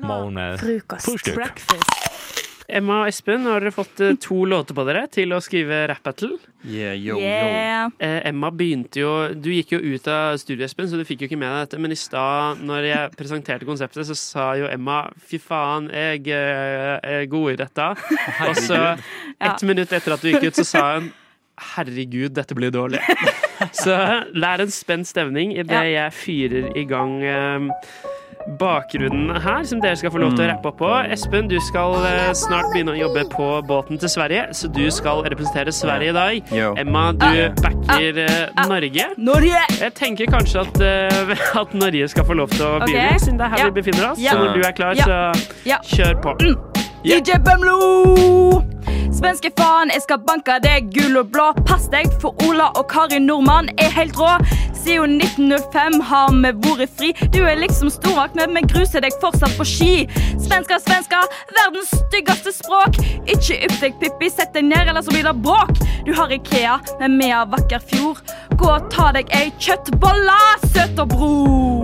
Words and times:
Morgen, 0.00 0.58
Frokost. 0.58 1.34
Breakfast. 1.34 2.10
Emma 2.70 3.00
og 3.02 3.10
Espen, 3.10 3.46
har 3.48 3.62
dere 3.62 3.72
fått 3.74 4.00
eh, 4.04 4.16
to 4.20 4.44
låter 4.48 4.76
på 4.76 4.84
dere 4.86 5.02
til 5.12 5.32
å 5.34 5.40
skrive 5.42 5.82
rap-battle. 5.90 6.36
Yeah, 6.62 6.94
yo, 6.94 7.18
Yeah. 7.20 7.90
Eh, 7.98 8.20
Emma 8.28 8.50
begynte 8.52 9.00
jo 9.00 9.10
Du 9.34 9.48
gikk 9.50 9.72
jo 9.74 9.80
ut 9.80 10.06
av 10.12 10.36
studio, 10.40 10.66
Espen, 10.66 10.88
så 10.90 11.00
du 11.00 11.06
fikk 11.08 11.24
jo 11.24 11.30
ikke 11.30 11.38
med 11.40 11.50
deg 11.50 11.64
dette. 11.64 11.80
Men 11.82 11.94
i 11.94 11.98
stad, 11.98 12.60
når 12.66 12.88
jeg 12.90 13.14
presenterte 13.20 13.68
konseptet, 13.68 14.06
så 14.06 14.18
sa 14.18 14.50
jo 14.60 14.68
Emma 14.70 15.02
fy 15.18 15.40
faen, 15.42 15.90
jeg 15.90 16.28
eh, 16.36 16.98
er 17.00 17.26
god 17.32 17.56
i 17.56 17.58
dette. 17.64 17.88
Og 18.48 18.62
så, 18.68 18.82
ett 19.40 19.66
minutt 19.66 19.96
etter 19.96 20.16
at 20.16 20.22
du 20.22 20.30
gikk 20.30 20.50
ut, 20.50 20.62
så 20.62 20.68
sa 20.68 20.86
hun 20.98 21.10
herregud, 21.74 22.32
dette 22.32 22.56
blir 22.56 22.72
dårlig. 22.72 23.02
Så 23.76 23.92
det 24.32 24.46
er 24.48 24.62
en 24.64 24.70
spent 24.72 25.04
stemning 25.04 25.50
idet 25.52 25.82
jeg 25.90 26.14
fyrer 26.16 26.70
i 26.80 26.86
gang 26.88 27.18
eh, 27.20 27.66
bakgrunnen 28.60 29.36
her, 29.42 29.64
som 29.64 29.80
dere 29.82 29.96
skal 29.96 30.12
få 30.14 30.20
lov 30.22 30.34
til 30.36 30.46
å 30.46 30.48
rappe 30.52 30.70
opp 30.70 30.78
på. 30.80 30.90
Espen, 31.12 31.48
du 31.50 31.58
skal 31.68 31.96
eh, 32.08 32.30
snart 32.36 32.70
begynne 32.72 32.94
å 32.94 32.98
jobbe 32.98 33.26
på 33.32 33.48
båten 33.68 34.00
til 34.00 34.12
Sverige, 34.12 34.46
så 34.56 34.70
du 34.72 34.86
skal 34.94 35.22
representere 35.26 35.74
Sverige 35.74 36.14
i 36.14 36.16
dag. 36.16 36.54
Yo. 36.56 36.72
Emma, 36.80 37.10
du 37.12 37.60
backer 37.60 38.22
eh, 38.24 38.64
Norge. 38.70 39.10
Norge! 39.20 39.66
Jeg 39.80 39.94
tenker 39.98 40.32
kanskje 40.32 40.64
at, 40.64 40.82
eh, 40.84 41.36
at 41.62 41.76
Norge 41.76 42.10
skal 42.14 42.28
få 42.28 42.38
lov 42.40 42.52
til 42.56 42.66
å 42.66 42.74
begynne, 42.86 43.20
siden 43.22 43.40
det 43.40 43.48
er 43.50 43.56
her 43.56 43.70
vi 43.70 43.78
befinner 43.82 44.12
oss. 44.12 44.24
Så 44.24 44.40
når 44.40 44.58
du 44.58 44.66
er 44.66 44.76
klar, 44.76 45.04
så 45.04 45.80
kjør 45.94 46.20
på. 46.24 46.69
DJ 47.04 47.38
Bømlo! 47.44 48.60
Svenske 49.16 49.48
faen, 49.56 49.88
jeg 49.92 50.02
skal 50.04 50.18
banke 50.24 50.58
deg 50.60 50.90
gul 50.92 51.16
og 51.16 51.30
blå. 51.32 51.46
Pass 51.68 51.86
deg, 51.92 52.10
for 52.20 52.36
Ola 52.44 52.66
og 52.76 52.86
Kari 52.92 53.18
Nordmann 53.24 53.70
er 53.80 53.88
helt 53.94 54.18
rå. 54.20 54.34
Siden 54.76 55.16
1905 55.20 55.96
har 56.10 56.28
vi 56.34 56.52
vært 56.66 56.92
fri. 56.98 57.10
Du 57.32 57.40
er 57.44 57.56
liksom 57.60 57.88
stormakt, 57.92 58.36
men 58.36 58.52
vi 58.56 58.66
gruser 58.68 59.00
deg 59.04 59.16
fortsatt 59.20 59.56
på 59.56 59.64
ski. 59.68 59.90
Svenska, 60.44 60.76
svenska, 60.84 61.24
verdens 61.56 61.92
styggeste 62.04 62.52
språk. 62.58 63.00
Ikke 63.24 63.56
ypp 63.64 63.76
deg, 63.80 63.98
Pippi, 64.04 64.28
sett 64.32 64.52
deg 64.56 64.68
ned, 64.68 64.92
eller 64.92 65.04
så 65.04 65.16
blir 65.16 65.24
det 65.24 65.36
bråk. 65.40 65.72
Du 66.04 66.12
har 66.16 66.32
Ikea, 66.36 66.78
men 67.00 67.16
vi 67.20 67.32
har 67.32 67.48
vakker 67.48 67.84
fjord. 67.92 68.20
Gå 68.60 68.72
og 68.76 68.88
ta 68.92 69.08
deg 69.16 69.32
ei 69.36 69.48
kjøttbolle, 69.56 70.40
søt 70.68 71.00
og 71.00 71.16
bro. 71.16 71.34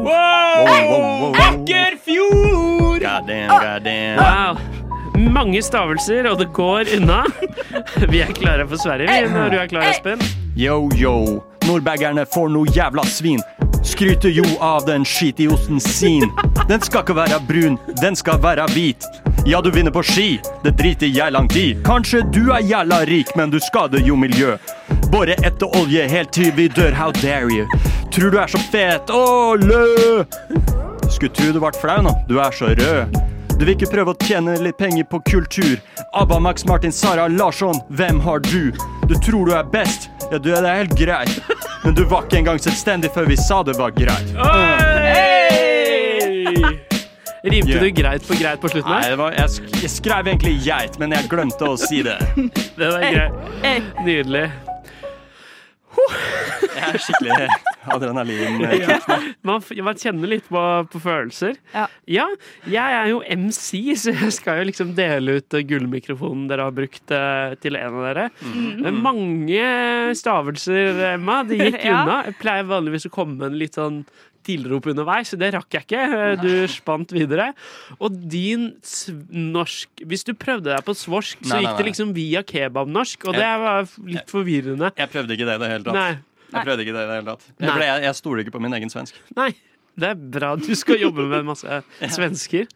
Wow, 0.06 0.64
wow, 0.68 0.88
wow. 0.92 1.30
Vakker 1.40 2.00
fjord! 2.04 3.00
God 3.00 3.28
damn, 3.28 3.48
god 3.48 3.84
damn. 3.84 4.20
Wow. 4.20 4.84
Mange 5.16 5.62
stavelser, 5.62 6.26
og 6.30 6.38
det 6.38 6.50
går 6.52 6.90
unna. 6.96 7.22
Vi 8.12 8.20
er 8.20 8.32
klare 8.36 8.66
for 8.68 8.76
Sverige 8.76 9.08
vi, 9.08 9.28
når 9.32 9.52
du 9.52 9.58
er 9.58 9.68
klar, 9.70 9.88
Espen. 9.88 10.20
Yo, 10.56 10.88
yo. 10.96 11.42
Nordbaggerne 11.66 12.26
får 12.28 12.50
noe 12.52 12.68
jævla 12.76 13.04
svin. 13.08 13.40
Skryter 13.86 14.30
jo 14.34 14.44
av 14.62 14.84
den 14.86 15.06
skitiosten 15.08 15.80
sin. 15.80 16.28
Den 16.68 16.82
skal 16.84 17.04
ikke 17.04 17.16
være 17.16 17.40
brun, 17.48 17.78
den 18.02 18.18
skal 18.18 18.42
være 18.42 18.66
hvit. 18.74 19.06
Ja, 19.46 19.60
du 19.62 19.70
vinner 19.70 19.94
på 19.94 20.02
ski, 20.02 20.40
det 20.64 20.74
driter 20.78 21.10
jeg 21.10 21.32
langt 21.32 21.56
i. 21.56 21.68
Kanskje 21.86 22.24
du 22.34 22.50
er 22.50 22.64
jævla 22.66 23.04
rik, 23.08 23.30
men 23.38 23.52
du 23.54 23.60
skader 23.62 24.02
jo 24.04 24.18
miljø. 24.18 24.56
Bore 25.12 25.38
etter 25.46 25.78
olje 25.80 26.08
helt 26.10 26.34
til 26.34 26.52
vi 26.58 26.66
dør, 26.68 26.92
how 26.98 27.14
dare 27.22 27.48
you. 27.50 27.66
Tror 28.10 28.34
du 28.34 28.40
er 28.42 28.50
så 28.50 28.60
fet, 28.72 29.10
å 29.14 29.54
lø! 29.60 30.24
Skulle 31.08 31.32
tro 31.32 31.54
du 31.54 31.62
ble 31.62 31.72
flau 31.78 32.02
nå, 32.04 32.14
du 32.28 32.38
er 32.42 32.54
så 32.54 32.74
rød. 32.74 33.35
Du 33.56 33.64
vil 33.64 33.72
ikke 33.72 33.88
prøve 33.88 34.12
å 34.12 34.18
tjene 34.20 34.56
litt 34.60 34.76
penger 34.76 35.06
på 35.08 35.20
kultur. 35.30 35.78
Abba, 36.12 36.36
Max 36.44 36.66
Martin, 36.68 36.92
Sara 36.92 37.24
Larsson, 37.32 37.78
hvem 37.96 38.18
har 38.20 38.42
du? 38.44 38.70
Du 39.08 39.14
tror 39.24 39.48
du 39.48 39.54
er 39.56 39.64
best, 39.72 40.10
ja 40.30 40.38
du 40.42 40.50
er 40.52 40.66
helt 40.68 40.92
greit. 40.98 41.32
Men 41.84 41.96
du 41.96 42.02
var 42.10 42.26
ikke 42.26 42.42
engang 42.42 42.60
selvstendig 42.60 43.12
før 43.14 43.30
vi 43.30 43.38
sa 43.40 43.62
det 43.64 43.78
var 43.80 43.94
greit. 43.96 44.34
Rimte 47.46 47.70
Yeah. 47.70 47.82
du 47.84 47.90
greit 47.94 48.24
på 48.26 48.34
greit 48.34 48.58
på 48.58 48.68
slutten 48.72 48.90
Nei, 48.90 49.04
det 49.06 49.18
var, 49.20 49.30
jeg, 49.38 49.50
sk 49.54 49.76
jeg 49.84 49.90
skrev 49.92 50.26
egentlig 50.32 50.56
geit, 50.66 50.96
men 50.98 51.14
jeg 51.14 51.28
glemte 51.30 51.68
å 51.70 51.76
si 51.78 52.00
det. 52.02 52.16
Det 52.80 52.88
var 52.90 53.04
greit. 53.06 53.92
Nydelig. 54.02 54.48
Jeg 56.74 56.90
er 56.90 56.98
skikkelig 57.06 57.38
adrenalin. 57.94 58.60
Ja, 58.86 58.98
man, 59.46 59.62
man 59.86 59.98
kjenner 60.00 60.30
litt 60.30 60.46
på, 60.50 60.60
på 60.92 61.00
følelser. 61.02 61.56
Ja. 61.74 61.86
Ja, 62.10 62.26
jeg 62.66 62.96
er 62.98 63.10
jo 63.12 63.20
MC, 63.22 63.80
så 63.98 64.12
jeg 64.14 64.32
skal 64.36 64.60
jo 64.60 64.68
liksom 64.70 64.94
dele 64.98 65.38
ut 65.40 65.54
eh, 65.56 65.64
gullmikrofonen 65.66 66.46
dere 66.50 66.66
har 66.68 66.74
brukt 66.76 67.14
eh, 67.14 67.54
til 67.62 67.78
en 67.78 67.98
av 68.00 68.06
dere. 68.10 68.28
Mm. 68.42 69.00
Mange 69.04 69.66
stavelser, 70.18 71.02
Emma. 71.14 71.42
Det 71.46 71.58
gikk 71.60 71.82
Ja. 71.84 72.02
unna. 72.04 72.20
Jeg 72.30 72.38
pleier 72.42 72.66
vanligvis 72.68 73.06
å 73.08 73.12
komme 73.14 73.36
med 73.38 73.52
en 73.52 73.58
litt 73.60 73.76
sånn 73.78 74.02
tilrop 74.46 74.84
underveis, 74.86 75.32
så 75.32 75.38
det 75.40 75.48
rakk 75.56 75.74
jeg 75.74 75.86
ikke. 75.88 76.02
Eh, 76.16 76.36
Du 76.38 76.50
spant 76.70 77.10
videre. 77.14 77.48
Og 77.98 78.14
din 78.30 78.68
norsk 79.30 80.04
Hvis 80.06 80.22
du 80.28 80.32
prøvde 80.38 80.70
deg 80.70 80.84
på 80.86 80.94
svorsk, 80.94 81.40
så 81.42 81.56
Nei, 81.56 81.62
nei, 81.62 81.66
gikk 81.72 81.80
det 81.82 81.88
liksom 81.90 82.14
via 82.14 82.42
kebabnorsk, 82.46 83.26
og 83.26 83.34
det 83.34 83.52
var 83.64 83.90
litt 84.06 84.30
forvirrende. 84.30 84.92
Jeg 84.96 85.10
prøvde 85.10 85.34
ikke 85.34 85.48
det 85.50 85.56
i 85.58 85.62
det 85.64 85.72
hele 85.74 85.84
tatt. 85.90 86.24
Nei. 86.52 86.60
Jeg 86.60 86.66
prøvde 86.68 86.82
ikke 86.86 86.96
det 86.96 87.04
i 87.04 87.08
det 87.10 87.16
hele 87.20 87.30
tatt. 87.34 87.46
Jeg, 87.58 87.72
ble, 87.76 87.84
jeg, 87.90 88.02
jeg 88.06 88.14
stoler 88.22 88.44
ikke 88.44 88.56
på 88.58 88.60
min 88.66 88.72
egen 88.78 88.90
svensk. 88.92 89.14
Nei, 89.36 89.50
det 89.98 90.10
er 90.12 90.18
bra. 90.38 90.54
Du 90.56 90.74
skal 90.78 91.00
jobbe 91.00 91.24
med 91.30 91.44
masse 91.48 91.82
svensker. 92.16 92.66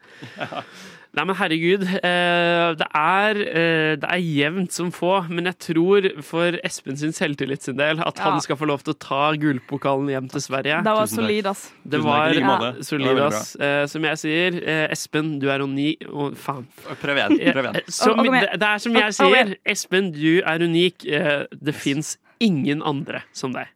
Nei, 1.11 1.25
men 1.27 1.35
herregud. 1.35 1.81
eh, 1.83 2.69
Det 2.79 2.85
er, 2.95 3.35
eh, 3.41 3.95
det 3.99 4.07
er 4.07 4.21
jevnt 4.23 4.71
som 4.71 4.91
få, 4.95 5.25
men 5.27 5.49
jeg 5.49 5.57
tror 5.59 6.05
for 6.23 6.55
Espen 6.63 6.95
sin 6.97 7.11
selvtillit 7.11 7.61
sin 7.67 7.75
del 7.75 7.99
at 7.99 8.15
Ja. 8.17 8.29
han 8.29 8.39
skal 8.39 8.55
få 8.55 8.65
lov 8.69 8.79
til 8.85 8.93
å 8.93 8.97
ta 8.97 9.33
gullpokalen 9.35 10.07
hjem 10.07 10.29
til 10.31 10.39
Sverige. 10.45 10.77
Det 10.87 10.93
var 10.95 11.05
solid, 11.11 11.45
ass. 11.51 11.65
Det 11.83 11.99
var 12.01 12.31
ja, 12.31 12.73
solid, 12.81 13.19
ass. 13.27 13.55
Eh, 13.59 13.85
Som 13.91 14.03
jeg 14.07 14.17
sier, 14.23 14.61
eh, 14.63 14.87
Espen, 14.95 15.37
du 15.43 15.49
er 15.51 15.59
unik 15.67 16.07
oh, 16.13 16.31
Faen. 16.33 16.63
Prøv 17.03 17.19
igjen. 17.19 17.37
Prøv 17.59 17.65
igjen. 17.73 17.81
Som, 17.91 18.23
det, 18.23 18.47
det 18.55 18.69
er 18.71 18.77
som 18.87 18.95
jeg 18.95 19.13
sier, 19.19 19.55
Espen, 19.65 20.11
du 20.15 20.39
er 20.47 20.63
unik. 20.63 21.05
Eh, 21.11 21.43
Det 21.59 21.75
fins 21.75 22.15
ingen 22.41 22.81
andre 22.83 23.21
som 23.37 23.53
deg. 23.53 23.69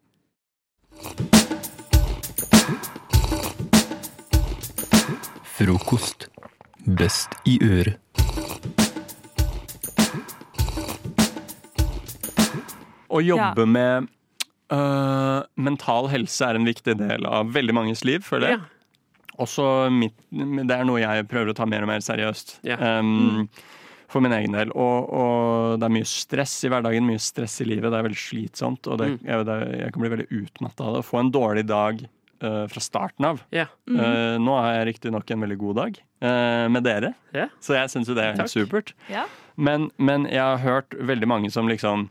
Frokost. 5.56 6.28
Best 6.86 7.38
i 7.50 7.56
øret. 7.64 8.02
Å 13.10 13.22
jobbe 13.24 13.64
med 13.70 14.10
øh, 14.76 15.40
mental 15.56 16.10
helse 16.12 16.50
er 16.50 16.60
en 16.60 16.68
viktig 16.68 16.98
del 17.00 17.26
av 17.30 17.54
veldig 17.56 17.76
manges 17.78 18.04
liv, 18.04 18.26
føler 18.28 18.52
jeg. 18.52 18.60
Ja. 18.60 18.72
Også 19.46 19.64
mitt, 19.92 20.16
det 20.32 20.76
er 20.76 20.86
noe 20.88 21.02
jeg 21.02 21.28
prøver 21.32 21.52
å 21.52 21.58
ta 21.58 21.68
mer 21.68 21.88
og 21.88 21.92
mer 21.92 22.04
seriøst. 22.04 22.58
Ja. 22.68 22.78
Um, 23.00 23.48
For 24.12 24.22
min 24.22 24.34
egen 24.38 24.54
del. 24.54 24.70
Og, 24.78 25.08
og 25.10 25.80
det 25.82 25.88
er 25.88 25.94
mye 25.96 26.08
stress 26.10 26.54
i 26.68 26.70
hverdagen, 26.70 27.08
mye 27.08 27.22
stress 27.22 27.60
i 27.64 27.66
livet. 27.68 27.90
Det 27.90 27.98
er 28.00 28.06
veldig 28.06 28.20
slitsomt, 28.22 28.88
og 28.92 29.00
det, 29.02 29.08
Mm. 29.16 29.18
jeg, 29.26 29.46
det, 29.50 29.56
jeg 29.80 29.94
kan 29.96 30.04
bli 30.04 30.12
veldig 30.14 30.28
utmatta 30.42 30.84
av 30.86 30.94
det. 30.98 31.02
Å 31.02 31.08
Få 31.10 31.20
en 31.24 31.32
dårlig 31.34 31.66
dag 31.70 32.04
uh, 32.44 32.66
fra 32.72 32.84
starten 32.84 33.26
av. 33.26 33.42
Ja. 33.56 33.66
Uh, 33.90 34.36
nå 34.42 34.58
har 34.60 34.76
jeg 34.80 34.88
riktignok 34.94 35.32
en 35.34 35.42
veldig 35.48 35.58
god 35.64 35.76
dag 35.82 35.98
uh, 36.22 36.68
med 36.70 36.86
dere, 36.86 37.14
yeah. 37.34 37.50
så 37.60 37.78
jeg 37.80 37.90
syns 37.96 38.08
jo 38.12 38.16
det 38.18 38.24
er 38.28 38.34
helt 38.36 38.46
Takk. 38.46 38.54
supert. 38.54 38.94
Yeah. 39.10 39.26
Men, 39.56 39.90
men 39.98 40.28
jeg 40.30 40.44
har 40.44 40.62
hørt 40.62 40.94
veldig 41.00 41.28
mange 41.32 41.50
som 41.54 41.68
liksom 41.72 42.10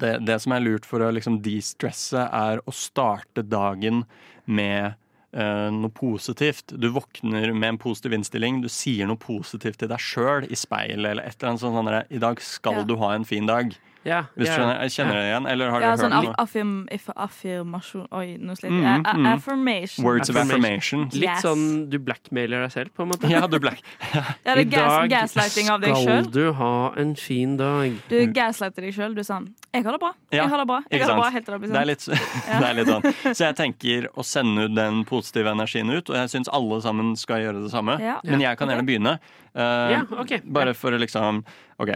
Det, 0.00 0.18
det 0.26 0.36
som 0.42 0.52
er 0.54 0.62
lurt 0.62 0.86
for 0.86 1.02
å 1.02 1.10
liksom 1.12 1.40
de-stresse, 1.42 2.22
er 2.30 2.60
å 2.66 2.72
starte 2.72 3.42
dagen 3.42 4.04
med 4.46 4.94
noe 5.32 5.90
positivt. 5.94 6.72
Du 6.80 6.88
våkner 6.90 7.52
med 7.54 7.68
en 7.68 7.78
positiv 7.78 8.12
innstilling. 8.12 8.62
Du 8.62 8.68
sier 8.68 9.06
noe 9.06 9.16
positivt 9.16 9.78
til 9.78 9.88
deg 9.88 9.98
sjøl 10.02 10.46
i 10.50 10.56
speilet 10.58 11.12
eller 11.12 11.22
et 11.22 11.36
eller 11.38 11.52
annet 11.52 11.60
sånt. 11.60 11.76
sånn 11.78 12.16
I 12.16 12.18
dag 12.18 12.40
skal 12.40 12.74
Ja. 12.80 12.82
du 12.84 12.96
ha 12.96 13.12
en 13.14 13.24
fin 13.24 13.46
dag. 13.46 13.76
Ja, 14.02 14.22
Hvis 14.34 14.46
ja. 14.48 14.54
du 14.56 14.62
skjønner, 14.62 14.80
jeg 14.80 14.90
kjenner 14.94 15.12
det 15.18 15.24
igjen? 15.28 15.46
Eller 15.52 15.70
har 15.70 15.80
Ja, 15.84 15.88
sånn 16.00 16.12
hørt 16.12 16.16
aff 16.16 16.24
noe? 16.24 16.34
affirm, 16.38 16.88
if- 16.90 17.10
affirmasjon 17.16 18.06
Oi, 18.16 18.36
nå 18.40 18.54
sliter 18.56 18.72
Mm, 18.72 18.82
jeg. 18.82 19.02
Mm, 19.04 19.20
mm. 19.20 19.26
Affirmation. 19.34 20.04
Words 20.06 20.30
of 20.30 20.36
Affirmation. 20.36 21.00
affirmation. 21.04 21.20
Litt 21.20 21.28
Yes. 21.28 21.42
sånn 21.44 21.90
du 21.90 21.98
blackmailer 21.98 22.62
deg 22.64 22.72
selv, 22.72 22.94
på 22.96 23.02
en 23.02 23.08
måte. 23.10 23.28
Ja, 23.28 23.46
du 23.46 23.58
black... 23.60 23.82
Ja, 24.46 24.54
det 24.54 24.64
er 24.66 24.70
gas, 24.70 25.08
gaslighting 25.34 25.68
av 25.70 25.80
deg 25.82 25.94
skal 25.96 26.24
du 26.32 26.52
ha 26.52 26.92
en 26.96 27.14
fin 27.14 27.56
dag. 27.58 27.92
Du 28.08 28.26
gaslighter 28.32 28.80
deg 28.82 28.94
sjøl. 28.94 29.14
Du 29.14 29.20
er 29.20 29.24
sånn 29.28 29.52
'Jeg 29.74 29.84
har 29.84 29.92
det 29.92 30.00
bra. 30.00 30.12
Jeg 30.32 30.48
har 30.48 30.58
det 30.58 30.66
bra. 30.66 30.80
Jeg 30.90 31.00
har 31.02 31.08
det 31.08 31.16
bra 31.20 31.30
helt 31.30 31.44
til 31.44 31.52
det 31.54 31.60
blir 31.60 31.70
Det 31.70 31.76
er 31.76 31.94
sant. 31.94 32.08
litt, 32.08 32.30
det 32.60 32.68
er 32.70 32.74
litt 32.74 32.88
sånn. 32.88 33.34
Så 33.36 33.44
jeg 33.46 33.56
tenker 33.56 34.08
å 34.16 34.24
sende 34.24 34.64
ut 34.64 34.74
den 34.74 35.04
positive 35.04 35.46
energien 35.52 35.90
ut, 35.92 36.08
og 36.10 36.16
jeg 36.16 36.28
syns 36.32 36.48
alle 36.52 36.80
sammen 36.82 37.16
skal 37.16 37.36
gjøre 37.44 37.62
det 37.62 37.70
samme. 37.70 38.00
Ja. 38.00 38.18
Men 38.24 38.40
jeg 38.40 38.56
kan 38.58 38.68
gjerne 38.68 38.86
begynne. 38.86 39.18
Uh, 39.54 39.90
Ja, 39.92 40.02
okay. 40.18 40.40
Bare 40.44 40.72
for 40.74 40.90
å 40.92 40.98
liksom 40.98 41.44
OK. 41.78 41.90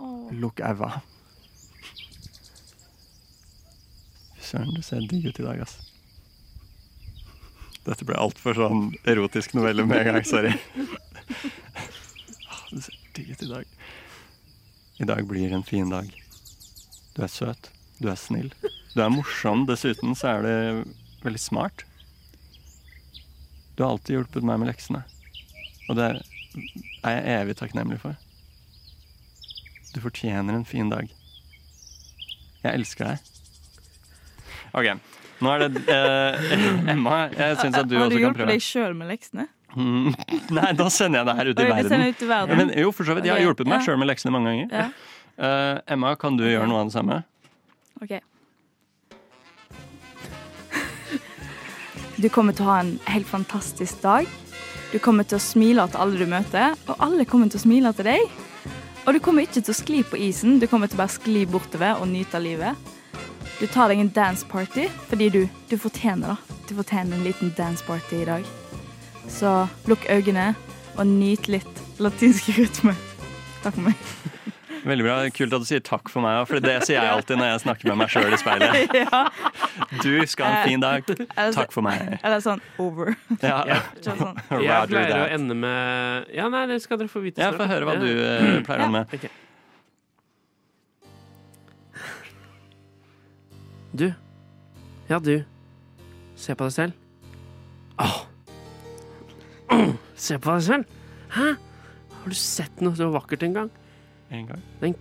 Åh. 0.00 0.32
Lukk 0.32 0.60
æva. 0.64 1.00
Søren, 4.40 4.74
du 4.74 4.82
ser 4.82 5.04
digg 5.06 5.28
ut 5.28 5.40
i 5.40 5.46
dag, 5.46 5.60
ass. 5.62 5.76
Dette 7.86 8.06
ble 8.06 8.16
altfor 8.20 8.56
sånn 8.58 8.88
erotisk 9.08 9.54
novelle 9.56 9.84
med 9.88 10.02
en 10.02 10.14
gang. 10.14 10.24
Sorry. 10.26 10.52
Du 12.70 12.80
ser 12.80 12.96
digg 13.16 13.30
ut 13.34 13.44
i 13.44 13.50
dag. 13.50 13.76
I 15.00 15.08
dag 15.08 15.22
blir 15.28 15.52
en 15.56 15.64
fin 15.66 15.88
dag. 15.92 16.08
Du 17.16 17.22
er 17.24 17.32
søt. 17.32 17.70
Du 18.00 18.08
er 18.10 18.18
snill. 18.20 18.50
Du 18.94 19.00
er 19.04 19.12
morsom. 19.12 19.66
Dessuten 19.68 20.16
så 20.18 20.34
er 20.34 20.44
du 20.44 20.96
veldig 21.24 21.40
smart. 21.40 21.84
Du 23.76 23.84
har 23.84 23.94
alltid 23.94 24.18
hjulpet 24.18 24.44
meg 24.44 24.60
med 24.60 24.72
leksene. 24.72 25.04
Og 25.88 25.96
det 25.98 26.10
er 26.10 27.16
jeg 27.16 27.38
evig 27.38 27.56
takknemlig 27.60 28.00
for. 28.02 28.18
Du 29.94 30.00
fortjener 30.02 30.54
en 30.54 30.64
fin 30.64 30.90
dag. 30.90 31.08
Jeg 32.62 32.72
elsker 32.76 33.12
deg. 33.12 33.30
OK. 34.76 34.90
Nå 35.40 35.54
er 35.54 35.64
det 35.64 35.82
eh, 35.88 36.50
Emma, 36.92 37.22
jeg 37.32 37.56
syns 37.62 37.78
at 37.80 37.88
du 37.88 37.96
Har 37.96 38.10
du 38.10 38.14
også 38.14 38.18
kan 38.18 38.26
hjulpet 38.26 38.50
deg 38.52 38.62
sjøl 38.64 38.96
med 38.98 39.08
leksene? 39.10 39.46
Mm, 39.74 40.10
Nei, 40.56 40.72
da 40.76 40.88
sender 40.92 41.22
jeg 41.22 41.28
det 41.30 41.36
her 41.38 41.50
ut 41.50 41.62
i 41.62 41.68
verden. 41.70 42.02
ut 42.04 42.22
i 42.22 42.28
verden. 42.28 42.52
Ja, 42.52 42.58
men 42.60 42.74
jo, 42.76 42.90
for 42.94 43.08
så 43.08 43.16
vidt. 43.16 43.28
Jeg 43.30 43.38
har 43.38 43.44
hjulpet 43.46 43.70
meg 43.70 43.86
sjøl 43.86 43.98
med 44.00 44.10
leksene 44.10 44.34
mange 44.34 44.52
ganger. 44.52 44.74
Ja. 44.74 44.88
Eh, 45.40 45.94
Emma, 45.94 46.12
kan 46.20 46.36
du 46.36 46.44
gjøre 46.44 46.68
noe 46.68 46.82
av 46.82 46.90
det 46.90 46.96
samme? 46.98 47.22
Ok. 48.02 48.18
Du 52.20 52.28
kommer 52.28 52.52
til 52.52 52.66
å 52.66 52.72
ha 52.74 52.80
en 52.82 52.94
helt 53.08 53.28
fantastisk 53.30 54.02
dag. 54.04 54.28
Du 54.92 54.98
kommer 55.00 55.24
til 55.24 55.38
å 55.38 55.42
smile 55.42 55.86
til 55.88 56.02
alle 56.02 56.18
du 56.20 56.28
møter, 56.28 56.74
og 56.90 57.00
alle 57.00 57.24
kommer 57.24 57.48
til 57.48 57.62
å 57.62 57.62
smile 57.62 57.94
til 57.96 58.10
deg. 58.10 58.40
Og 59.06 59.14
du 59.16 59.20
kommer 59.24 59.46
ikke 59.46 59.62
til 59.62 59.72
å 59.72 59.76
skli 59.76 60.00
på 60.06 60.18
isen, 60.20 60.58
du 60.60 60.66
kommer 60.68 60.90
til 60.90 60.98
å 60.98 61.02
bare 61.02 61.14
skli 61.14 61.44
bortover 61.48 62.02
og 62.02 62.10
nyte 62.10 62.36
av 62.36 62.44
livet. 62.44 62.90
Du 63.60 63.66
tar 63.68 63.90
deg 63.92 64.00
en 64.00 64.12
dance 64.16 64.46
party 64.48 64.86
fordi 65.10 65.30
du, 65.32 65.40
du 65.68 65.76
fortjener 65.80 66.34
det. 66.34 66.58
Du 66.68 66.74
fortjener 66.78 67.16
en 67.16 67.24
liten 67.26 67.54
dance 67.56 67.84
party 67.84 68.22
i 68.22 68.28
dag. 68.28 68.50
Så 69.30 69.54
lukk 69.90 70.06
øynene 70.10 70.52
og 70.96 71.06
nyt 71.08 71.48
litt 71.50 71.84
latinsk 72.00 72.52
rytme. 72.58 72.96
Takk 73.64 73.76
for 73.76 73.90
meg. 73.90 74.38
Veldig 74.84 75.04
bra. 75.04 75.16
Kult 75.34 75.54
at 75.56 75.64
du 75.64 75.68
sier 75.68 75.82
takk 75.84 76.08
for 76.12 76.24
meg, 76.24 76.40
for 76.48 76.62
det 76.64 76.76
sier 76.86 76.98
jeg 76.98 77.12
alltid 77.12 77.40
når 77.40 77.50
jeg 77.50 77.62
snakker 77.64 77.90
med 77.90 77.98
meg 78.00 78.12
sjøl 78.12 78.32
i 78.32 78.38
speilet. 78.40 78.94
ja. 79.02 79.20
Du 80.00 80.12
skal 80.30 80.46
ha 80.46 80.60
en 80.62 80.70
fin 80.70 80.84
dag. 80.84 81.10
Takk 81.56 81.74
for 81.74 81.84
meg. 81.84 82.16
eller 82.20 82.40
sånn 82.44 82.62
over. 82.80 83.12
Ja. 83.42 83.60
ja. 83.70 83.80
sånn. 84.04 84.40
Jeg 84.56 84.90
pleier 84.92 85.16
å 85.18 85.28
ende 85.36 85.56
med 85.58 86.32
Ja, 86.36 86.48
nei, 86.52 86.64
det 86.70 86.80
skal 86.84 87.00
dere 87.00 87.12
få 87.12 87.22
vite 87.24 87.42
Ja, 87.42 87.52
få 87.56 87.68
høre 87.70 87.88
hva 87.88 87.98
du 88.00 88.08
uh, 88.08 88.60
pleier 88.66 88.84
å 88.84 88.88
ende 88.88 89.04
med. 89.04 89.30
Du. 93.90 94.06
Ja, 95.10 95.18
du. 95.18 95.40
Se 96.38 96.54
på 96.54 96.68
deg 96.68 96.76
selv. 96.76 96.92
Åh. 98.00 98.20
Åh, 99.74 99.90
Se 100.20 100.38
på 100.38 100.54
deg 100.54 100.64
selv. 100.64 100.96
Hæ? 101.34 101.52
Har 102.20 102.32
du 102.32 102.36
sett 102.36 102.82
noe 102.84 102.96
så 102.96 103.08
vakkert 103.12 103.44
en 103.46 103.56
gang? 103.56 103.70
En 104.30 104.46
gang. 104.46 104.62
Den, 104.80 104.94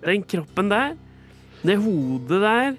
den 0.06 0.24
kroppen 0.28 0.70
der, 0.70 0.96
det 1.62 1.76
hodet 1.80 2.40
der 2.42 2.78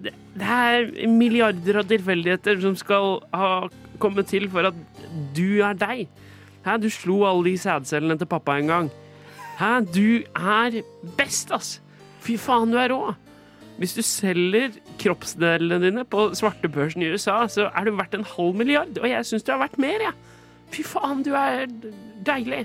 det, 0.00 0.12
det 0.36 0.46
er 0.48 1.08
milliarder 1.12 1.82
av 1.82 1.88
tilfeldigheter 1.90 2.60
som 2.62 2.76
skal 2.78 3.18
ha 3.36 3.50
kommet 4.00 4.28
til 4.30 4.48
for 4.52 4.68
at 4.70 4.78
du 5.36 5.60
er 5.64 5.76
deg. 5.76 6.06
Hæ, 6.66 6.78
du 6.80 6.88
slo 6.90 7.20
alle 7.28 7.52
de 7.52 7.58
sædcellene 7.60 8.16
til 8.18 8.30
pappa 8.30 8.56
en 8.58 8.72
gang. 8.72 8.88
Hæ, 9.60 9.72
du 9.92 10.24
er 10.34 10.80
best, 11.18 11.52
ass. 11.52 11.76
Fy 12.24 12.38
faen, 12.40 12.72
du 12.72 12.80
er 12.80 12.92
rå. 12.92 13.14
Hvis 13.76 13.92
du 13.92 14.00
selger 14.02 14.78
kroppsdelene 14.98 15.78
dine 15.82 16.04
på 16.08 16.30
svartebørsen 16.34 17.04
i 17.04 17.10
USA, 17.12 17.42
så 17.52 17.68
er 17.68 17.84
du 17.84 17.92
verdt 17.96 18.16
en 18.16 18.24
halv 18.24 18.56
milliard, 18.56 18.96
og 19.02 19.08
jeg 19.10 19.28
syns 19.28 19.44
du 19.44 19.52
er 19.52 19.60
verdt 19.60 19.76
mer, 19.82 20.00
jeg. 20.08 20.16
Fy 20.74 20.82
faen, 20.84 21.22
du 21.26 21.32
er 21.36 21.66
deilig. 22.26 22.64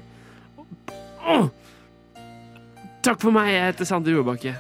Takk 3.02 3.22
for 3.22 3.34
meg, 3.34 3.54
jeg 3.54 3.72
heter 3.72 3.90
Sander 3.90 4.14
Jordbakke. 4.18 4.56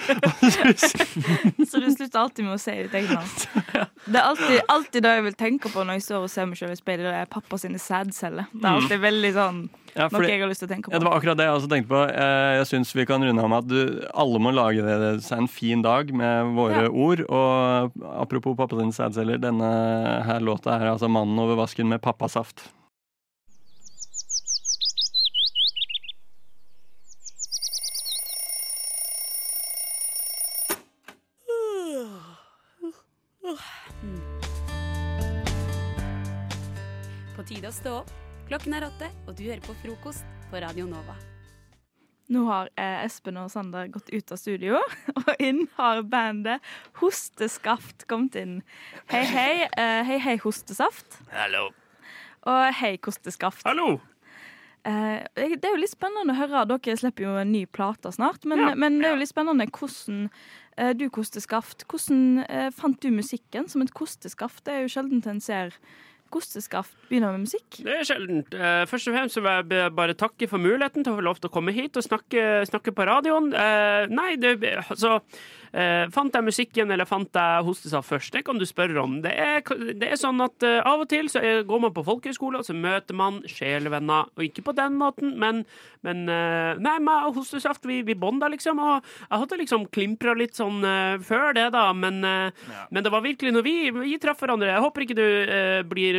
Så 1.70 1.80
du 1.82 1.88
slutter 1.90 2.18
alltid 2.20 2.44
med 2.46 2.54
å 2.56 2.60
se 2.60 2.74
ditt 2.84 2.94
eget 2.94 3.12
navn. 3.12 3.28
Det 4.06 4.20
er 4.20 4.22
alltid, 4.22 4.60
alltid 4.70 5.02
det 5.02 5.12
jeg 5.16 5.22
vil 5.26 5.34
tenke 5.34 5.70
på 5.72 5.82
når 5.82 5.96
jeg 5.98 6.02
står 6.06 6.26
og 6.28 6.30
ser 6.30 6.46
meg 6.46 6.58
selv 6.60 6.76
i 6.76 6.78
speilet, 6.78 7.08
det 7.08 7.14
er 7.24 7.30
pappa 7.30 7.58
sine 7.58 7.80
sædceller. 7.82 8.46
Det 8.52 8.62
er 8.62 8.76
alltid 8.78 9.00
veldig 9.02 9.30
sånn 9.34 9.58
Ja, 9.96 10.06
noe 10.14 10.28
jeg 10.28 10.38
har 10.44 10.50
lyst 10.52 10.62
til 10.62 10.68
å 10.68 10.70
tenke 10.70 10.92
ja, 10.92 11.00
det 11.02 11.08
var 11.08 11.16
akkurat 11.18 11.40
det 11.40 11.48
jeg 11.48 11.56
også 11.58 11.70
tenkte 11.72 11.90
på. 11.90 12.02
Eh, 12.12 12.52
Jeg 12.60 12.68
syns 12.70 12.92
vi 12.94 13.06
kan 13.08 13.24
runde 13.26 13.42
av 13.42 13.50
med 13.50 13.64
at 13.64 13.70
du, 13.72 14.06
alle 14.14 14.42
må 14.46 14.52
lage 14.54 14.84
det, 14.86 15.10
seg 15.26 15.42
en 15.42 15.50
fin 15.50 15.82
dag 15.82 16.12
med 16.14 16.54
våre 16.54 16.84
Ja. 16.86 16.92
ord. 16.92 17.24
Og 17.26 17.98
apropos 18.22 18.54
pappa 18.60 18.78
sine 18.78 18.94
sædceller, 18.94 19.42
denne 19.42 19.72
her 20.28 20.38
låta 20.44 20.76
er 20.78 20.92
altså 20.94 21.08
'Mannen 21.10 21.38
over 21.42 21.56
vasken' 21.64 21.88
med 21.90 22.00
pappasaft. 22.04 22.68
Stå 37.86 38.00
opp. 38.00 38.08
Klokken 38.48 38.74
er 38.74 38.82
åtte, 38.82 39.06
og 39.28 39.36
du 39.38 39.44
hører 39.46 39.60
på 39.62 39.74
frokost 39.78 40.24
på 40.50 40.58
Radio 40.58 40.88
Nova. 40.90 41.12
Nå 42.34 42.40
har 42.48 42.66
eh, 42.74 43.04
Espen 43.04 43.36
og 43.38 43.46
Sander 43.52 43.86
gått 43.94 44.08
ut 44.10 44.32
av 44.34 44.40
studio, 44.40 44.80
og 45.20 45.28
inn 45.38 45.60
har 45.76 46.00
bandet 46.10 46.64
Hosteskaft 46.98 48.08
kommet 48.10 48.34
inn. 48.40 48.56
Hei, 49.12 49.20
hei. 49.30 49.52
eh, 49.68 50.00
hei, 50.08 50.16
hei, 50.24 50.34
Hostesaft. 50.42 51.20
Hallo. 51.30 51.68
Og 52.50 52.64
hei, 52.80 52.96
Kosteskaft. 52.98 53.62
Hallo. 53.68 54.00
Eh, 54.82 55.22
det 55.38 55.62
er 55.62 55.76
jo 55.76 55.82
litt 55.84 55.94
spennende 55.94 56.34
å 56.34 56.40
høre. 56.40 56.64
Dere 56.72 56.98
slipper 56.98 57.28
jo 57.28 57.36
en 57.38 57.54
ny 57.54 57.62
plate 57.70 58.10
snart. 58.18 58.42
Men, 58.50 58.64
Ja. 58.66 58.74
men 58.74 58.98
det 58.98 59.12
er 59.12 59.14
jo 59.14 59.22
litt 59.22 59.30
spennende 59.30 59.68
hvordan 59.70 60.26
eh, 60.74 60.90
du, 60.98 61.06
Kosteskaft, 61.14 61.86
hvordan 61.86 62.42
eh, 62.50 62.68
fant 62.74 62.98
du 62.98 63.12
musikken 63.14 63.70
som 63.70 63.86
et 63.86 63.94
kosteskaft? 63.94 64.64
Det 64.66 64.74
er 64.74 64.88
jo 64.88 64.94
sjelden 64.98 65.22
en 65.30 65.38
ser 65.52 65.78
kosteskaft 66.32 66.94
begynne 67.10 67.32
med 67.34 67.44
musikk. 67.46 67.78
Det 67.84 67.94
er 68.00 68.06
sjeldent. 68.08 68.54
Eh, 68.54 68.84
Først 68.90 69.08
og 69.10 69.16
fremst 69.16 69.38
vil 69.40 69.76
jeg 69.78 69.94
bare 69.96 70.14
takke 70.18 70.48
for 70.50 70.62
muligheten 70.62 71.04
til 71.06 71.14
å 71.14 71.18
få 71.20 71.26
lov 71.26 71.40
til 71.40 71.50
å 71.50 71.54
komme 71.56 71.74
hit 71.76 71.96
og 71.96 72.06
snakke, 72.06 72.46
snakke 72.68 72.94
på 72.96 73.06
radioen. 73.08 73.52
Eh, 73.54 74.06
nei, 74.12 74.34
det, 74.40 74.56
altså 74.90 75.20
eh, 75.72 76.06
Fant 76.14 76.34
jeg 76.34 76.46
musikken, 76.46 76.90
eller 76.92 77.08
fant 77.08 77.34
jeg 77.34 77.64
hostesaft 77.66 78.10
først? 78.10 78.32
Det 78.36 78.44
kan 78.46 78.58
du 78.60 78.66
spørre 78.68 79.00
om. 79.02 79.18
Det 79.24 79.32
er, 79.32 79.62
det 79.96 80.10
er 80.12 80.20
sånn 80.20 80.40
at 80.44 80.66
eh, 80.66 80.80
av 80.86 81.04
og 81.04 81.10
til 81.10 81.30
så 81.32 81.42
er, 81.42 81.64
går 81.66 81.82
man 81.86 81.94
på 81.96 82.04
folkehøyskole, 82.06 82.60
og 82.60 82.68
så 82.68 82.76
møter 82.76 83.16
man 83.16 83.42
sjelevenner. 83.50 84.30
Og 84.36 84.46
ikke 84.46 84.64
på 84.66 84.76
den 84.76 84.98
måten, 85.00 85.34
men, 85.40 85.64
men 86.06 86.26
eh, 86.32 86.78
Nei, 86.82 86.96
meg 87.02 87.30
og 87.30 87.40
hostesaft, 87.40 87.86
vi, 87.88 88.02
vi 88.06 88.16
bonda, 88.18 88.50
liksom. 88.52 88.80
Og 88.82 89.00
jeg 89.00 89.42
hadde 89.42 89.60
liksom 89.62 89.86
klimpra 89.94 90.34
litt 90.38 90.58
sånn 90.58 90.84
eh, 90.86 91.16
før 91.24 91.54
det, 91.56 91.68
da, 91.74 91.88
men, 91.96 92.20
eh, 92.26 92.66
men 92.90 93.06
det 93.06 93.12
var 93.12 93.24
virkelig 93.24 93.54
når 93.56 93.66
vi, 93.66 93.76
vi 93.96 94.16
traff 94.22 94.40
hverandre 94.42 94.70
Jeg 94.70 94.84
håper 94.84 95.04
ikke 95.04 95.18
du 95.18 95.24
eh, 95.26 95.80
blir 95.86 96.18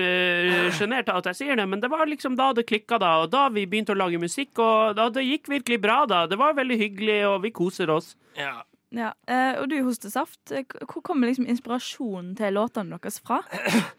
sjenert 0.76 1.10
av 1.12 1.22
at 1.22 1.32
jeg 1.32 1.42
sier 1.42 1.60
det, 1.60 1.68
men 1.70 1.84
det 1.84 1.92
var 1.92 2.08
liksom 2.10 2.38
da 2.40 2.52
det 2.58 2.68
klikka, 2.70 3.00
da. 3.02 3.18
Og 3.24 3.32
da 3.34 3.48
vi 3.54 3.68
begynte 3.70 3.96
å 3.96 4.00
lage 4.00 4.22
musikk, 4.22 4.58
og 4.64 4.98
da 4.98 5.10
det 5.14 5.26
gikk 5.28 5.52
virkelig 5.58 5.82
bra, 5.84 6.02
da. 6.10 6.26
Det 6.30 6.40
var 6.40 6.58
veldig 6.58 6.80
hyggelig, 6.80 7.20
og 7.30 7.42
vi 7.46 7.54
koser 7.56 7.92
oss. 7.94 8.16
Ja, 8.38 8.60
eh, 8.96 9.60
Og 9.62 9.70
du, 9.70 9.78
Hostesaft, 9.84 10.52
eh, 10.52 10.64
hvor 10.88 11.02
kommer 11.04 11.28
liksom 11.28 11.48
inspirasjonen 11.50 12.36
til 12.40 12.54
låtene 12.58 12.98
deres 12.98 13.20
fra? 13.24 13.42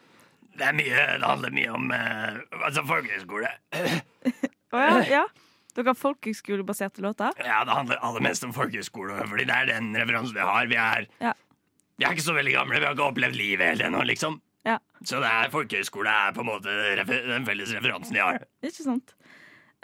Det 0.59 0.67
er 0.67 0.75
mye, 0.75 1.03
det 1.21 1.23
handler 1.23 1.53
mye 1.55 1.69
om 1.71 1.85
eh, 1.95 2.39
altså 2.67 2.83
folkehøyskole. 2.89 3.51
Å 4.75 4.81
ja, 4.83 4.97
ja. 5.07 5.21
Dere 5.77 5.93
har 5.93 5.99
folkehøyskolebaserte 6.01 7.05
låter? 7.05 7.31
Ja, 7.47 7.61
det 7.69 7.77
handler 7.77 8.01
aller 8.03 8.25
mest 8.27 8.43
om 8.43 8.51
folkehøyskole, 8.57 9.21
fordi 9.31 9.45
det 9.47 9.55
er 9.55 9.69
den 9.71 9.93
referansen 9.95 10.35
vi 10.35 10.43
har. 10.49 10.67
Vi 10.67 10.75
er, 10.83 11.07
Ja. 11.23 11.31
vi 11.95 12.09
er 12.09 12.17
ikke 12.17 12.27
så 12.27 12.35
veldig 12.35 12.57
gamle, 12.57 12.81
vi 12.83 12.89
har 12.89 12.97
ikke 12.97 13.07
opplevd 13.07 13.39
livet 13.39 13.71
helt 13.71 13.87
ennå, 13.87 14.03
liksom. 14.11 14.41
Ja. 14.67 14.81
Så 15.07 15.21
det 15.23 15.31
er 15.31 15.53
folkehøyskole 15.55 16.11
er 16.27 16.35
på 16.35 16.43
en 16.43 16.51
måte 16.51 16.75
den 17.07 17.47
felles 17.47 17.71
referansen 17.79 18.19
vi 18.19 18.25
har. 18.25 18.43
Ikke 18.67 18.83
sant? 18.89 19.15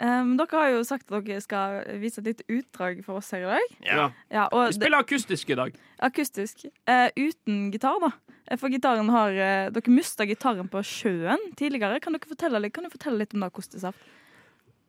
Um, 0.03 0.33
dere 0.35 0.59
har 0.59 0.69
jo 0.73 0.81
sagt 0.83 1.07
at 1.07 1.23
dere 1.23 1.39
skal 1.39 1.85
vise 2.01 2.19
et 2.19 2.25
lite 2.27 2.43
utdrag 2.51 2.97
for 3.05 3.21
oss 3.21 3.29
her 3.31 3.45
i 3.45 3.51
dag. 3.53 3.75
Ja. 3.85 4.07
Ja, 4.33 4.47
og 4.51 4.67
Vi 4.73 4.75
spiller 4.81 4.99
akustisk 4.99 5.49
i 5.49 5.55
dag. 5.55 5.77
akustisk. 6.03 6.65
Uh, 6.89 7.07
uten 7.15 7.71
gitar, 7.71 7.95
da. 8.03 8.11
Eh, 8.51 8.57
For 8.59 8.67
gitaren 8.69 9.07
har 9.09 9.31
uh, 9.31 9.71
Dere 9.71 9.93
mista 9.95 10.27
gitaren 10.27 10.67
på 10.67 10.83
sjøen 10.83 11.39
tidligere. 11.55 12.01
Kan 12.03 12.13
dere 12.17 12.27
fortelle 12.27 12.69
kan 12.75 12.83
du 12.83 12.91
fortelle 12.91 13.23
litt 13.23 13.33
om 13.33 13.45
det, 13.45 13.53
Kostesaft? 13.55 14.03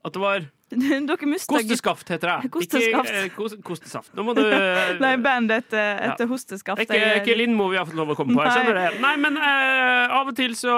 At 0.05 0.13
det 0.13 0.21
var 0.23 0.45
dere 1.07 1.27
mista 1.31 1.55
Kosteskaft, 1.55 2.09
heter 2.11 2.31
det. 2.33 2.49
Kosteskaft. 2.57 3.11
Ikke 3.11 3.21
eh, 3.23 3.35
kos 3.37 3.53
kostesaft. 3.63 4.11
Nå 4.19 4.25
må 4.27 4.33
du 4.35 4.43
eh, 4.51 4.97
Nei, 4.99 5.13
bandet 5.23 5.67
etter, 5.69 6.01
etter 6.09 6.27
Hosteskaft. 6.31 6.83
Er 6.83 6.89
ikke, 6.89 7.13
ikke 7.21 7.37
Lindmo 7.39 7.69
vi 7.71 7.79
har 7.79 7.87
fått 7.87 7.99
lov 7.99 8.11
å 8.15 8.17
komme 8.19 8.35
på. 8.35 8.43
Jeg 8.49 8.57
skjønner 8.57 8.81
det. 8.81 9.01
Nei, 9.05 9.13
men 9.23 9.39
eh, 9.39 10.17
av 10.19 10.33
og 10.33 10.35
til 10.39 10.57
så 10.59 10.75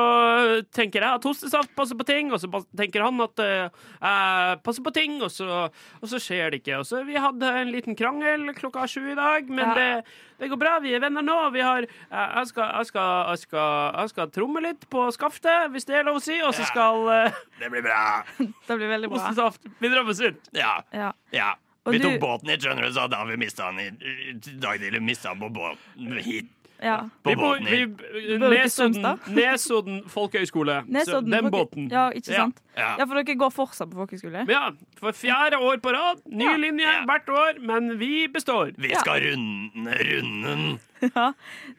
tenker 0.76 1.06
jeg 1.06 1.20
at 1.22 1.24
hostesaft 1.30 1.72
passer 1.78 1.96
på 1.96 2.04
ting, 2.08 2.32
og 2.36 2.42
så 2.42 2.50
tenker 2.76 3.06
han 3.06 3.24
at 3.24 3.40
eh, 3.44 3.80
passer 4.66 4.84
på 4.84 4.92
ting, 4.98 5.16
og 5.24 5.32
så, 5.32 5.64
og 5.72 6.12
så 6.12 6.20
skjer 6.20 6.52
det 6.52 6.60
ikke. 6.62 6.82
Og 6.82 6.88
så 6.88 7.00
Vi 7.08 7.16
hadde 7.16 7.54
en 7.62 7.72
liten 7.72 7.96
krangel 7.98 8.50
klokka 8.58 8.84
sju 8.90 9.06
i 9.14 9.16
dag, 9.18 9.48
men 9.48 9.64
Ja. 9.68 9.74
det, 9.74 9.88
det 10.38 10.48
går 10.52 10.60
bra. 10.60 10.76
Vi 10.84 10.92
er 10.94 11.00
venner 11.02 11.24
nå. 11.24 11.38
Vi 11.56 11.64
har, 11.64 11.88
eh, 11.88 12.28
jeg, 12.36 12.52
skal, 12.52 12.70
jeg, 12.76 12.92
skal, 12.92 13.32
jeg, 13.32 13.44
skal, 13.48 13.72
jeg 14.02 14.12
skal 14.12 14.30
tromme 14.36 14.62
litt 14.68 14.84
på 14.92 15.08
skaftet, 15.16 15.72
hvis 15.72 15.88
det 15.88 15.96
er 16.02 16.06
lov 16.10 16.20
å 16.20 16.24
si, 16.28 16.36
og 16.44 16.52
så 16.56 16.68
skal 16.68 17.08
Det 17.58 17.72
blir 17.72 17.82
bra. 17.88 18.04
Det 18.38 18.76
blir 18.76 18.92
veldig 18.92 19.08
bra. 19.10 19.24
hostesaft 19.24 19.64
begynne 19.80 20.02
å 20.02 20.04
ut! 20.28 20.48
Ja. 20.52 20.82
Ja. 20.92 21.12
ja. 21.30 21.54
Og 21.86 21.92
Vi 21.94 21.98
du- 21.98 22.18
båten 22.20 22.50
hit, 22.52 22.60
skjønner 22.62 22.82
du, 22.84 22.92
så 22.92 23.06
da 23.08 23.16
har 23.22 23.26
vi 23.30 23.36
mista 23.40 23.64
han 23.70 23.78
i 23.80 23.86
i 23.88 24.32
dag 24.60 24.78
tidlig. 24.80 25.00
Mista 25.02 25.28
han 25.32 25.40
på 25.40 25.48
båten 25.54 26.18
hit. 26.22 26.50
Ja. 26.82 27.08
Vi 27.26 27.34
bor 27.34 27.58
vi, 27.58 27.86
Nesodden? 28.38 29.18
Nesodden 29.34 30.02
folkehøgskole. 30.08 30.82
Nesodden 30.86 31.32
den 31.32 31.50
båten. 31.50 31.88
Ja, 31.90 32.08
ikke 32.14 32.30
sant? 32.34 32.60
Ja. 32.76 32.92
Ja, 33.00 33.04
for 33.04 33.18
dere 33.18 33.34
går 33.40 33.50
fortsatt 33.50 33.90
på 33.90 33.98
folkehøyskole? 33.98 34.44
Ja, 34.48 34.68
for 35.00 35.10
fjerde 35.16 35.58
år 35.58 35.80
på 35.82 35.90
rad. 35.96 36.20
Ny 36.30 36.44
Ja. 36.46 36.56
linje 36.56 36.86
Ja. 36.86 37.00
hvert 37.08 37.28
år, 37.28 37.58
men 37.66 37.98
vi 37.98 38.28
består. 38.30 38.70
Vi 38.78 38.92
skal 38.94 39.24
runde 39.26 39.96
runden 39.98 40.78
Ja, 41.16 41.32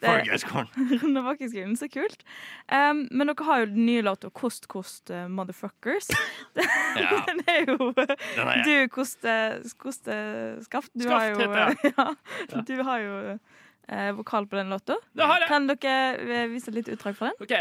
folkehøgskolen. 0.03 0.67
runde 1.03 1.23
folkehøyskolen. 1.23 1.77
Så 1.79 1.87
kult. 1.93 2.23
Um, 2.71 3.05
men 3.11 3.27
dere 3.31 3.45
har 3.47 3.59
jo 3.63 3.65
den 3.71 3.85
nye 3.85 4.01
låta 4.03 4.29
'Kost, 4.29 4.67
kost, 4.67 5.09
uh, 5.11 5.27
motherfuckers'. 5.31 6.11
Ja. 6.99 7.23
Den 7.27 7.39
er 7.47 7.63
jo 7.67 7.91
Den 7.95 8.47
er 8.47 8.63
Du, 8.67 8.87
koste, 8.91 9.61
Skaft, 9.69 10.03
Du 10.93 11.03
Skaft 11.07 11.13
har 11.13 11.25
jo, 11.29 11.35
heter 11.39 11.75
ja, 11.95 12.61
du 12.67 12.83
har 12.83 12.99
jo 12.99 13.39
vokal 14.17 14.47
på 14.47 14.55
den 14.59 14.69
låta. 14.69 14.99
Kan 15.47 15.67
dere 15.69 15.95
eh, 16.17 16.45
vise 16.51 16.71
litt 16.71 16.89
utdrag 16.93 17.17
fra 17.17 17.31
den? 17.31 17.41
OK. 17.41 17.55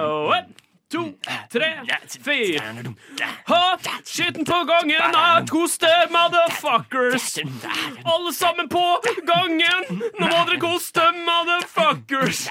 Og 0.00 0.34
en, 0.34 0.48
to, 0.90 1.02
tre, 1.52 1.68
fire. 2.24 2.62
Ha 3.46 3.76
skitten 4.04 4.44
på 4.44 4.56
gangen 4.66 5.14
av 5.14 5.44
koste 5.46 5.90
motherfuckers. 6.10 7.38
Alle 8.04 8.32
sammen 8.34 8.66
på 8.72 8.82
gangen! 9.28 9.86
Nå 10.18 10.26
må 10.26 10.40
dere 10.48 10.58
koste 10.62 11.04
motherfuckers. 11.28 12.48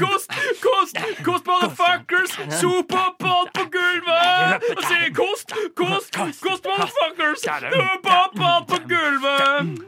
Kost, 0.00 0.34
kost, 0.64 0.98
kost 1.22 1.46
motherfuckers. 1.46 2.34
Sop 2.58 2.96
opp 2.98 3.22
alt 3.34 3.52
på 3.54 3.68
gulvet. 3.76 4.66
Og 4.74 4.82
sier 4.88 5.14
kost, 5.14 5.54
kost, 5.78 6.18
kost 6.42 6.66
motherfuckers. 6.66 7.46
Sop 7.46 8.10
opp 8.16 8.42
alt 8.50 8.66
på 8.74 8.82
gulvet. 8.90 9.86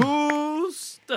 Kost. 0.00 1.14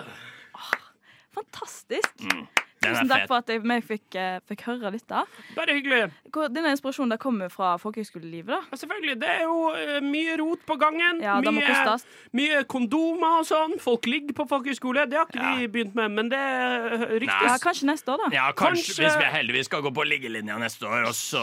Fantastisk! 1.64 2.14
Mm. 2.20 2.48
Tusen 2.84 3.08
takk 3.08 3.30
for 3.30 3.38
at 3.40 3.48
jeg, 3.48 3.62
vi 3.64 3.76
fikk, 3.80 4.16
eh, 4.20 4.40
fikk 4.44 4.62
høre 4.68 4.90
dette. 4.92 5.20
Bare 5.56 5.72
hyggelig. 5.72 6.12
Hvor- 6.36 6.50
Denne 6.52 6.74
inspirasjonen 6.76 7.12
der 7.12 7.18
kommer 7.18 7.48
fra 7.50 7.78
folkehøyskolelivet. 7.80 8.48
da 8.48 8.60
Ja, 8.60 8.76
selvfølgelig. 8.76 9.20
Det 9.22 9.30
er 9.30 9.44
jo 9.44 9.70
eh, 9.72 10.02
mye 10.02 10.36
rot 10.42 10.66
på 10.68 10.76
gangen. 10.78 11.22
Ja, 11.24 11.40
det 11.40 11.48
må 11.54 11.62
mye, 11.62 11.70
kostes. 11.72 12.04
mye 12.34 12.64
kondomer 12.68 13.40
og 13.40 13.46
sånn. 13.48 13.80
Folk 13.80 14.04
ligger 14.06 14.34
på 14.36 14.46
folkehøyskole. 14.50 15.08
Det 15.10 15.16
har 15.18 15.26
ikke 15.32 15.60
vi 15.62 15.68
begynt 15.68 15.96
med, 15.96 16.12
men 16.12 16.28
det 16.28 16.42
ryktes. 17.24 17.48
Ja. 17.48 17.58
Kanskje 17.64 17.86
neste 17.88 18.12
år, 18.12 18.18
da. 18.26 18.36
Ja, 18.36 18.52
kanskje, 18.52 19.00
Kanskje- 19.00 19.06
hvis 19.06 19.18
vi 19.18 19.32
heldigvis 19.32 19.66
skal 19.72 19.82
gå 19.82 19.94
på 19.96 20.04
liggelinja 20.04 20.60
neste 20.60 20.84
år, 20.84 21.08
og 21.08 21.14
så 21.16 21.40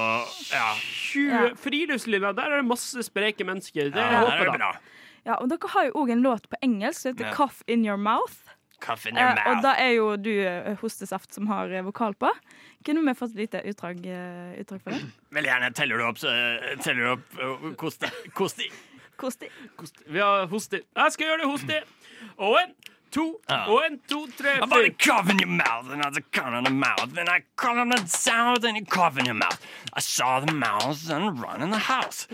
Ja, 0.52 0.74
20 0.76 1.56
Friluftslinja, 1.56 2.34
der 2.36 2.42
er 2.52 2.56
det 2.60 2.68
masse 2.68 3.00
spreke 3.02 3.44
mennesker. 3.48 3.88
Det 3.90 3.96
ja 3.96 4.20
håper 4.26 4.40
er 4.40 4.44
da. 4.44 4.56
bra. 4.58 4.72
Ja, 5.24 5.34
og 5.40 5.48
Dere 5.48 5.68
har 5.72 5.84
jo 5.86 5.92
òg 5.92 6.10
en 6.12 6.22
låt 6.22 6.48
på 6.50 6.56
engelsk 6.62 7.00
som 7.00 7.14
heter 7.14 7.28
Ja. 7.28 7.32
'Cough 7.32 7.62
In 7.66 7.82
Your 7.86 7.96
Mouth'. 7.96 8.44
Kaffe 8.80 9.10
in 9.10 9.16
your 9.16 9.34
mouth. 9.37 9.46
og 9.56 9.62
da 9.62 9.75
er 9.78 9.90
jo 9.96 10.10
du 10.16 10.30
eh, 10.40 10.75
Hostesaft 10.80 11.34
som 11.37 11.46
har 11.52 11.68
eh, 11.70 11.82
vokal 11.84 12.14
på. 12.16 12.30
Kunne 12.87 13.02
vi 13.04 13.14
fått 13.18 13.34
et 13.37 13.42
lite 13.44 13.60
utdrag, 13.68 13.99
eh, 14.06 14.54
utdrag 14.62 14.80
for 14.84 14.90
det? 14.96 15.00
Veldig 15.37 15.50
gjerne. 15.52 15.72
Teller 15.76 16.00
du 16.00 16.04
opp, 16.08 16.18
så 16.22 16.32
teller 16.84 17.02
du 17.04 17.10
opp 17.12 17.42
uh, 17.42 17.72
koste, 17.80 18.08
kosti. 18.34 18.70
Kosti. 19.20 19.50
Kost- 19.76 20.00
Vi 20.08 20.18
har 20.20 20.46
hosti. 20.49 20.80
Jeg 20.96 21.12
skal 21.12 21.26
gjøre 21.28 21.42
det 21.42 21.50
hosti. 21.50 21.80
Og 22.40 22.56
en, 22.62 22.72
to, 23.12 23.26
Ja. 23.50 23.58
og 23.68 23.82
en, 23.84 23.99
to, 24.08 24.22
tre, 24.38 24.56
I 24.62 24.66
bought 24.70 24.87
a 24.88 24.94
cough 24.96 25.28
in 25.28 25.40
your 25.44 25.50
mouth, 25.50 25.90
and 25.92 26.00
I 26.00 26.08
was 26.08 26.16
a 26.16 26.25
cough 26.32 26.54
in 26.56 26.64
the 26.64 26.70
mouth, 26.72 27.18
and 27.18 27.28
I 27.28 27.40
cough 27.56 27.76
in 27.76 27.90
the 27.90 28.00
sound, 28.08 28.64
and 28.64 28.78
you 28.78 28.84
cough 28.87 29.18
in 29.18 29.26
your 29.26 29.34
mouth. 29.34 29.60
I 29.92 30.00
saw 30.00 30.40
the 30.40 30.52
mouse 30.54 31.10
and 31.10 31.37
run 31.42 31.60
in 31.60 31.70
the 31.70 31.84
house. 31.92 32.28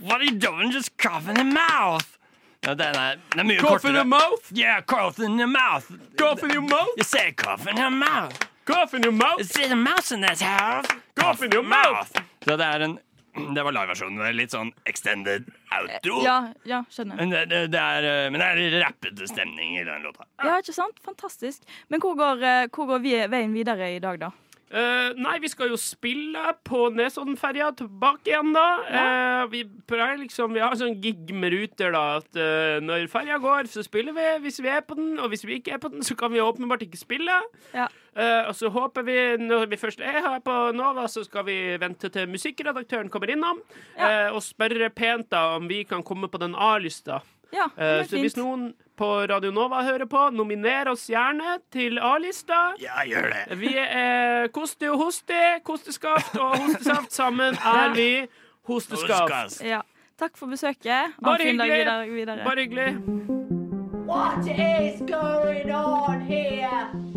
What 0.00 0.20
are 0.22 0.24
you 0.24 0.38
doing? 0.38 0.70
Just 0.72 0.96
cough 0.96 1.28
in 1.28 1.34
the 1.34 1.44
mouth. 1.44 2.16
Ja, 2.64 2.74
den 2.78 2.94
er, 2.94 3.16
den 3.32 3.40
er 3.40 3.44
mye 3.48 3.58
Cough 3.58 3.72
in 3.72 3.78
kortere. 3.78 3.94
your 3.96 4.04
mouth. 4.04 4.52
Yeah, 4.54 4.80
cough 4.86 5.18
in 5.18 5.38
your 5.40 5.48
mouth. 5.50 5.88
Cough 6.18 6.44
in 6.44 6.50
your 6.54 6.62
mouth. 6.62 6.92
You 6.96 7.04
say 7.04 7.32
cough 7.32 7.66
in 7.66 7.76
your 7.76 7.90
mouth. 7.90 8.36
Cough 8.64 8.94
in 8.94 9.02
your 9.02 9.12
mouth. 9.12 9.40
Is 9.40 9.48
there 9.50 9.72
a 9.72 9.76
mouse 9.76 10.12
in 10.12 10.20
this 10.20 10.40
house? 10.40 10.86
Cough 11.16 11.42
in 11.42 11.50
your 11.50 11.64
mouth. 11.64 12.12
Så 12.46 12.56
det 12.56 12.66
er 12.66 12.80
en 12.86 12.98
Det 13.54 13.62
var 13.64 13.72
liveversjonen. 13.72 14.18
Det 14.20 14.26
er 14.28 14.34
Litt 14.36 14.52
sånn 14.52 14.70
extended 14.86 15.46
outro. 15.72 16.18
Ja, 16.22 16.52
ja, 16.68 16.82
skjønner. 16.92 17.16
Men 17.16 17.30
det, 17.32 17.46
det, 17.48 17.60
det 17.72 17.80
er, 17.80 18.06
eh, 18.10 18.30
men 18.30 18.42
det 18.42 18.48
er 18.50 18.74
rappete 18.84 19.26
stemning 19.30 19.78
i 19.80 19.84
den 19.88 20.02
låta. 20.04 20.26
Ja, 20.44 20.58
ikke 20.60 20.74
sant? 20.76 21.00
Fantastisk. 21.02 21.62
Men 21.88 22.00
hvor 22.04 22.12
går, 22.18 22.42
eh, 22.44 22.66
hvor 22.68 22.90
går 22.92 23.00
vi, 23.00 23.14
veien 23.32 23.54
videre 23.56 23.88
i 23.96 23.98
dag, 24.04 24.20
da? 24.20 24.30
Eh, 24.72 25.10
nei, 25.20 25.34
vi 25.42 25.50
skal 25.52 25.68
jo 25.68 25.76
spille 25.76 26.40
på 26.64 26.86
Nesoddenferja 26.96 27.68
tilbake 27.76 28.30
igjen, 28.30 28.54
da. 28.56 28.68
Uh, 28.88 29.42
vi 29.52 29.66
pleier 29.88 30.16
liksom 30.22 30.54
Vi 30.56 30.62
har 30.64 30.72
sånn 30.80 30.96
gig 31.02 31.28
med 31.36 31.52
Ruter, 31.52 31.92
da. 31.92 32.04
At 32.22 32.38
uh, 32.40 32.78
når 32.80 33.04
ferja 33.12 33.36
går, 33.42 33.68
så 33.68 33.84
spiller 33.84 34.16
vi 34.16 34.24
hvis 34.46 34.62
vi 34.64 34.70
er 34.72 34.80
på 34.86 34.96
den. 34.96 35.18
Og 35.20 35.28
hvis 35.32 35.44
vi 35.44 35.58
ikke 35.60 35.74
er 35.76 35.82
på 35.82 35.90
den, 35.92 36.00
så 36.06 36.16
kan 36.16 36.32
vi 36.32 36.40
åpenbart 36.40 36.86
ikke 36.86 37.00
spille. 37.00 37.36
Ja. 37.76 37.90
Og 38.12 38.52
så 38.58 38.68
håper 38.68 39.06
vi, 39.06 39.14
når 39.40 39.70
vi 39.70 39.78
først 39.80 40.00
er 40.04 40.18
her 40.20 40.40
på 40.44 40.54
Nova, 40.76 41.06
så 41.08 41.22
skal 41.24 41.46
vi 41.46 41.54
vente 41.80 42.10
til 42.12 42.28
musikkredaktøren 42.28 43.08
kommer 43.08 43.32
innom. 43.32 43.62
Ja. 43.96 44.34
og 44.34 44.42
spørre 44.44 44.90
pent 44.92 45.30
da 45.32 45.54
om 45.56 45.64
vi 45.70 45.80
kan 45.88 46.04
komme 46.04 46.28
på 46.28 46.40
den 46.42 46.52
A-lista. 46.52 47.22
Ja, 47.52 47.70
så 48.04 48.20
hvis 48.20 48.36
noen 48.36 48.74
på 49.02 49.10
Radio 49.26 49.50
Nova 49.50 49.80
hører 49.82 50.06
på, 50.06 50.28
nominer 50.30 50.92
oss 50.92 51.08
gjerne 51.10 51.56
til 51.74 51.98
A-lista. 51.98 52.60
Ja, 52.82 53.02
gjør 53.08 53.32
det. 53.32 53.58
Vi 53.58 53.72
er 53.82 54.46
Koste 54.54 54.92
og 54.92 55.00
Hoste, 55.02 55.40
Kosteskaft 55.66 56.36
og 56.38 56.54
Hostesaft. 56.60 57.10
Sammen 57.12 57.58
er 57.58 57.96
vi 57.96 58.10
Hosteskaft. 58.70 59.32
Hosteskaft. 59.32 59.64
Ja. 59.66 59.80
Takk 60.22 60.38
for 60.38 60.46
besøket. 60.46 60.86
Ha 61.18 61.24
Bare 61.24 61.48
hyggelig. 61.48 61.72
videre. 61.72 62.06
videre. 62.14 62.44
Bare 62.44 62.62
hyggelig. 62.62 62.90
What 64.06 64.46
is 64.46 65.00
going 65.10 65.72
on 65.74 66.20
here? 66.20 67.11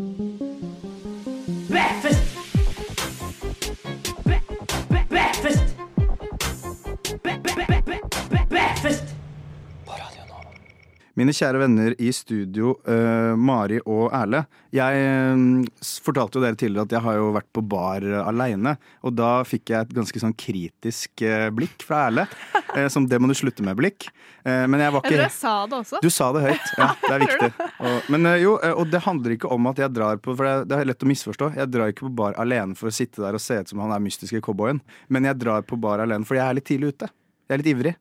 Mine 11.15 11.35
kjære 11.35 11.61
venner 11.61 11.95
i 12.03 12.11
studio, 12.15 12.75
uh, 12.89 13.33
Mari 13.39 13.79
og 13.85 14.09
Erle. 14.15 14.43
Jeg 14.75 15.05
uh, 15.35 15.87
fortalte 16.03 16.39
jo 16.39 16.43
dere 16.43 16.59
tidligere 16.59 16.89
at 16.89 16.95
jeg 16.97 17.05
har 17.07 17.19
jo 17.21 17.31
vært 17.37 17.51
på 17.55 17.63
bar 17.63 18.03
uh, 18.03 18.21
aleine. 18.27 18.75
Og 19.07 19.15
da 19.15 19.37
fikk 19.47 19.71
jeg 19.71 19.87
et 19.87 19.95
ganske 19.95 20.23
sånn 20.25 20.35
kritisk 20.35 21.23
uh, 21.23 21.47
blikk 21.55 21.87
fra 21.87 22.07
Erle. 22.09 22.27
eh, 22.75 22.87
som 22.87 23.07
'det 23.07 23.19
må 23.19 23.27
du 23.27 23.33
slutte 23.33 23.63
med' 23.63 23.75
blikk. 23.75 24.07
Eh, 24.45 24.67
men 24.67 24.79
jeg 24.79 24.93
var 24.93 25.01
Jeg 25.03 25.11
tror 25.11 25.23
jeg 25.23 25.31
sa 25.31 25.53
det 25.65 25.77
også. 25.79 26.01
Du 26.01 26.09
sa 26.09 26.31
det 26.35 26.41
høyt. 26.45 26.71
Ja, 26.77 26.89
det 27.01 27.13
er 27.15 27.23
viktig. 27.23 27.51
Og, 27.79 28.09
men 28.13 28.25
eh, 28.29 28.39
jo, 28.43 28.55
eh, 28.61 28.73
og 28.75 28.91
det 28.91 29.01
handler 29.05 29.35
ikke 29.35 29.51
om 29.51 29.71
at 29.71 29.81
jeg 29.81 29.93
drar 29.95 30.19
på 30.21 30.35
For 30.35 30.45
det 30.45 30.53
er, 30.53 30.65
det 30.69 30.79
er 30.79 30.89
lett 30.91 31.05
å 31.05 31.09
misforstå. 31.09 31.51
Jeg 31.57 31.71
drar 31.73 31.93
ikke 31.93 32.07
på 32.07 32.15
bar 32.21 32.37
alene 32.41 32.77
for 32.77 32.91
å 32.91 32.95
sitte 32.95 33.23
der 33.23 33.37
og 33.37 33.43
se 33.43 33.61
ut 33.61 33.71
som 33.71 33.83
han 33.83 33.95
er 33.95 34.03
mystiske 34.03 34.41
cowboyen. 34.45 34.81
Men 35.09 35.29
jeg 35.29 35.39
drar 35.41 35.65
på 35.65 35.79
bar 35.79 36.03
alene 36.03 36.27
fordi 36.27 36.41
jeg 36.41 36.49
er 36.49 36.59
litt 36.59 36.69
tidlig 36.69 36.95
ute. 36.95 37.11
Jeg 37.45 37.53
er 37.53 37.61
litt 37.61 37.67
ivrig. 37.69 37.91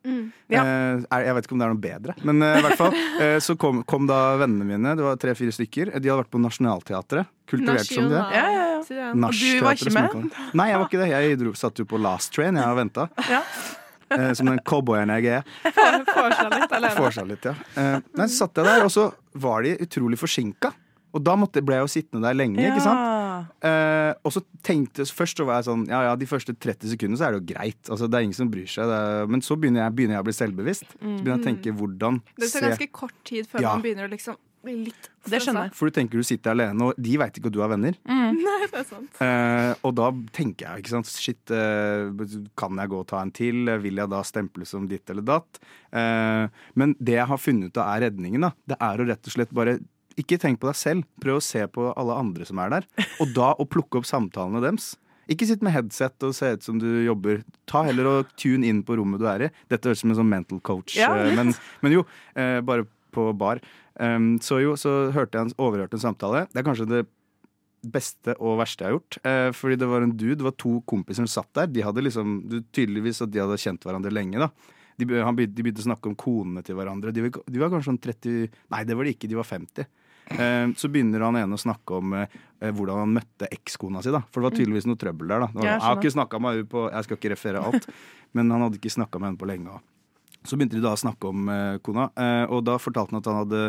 ja. 0.49 0.63
Eh, 0.65 1.03
er- 1.13 1.25
jeg 1.27 1.35
vet 1.37 1.45
ikke 1.47 1.53
om 1.53 1.59
det 1.61 1.67
er 1.67 1.73
noe 1.75 1.83
bedre, 1.85 2.15
men 2.25 2.43
eh, 2.43 2.59
i 2.59 2.63
hvert 2.65 2.79
fall. 2.81 2.95
Eh, 3.25 3.37
så 3.45 3.55
kom, 3.61 3.83
kom 3.87 4.07
da 4.09 4.37
vennene 4.41 4.65
mine, 4.67 4.95
det 4.99 5.05
var 5.05 5.17
tre-fire 5.21 5.53
stykker. 5.55 5.93
De 6.01 6.09
hadde 6.09 6.17
vært 6.25 6.33
på 6.33 6.41
Nationaltheatret. 6.43 7.29
Kulturert 7.47 7.87
som 7.87 8.09
de 8.11 8.17
er. 8.19 8.35
Ja, 8.35 8.45
ja, 8.51 8.65
ja. 8.89 9.11
Og 9.13 9.37
du 9.37 9.61
var 9.65 9.77
ikke 9.79 9.93
med? 9.95 10.33
Nei, 10.57 10.67
jeg 10.73 10.81
var 10.81 10.89
ikke 10.89 11.01
det. 11.05 11.09
Jeg 11.13 11.39
dro, 11.45 11.53
satt 11.61 11.79
jo 11.79 11.85
på 11.89 12.01
last 12.01 12.33
train, 12.35 12.57
jeg 12.57 12.67
og 12.73 12.81
venta. 12.81 13.09
Ja. 13.31 13.43
Eh, 14.15 14.33
som 14.37 14.47
den 14.47 14.59
cowboyen 14.69 15.11
jeg 15.17 15.27
er. 15.41 15.47
Får 15.65 16.35
seg 16.37 16.51
litt 16.53 16.75
alene. 16.77 16.95
Får 16.99 17.15
seg 17.17 17.31
litt, 17.31 17.47
ja. 17.49 17.55
Eh, 17.81 17.97
nei, 18.19 18.27
så 18.29 18.45
satt 18.45 18.61
jeg 18.61 18.67
der, 18.69 18.85
og 18.85 18.93
så 18.93 19.07
var 19.43 19.65
de 19.65 19.73
utrolig 19.81 20.19
forsinka. 20.21 20.71
Og 21.15 21.23
da 21.25 21.35
måtte, 21.39 21.63
ble 21.65 21.79
jeg 21.79 21.87
jo 21.87 21.91
sittende 21.95 22.27
der 22.29 22.37
lenge, 22.37 22.59
ikke 22.63 22.83
sant? 22.85 23.01
Eh, 23.65 24.13
og 24.25 24.33
så 24.35 24.43
tenkte 24.67 25.05
Først 25.09 25.41
så 25.41 25.47
var 25.49 25.61
jeg 25.61 25.69
sånn 25.69 25.85
Ja 25.91 26.01
ja, 26.09 26.15
de 26.21 26.27
første 26.31 26.55
30 26.57 26.93
sekundene 26.95 27.21
så 27.21 27.29
er 27.29 27.35
det 27.37 27.43
jo 27.43 27.49
greit. 27.55 27.83
Altså 27.91 28.09
Det 28.11 28.19
er 28.21 28.27
ingen 28.29 28.39
som 28.41 28.51
bryr 28.53 28.67
seg. 28.71 28.89
Det 28.91 29.03
er, 29.03 29.29
men 29.35 29.45
så 29.45 29.57
begynner 29.61 29.85
jeg, 29.87 29.97
begynner 29.99 30.19
jeg 30.19 30.25
å 30.25 30.31
bli 30.31 30.39
selvbevisst. 30.41 30.89
Så 30.97 31.05
begynner 31.05 31.37
jeg 31.37 31.43
å 31.43 31.49
tenke 31.51 31.77
hvordan 31.79 32.21
Det 32.39 32.51
tar 32.55 32.69
ganske 32.71 32.91
kort 33.03 33.17
tid 33.29 33.49
før 33.51 33.65
Ja. 33.65 33.75
man 33.77 33.83
begynner 33.87 34.09
å 34.09 34.13
liksom 34.15 34.37
bli 34.65 34.75
litt 34.87 35.11
Det 35.29 35.41
skjønner 35.45 35.67
jeg. 35.69 35.75
For 35.77 35.89
du 35.91 35.95
tenker 35.97 36.21
du 36.21 36.25
sitter 36.25 36.53
alene, 36.55 36.87
og 36.89 36.97
de 37.01 37.17
veit 37.21 37.37
ikke 37.37 37.51
at 37.51 37.55
du 37.57 37.61
har 37.61 37.69
venner. 37.73 37.97
Nei, 38.09 38.65
det 38.65 38.79
er 38.81 38.87
sant. 38.89 39.21
Eh, 39.25 39.73
og 39.85 39.93
da 39.99 40.07
tenker 40.37 40.65
jeg, 40.71 40.83
ikke 40.85 40.93
sant, 40.95 41.09
shit, 41.13 41.53
eh, 41.53 42.09
kan 42.57 42.81
jeg 42.81 42.93
gå 42.93 43.01
og 43.03 43.07
ta 43.13 43.21
en 43.21 43.33
til? 43.37 43.69
Vil 43.85 44.01
jeg 44.01 44.09
da 44.13 44.23
stemple 44.25 44.65
som 44.69 44.89
ditt 44.89 45.09
eller 45.13 45.25
datt? 45.25 45.61
Eh, 45.93 46.49
men 46.81 46.95
det 47.01 47.19
jeg 47.19 47.29
har 47.29 47.41
funnet 47.41 47.73
ut 47.73 47.81
av 47.81 47.93
er 47.97 48.07
redningen, 48.09 48.49
da. 48.49 48.53
Det 48.73 48.79
er 48.81 49.01
å 49.05 49.09
rett 49.13 49.29
og 49.29 49.37
slett 49.37 49.53
bare 49.57 49.79
ikke 50.21 50.39
tenk 50.43 50.61
på 50.63 50.69
deg 50.71 50.77
selv, 50.79 51.07
prøv 51.23 51.41
å 51.41 51.45
se 51.45 51.65
på 51.75 51.89
alle 51.99 52.17
andre 52.21 52.47
som 52.49 52.59
er 52.63 52.71
der. 52.79 52.87
Og 53.23 53.33
da 53.37 53.53
å 53.59 53.67
plukke 53.67 53.99
opp 54.01 54.07
samtalene 54.09 54.61
deres. 54.65 54.93
Ikke 55.31 55.47
sitt 55.49 55.63
med 55.65 55.73
headset 55.73 56.21
og 56.27 56.35
se 56.37 56.51
ut 56.59 56.63
som 56.67 56.77
du 56.79 56.87
jobber. 57.07 57.41
Ta 57.71 57.81
heller 57.87 58.11
og 58.11 58.35
tune 58.37 58.67
inn 58.69 58.83
på 58.85 58.99
rommet 59.01 59.23
du 59.23 59.27
er 59.31 59.47
i. 59.47 59.51
Dette 59.73 59.89
høres 59.89 60.03
ut 60.03 60.05
som 60.05 60.13
en 60.13 60.19
sånn 60.21 60.29
mental 60.31 60.61
coach, 60.61 60.97
Ja. 61.01 61.15
eh, 61.17 61.33
men, 61.35 61.55
men 61.81 61.93
jo, 61.97 62.05
eh, 62.37 62.61
bare 62.61 62.85
på 63.15 63.31
bar. 63.39 63.63
Um, 63.97 64.35
så 64.43 64.59
jo, 64.61 64.75
så 64.77 65.11
hørte 65.15 65.39
jeg 65.39 65.47
en, 65.49 65.55
overhørte 65.63 65.95
en 65.97 66.03
samtale. 66.03 66.45
Det 66.53 66.61
er 66.61 66.67
kanskje 66.67 66.89
det 66.91 67.05
beste 67.85 68.33
og 68.41 68.59
verste 68.63 68.85
jeg 68.85 68.91
har 68.91 68.97
gjort. 68.99 69.19
Eh, 69.29 69.51
fordi 69.57 69.77
det 69.81 69.89
var 69.91 70.05
en 70.05 70.15
dude, 70.17 70.37
det 70.41 70.47
var 70.47 70.55
to 70.61 70.79
kompiser 70.89 71.25
som 71.25 71.31
satt 71.45 71.51
der. 71.57 71.69
De 71.73 71.83
hadde 71.85 72.05
liksom, 72.05 72.39
du, 72.49 72.59
Tydeligvis 72.75 73.23
at 73.25 73.33
de 73.33 73.43
hadde 73.43 73.59
kjent 73.61 73.85
hverandre 73.85 74.13
lenge. 74.13 74.41
da. 74.41 74.49
De, 74.99 75.09
han 75.21 75.35
begynte, 75.37 75.57
de 75.59 75.65
begynte 75.67 75.83
å 75.83 75.89
snakke 75.89 76.07
om 76.11 76.15
konene 76.17 76.63
til 76.65 76.77
hverandre. 76.79 77.13
De 77.15 77.25
var, 77.27 77.41
de 77.51 77.61
var 77.61 77.73
kanskje 77.73 77.91
sånn 77.91 78.01
30 78.05 78.49
Nei, 78.73 78.85
det 78.89 78.97
var 78.97 79.05
de 79.09 79.15
ikke, 79.17 79.29
de 79.33 79.39
var 79.41 79.49
50. 79.49 79.89
Eh, 80.33 80.69
så 80.77 80.89
begynner 80.89 81.25
han 81.27 81.37
ene 81.37 81.57
å 81.57 81.61
snakke 81.61 81.99
om 81.99 82.15
eh, 82.17 82.29
hvordan 82.65 83.03
han 83.03 83.17
møtte 83.19 83.49
ekskona 83.53 84.03
si. 84.03 84.13
da 84.15 84.23
For 84.31 84.41
det 84.41 84.51
var 84.51 84.59
tydeligvis 84.59 84.89
noe 84.89 85.01
trøbbel 85.01 85.33
der. 85.35 85.45
da 85.45 85.49
det 85.53 85.61
var, 85.61 85.71
jeg 85.71 85.85
har 85.87 85.99
ikke 86.01 86.15
snakket 86.17 86.45
med 86.45 86.55
henne 86.57 86.71
på 86.71 86.85
Jeg 86.91 87.07
skal 87.07 87.19
ikke 87.19 87.33
referere 87.35 87.65
alt, 87.71 87.89
men 88.37 88.55
han 88.55 88.65
hadde 88.67 88.81
ikke 88.81 88.95
snakka 88.97 89.21
med 89.21 89.31
henne 89.31 89.41
på 89.41 89.49
lenge. 89.51 89.81
Så 90.45 90.59
begynte 90.61 90.77
de 90.77 90.85
da 90.85 90.93
å 90.97 91.01
snakke 91.01 91.33
om 91.33 91.49
eh, 91.49 91.81
kona, 91.85 92.11
og 92.53 92.63
da 92.67 92.77
fortalte 92.81 93.15
han 93.15 93.23
at 93.23 93.33
han 93.33 93.43
hadde 93.45 93.65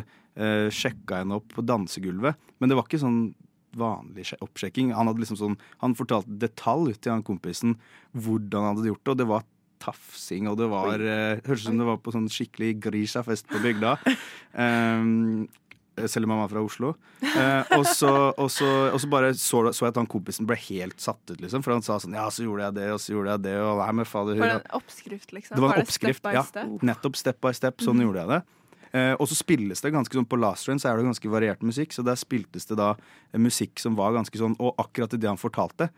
sjekka 0.75 1.21
henne 1.21 1.37
opp 1.39 1.53
på 1.55 1.63
dansegulvet. 1.63 2.35
Men 2.59 2.67
det 2.67 2.75
var 2.75 2.87
ikke 2.89 2.99
sånn 2.99 3.29
vanlig 3.79 4.25
oppsjekking. 4.43 4.89
Han 4.95 5.07
hadde 5.07 5.21
liksom 5.23 5.37
sånn 5.39 5.55
Han 5.79 5.95
fortalte 5.95 6.35
detalj 6.39 6.97
til 6.99 7.13
han 7.13 7.23
kompisen 7.23 7.77
hvordan 8.11 8.67
han 8.67 8.75
hadde 8.75 8.89
gjort 8.91 9.03
det, 9.03 9.13
og 9.13 9.21
det 9.21 9.27
var 9.31 9.45
tafsing, 9.85 10.49
og 10.51 10.59
det 10.59 10.67
var 10.71 10.99
Hørtes 10.99 11.63
ut 11.63 11.69
som 11.69 11.79
det 11.79 11.87
var 11.87 12.01
på 12.03 12.11
sånn 12.15 12.27
skikkelig 12.31 12.73
Grisha-fest 12.83 13.47
på 13.51 13.63
bygda. 13.63 13.95
Um, 14.59 15.47
selv 16.07 16.27
om 16.27 16.35
han 16.35 16.41
var 16.43 16.51
fra 16.51 16.63
Oslo. 16.65 16.93
Eh, 17.21 17.73
og, 17.77 17.85
så, 17.87 18.11
og, 18.31 18.49
så, 18.51 18.67
og 18.91 18.99
så 19.01 19.09
bare 19.11 19.31
så, 19.39 19.61
så 19.75 19.87
jeg 19.87 19.93
at 19.93 20.01
han 20.01 20.09
kompisen 20.11 20.47
ble 20.49 20.57
helt 20.67 20.99
satt 21.03 21.21
ut, 21.31 21.39
liksom. 21.41 21.63
For 21.65 21.75
han 21.75 21.85
sa 21.85 21.97
sånn 22.01 22.15
Ja, 22.17 22.27
så 22.31 22.45
gjorde 22.45 22.69
jeg 22.69 22.77
det, 22.79 22.89
og 22.95 23.01
så 23.03 23.15
gjorde 23.15 23.37
jeg 23.37 23.45
det, 23.47 23.55
og 23.63 23.81
nei, 23.81 23.89
men 23.99 24.09
fader 24.09 24.39
Var 24.41 24.53
det 24.53 24.59
en 24.61 24.77
oppskrift, 24.79 25.33
liksom? 25.35 25.55
Det 25.55 25.63
var 25.63 25.73
en 25.73 25.81
step 25.81 25.89
oppskrift, 25.89 26.23
by 26.25 26.35
ja. 26.37 26.45
step? 26.47 26.85
Nettopp 26.91 27.19
step 27.19 27.41
by 27.43 27.55
step. 27.57 27.83
Sånn 27.85 28.03
gjorde 28.03 28.23
jeg 28.23 28.33
det. 28.35 28.41
Eh, 28.95 29.13
og 29.19 29.27
så 29.27 29.35
spilles 29.35 29.81
det 29.83 29.91
ganske 29.91 30.15
sånn 30.15 30.27
På 30.29 30.37
Last 30.39 30.69
Run 30.69 30.79
så 30.79 30.91
er 30.91 30.99
det 30.99 31.07
ganske 31.09 31.31
variert 31.31 31.63
musikk, 31.65 31.91
så 31.91 32.05
der 32.05 32.19
spiltes 32.19 32.69
det 32.69 32.77
da 32.79 32.93
eh, 32.95 33.41
musikk 33.41 33.81
som 33.81 33.97
var 33.97 34.13
ganske 34.15 34.39
sånn 34.39 34.55
Og 34.61 34.77
akkurat 34.79 35.15
i 35.17 35.19
det 35.19 35.27
han 35.27 35.41
fortalte, 35.41 35.89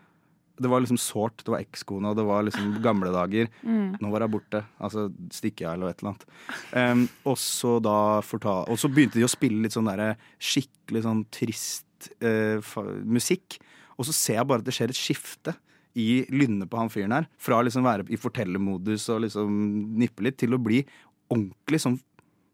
det 0.58 0.70
var 0.70 0.82
liksom 0.82 0.98
sårt. 1.00 1.42
Det 1.44 1.52
var 1.52 1.62
ekskone, 1.62 2.10
og 2.10 2.18
det 2.18 2.24
var 2.28 2.44
liksom 2.46 2.72
gamle 2.86 3.12
dager. 3.14 3.50
Mm. 3.62 3.98
Nå 4.00 4.10
var 4.12 4.26
hun 4.26 4.34
borte. 4.34 4.62
Altså 4.76 5.08
stikker 5.34 5.66
jeg, 5.66 5.78
eller 5.78 5.92
et 5.92 6.02
eller 6.02 6.14
annet. 6.14 6.26
Um, 6.72 7.06
og 7.30 7.38
så 7.42 7.76
da 7.84 7.98
fortal, 8.26 8.66
Og 8.72 8.80
så 8.80 8.90
begynte 8.92 9.20
de 9.20 9.26
å 9.26 9.32
spille 9.32 9.62
litt 9.64 9.76
sånn 9.76 9.90
der, 9.90 10.18
skikkelig 10.42 11.04
sånn 11.06 11.24
trist 11.34 12.10
uh, 12.24 12.58
musikk. 13.04 13.60
Og 13.98 14.06
så 14.08 14.14
ser 14.14 14.40
jeg 14.40 14.50
bare 14.50 14.62
at 14.62 14.68
det 14.68 14.76
skjer 14.76 14.94
et 14.94 14.98
skifte 14.98 15.56
i 15.98 16.22
lynnet 16.30 16.70
på 16.70 16.78
han 16.78 16.92
fyren 16.92 17.16
her. 17.16 17.30
Fra 17.42 17.60
liksom 17.64 17.86
være 17.86 18.06
i 18.14 18.20
fortellermodus 18.20 19.08
og 19.14 19.24
liksom 19.26 19.56
nippe 19.98 20.26
litt, 20.26 20.38
til 20.38 20.54
å 20.54 20.62
bli 20.62 20.84
ordentlig 21.28 21.82
sånn 21.84 21.98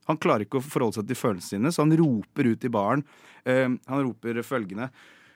han 0.05 0.19
klarer 0.21 0.45
ikke 0.45 0.59
å 0.61 0.65
forholde 0.65 0.99
seg 0.99 1.07
til 1.09 1.17
følelsene 1.17 1.63
sine, 1.63 1.71
så 1.73 1.81
han 1.81 1.95
roper 1.97 2.51
ut 2.51 2.65
i 2.67 2.71
baren. 2.73 3.05
Uh, 3.49 3.77
han 3.89 4.03
roper 4.05 4.43
følgende 4.45 4.91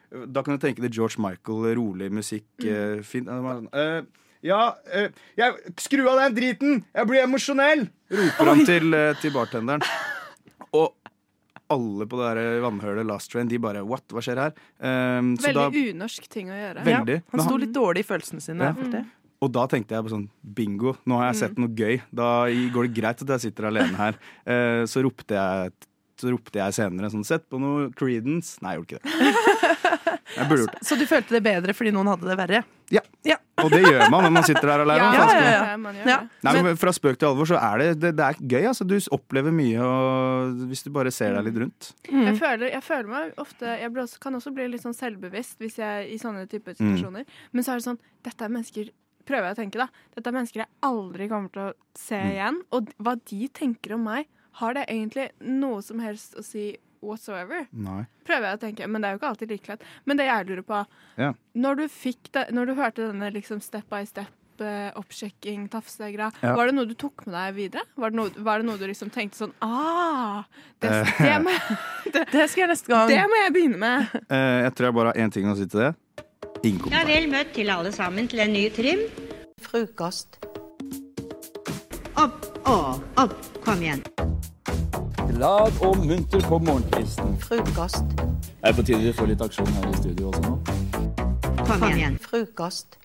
Da 0.08 0.44
kan 0.44 0.56
du 0.56 0.62
tenke 0.62 0.84
deg 0.84 0.94
George 0.94 1.20
Michael, 1.20 1.74
rolig 1.78 2.10
musikk, 2.12 2.46
Mm. 2.58 3.28
Han 3.28 3.44
var 3.44 3.60
sånn, 3.60 3.68
eh, 3.72 4.02
ja, 4.42 4.76
eh, 4.92 5.08
jeg, 5.36 5.74
skru 5.76 6.06
av 6.08 6.18
den 6.22 6.36
driten! 6.36 6.84
Jeg 6.94 7.06
blir 7.06 7.24
emosjonell! 7.24 7.88
Roper 8.10 8.50
han 8.52 8.64
til, 8.64 8.94
eh, 8.94 9.14
til 9.20 9.34
bartenderen. 9.34 9.82
Og 10.72 10.94
alle 11.68 12.06
på 12.08 12.16
det 12.20 12.28
der 12.36 12.60
vannhølet 12.64 13.06
Last 13.06 13.30
Train, 13.32 13.48
de 13.48 13.58
bare 13.58 13.84
What? 13.84 14.06
Hva 14.08 14.22
skjer 14.24 14.40
her? 14.40 14.54
Um, 14.80 15.34
så 15.36 15.50
Veldig 15.50 15.66
da, 15.74 15.84
unorsk 15.92 16.28
ting 16.32 16.48
å 16.48 16.56
gjøre. 16.56 16.84
Veldig. 16.86 17.18
Han 17.34 17.44
sto 17.44 17.58
litt 17.60 17.74
dårlig 17.74 18.04
i 18.04 18.08
følelsene 18.08 18.44
sine. 18.44 18.70
Ja. 18.70 18.76
for 18.78 19.04
og 19.38 19.52
da 19.54 19.68
tenkte 19.70 19.94
jeg 19.94 20.02
på 20.02 20.10
sånn 20.10 20.24
bingo, 20.42 20.96
nå 21.06 21.20
har 21.20 21.28
jeg 21.28 21.38
sett 21.44 21.60
noe 21.62 21.70
gøy. 21.70 22.00
Da 22.10 22.48
går 22.74 22.88
det 22.88 22.94
greit 22.96 23.20
at 23.22 23.36
jeg 23.36 23.44
sitter 23.46 23.68
alene 23.68 23.94
her. 23.94 24.18
Uh, 24.42 24.82
så 24.90 25.04
ropte 25.06 25.38
jeg 25.38 25.76
så 26.18 26.32
ropte 26.32 26.58
jeg 26.58 26.74
senere 26.74 27.06
sånn 27.12 27.22
Sett 27.22 27.44
på 27.46 27.60
noe 27.62 27.92
Creedence. 27.94 28.56
Nei, 28.64 28.74
jeg 28.74 28.80
gjorde 28.80 28.98
ikke 28.98 29.04
det. 29.06 29.76
Jeg 30.37 30.49
burde 30.49 30.62
gjort 30.64 30.75
det. 30.78 30.87
Så 30.88 30.97
du 31.00 31.04
følte 31.08 31.35
det 31.38 31.42
bedre 31.47 31.75
fordi 31.75 31.92
noen 31.94 32.11
hadde 32.12 32.28
det 32.28 32.37
verre? 32.38 32.61
Ja. 32.92 33.00
Ja. 33.25 33.37
Og 33.62 33.70
det 33.73 33.80
gjør 33.82 34.04
man 34.12 34.23
når 34.25 34.32
man 34.32 34.44
sitter 34.47 34.68
der 34.70 34.82
alene. 34.85 35.06
Ja, 35.12 35.25
ja, 35.35 35.78
ja. 36.06 36.18
Nei, 36.47 36.52
men 36.62 36.76
Fra 36.80 36.92
spøk 36.94 37.18
til 37.20 37.28
alvor 37.28 37.49
så 37.50 37.58
er 37.61 37.78
det, 37.82 37.88
det, 38.00 38.12
det 38.16 38.25
er 38.25 38.38
gøy. 38.40 38.66
Altså. 38.70 38.87
Du 38.88 38.94
opplever 39.16 39.52
mye 39.52 39.80
og, 39.82 40.62
hvis 40.70 40.85
du 40.87 40.90
bare 40.94 41.11
ser 41.14 41.35
deg 41.37 41.49
litt 41.49 41.58
rundt. 41.64 41.90
Jeg, 42.08 42.37
føler, 42.38 42.68
jeg 42.73 42.85
føler 42.87 43.11
meg 43.12 43.40
ofte 43.42 43.75
Jeg 43.80 43.90
blir 43.92 44.04
også, 44.06 44.20
kan 44.23 44.38
også 44.38 44.52
bli 44.56 44.68
litt 44.73 44.85
sånn 44.85 44.97
selvbevisst 44.97 45.58
hvis 45.61 45.78
jeg 45.82 46.08
i 46.14 46.18
sånne 46.23 46.47
typer 46.49 46.76
Mm. 46.78 46.80
situasjoner. 46.80 47.25
Men 47.52 47.64
så 47.64 47.73
er 47.75 47.80
det 47.80 47.87
sånn 47.88 47.99
Dette 48.25 48.44
er 48.44 48.52
mennesker 48.52 48.90
Prøver 49.28 49.50
jeg 49.50 49.56
å 49.56 49.58
tenke, 49.58 49.76
da. 49.82 49.88
Dette 50.17 50.30
er 50.30 50.32
mennesker 50.38 50.62
jeg 50.62 50.69
aldri 50.88 51.26
kommer 51.28 51.50
til 51.52 51.62
å 51.67 51.73
se 51.99 52.17
Mm. 52.17 52.30
igjen. 52.32 52.60
Og 52.73 52.93
hva 53.04 53.12
de 53.28 53.49
tenker 53.49 53.93
om 53.99 54.04
meg, 54.04 54.26
har 54.62 54.73
det 54.75 54.86
egentlig 54.88 55.26
noe 55.45 55.82
som 55.84 55.99
helst 56.00 56.34
å 56.41 56.43
si 56.45 56.71
whatsoever? 57.02 57.67
Nei. 57.73 58.06
Prøver 58.25 58.49
jeg 58.50 58.58
å 58.58 58.61
tenke, 58.61 58.87
men 58.89 59.00
det 59.02 59.08
er 59.08 59.13
jo 59.17 59.19
ikke 59.21 59.28
alltid 59.30 59.50
like 59.50 59.69
lett. 59.69 59.82
Men 60.06 60.17
det 60.17 60.26
jeg 60.26 60.47
lurer 60.49 60.63
på, 60.63 60.87
Ja. 61.19 61.32
når 61.56 61.76
du 61.76 61.89
fikk 61.89 62.32
det, 62.32 62.50
når 62.52 62.67
du 62.67 62.75
hørte 62.75 63.06
denne 63.13 63.32
liksom 63.32 63.61
step 63.63 63.89
by 63.91 64.04
step 64.04 64.26
oppsjekking, 64.58 65.69
tafsegreia, 65.71 66.32
Ja. 66.43 66.56
var 66.56 66.67
det 66.67 66.75
noe 66.75 66.84
du 66.84 66.95
tok 66.95 67.25
med 67.28 67.34
deg 67.37 67.54
videre? 67.54 67.82
Var 67.97 68.11
det 68.11 68.17
noe, 68.17 68.30
var 68.43 68.58
det 68.58 68.67
noe 68.67 68.76
du 68.76 68.89
liksom 68.89 69.08
tenkte 69.08 69.37
sånn 69.39 69.52
Ah! 69.63 70.43
Det, 70.80 70.91
Eh. 70.91 71.04
det, 71.23 71.45
må, 71.45 71.50
Det 72.32 72.50
skal 72.50 72.63
jeg 72.67 72.69
neste 72.71 72.89
gang. 72.89 73.06
det 73.08 73.23
må 73.30 73.39
jeg 73.45 73.52
begynne 73.54 73.78
med. 73.78 74.08
Eh, 74.28 74.63
jeg 74.67 74.75
tror 74.75 74.87
jeg 74.89 74.95
bare 74.95 75.06
har 75.06 75.15
én 75.15 75.30
ting 75.32 75.47
å 75.47 75.54
si 75.56 75.67
til 75.67 75.78
det. 75.80 75.95
Ingen 76.65 76.91
Ja, 76.91 77.04
kommentar. 77.04 77.06
vel 77.06 77.30
møtt 77.30 77.54
til 77.54 77.71
alle 77.71 77.93
sammen 77.93 78.26
til 78.28 78.41
en 78.41 78.52
ny 78.52 78.69
trim. 78.71 78.99
Frokost. 79.61 80.39
Opp 82.17 82.67
og 82.67 83.04
opp. 83.17 83.63
Kom 83.63 83.78
igjen. 83.80 84.02
Glad 85.38 85.76
og 85.86 86.00
munter 86.02 86.42
på 86.50 86.56
morgenkvisten. 86.66 87.36
Frokost. 87.38 88.06
Er 88.66 88.72
på 88.74 88.82
tide 88.82 89.04
vi 89.04 89.12
får 89.14 89.28
litt 89.30 89.42
aksjon 89.44 89.68
her 89.70 89.84
i 89.86 89.98
studio 90.00 90.32
også 90.32 90.40
nå? 90.42 90.54
Kom 91.68 91.84
igjen. 91.86 92.16
Frokost. 92.22 92.96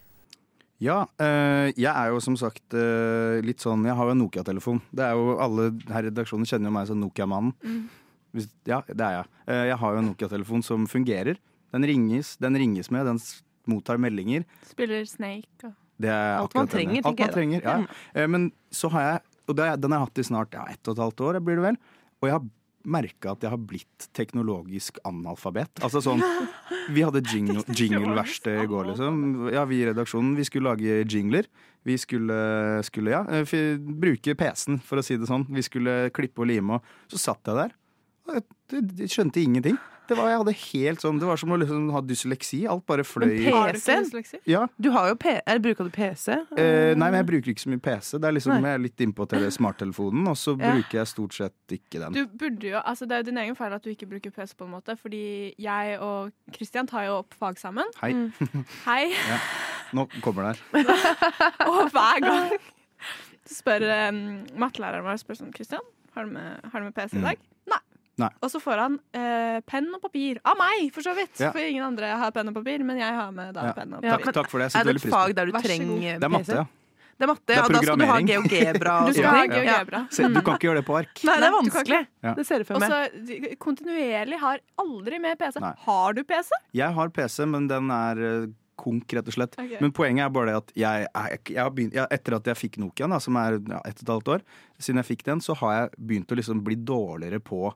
Ja, 0.81 1.03
eh, 1.21 1.69
jeg 1.77 1.91
er 1.93 2.09
jo 2.09 2.17
som 2.25 2.33
sagt 2.39 2.73
eh, 2.73 3.37
litt 3.45 3.61
sånn 3.61 3.85
Jeg 3.85 3.95
har 3.95 4.09
jo 4.09 4.15
en 4.15 4.19
Nokia-telefon. 4.23 4.81
Det 4.89 5.05
er 5.05 5.13
jo 5.13 5.37
Alle 5.45 5.67
her 5.93 6.07
i 6.07 6.09
redaksjonen 6.09 6.49
kjenner 6.49 6.71
jo 6.71 6.75
meg 6.79 6.89
som 6.89 6.99
Nokia-mannen. 7.03 7.53
Mm. 7.61 8.43
Ja, 8.65 8.81
det 8.89 9.05
er 9.05 9.19
jeg. 9.19 9.29
Eh, 9.45 9.63
jeg 9.69 9.79
har 9.83 9.93
jo 9.93 10.01
en 10.01 10.09
Nokia-telefon 10.09 10.65
som 10.65 10.89
fungerer. 10.89 11.37
Den 11.73 11.85
ringes, 11.85 12.33
den 12.41 12.57
ringes 12.57 12.89
med, 12.89 13.05
den 13.13 13.21
mottar 13.69 14.01
meldinger. 14.01 14.47
Spiller 14.73 15.05
Snake 15.05 15.69
og 15.69 15.77
Det 16.01 16.09
er 16.09 16.39
Alt 16.41 16.57
man 16.57 16.67
trenger, 16.67 17.03
Alt 17.05 17.13
tenker 17.13 17.29
man 17.29 17.37
trenger, 17.37 17.61
jeg 17.61 17.69
da. 17.69 17.77
ja. 17.85 18.23
Eh, 18.23 18.27
Men 18.27 18.49
så 18.73 18.89
har 18.89 19.05
jeg 19.11 19.21
Og 19.47 19.55
det, 19.59 19.73
den 19.85 19.91
har 19.91 20.01
jeg 20.01 20.09
hatt 20.09 20.19
i 20.23 20.31
snart 20.33 20.55
ja, 20.57 20.65
ett 20.71 20.87
og 20.87 20.97
et 20.97 21.03
halvt 21.03 21.21
år, 21.29 21.39
blir 21.43 21.59
det 21.59 21.69
vel. 21.71 21.77
Og 22.23 22.29
jeg 22.29 22.37
har 22.39 22.45
merka 22.83 23.31
at 23.33 23.43
jeg 23.45 23.51
har 23.53 23.59
blitt 23.59 24.07
teknologisk 24.15 24.97
analfabet. 25.07 25.79
Altså 25.83 26.01
sånn 26.03 26.23
Vi 26.93 27.03
hadde 27.05 27.23
jingle, 27.31 27.63
jingle-verksted 27.71 28.63
i 28.63 28.69
går, 28.69 28.89
liksom. 28.91 29.21
Ja, 29.53 29.63
vi 29.69 29.81
i 29.83 29.87
redaksjonen 29.87 30.33
vi 30.39 30.47
skulle 30.47 30.73
lage 30.73 31.03
jingler. 31.03 31.47
Vi 31.83 31.97
skulle, 31.99 32.35
skulle 32.87 33.11
ja, 33.11 33.23
eh, 33.27 33.77
bruke 33.77 34.35
PC-en, 34.39 34.79
for 34.83 34.99
å 34.99 35.05
si 35.05 35.17
det 35.19 35.27
sånn. 35.27 35.45
Vi 35.51 35.63
skulle 35.65 36.13
klippe 36.15 36.43
og 36.43 36.51
lime, 36.51 36.79
og 36.79 37.11
så 37.11 37.19
satt 37.19 37.51
jeg 37.51 37.59
der. 37.59 37.75
Og 38.23 38.37
jeg, 38.37 38.45
jeg, 38.73 39.09
skjønte 39.13 39.41
ingenting. 39.43 39.77
Det 40.03 40.17
var, 40.19 40.25
jeg 40.27 40.39
hadde 40.41 40.53
helt 40.59 40.99
sånn, 40.99 41.15
det 41.21 41.27
var 41.29 41.37
som 41.39 41.51
å 41.55 41.57
liksom 41.61 41.85
ha 41.95 42.01
dysleksi. 42.03 42.57
Alt 42.67 42.83
bare 42.91 43.05
fløy 43.07 43.23
Men 43.45 43.69
PC-en? 43.77 44.41
Ja, 44.51 44.65
Du 44.75 44.89
har 44.91 45.07
jo 45.07 45.15
P 45.15 45.31
er, 45.39 45.61
Bruker 45.63 45.87
du 45.87 45.93
PC? 45.95 46.33
Eh, 46.59 46.91
nei, 46.99 47.07
men 47.07 47.15
jeg 47.21 47.27
bruker 47.29 47.51
ikke 47.53 47.63
så 47.63 47.71
mye 47.71 47.79
PC. 47.85 48.19
Det 48.19 48.27
er 48.27 48.35
liksom, 48.35 48.51
Nei. 48.57 48.67
Jeg 48.73 48.75
er 48.75 48.83
litt 48.83 49.03
innpå 49.05 49.23
tele- 49.31 49.47
smarttelefonen, 49.55 50.27
og 50.27 50.35
så 50.35 50.57
Ja. 50.59 50.73
bruker 50.75 50.99
jeg 50.99 51.07
stort 51.07 51.33
sett 51.37 51.55
ikke 51.77 52.01
den. 52.03 52.11
Du 52.19 52.27
burde 52.27 52.67
jo, 52.73 52.81
altså 52.83 53.07
Det 53.07 53.15
er 53.15 53.23
jo 53.23 53.29
din 53.31 53.37
egen 53.45 53.55
feil 53.55 53.71
at 53.77 53.81
du 53.87 53.89
ikke 53.95 54.09
bruker 54.11 54.29
PC 54.35 54.53
på 54.59 54.65
en 54.67 54.71
måte. 54.75 54.97
Fordi 54.99 55.55
jeg 55.57 55.97
og 56.03 56.33
Kristian 56.51 56.85
tar 56.85 57.05
jo 57.07 57.15
opp 57.23 57.33
fag 57.39 57.55
sammen. 57.63 57.85
Hei, 58.01 58.11
Hei. 58.89 59.13
nå 59.95 60.05
kommer 60.21 60.51
det 60.51 60.59
her. 60.59 60.99
Og 61.71 61.87
hver 61.95 62.19
gang 62.19 62.51
så 63.47 63.55
spør 63.63 63.87
um, 64.09 64.45
mattelæreren 64.59 65.03
vår 65.07 65.15
spør 65.23 65.39
sånn 65.39 65.55
Kristian, 65.55 65.81
har 66.15 66.25
du 66.27 66.31
med, 66.35 66.59
har 66.71 66.79
du 66.79 66.85
med 66.91 66.93
PC 66.95 67.17
i 67.19 67.23
dag? 67.23 67.39
Mm. 67.39 67.71
Nei. 67.71 67.79
Og 68.19 68.49
så 68.51 68.59
får 68.61 68.77
han 68.77 68.99
eh, 69.17 69.59
penn 69.65 69.87
og 69.95 70.01
papir. 70.03 70.37
Av 70.45 70.57
meg, 70.59 70.91
for 70.93 71.01
så 71.01 71.15
vidt! 71.17 71.33
Ja. 71.41 71.49
For 71.55 71.59
ingen 71.65 71.83
andre 71.87 72.11
har 72.19 72.31
penn 72.35 72.51
og 72.51 72.55
papir, 72.59 72.83
men 72.85 72.99
jeg 73.01 73.09
har 73.17 73.31
med 73.33 73.53
da 73.55 73.65
Ja. 73.71 73.73
penn 73.73 73.93
og 73.97 74.03
Ja, 74.05 74.17
papir. 74.17 74.25
Takk, 74.31 74.35
takk 74.43 74.49
for 74.53 74.59
det. 74.61 74.69
Er 74.75 74.83
det 74.85 74.95
et 74.99 75.09
fag 75.09 75.35
der 75.35 75.45
du 75.49 75.51
trenger. 75.57 76.19
Det 76.19 76.23
er 76.23 76.29
matte, 76.29 76.53
ja. 76.61 76.65
Det 77.13 77.25
er 77.25 77.29
matte, 77.29 77.45
Det 77.45 77.53
er 77.53 77.61
ja, 77.61 77.67
da 77.69 77.81
skal 77.81 77.97
du 77.97 78.05
ha. 78.09 78.15
GeoGebra 78.25 78.93
Du 79.07 79.13
skal. 79.13 79.23
Ja. 79.23 79.45
GeoGebra. 79.53 79.99
Du 80.09 80.41
kan 80.41 80.55
ikke 80.57 80.67
gjøre 80.69 80.79
det 80.81 80.85
på 80.87 80.95
ark. 80.97 81.19
Nei, 81.23 81.35
det 81.37 81.45
er 81.45 81.51
Nei, 81.53 81.57
vanskelig. 81.59 82.01
Ja. 82.25 82.33
Det 82.33 82.45
ser 82.49 82.59
du 82.59 82.65
for 82.65 82.75
Og 82.75 82.81
meg. 82.81 82.89
så 82.89 83.57
kontinuerlig 83.61 84.39
har 84.41 84.59
aldri 84.81 85.19
med 85.21 85.37
PC. 85.39 85.59
Nei. 85.61 85.73
Har 85.85 86.13
du 86.17 86.23
PC? 86.23 86.49
Jeg 86.73 86.93
har 86.97 87.09
PC, 87.13 87.45
men 87.45 87.67
den 87.69 87.89
er 87.93 88.21
eh, 88.29 88.47
konk, 88.81 89.13
rett 89.13 89.29
og 89.29 89.35
slett. 89.37 89.53
Okay. 89.61 89.77
Men 89.79 89.93
poenget 89.93 90.25
er 90.25 90.33
bare 90.33 90.49
det 90.49 90.55
at 90.57 90.73
jeg, 90.81 91.07
jeg, 91.13 91.39
jeg 91.53 91.75
begynt, 91.77 91.93
ja, 92.01 92.07
etter 92.11 92.35
at 92.39 92.49
jeg 92.49 92.57
fikk 92.59 92.79
Nokiaen, 92.81 93.13
da, 93.13 93.19
som 93.21 93.37
er 93.39 93.59
ja, 93.61 93.81
ett 93.85 94.01
og 94.01 94.05
et 94.07 94.13
halvt 94.15 94.31
år, 94.37 94.45
siden 94.81 95.01
jeg 95.03 95.09
fikk 95.13 95.25
den, 95.29 95.43
så 95.45 95.55
har 95.61 95.75
jeg 95.77 95.93
begynt 96.09 96.33
å 96.33 96.39
liksom 96.41 96.63
bli 96.65 96.75
dårligere 96.81 97.39
på 97.45 97.67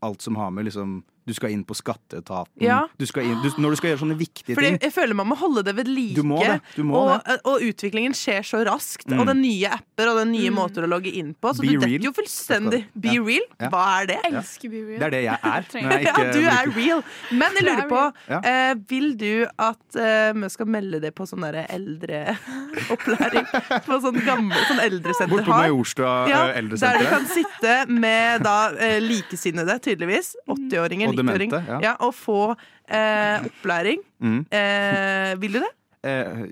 alt 0.00 0.22
som 0.22 0.36
har 0.36 0.50
med 0.50 0.64
liksom 0.64 1.02
Du 1.28 1.34
skal 1.36 1.52
inn 1.52 1.62
på 1.68 1.76
skatteetaten. 1.76 2.56
Ja. 2.64 2.80
Du 2.98 3.04
skal 3.08 3.26
inn, 3.28 3.36
du, 3.44 3.48
når 3.60 3.74
du 3.74 3.80
skal 3.80 3.90
gjøre 3.92 4.00
sånne 4.00 4.16
viktige 4.18 4.56
Fordi 4.56 4.70
ting. 4.72 4.78
jeg 4.86 4.94
føler 4.94 5.18
man 5.18 5.28
må 5.28 5.36
holde 5.36 5.62
det 5.66 5.74
ved 5.76 5.90
like. 5.92 6.16
Du 6.16 6.24
må 6.26 6.38
det. 6.40 6.58
Du 6.74 6.82
må 6.88 6.96
og, 7.02 7.10
det. 7.26 7.36
og 7.44 7.64
utviklingen 7.68 8.14
skjer 8.16 8.46
så 8.48 8.62
raskt. 8.66 9.04
Mm. 9.12 9.18
Og 9.20 9.28
det 9.28 9.34
er 9.34 9.40
nye 9.42 9.72
apper 9.76 10.08
og 10.08 10.16
det 10.18 10.24
er 10.24 10.30
nye 10.32 10.52
måter 10.56 10.86
å 10.86 10.90
logge 10.90 11.12
inn 11.20 11.34
på. 11.36 11.52
Så 11.52 11.64
Be 11.66 11.74
du 11.74 11.84
detter 11.84 12.06
jo 12.08 12.14
fullstendig. 12.16 12.80
Be 12.94 13.12
Ja. 13.12 13.22
real? 13.28 13.46
Ja. 13.60 13.68
Hva 13.74 13.84
er 14.00 14.08
det? 14.10 14.18
Jeg 14.24 14.34
elsker 14.40 14.72
Be 14.72 14.82
Real. 14.88 14.98
Det 14.98 15.06
er 15.08 15.14
det 15.16 15.22
jeg 15.26 15.38
er. 15.52 15.68
Jeg 15.68 16.00
ikke, 16.00 16.14
Ja, 16.18 16.32
du 16.32 16.40
er 16.48 16.72
real. 16.78 17.02
Men 17.30 17.58
jeg 17.58 17.62
er 17.62 17.68
lurer 17.68 17.88
på, 17.92 18.02
eh, 18.40 18.74
vil 18.88 19.08
du 19.20 19.32
at 19.68 19.98
eh, 20.00 20.32
vi 20.38 20.48
skal 20.56 20.70
melde 20.78 21.00
det 21.04 21.12
på 21.18 21.26
sånn 21.28 21.44
derre 21.44 21.66
eldreopplæring? 21.76 23.46
på 23.88 24.00
sånn 24.04 24.20
gammel 24.24 24.64
sånn 24.68 24.82
eldresenter 24.86 25.34
Bort 25.34 25.44
på? 25.48 25.52
Majorstua 25.52 26.14
Ja, 26.30 26.42
eh, 26.54 26.62
der 26.78 26.98
du 27.02 27.06
kan 27.10 27.26
sitte 27.28 27.74
med 27.88 28.42
da 28.46 28.56
uh, 28.72 28.98
likesinnede, 29.02 29.78
tydeligvis. 29.84 30.34
80-åringer, 30.48 31.10
Og 31.10 31.17
tiåring 31.17 31.17
demente, 31.18 31.60
ja. 31.66 31.80
ja, 31.84 31.96
og 32.06 32.14
få 32.16 32.42
eh, 32.52 33.48
opplæring. 33.48 34.04
Mm. 34.22 34.40
Eh, 34.50 35.32
vil 35.42 35.58
du 35.58 35.60
det? 35.64 35.72
Eh, 36.06 36.46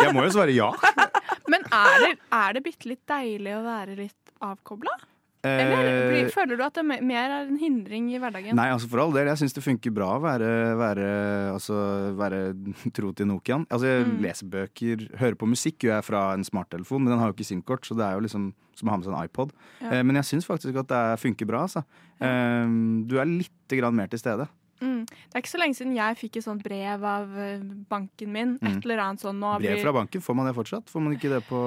jeg 0.00 0.14
må 0.16 0.24
jo 0.24 0.32
svare 0.34 0.54
ja. 0.56 0.70
Men 1.52 1.64
er 1.74 1.96
det, 2.04 2.12
er 2.32 2.56
det 2.56 2.64
bitte 2.64 2.88
litt 2.90 3.02
deilig 3.08 3.54
å 3.58 3.62
være 3.64 3.96
litt 3.98 4.34
avkobla? 4.44 4.96
Eller 5.42 5.86
Eh, 5.88 6.08
blir, 6.10 6.26
føler 6.34 6.58
du 6.58 6.62
at 6.66 6.74
det 6.76 6.82
mer 6.84 7.30
er 7.32 7.46
en 7.48 7.56
hindring 7.56 8.10
i 8.12 8.18
hverdagen? 8.20 8.54
Nei, 8.58 8.66
altså 8.74 8.88
for 8.92 9.00
all 9.00 9.12
del. 9.14 9.26
Jeg 9.30 9.40
syns 9.40 9.54
det 9.56 9.62
funker 9.64 9.94
bra 9.96 10.10
å 10.18 10.20
være, 10.20 10.50
være, 10.76 11.06
altså, 11.54 11.76
være 12.18 12.40
tro 12.96 13.12
til 13.16 13.26
Nokian. 13.30 13.64
Altså, 13.70 13.86
jeg 13.88 14.06
Mm. 14.10 14.20
leser 14.24 14.50
bøker, 14.52 15.06
hører 15.16 15.38
på 15.40 15.48
musikk 15.48 15.78
gjør 15.86 15.94
jeg 15.96 16.04
fra 16.04 16.34
en 16.34 16.44
smarttelefon, 16.44 17.02
men 17.04 17.12
den 17.14 17.18
har 17.22 17.30
jo 17.32 17.36
ikke 17.38 17.48
SIM-kort, 17.48 17.86
så 17.88 17.96
det 17.96 18.04
er 18.04 18.18
jo 18.18 18.24
liksom 18.26 18.52
som 18.76 18.88
å 18.88 18.92
ha 18.92 18.96
med 19.00 19.04
seg 19.08 19.14
en 19.16 19.24
iPod. 19.28 19.50
Ja. 19.80 19.90
Eh, 19.92 20.02
men 20.04 20.16
jeg 20.20 20.24
syns 20.28 20.46
faktisk 20.48 20.76
at 20.76 20.88
det 20.88 20.96
er, 20.96 21.16
funker 21.20 21.46
bra, 21.48 21.64
altså. 21.68 21.84
Eh, 22.20 22.66
du 23.08 23.16
er 23.20 23.28
lite 23.28 23.80
grann 23.80 23.96
mer 23.96 24.08
til 24.12 24.18
stede. 24.20 24.46
Mm. 24.80 25.04
Det 25.04 25.34
er 25.36 25.42
ikke 25.42 25.52
så 25.52 25.58
lenge 25.60 25.76
siden 25.76 25.92
jeg 25.96 26.16
fikk 26.16 26.36
et 26.40 26.44
sånt 26.46 26.62
brev 26.64 27.02
av 27.04 27.32
eh, 27.36 27.60
banken 27.90 28.32
min. 28.32 28.54
Mm. 28.60 28.68
Et 28.78 28.84
eller 28.86 29.02
annet 29.04 29.20
sånn 29.24 29.36
nå 29.40 29.58
Brev 29.60 29.80
fra 29.84 29.92
banken, 29.92 30.20
får 30.24 30.36
man 30.38 30.48
det 30.48 30.54
fortsatt? 30.56 30.88
Får 30.88 31.04
man 31.04 31.16
ikke 31.16 31.32
det 31.34 31.42
på 31.48 31.60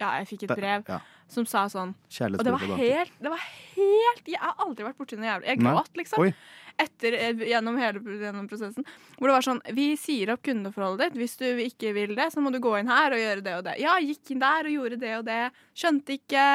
Ja, 0.00 0.14
jeg 0.20 0.30
fikk 0.30 0.46
et 0.46 0.56
brev 0.56 0.88
ja. 0.88 0.98
som 1.30 1.46
sa 1.48 1.66
sånn 1.72 1.92
Og 1.92 2.40
det 2.40 2.54
var 2.54 2.64
helt, 2.80 3.12
det 3.20 3.32
var 3.32 3.44
helt 3.76 4.30
Jeg 4.32 4.40
har 4.40 4.64
aldri 4.64 4.86
vært 4.86 4.98
borti 5.00 5.18
noe 5.20 5.28
jævlig. 5.28 5.48
Jeg 5.50 5.62
gråt, 5.62 5.92
liksom. 6.00 6.24
Oi. 6.24 6.32
Etter, 6.80 7.16
eh, 7.18 7.42
gjennom 7.50 7.76
hele 7.76 8.00
gjennom 8.00 8.46
prosessen. 8.48 8.86
Hvor 9.18 9.28
det 9.28 9.36
var 9.36 9.44
sånn 9.44 9.60
Vi 9.76 9.88
sier 10.00 10.32
opp 10.32 10.44
kundeforholdet 10.46 11.10
ditt. 11.10 11.20
Hvis 11.20 11.36
du 11.40 11.48
ikke 11.66 11.92
vil 11.96 12.14
det, 12.16 12.30
så 12.32 12.40
må 12.40 12.52
du 12.54 12.60
gå 12.62 12.78
inn 12.78 12.88
her 12.88 13.12
og 13.12 13.20
gjøre 13.20 13.44
det 13.44 13.56
og 13.58 13.66
det. 13.68 13.76
Ja, 13.82 13.98
gikk 14.00 14.32
inn 14.32 14.40
der 14.40 14.68
og 14.70 14.78
gjorde 14.78 15.00
det 15.02 15.16
og 15.18 15.26
det. 15.28 15.42
Skjønte 15.76 16.16
ikke. 16.16 16.46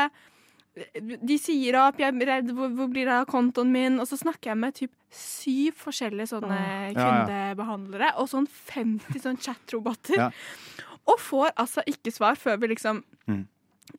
De 1.06 1.38
sier 1.40 1.78
opp, 1.80 2.02
jeg 2.02 2.12
er 2.12 2.28
redd, 2.28 2.50
hvor, 2.52 2.74
hvor 2.76 2.90
blir 2.92 3.08
det 3.08 3.14
av 3.16 3.30
kontoen 3.30 3.70
min? 3.72 4.02
Og 4.02 4.10
så 4.10 4.18
snakker 4.20 4.52
jeg 4.52 4.60
med 4.60 4.76
typ 4.76 4.92
syv 5.16 5.78
forskjellige 5.80 6.34
sånne 6.34 6.58
kundebehandlere, 6.98 8.12
og 8.20 8.28
sånn 8.28 8.48
50 8.50 9.22
sånn 9.24 9.40
chatroboter. 9.40 10.18
Ja. 10.20 10.28
Og 11.08 11.20
får 11.20 11.52
altså 11.56 11.84
ikke 11.88 12.12
svar 12.14 12.36
før 12.36 12.58
vi 12.62 12.68
liksom 12.76 13.04
Mm. 13.28 13.48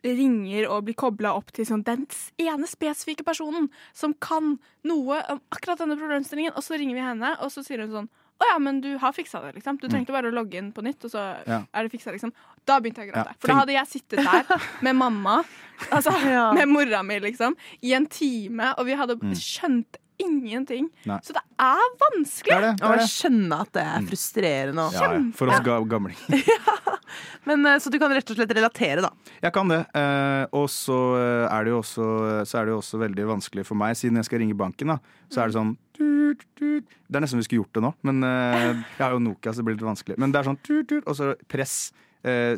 ringer 0.05 0.69
og 0.71 0.85
blir 0.87 0.95
kobla 0.99 1.33
opp 1.37 1.53
til 1.55 1.64
sånn, 1.66 1.83
den 1.87 2.07
ene 2.42 2.66
spesifikke 2.69 3.25
personen 3.27 3.69
som 3.97 4.14
kan 4.14 4.59
noe 4.85 5.19
om 5.31 5.40
akkurat 5.55 5.79
denne 5.79 5.97
problemstillingen. 5.99 6.53
Og 6.57 6.62
så 6.62 6.79
ringer 6.79 6.95
vi 6.95 7.01
henne, 7.07 7.37
og 7.40 7.51
så 7.51 7.64
sier 7.64 7.79
hun 7.85 7.90
sånn 7.90 8.09
Å 8.37 8.45
ja, 8.53 8.59
men 8.59 8.83
du 8.83 8.99
har 8.99 9.12
fiksa 9.16 9.40
det, 9.40 9.55
liksom. 9.55 9.79
Du 9.81 9.88
trengte 9.88 10.12
bare 10.12 10.29
å 10.29 10.35
logge 10.35 10.59
inn 10.61 10.71
på 10.71 10.83
nytt, 10.85 11.03
og 11.07 11.11
så 11.11 11.38
Ja. 11.49 11.62
er 11.73 11.83
det 11.88 11.90
fiksa, 11.92 12.12
liksom. 12.12 12.35
Da 12.66 12.79
begynte 12.81 12.97
jeg 13.01 13.09
å 13.09 13.14
gråte. 13.14 13.27
Ja, 13.33 13.33
For 13.40 13.49
da 13.49 13.55
hadde 13.55 13.73
jeg 13.73 13.87
sittet 13.87 14.23
der 14.23 14.45
med 14.83 14.95
mamma, 14.95 15.42
altså 15.90 16.12
Ja. 16.23 16.53
med 16.53 16.69
mora 16.69 17.03
mi, 17.03 17.19
liksom, 17.19 17.57
i 17.83 17.95
en 17.95 18.05
time, 18.07 18.75
og 18.77 18.85
vi 18.85 18.92
hadde 18.92 19.16
Mm. 19.16 19.33
skjønt 19.33 19.97
ingenting. 20.22 20.88
Nei. 21.09 21.18
Så 21.24 21.35
det 21.37 21.42
er 21.62 21.87
vanskelig. 22.02 22.52
Det 22.52 22.57
er 22.57 22.66
det. 22.66 22.74
det, 22.81 22.87
Og 22.87 22.94
er 22.94 23.02
jeg 23.02 23.12
skjønner 23.12 23.64
at 23.64 23.72
det 23.76 23.85
er 23.87 24.07
frustrerende. 24.11 24.87
Ja, 24.96 25.09
ja. 25.16 25.22
For 25.38 25.52
oss 25.52 25.64
ga 25.66 25.79
gamlinger. 25.90 26.52
Men, 27.48 27.66
eh, 27.70 27.79
så 27.83 27.92
du 27.92 27.98
kan 28.02 28.12
rett 28.14 28.31
og 28.33 28.38
slett 28.38 28.55
relatere, 28.57 29.05
da. 29.05 29.12
Jeg 29.44 29.55
kan 29.55 29.70
det. 29.70 29.83
Eh, 29.96 30.44
og 30.59 30.66
så 30.72 30.98
eh, 31.20 31.44
er 31.46 31.66
det 31.66 31.74
jo 31.74 31.81
også, 31.83 32.07
så 32.48 32.61
er 32.61 32.66
det 32.68 32.74
jo 32.74 32.81
også 32.83 33.02
veldig 33.02 33.29
vanskelig 33.37 33.66
for 33.68 33.79
meg, 33.79 33.96
siden 33.98 34.18
jeg 34.20 34.29
skal 34.29 34.42
ringe 34.42 34.57
banken. 34.59 34.94
da 34.94 34.98
Så 35.33 35.42
er 35.42 35.52
det 35.52 35.59
sånn 35.59 35.76
tut, 35.96 36.42
tut. 36.59 36.96
Det 37.07 37.18
er 37.18 37.24
nesten 37.24 37.40
vi 37.40 37.46
skulle 37.46 37.62
gjort 37.64 37.79
det 37.79 37.85
nå, 37.87 37.92
men 38.09 38.26
eh, 38.26 38.72
jeg 38.96 39.05
har 39.05 39.14
jo 39.14 39.22
Nokia, 39.22 39.52
så 39.55 39.62
det 39.62 39.68
blir 39.68 39.79
litt 39.79 39.87
vanskelig. 39.87 40.18
Men 40.20 40.35
det 40.35 40.42
er 40.42 40.50
sånn 40.50 40.61
tut, 40.66 40.88
tut, 40.90 41.05
og 41.07 41.16
så 41.18 41.33
press 41.50 41.76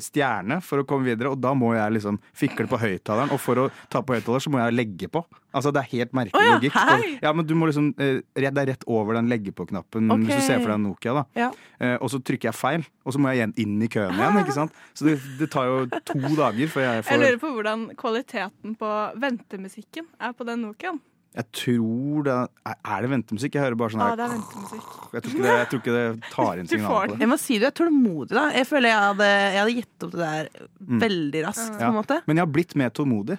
stjerne 0.01 0.61
for 0.64 0.81
å 0.81 0.87
komme 0.88 1.11
videre, 1.11 1.33
og 1.35 1.40
da 1.42 1.51
må 1.57 1.75
jeg 1.77 1.99
liksom 1.99 2.21
fikle 2.37 2.64
på 2.71 2.79
høyttaleren. 2.81 3.33
Og 3.35 3.40
for 3.42 3.64
å 3.64 3.66
ta 3.92 4.01
på 4.01 4.16
høyttaler, 4.16 4.40
så 4.40 4.53
må 4.53 4.62
jeg 4.62 4.77
legge 4.77 5.11
på. 5.12 5.25
Altså 5.57 5.73
Det 5.73 5.81
er 5.81 5.88
helt 5.94 6.14
merkelig 6.16 6.40
oh, 6.40 6.47
ja, 6.47 6.57
logikk. 6.59 7.23
Ja, 7.25 7.33
men 7.33 7.47
du 7.49 7.55
må 7.57 7.68
liksom 7.71 7.88
eh, 7.97 8.21
Det 8.37 8.49
er 8.51 8.68
rett 8.68 8.85
over 8.90 9.16
den 9.16 9.31
legge 9.33 9.53
på-knappen 9.57 10.11
okay. 10.12 10.27
hvis 10.27 10.42
du 10.42 10.44
ser 10.44 10.61
for 10.61 10.71
deg 10.71 10.77
en 10.77 10.87
Nokia. 10.90 11.14
da 11.16 11.25
Ja. 11.38 11.51
Eh, 11.81 11.97
og 11.97 12.12
så 12.12 12.21
trykker 12.21 12.51
jeg 12.51 12.59
feil, 12.59 12.87
og 13.05 13.14
så 13.14 13.23
må 13.23 13.33
jeg 13.33 13.40
igjen 13.40 13.55
inn 13.64 13.77
i 13.85 13.90
køen 13.92 14.16
igjen. 14.18 14.40
ikke 14.42 14.57
sant? 14.57 14.81
Så 14.99 15.09
det, 15.09 15.18
det 15.40 15.51
tar 15.55 15.68
jo 15.71 15.85
to 15.88 16.18
dager 16.37 16.73
før 16.73 16.87
jeg 16.87 17.05
Jeg 17.09 17.23
lurer 17.25 17.40
på 17.42 17.53
hvordan 17.57 17.87
kvaliteten 17.99 18.77
på 18.79 18.94
ventemusikken 19.25 20.11
er 20.21 20.35
på 20.37 20.49
den 20.49 20.66
Nokiaen. 20.66 21.01
Jeg 21.37 21.45
tror 21.53 22.23
det 22.25 22.35
er, 22.35 23.03
det 23.05 23.11
ventemusikk? 23.12 23.55
Jeg 23.55 23.62
hører 23.62 23.77
bare 23.79 23.91
sånn 23.93 24.01
Ja, 24.01 24.07
her 24.09 24.17
det 24.17 24.25
er 24.25 24.33
ventemusikk. 24.33 24.87
jeg, 25.12 25.23
tror 25.23 25.33
ikke 25.35 25.43
det, 25.45 25.53
jeg 25.59 25.69
tror 25.69 25.81
ikke 25.83 25.95
det 25.99 26.07
tar 26.35 26.59
inn 26.59 26.67
signalet 26.71 26.88
på 26.88 27.12
det. 27.12 27.19
Jeg 27.21 27.29
må 27.29 27.38
si 27.38 27.59
du 27.59 27.67
er 27.69 27.75
tålmodig, 27.79 28.31
da. 28.35 28.45
Jeg 28.57 28.67
føler 28.67 28.88
jeg 28.88 28.99
hadde, 29.05 29.29
jeg 29.29 29.61
hadde 29.61 29.75
gitt 29.77 30.07
opp 30.09 30.11
det 30.17 30.19
der 30.25 30.49
Mm. 30.88 31.01
veldig 31.03 31.41
raskt. 31.45 31.73
på 31.77 31.81
Ja. 31.81 31.88
en 31.88 31.95
måte 31.95 32.23
Men 32.27 32.37
jeg 32.38 32.47
har 32.47 32.53
blitt 32.53 32.75
mer 32.77 32.91
tålmodig. 32.91 33.38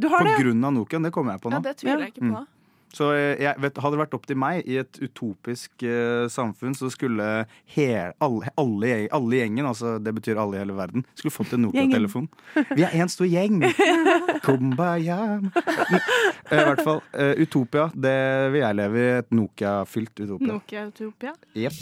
Du 0.00 0.08
har 0.08 0.18
På 0.18 0.24
det, 0.24 0.32
ja. 0.34 0.38
grunn 0.42 0.64
av 0.64 0.72
Nokian. 0.72 1.02
Det 1.02 1.12
kommer 1.12 1.32
jeg 1.32 1.40
på 1.42 1.50
nå. 1.50 1.56
Ja, 1.58 1.60
det 1.60 1.76
tviler 1.78 1.98
jeg 2.04 2.12
ikke 2.14 2.20
på. 2.26 2.34
Mm. 2.42 2.46
Så 2.94 3.10
eh, 3.14 3.36
jeg 3.42 3.54
vet, 3.60 3.78
Hadde 3.82 3.96
det 3.96 4.02
vært 4.02 4.16
opp 4.16 4.26
til 4.28 4.38
meg 4.40 4.68
i 4.68 4.78
et 4.80 4.98
utopisk 5.02 5.84
uh, 5.84 6.26
samfunn, 6.32 6.74
så 6.76 6.90
skulle 6.92 7.26
he, 7.74 7.88
alle, 8.24 8.52
alle, 8.60 8.92
alle 9.14 9.40
gjengen, 9.40 9.68
altså 9.68 9.96
det 10.02 10.14
betyr 10.16 10.40
alle 10.40 10.58
i 10.58 10.62
hele 10.62 10.76
verden, 10.78 11.04
skulle 11.18 11.34
fått 11.34 11.54
en 11.56 11.66
Nokia-telefon. 11.66 12.28
Vi 12.74 12.86
er 12.86 12.96
én 12.96 13.12
stor 13.12 13.28
gjeng! 13.28 13.60
Kumbaya. 14.44 15.18
Eh, 16.48 16.60
I 16.60 16.64
hvert 16.64 16.84
fall. 16.84 17.02
Uh, 17.12 17.34
Utopia. 17.42 17.88
Det 17.94 18.18
vil 18.54 18.62
jeg 18.62 18.78
leve 18.78 19.00
i. 19.02 19.08
Et 19.18 19.34
Nokia-fylt 19.34 20.24
Utopia. 20.24 20.52
Nokia 20.54 20.86
Utopia. 20.88 21.34
Jepp. 21.58 21.76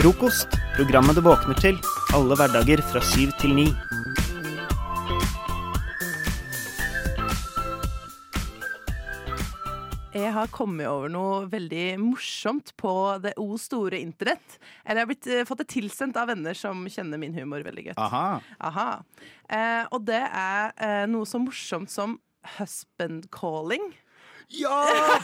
Frokost. 0.00 0.58
Programmet 0.76 1.18
du 1.18 1.24
våkner 1.26 1.58
til. 1.60 1.80
Alle 2.16 2.38
hverdager 2.38 2.84
fra 2.92 3.02
syv 3.12 3.34
til 3.42 3.56
ni. 3.58 3.68
Jeg 10.10 10.32
har 10.34 10.48
kommet 10.50 10.88
over 10.90 11.06
noe 11.12 11.44
veldig 11.46 11.94
morsomt 12.02 12.72
på 12.80 12.92
det 13.22 13.30
o 13.38 13.54
store 13.62 14.00
internett. 14.02 14.56
Eller 14.82 14.98
jeg 14.98 15.06
har 15.06 15.10
blitt, 15.12 15.26
eh, 15.30 15.44
fått 15.46 15.62
det 15.62 15.68
tilsendt 15.70 16.18
av 16.18 16.26
venner 16.26 16.54
som 16.54 16.82
kjenner 16.90 17.18
min 17.18 17.34
humor 17.34 17.62
veldig 17.62 17.84
godt. 17.92 17.98
Aha. 17.98 18.40
Aha. 18.58 19.04
Eh, 19.48 19.86
og 19.92 20.04
det 20.04 20.18
er 20.26 20.72
eh, 20.82 21.06
noe 21.06 21.22
så 21.24 21.38
morsomt 21.38 21.90
som 21.90 22.18
husband 22.58 23.30
calling. 23.30 23.94
Ja! 24.50 25.20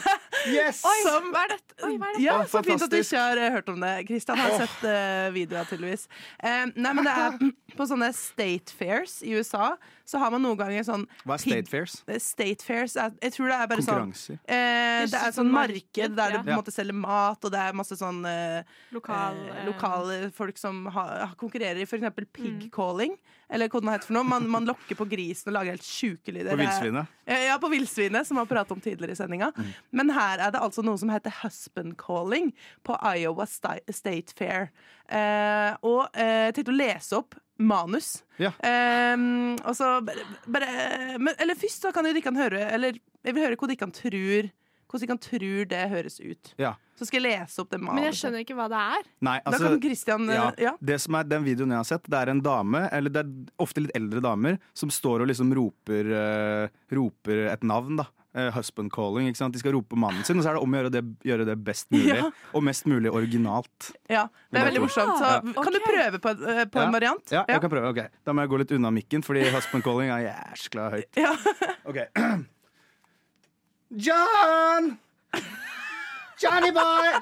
Yes! 0.47 0.85
Som, 1.07 1.33
Hva 1.35 1.43
er 1.49 1.57
dette? 1.57 1.75
Oi, 1.83 1.97
er 1.97 1.99
dette? 1.99 2.23
ja, 2.23 2.37
så 2.47 2.63
fint 2.63 2.83
at 2.85 2.93
du 2.93 2.99
ikke 3.01 3.19
har 3.19 3.41
eh, 3.43 3.51
hørt 3.57 3.71
om 3.73 3.83
det. 3.83 3.93
Kristian 4.07 4.39
har 4.39 4.55
oh. 4.55 4.61
sett 4.63 4.85
uh, 4.87 5.35
videoer, 5.35 5.67
tydeligvis. 5.67 6.07
Uh, 6.39 6.71
nei, 6.77 6.93
men 6.93 7.03
det 7.03 7.15
er 7.25 7.41
på 7.79 7.89
sånne 7.91 8.13
state 8.15 8.77
fairs 8.77 9.19
i 9.27 9.35
USA, 9.35 9.73
så 10.07 10.21
har 10.23 10.31
man 10.31 10.43
noen 10.45 10.59
ganger 10.61 10.85
sånn 10.87 11.05
Hva 11.27 11.35
er 11.35 11.43
State 11.43 11.71
Fairs? 11.73 11.97
Eh, 12.07 12.21
State 12.23 12.63
fairs 12.65 12.95
er, 12.97 13.13
Jeg 13.21 13.35
tror 13.35 13.51
det 13.51 13.57
er 13.59 13.71
bare 13.73 13.85
sånn 13.87 14.13
eh, 14.47 15.03
Det 15.07 15.19
er 15.19 15.33
sånn 15.33 15.37
sånn 15.41 15.51
marked, 15.53 16.15
der 16.17 16.31
ja. 16.31 16.39
du 16.39 16.47
på 16.47 16.53
en 16.55 16.61
måte 16.61 16.75
selger 16.75 16.95
mat, 16.97 17.43
og 17.45 17.53
det 17.53 17.63
er 17.65 17.75
masse 17.77 17.99
sånn 17.99 18.21
eh, 18.31 18.63
Lokal, 18.95 19.41
eh, 19.49 19.57
eh, 19.57 19.65
lokale 19.67 20.19
folk 20.37 20.59
som 20.63 20.85
har, 20.95 21.35
konkurrerer 21.41 21.83
i 21.83 21.89
f.eks. 21.89 22.07
pig 22.33 22.53
Mm. 22.57 22.71
calling. 22.73 23.17
Eller 23.51 23.69
hva 23.69 23.81
det 23.83 23.91
heter 23.93 24.09
for 24.09 24.17
noe. 24.17 24.27
Man, 24.27 24.47
man 24.51 24.65
lokker 24.67 24.97
på 24.99 25.07
grisen 25.11 25.51
og 25.51 25.57
lager 25.59 25.77
helt 25.77 25.87
sjuke 25.87 26.33
lyder. 26.35 26.55
På 26.55 26.61
villsvinet? 26.63 27.13
Eh, 27.27 27.45
Ja, 27.47 27.59
på 27.63 27.71
villsvinet, 27.71 28.27
som 28.27 28.37
vi 28.39 28.43
har 28.45 28.51
pratet 28.51 28.73
om 28.75 28.81
tidligere 28.83 29.15
i 29.15 29.19
sendinga. 29.19 29.53
Mm. 29.57 29.73
Men 30.01 30.11
her 30.17 30.39
er 30.47 30.55
det 30.55 30.63
altså 30.63 30.83
noe 30.87 30.99
som 30.99 31.11
heter 31.13 31.35
husband 31.43 31.97
calling 32.01 32.53
på 32.87 32.97
Iowa 33.03 33.47
State 33.47 34.35
Fair. 34.39 34.71
Eh, 35.09 35.75
og 35.87 36.09
eh, 36.15 36.49
jeg 36.49 36.57
tenkte 36.59 36.75
å 36.75 36.79
lese 36.81 37.19
opp 37.21 37.37
manus. 37.59 38.23
Ja. 38.41 38.53
Um, 39.15 39.57
og 39.65 39.73
så 39.79 39.97
bare, 40.05 40.25
bare 40.45 41.17
men, 41.17 41.33
Eller 41.41 41.57
først 41.57 41.87
så 41.87 41.93
kan 41.95 42.05
jo 42.05 42.13
de 42.13 42.21
høre 42.37 42.67
Eller 42.69 42.99
jeg 43.25 43.33
vil 43.33 43.47
høre 43.47 43.57
hva 43.57 43.69
de 43.71 43.79
kan 43.81 43.95
tror 43.95 44.51
hvordan 44.87 45.03
de 45.03 45.09
kan 45.11 45.19
tror 45.19 45.65
det 45.71 45.85
høres 45.91 46.21
ut. 46.21 46.53
Ja. 46.61 46.77
Så 46.97 47.09
skal 47.09 47.21
jeg 47.21 47.35
lese 47.35 47.61
opp 47.61 47.73
det 47.73 47.81
manuset. 47.81 47.97
Men 47.99 48.07
jeg 48.07 48.19
skjønner 48.21 48.45
ikke 48.45 48.57
hva 48.57 48.67
det 48.73 48.83
er. 48.97 49.09
Nei, 49.27 49.37
Da 49.43 49.51
altså, 49.51 49.69
kan 49.69 49.81
Christian 49.83 50.29
eh, 50.31 50.37
ja, 50.39 50.47
ja. 50.63 50.73
Det 50.81 50.99
som 51.03 51.19
er 51.19 51.29
den 51.29 51.45
videoen 51.45 51.75
jeg 51.75 51.83
har 51.83 51.89
sett, 51.89 52.07
det 52.09 52.21
er 52.21 52.33
en 52.33 52.43
dame, 52.45 52.85
eller 52.95 53.13
det 53.13 53.25
er 53.25 53.33
ofte 53.67 53.83
litt 53.85 53.97
eldre 53.99 54.23
damer, 54.25 54.61
som 54.77 54.93
står 54.93 55.25
og 55.25 55.31
liksom 55.33 55.53
roper, 55.59 56.13
uh, 56.15 56.85
roper 56.97 57.49
et 57.51 57.67
navn, 57.67 57.99
da. 58.01 58.07
Eh, 58.37 58.51
husband 58.53 58.91
calling. 58.93 59.29
ikke 59.31 59.39
sant? 59.41 59.55
De 59.55 59.59
skal 59.63 59.73
rope 59.73 59.97
mannen 59.97 60.23
sin, 60.29 60.37
og 60.37 60.45
så 60.45 60.51
er 60.51 60.59
det 60.59 60.63
om 60.63 60.75
å 60.75 60.77
gjøre 60.83 60.91
det, 60.93 61.01
gjøre 61.25 61.47
det 61.49 61.55
best 61.65 61.87
mulig. 61.91 62.19
Ja. 62.19 62.27
Og 62.53 62.63
mest 62.67 62.85
mulig 62.87 63.09
originalt. 63.11 63.93
ja, 64.13 64.27
det 64.53 64.61
er 64.61 64.67
veldig 64.71 64.83
morsomt. 64.85 65.17
Så 65.17 65.25
Ja. 65.25 65.41
kan 65.63 65.73
du 65.73 65.81
prøve 65.81 66.19
på, 66.21 66.31
eh, 66.49 66.65
på 66.67 66.79
Ja. 66.79 66.85
en 66.87 66.93
variant? 66.93 67.31
Ja, 67.33 67.45
jeg 67.49 67.61
kan 67.63 67.71
prøve. 67.71 67.89
ok 67.97 68.11
Da 68.27 68.33
må 68.33 68.43
jeg 68.43 68.51
gå 68.51 68.59
litt 68.59 68.73
unna 68.73 68.91
mikken, 68.91 69.23
fordi 69.25 69.49
husband 69.51 69.83
calling 69.83 70.11
er 70.11 70.29
jæskla 70.29 70.91
høyt. 70.93 71.17
Ja. 71.17 71.33
Ok 71.87 71.97
John! 73.91 74.99
Johnny 76.43 76.71
boy! 76.73 77.21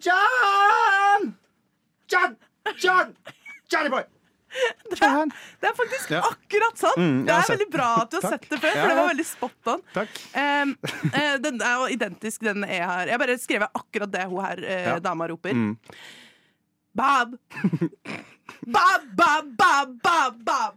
John! 0.00 1.34
John! 2.08 2.36
John! 2.78 3.16
Johnny 3.68 3.90
boy! 3.90 4.04
John! 5.00 5.32
Det 5.60 5.68
er 5.70 5.74
faktisk 5.76 6.10
Ja. 6.14 6.20
akkurat 6.30 6.78
sånn! 6.80 6.96
Mm, 7.00 7.18
det 7.26 7.34
er 7.34 7.48
veldig 7.50 7.68
bra 7.72 7.88
at 8.02 8.10
du 8.12 8.18
har 8.20 8.36
sett 8.36 8.46
det 8.50 8.58
før, 8.62 8.76
for 8.78 8.92
det 8.92 8.96
var 8.98 9.08
veldig 9.10 9.26
spot 9.28 9.70
on. 9.72 9.82
Um, 10.42 10.74
uh, 11.12 11.36
den 11.46 11.60
er 11.60 11.74
jo 11.80 11.88
identisk, 11.96 12.44
den 12.46 12.66
jeg 12.68 12.86
har. 12.86 13.10
Jeg 13.10 13.22
bare 13.22 13.38
skrev 13.42 13.66
akkurat 13.68 14.12
det 14.14 14.24
hun 14.30 14.44
her 14.44 14.64
uh, 14.66 14.98
dama 15.04 15.28
roper. 15.32 15.52
Mm. 15.56 15.74
Bob! 16.96 17.36
Bob, 18.76 19.02
Bob, 19.18 19.50
Bob, 19.58 19.96
Bob, 20.02 20.44
Bob! 20.44 20.76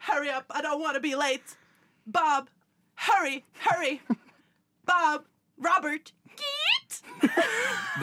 Hurry 0.00 0.30
up, 0.30 0.46
I 0.50 0.62
don't 0.62 0.80
want 0.80 0.94
to 0.96 1.00
be 1.00 1.14
late. 1.14 1.56
Bob, 2.06 2.48
hurry, 2.94 3.44
hurry. 3.60 4.00
Bob, 4.84 5.24
Robert! 5.58 6.12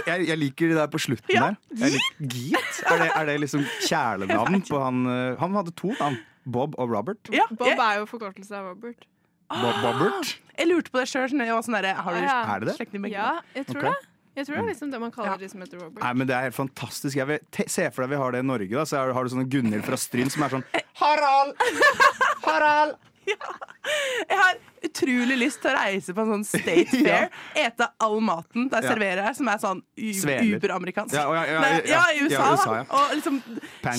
Jeg, 0.06 0.28
jeg 0.28 0.38
liker 0.38 0.72
det 0.72 0.78
der 0.78 0.90
på 0.92 1.00
slutten 1.02 1.34
Ja, 1.34 1.48
der. 1.48 1.56
Jeg 1.82 1.96
lik- 1.96 2.34
Geet? 2.34 2.82
Er 2.86 3.02
det, 3.02 3.12
er 3.16 3.30
det 3.30 3.38
liksom 3.42 3.64
kjælenavn 3.88 4.62
på 4.68 4.82
han 4.84 5.06
eh, 5.12 5.40
Han 5.42 5.56
hadde 5.58 5.74
to 5.80 5.94
navn. 6.00 6.20
Bob 6.48 6.76
og 6.80 6.92
Robert. 6.94 7.32
Ja, 7.34 7.44
Bob 7.52 7.68
jeg, 7.68 7.80
er 7.80 7.98
jo 8.00 8.06
forkortelse 8.08 8.56
av 8.56 8.70
Robert. 8.72 9.08
Bob 9.52 9.82
Bobbert? 9.84 10.38
jeg 10.58 10.68
lurte 10.70 10.92
på 10.92 11.02
det 11.02 11.08
sjøl. 11.12 11.28
Sånn, 11.32 11.44
sånn 11.66 11.76
har 11.80 11.84
du 11.84 11.90
Ah, 11.98 12.22
ja. 12.24 12.38
Er 12.56 12.64
det 12.64 12.76
det? 12.78 13.12
Ja, 13.12 13.32
jeg 13.56 13.68
tror 13.68 13.82
okay. 13.84 13.96
det. 13.96 14.14
Jeg 14.38 14.46
tror 14.46 14.60
det 14.60 14.62
er 14.62 14.70
liksom 14.70 14.92
det 14.94 15.00
man 15.02 15.12
kaller 15.12 15.40
de 15.42 15.48
som 15.50 15.62
heter 15.64 15.80
Robert. 15.82 16.04
Nei, 16.04 16.14
men 16.14 16.28
Det 16.30 16.36
er 16.38 16.44
helt 16.46 16.56
fantastisk. 16.56 17.18
Jeg 17.18 17.26
vil 17.28 17.40
te 17.52 17.66
se 17.74 17.88
for 17.90 18.06
deg 18.06 18.14
vi 18.14 18.20
har 18.22 18.36
det 18.36 18.44
i 18.44 18.46
Norge. 18.46 18.70
da 18.70 18.84
Så 18.86 19.02
har 19.02 19.24
du 19.24 19.34
sånne 19.34 19.50
Gunhild 19.50 19.84
fra 19.88 19.98
Stryn 19.98 20.30
som 20.30 20.46
er 20.46 20.54
sånn 20.54 20.66
Harald! 21.02 21.56
Harald! 22.48 22.96
Jeg 24.30 24.38
har 24.40 24.58
utrolig 24.88 25.38
lyst 25.40 25.62
til 25.64 25.72
å 25.72 25.76
reise 25.78 26.14
på 26.16 26.24
en 26.24 26.32
sånn 26.36 26.46
state 26.48 27.00
fair. 27.06 27.30
Ete 27.58 27.88
all 28.04 28.20
maten 28.24 28.68
der 28.72 28.84
Ja. 28.86 28.92
serverer 28.94 29.24
her, 29.28 29.36
som 29.38 29.48
er 29.52 29.62
sånn 29.62 29.82
uberamerikansk. 29.98 31.16
Ja, 31.16 31.26
og 31.30 31.36
ja, 31.38 31.46
ja, 31.48 31.62
ja, 31.62 31.80
ja, 31.92 32.04
i 32.16 32.26
USA. 32.26 32.36
ja, 32.42 32.52
USA, 32.54 32.68
da. 32.72 32.78
ja. 32.82 32.86
Og 33.00 33.16
liksom 33.20 33.40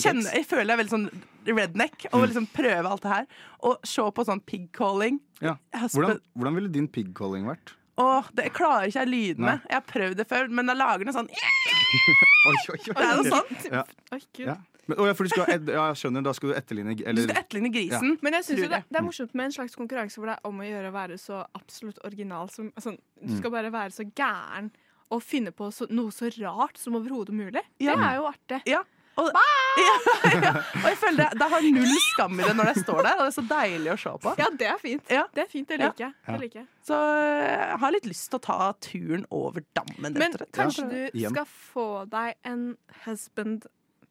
kjenne, 0.02 0.26
jeg 0.36 0.46
føler 0.50 0.64
jeg 0.66 0.76
er 0.76 0.82
veldig 0.82 0.94
sånn 0.96 1.08
redneck 1.48 2.06
og 2.12 2.26
liksom 2.28 2.46
prøve 2.52 2.92
alt 2.92 3.04
det 3.06 3.12
her. 3.14 3.26
Og 3.68 3.88
se 3.88 4.04
på 4.18 4.24
sånn 4.28 4.42
pig-calling. 4.48 5.20
Ja. 5.44 5.56
Hvordan, 5.72 6.20
hvordan 6.36 6.58
ville 6.60 6.72
din 6.74 6.88
pig-calling 6.92 7.48
vært? 7.48 7.74
Åh, 7.98 8.28
det, 8.36 8.44
jeg 8.46 8.54
klarer 8.54 8.86
ikke 8.86 9.00
jeg 9.02 9.10
lydene. 9.10 9.54
Jeg 9.66 9.74
har 9.80 9.86
prøvd 9.88 10.20
det 10.20 10.28
før, 10.30 10.50
men 10.54 10.68
da 10.70 10.76
lager 10.78 11.08
den 11.08 11.16
sånn 11.16 11.30
Oi, 12.48 12.52
oi, 12.54 12.76
oi. 12.76 12.78
Det 12.86 12.94
er 13.02 13.16
noe 13.18 13.32
sånt. 13.32 13.64
Ja. 13.72 13.80
Oi, 14.14 14.20
Gud. 14.38 14.52
Men, 14.88 14.98
å, 14.98 15.06
ja, 15.10 15.12
for 15.18 15.28
du 15.28 15.32
skal, 15.34 15.44
ed- 15.52 15.68
ja, 15.68 15.84
jeg 15.92 16.00
skjønner, 16.00 16.24
da 16.24 16.32
skal 16.32 16.50
du 16.50 16.54
etterligne 16.56 16.94
Du 16.96 17.04
eller, 17.04 17.28
skal 17.28 17.42
etterligne 17.42 17.70
grisen. 17.74 18.18
Men 18.24 18.32
jeg 18.38 18.44
synes 18.48 18.58
Tror 18.58 18.64
jo 18.64 18.72
det, 18.72 18.78
jeg. 18.82 18.88
det 18.90 19.00
er 19.02 19.06
morsomt 19.10 19.34
med 19.38 19.44
en 19.50 19.56
slags 19.58 19.76
konkurranse 19.76 20.16
hvor 20.20 20.30
det 20.32 20.36
er 20.38 20.48
om 20.48 20.60
å 20.64 20.68
gjøre 20.68 20.88
å 20.90 20.96
være 20.98 21.18
så 21.20 21.40
absolutt 21.60 21.98
original 22.08 22.48
som 22.54 22.72
altså, 22.74 22.96
Du 23.20 23.32
Mm. 23.32 23.38
skal 23.42 23.50
bare 23.50 23.72
være 23.74 23.90
så 23.92 24.04
gæren 24.16 24.70
og 25.10 25.22
finne 25.24 25.50
på 25.52 25.70
så, 25.72 25.86
noe 25.90 26.12
så 26.12 26.28
rart 26.40 26.76
som 26.78 26.94
overhodet 26.96 27.34
mulig. 27.34 27.62
Ja. 27.80 27.94
Det 27.96 28.04
er 28.08 28.14
jo 28.20 28.26
artig. 28.28 28.62
Ja. 28.68 28.82
Og, 29.18 29.32
ja, 29.34 29.94
ja. 30.44 30.50
og 30.78 30.84
jeg 30.86 30.98
føler 31.00 31.16
det, 31.24 31.38
det 31.40 31.46
har 31.50 31.64
null 31.74 31.94
skam 32.04 32.38
i 32.38 32.44
det 32.46 32.52
når 32.54 32.68
det 32.70 32.82
står 32.84 33.00
der, 33.02 33.16
og 33.18 33.24
det 33.24 33.26
er 33.26 33.34
så 33.34 33.42
deilig 33.50 33.90
å 33.90 33.96
se 33.98 34.12
på. 34.22 34.34
Ja, 34.38 34.46
det 34.60 34.68
er 34.70 34.78
fint. 34.78 35.10
Ja. 35.10 35.24
Det 35.34 35.42
er 35.42 35.48
fint, 35.50 35.66
det 35.72 35.78
Ja. 35.80 35.88
liker 35.88 36.04
jeg. 36.04 36.14
Det 36.28 36.36
liker 36.44 36.60
jeg. 36.60 36.68
Så 36.86 36.98
eh, 37.18 37.64
jeg 37.72 37.80
har 37.82 37.94
litt 37.96 38.06
lyst 38.06 38.28
til 38.30 38.38
å 38.38 38.44
ta 38.46 38.58
turen 38.86 39.24
over 39.34 39.64
dammen. 39.74 39.98
Men 40.04 40.14
rett 40.22 40.36
og 40.38 40.44
slett. 40.44 40.52
kanskje 40.60 40.86
du 40.92 41.18
Igjen. 41.18 41.34
skal 41.34 41.48
få 41.50 41.88
deg 42.14 42.36
en 42.46 42.62
husband 43.08 43.66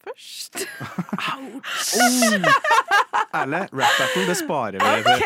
først? 0.08 0.66
Ærlig, 3.38 3.62
rap 3.74 3.96
battle, 4.00 4.24
det 4.28 4.38
sparer 4.40 4.80
vi. 4.82 5.14
OK! 5.14 5.24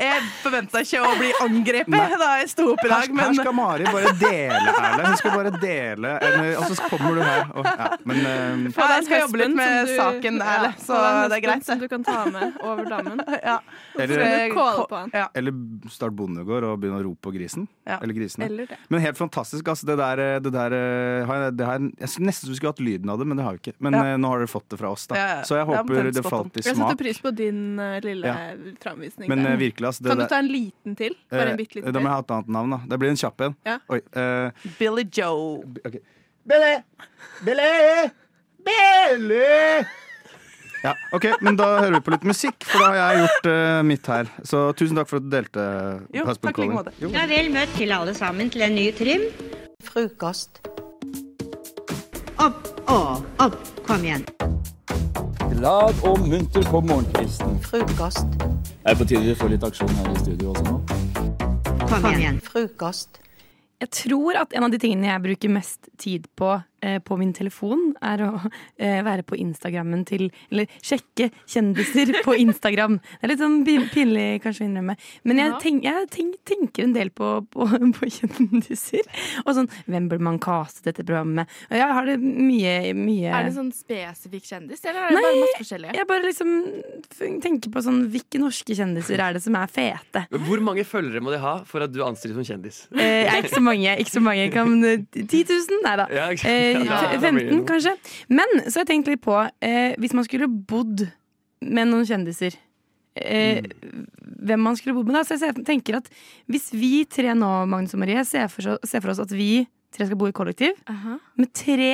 Jeg 0.00 0.22
forventa 0.42 0.80
ikke 0.84 1.00
å 1.04 1.10
bli 1.18 1.30
angrepet 1.44 1.92
Nei. 1.94 2.18
da 2.20 2.28
jeg 2.40 2.50
sto 2.52 2.66
opp 2.72 2.82
i 2.84 2.88
Her, 2.88 2.92
dag, 2.92 3.06
her 3.08 3.14
men 3.16 3.38
skal 3.38 3.54
Mari 3.56 3.86
bare 3.88 4.12
dele, 4.20 4.74
Erle. 4.74 5.04
Hun 5.06 5.16
skal 5.20 5.34
bare 5.36 5.52
dele, 5.62 6.12
og 6.60 6.64
så 6.70 6.88
kommer 6.90 7.18
du 7.18 7.22
her. 7.24 7.42
Og, 7.54 7.68
ja, 7.70 7.88
men 8.08 8.20
eh, 8.20 8.66
Ja, 8.70 8.88
jeg 8.96 9.06
skal 9.08 9.22
jobbe 9.24 9.40
litt 9.42 9.56
med 9.58 9.90
du- 9.90 9.94
saken, 9.98 10.40
Erle, 10.44 10.70
så 10.82 10.98
deg 11.00 11.10
en 11.10 11.30
det 11.30 11.38
er 11.38 11.44
greit, 11.46 11.66
Som 11.70 11.78
du 11.82 11.88
kan 11.92 12.06
ta 12.06 12.24
med 12.30 12.56
over 12.62 12.84
dammen. 12.90 13.22
ja. 13.50 13.58
Eller- 13.98 14.16
Så 14.20 14.28
Eh. 14.30 15.08
Ja. 15.14 15.26
Eller 15.36 15.52
start 15.92 16.14
bondegård 16.16 16.64
og 16.66 16.78
begynne 16.80 17.00
å 17.00 17.04
rope 17.04 17.20
på 17.28 17.32
grisen. 17.34 17.66
Ja. 17.86 17.98
Eller 18.02 18.14
grisene. 18.16 18.46
Eller 18.46 18.66
det. 18.70 18.76
Men 18.90 19.00
helt 19.04 19.18
fantastisk. 19.18 19.66
Altså, 19.68 19.86
det 19.88 19.96
der, 20.00 20.22
det 20.42 20.52
der 20.54 20.74
eh, 20.76 21.26
har 21.28 21.44
jeg, 21.44 21.56
det 21.58 21.66
har, 21.66 21.78
jeg 21.78 22.08
nesten 22.26 22.46
så 22.48 22.50
vi 22.52 22.58
skulle 22.58 22.72
hatt 22.74 22.82
lyden 22.84 23.10
av 23.12 23.18
det, 23.20 23.26
men 23.30 23.36
det 23.40 23.44
har 23.46 23.56
vi 23.56 23.62
ikke. 23.64 23.69
Men 23.78 23.92
Ja. 23.94 24.04
eh, 24.12 24.16
nå 24.18 24.28
har 24.28 24.38
dere 24.42 24.50
fått 24.50 24.68
det 24.68 24.78
fra 24.80 24.90
oss, 24.90 25.06
da. 25.06 25.14
Ja, 25.16 25.26
ja. 25.36 25.42
Så 25.42 25.54
jeg 25.56 25.62
er 25.62 25.70
håper 25.70 26.10
det 26.12 26.24
falt 26.24 26.56
i 26.56 26.62
smak. 26.62 26.66
Jeg 26.66 26.76
setter 26.76 26.96
pris 27.04 27.20
på 27.20 27.34
din 27.36 27.78
uh, 27.78 28.00
lille 28.00 28.26
Ja. 28.26 28.36
framvisning. 28.82 29.28
Men 29.28 29.44
der. 29.44 29.52
eh, 29.52 29.56
virkelig, 29.58 29.86
altså. 29.86 30.02
Det 30.02 30.10
kan 30.10 30.18
du 30.18 30.26
ta 30.26 30.38
en 30.38 30.48
liten 30.48 30.96
til? 30.96 31.14
Bare 31.30 31.50
en 31.50 31.56
bitte 31.56 31.74
liten 31.78 31.92
Da 31.92 32.00
må 32.00 32.08
jeg 32.10 32.16
ha 32.16 32.18
et 32.20 32.30
annet 32.30 32.48
navn, 32.48 32.70
da. 32.70 32.80
Det 32.88 32.98
blir 32.98 33.10
en 33.10 33.16
kjapp 33.16 33.40
en. 33.40 33.56
Ja. 33.66 33.78
Oi. 33.90 34.00
Billy 34.78 35.04
Joe. 35.12 35.62
Billy! 36.46 36.76
Billy! 37.44 38.10
Billy! 38.64 39.84
Ja, 40.82 40.94
ok, 41.12 41.26
men 41.44 41.56
da 41.60 41.66
hører 41.82 41.98
vi 41.98 42.00
på 42.06 42.12
litt 42.14 42.24
musikk, 42.24 42.64
for 42.64 42.80
da 42.80 42.86
har 42.88 42.96
jeg 43.14 43.26
gjort 43.26 43.48
uh, 43.52 43.82
mitt 43.84 44.06
her. 44.08 44.30
Så 44.48 44.62
tusen 44.78 44.96
takk 44.96 45.10
for 45.10 45.20
at 45.20 45.26
du 45.26 45.32
delte. 45.34 45.64
Jo, 46.16 46.24
takk 46.24 46.56
like 46.62 46.72
måte. 46.72 46.94
Jo. 47.02 47.10
Ja, 47.12 47.26
vel 47.28 47.50
møtt 47.52 47.74
til 47.76 47.92
alle 47.92 48.14
sammen 48.16 48.48
til 48.52 48.64
en 48.64 48.74
ny 48.78 48.86
trim. 48.96 49.26
Frokost. 49.84 50.62
Opp 52.90 53.24
og. 53.38 53.54
Kom 53.86 54.02
igjen. 54.02 54.24
Glad 55.52 56.00
og 56.02 56.24
munter 56.26 56.64
på 56.66 56.80
morgenkvisten. 56.82 57.60
Frokost. 57.62 58.26
Er 58.82 58.96
det 58.96 58.98
på 58.98 59.06
tide 59.06 59.22
vi 59.28 59.34
får 59.38 59.52
litt 59.52 59.66
aksjon 59.66 59.92
her 59.94 60.08
i 60.10 60.16
studio 60.18 60.50
også 60.50 60.64
nå? 60.66 61.84
Kom 61.84 62.08
igjen. 62.10 62.40
Frokost. 62.42 63.20
Jeg 63.78 63.92
tror 63.94 64.40
at 64.42 64.56
en 64.56 64.66
av 64.66 64.74
de 64.74 64.80
tingene 64.82 65.06
jeg 65.06 65.22
bruker 65.28 65.54
mest 65.54 65.86
tid 66.02 66.26
på 66.34 66.56
på 67.04 67.16
min 67.20 67.32
telefon, 67.36 67.90
er 68.02 68.24
å 68.24 68.30
eh, 68.80 69.00
være 69.06 69.24
på 69.26 69.38
Instagrammen 69.40 70.04
til 70.08 70.28
Eller 70.50 70.70
sjekke 70.82 71.30
kjendiser 71.48 72.12
på 72.24 72.34
Instagram. 72.40 72.98
Det 73.00 73.26
er 73.26 73.32
litt 73.32 73.42
sånn 73.42 73.60
pinlig 73.66 74.40
kanskje 74.44 74.64
å 74.64 74.68
innrømme. 74.68 74.96
Men 75.28 75.42
jeg, 75.42 75.56
tenk, 75.64 75.84
jeg 75.86 76.08
tenk, 76.14 76.38
tenker 76.48 76.86
en 76.86 76.94
del 76.96 77.12
på, 77.14 77.32
på, 77.52 77.68
på 77.98 78.10
kjendiser. 78.18 79.06
Og 79.44 79.54
sånn 79.56 79.70
Hvem 79.90 80.08
burde 80.10 80.26
man 80.26 80.40
caste 80.42 80.88
dette 80.88 81.04
programmet? 81.06 81.50
Og 81.70 81.78
jeg 81.78 81.96
har 81.96 82.08
det 82.08 82.16
mye, 82.20 82.74
mye 82.96 83.32
Er 83.32 83.48
det 83.48 83.54
sånn 83.56 83.72
spesifikk 83.74 84.48
kjendis, 84.48 84.82
eller 84.84 85.06
er 85.06 85.14
det 85.14 85.20
bare 85.20 85.40
masse 85.40 85.62
forskjellige? 85.64 85.96
jeg 86.00 86.08
bare 86.08 86.26
liksom 86.26 86.50
tenker 87.42 87.72
på 87.74 87.82
sånn 87.84 88.00
Hvilke 88.12 88.40
norske 88.42 88.76
kjendiser 88.76 89.22
er 89.22 89.36
det 89.36 89.42
som 89.44 89.56
er 89.58 89.70
fete? 89.70 90.24
Hvor 90.46 90.62
mange 90.64 90.84
følgere 90.88 91.22
må 91.24 91.34
de 91.34 91.40
ha 91.42 91.56
for 91.68 91.84
at 91.84 91.92
du 91.92 92.00
anser 92.06 92.32
dem 92.32 92.40
som 92.40 92.46
kjendis? 92.46 92.82
Eh, 92.94 93.28
ikke 93.40 93.52
så 93.54 93.62
mange. 93.64 93.94
Ikke 94.02 94.12
så 94.12 94.22
mange. 94.24 94.46
Kan, 94.54 94.72
eh, 94.86 95.02
10 95.14 95.44
000? 95.50 95.82
Nei 95.84 95.94
da. 96.00 96.06
Ja, 96.14 96.28
ikke 96.34 96.54
sant. 96.76 97.14
Eh, 97.14 97.20
15, 97.20 97.62
kanskje. 97.68 97.94
Men 98.32 98.56
så 98.66 98.80
har 98.80 98.84
jeg 98.84 98.90
tenkt 98.92 99.10
litt 99.10 99.22
på 99.24 99.36
eh, 99.38 99.96
Hvis 100.00 100.14
man 100.16 100.26
skulle 100.26 100.48
bodd 100.48 101.06
med 101.60 101.90
noen 101.90 102.06
kjendiser 102.08 102.56
eh, 103.20 103.60
Hvem 104.40 104.64
man 104.64 104.78
skulle 104.78 104.96
bodd 104.96 105.10
med 105.10 105.18
da. 105.18 105.24
Så 105.26 105.38
jeg 105.40 105.64
tenker 105.68 106.00
at 106.00 106.08
hvis 106.50 106.70
vi 106.76 107.04
tre 107.10 107.34
nå, 107.36 107.50
Magnus 107.70 107.96
og 107.96 108.02
Marie, 108.02 108.24
ser 108.28 108.48
for, 108.52 108.78
ser 108.86 109.02
for 109.02 109.12
oss 109.12 109.22
at 109.22 109.34
vi 109.36 109.66
tre 109.94 110.06
skal 110.06 110.18
bo 110.18 110.28
i 110.30 110.34
kollektiv 110.36 110.78
med 110.86 111.52
tre 111.56 111.92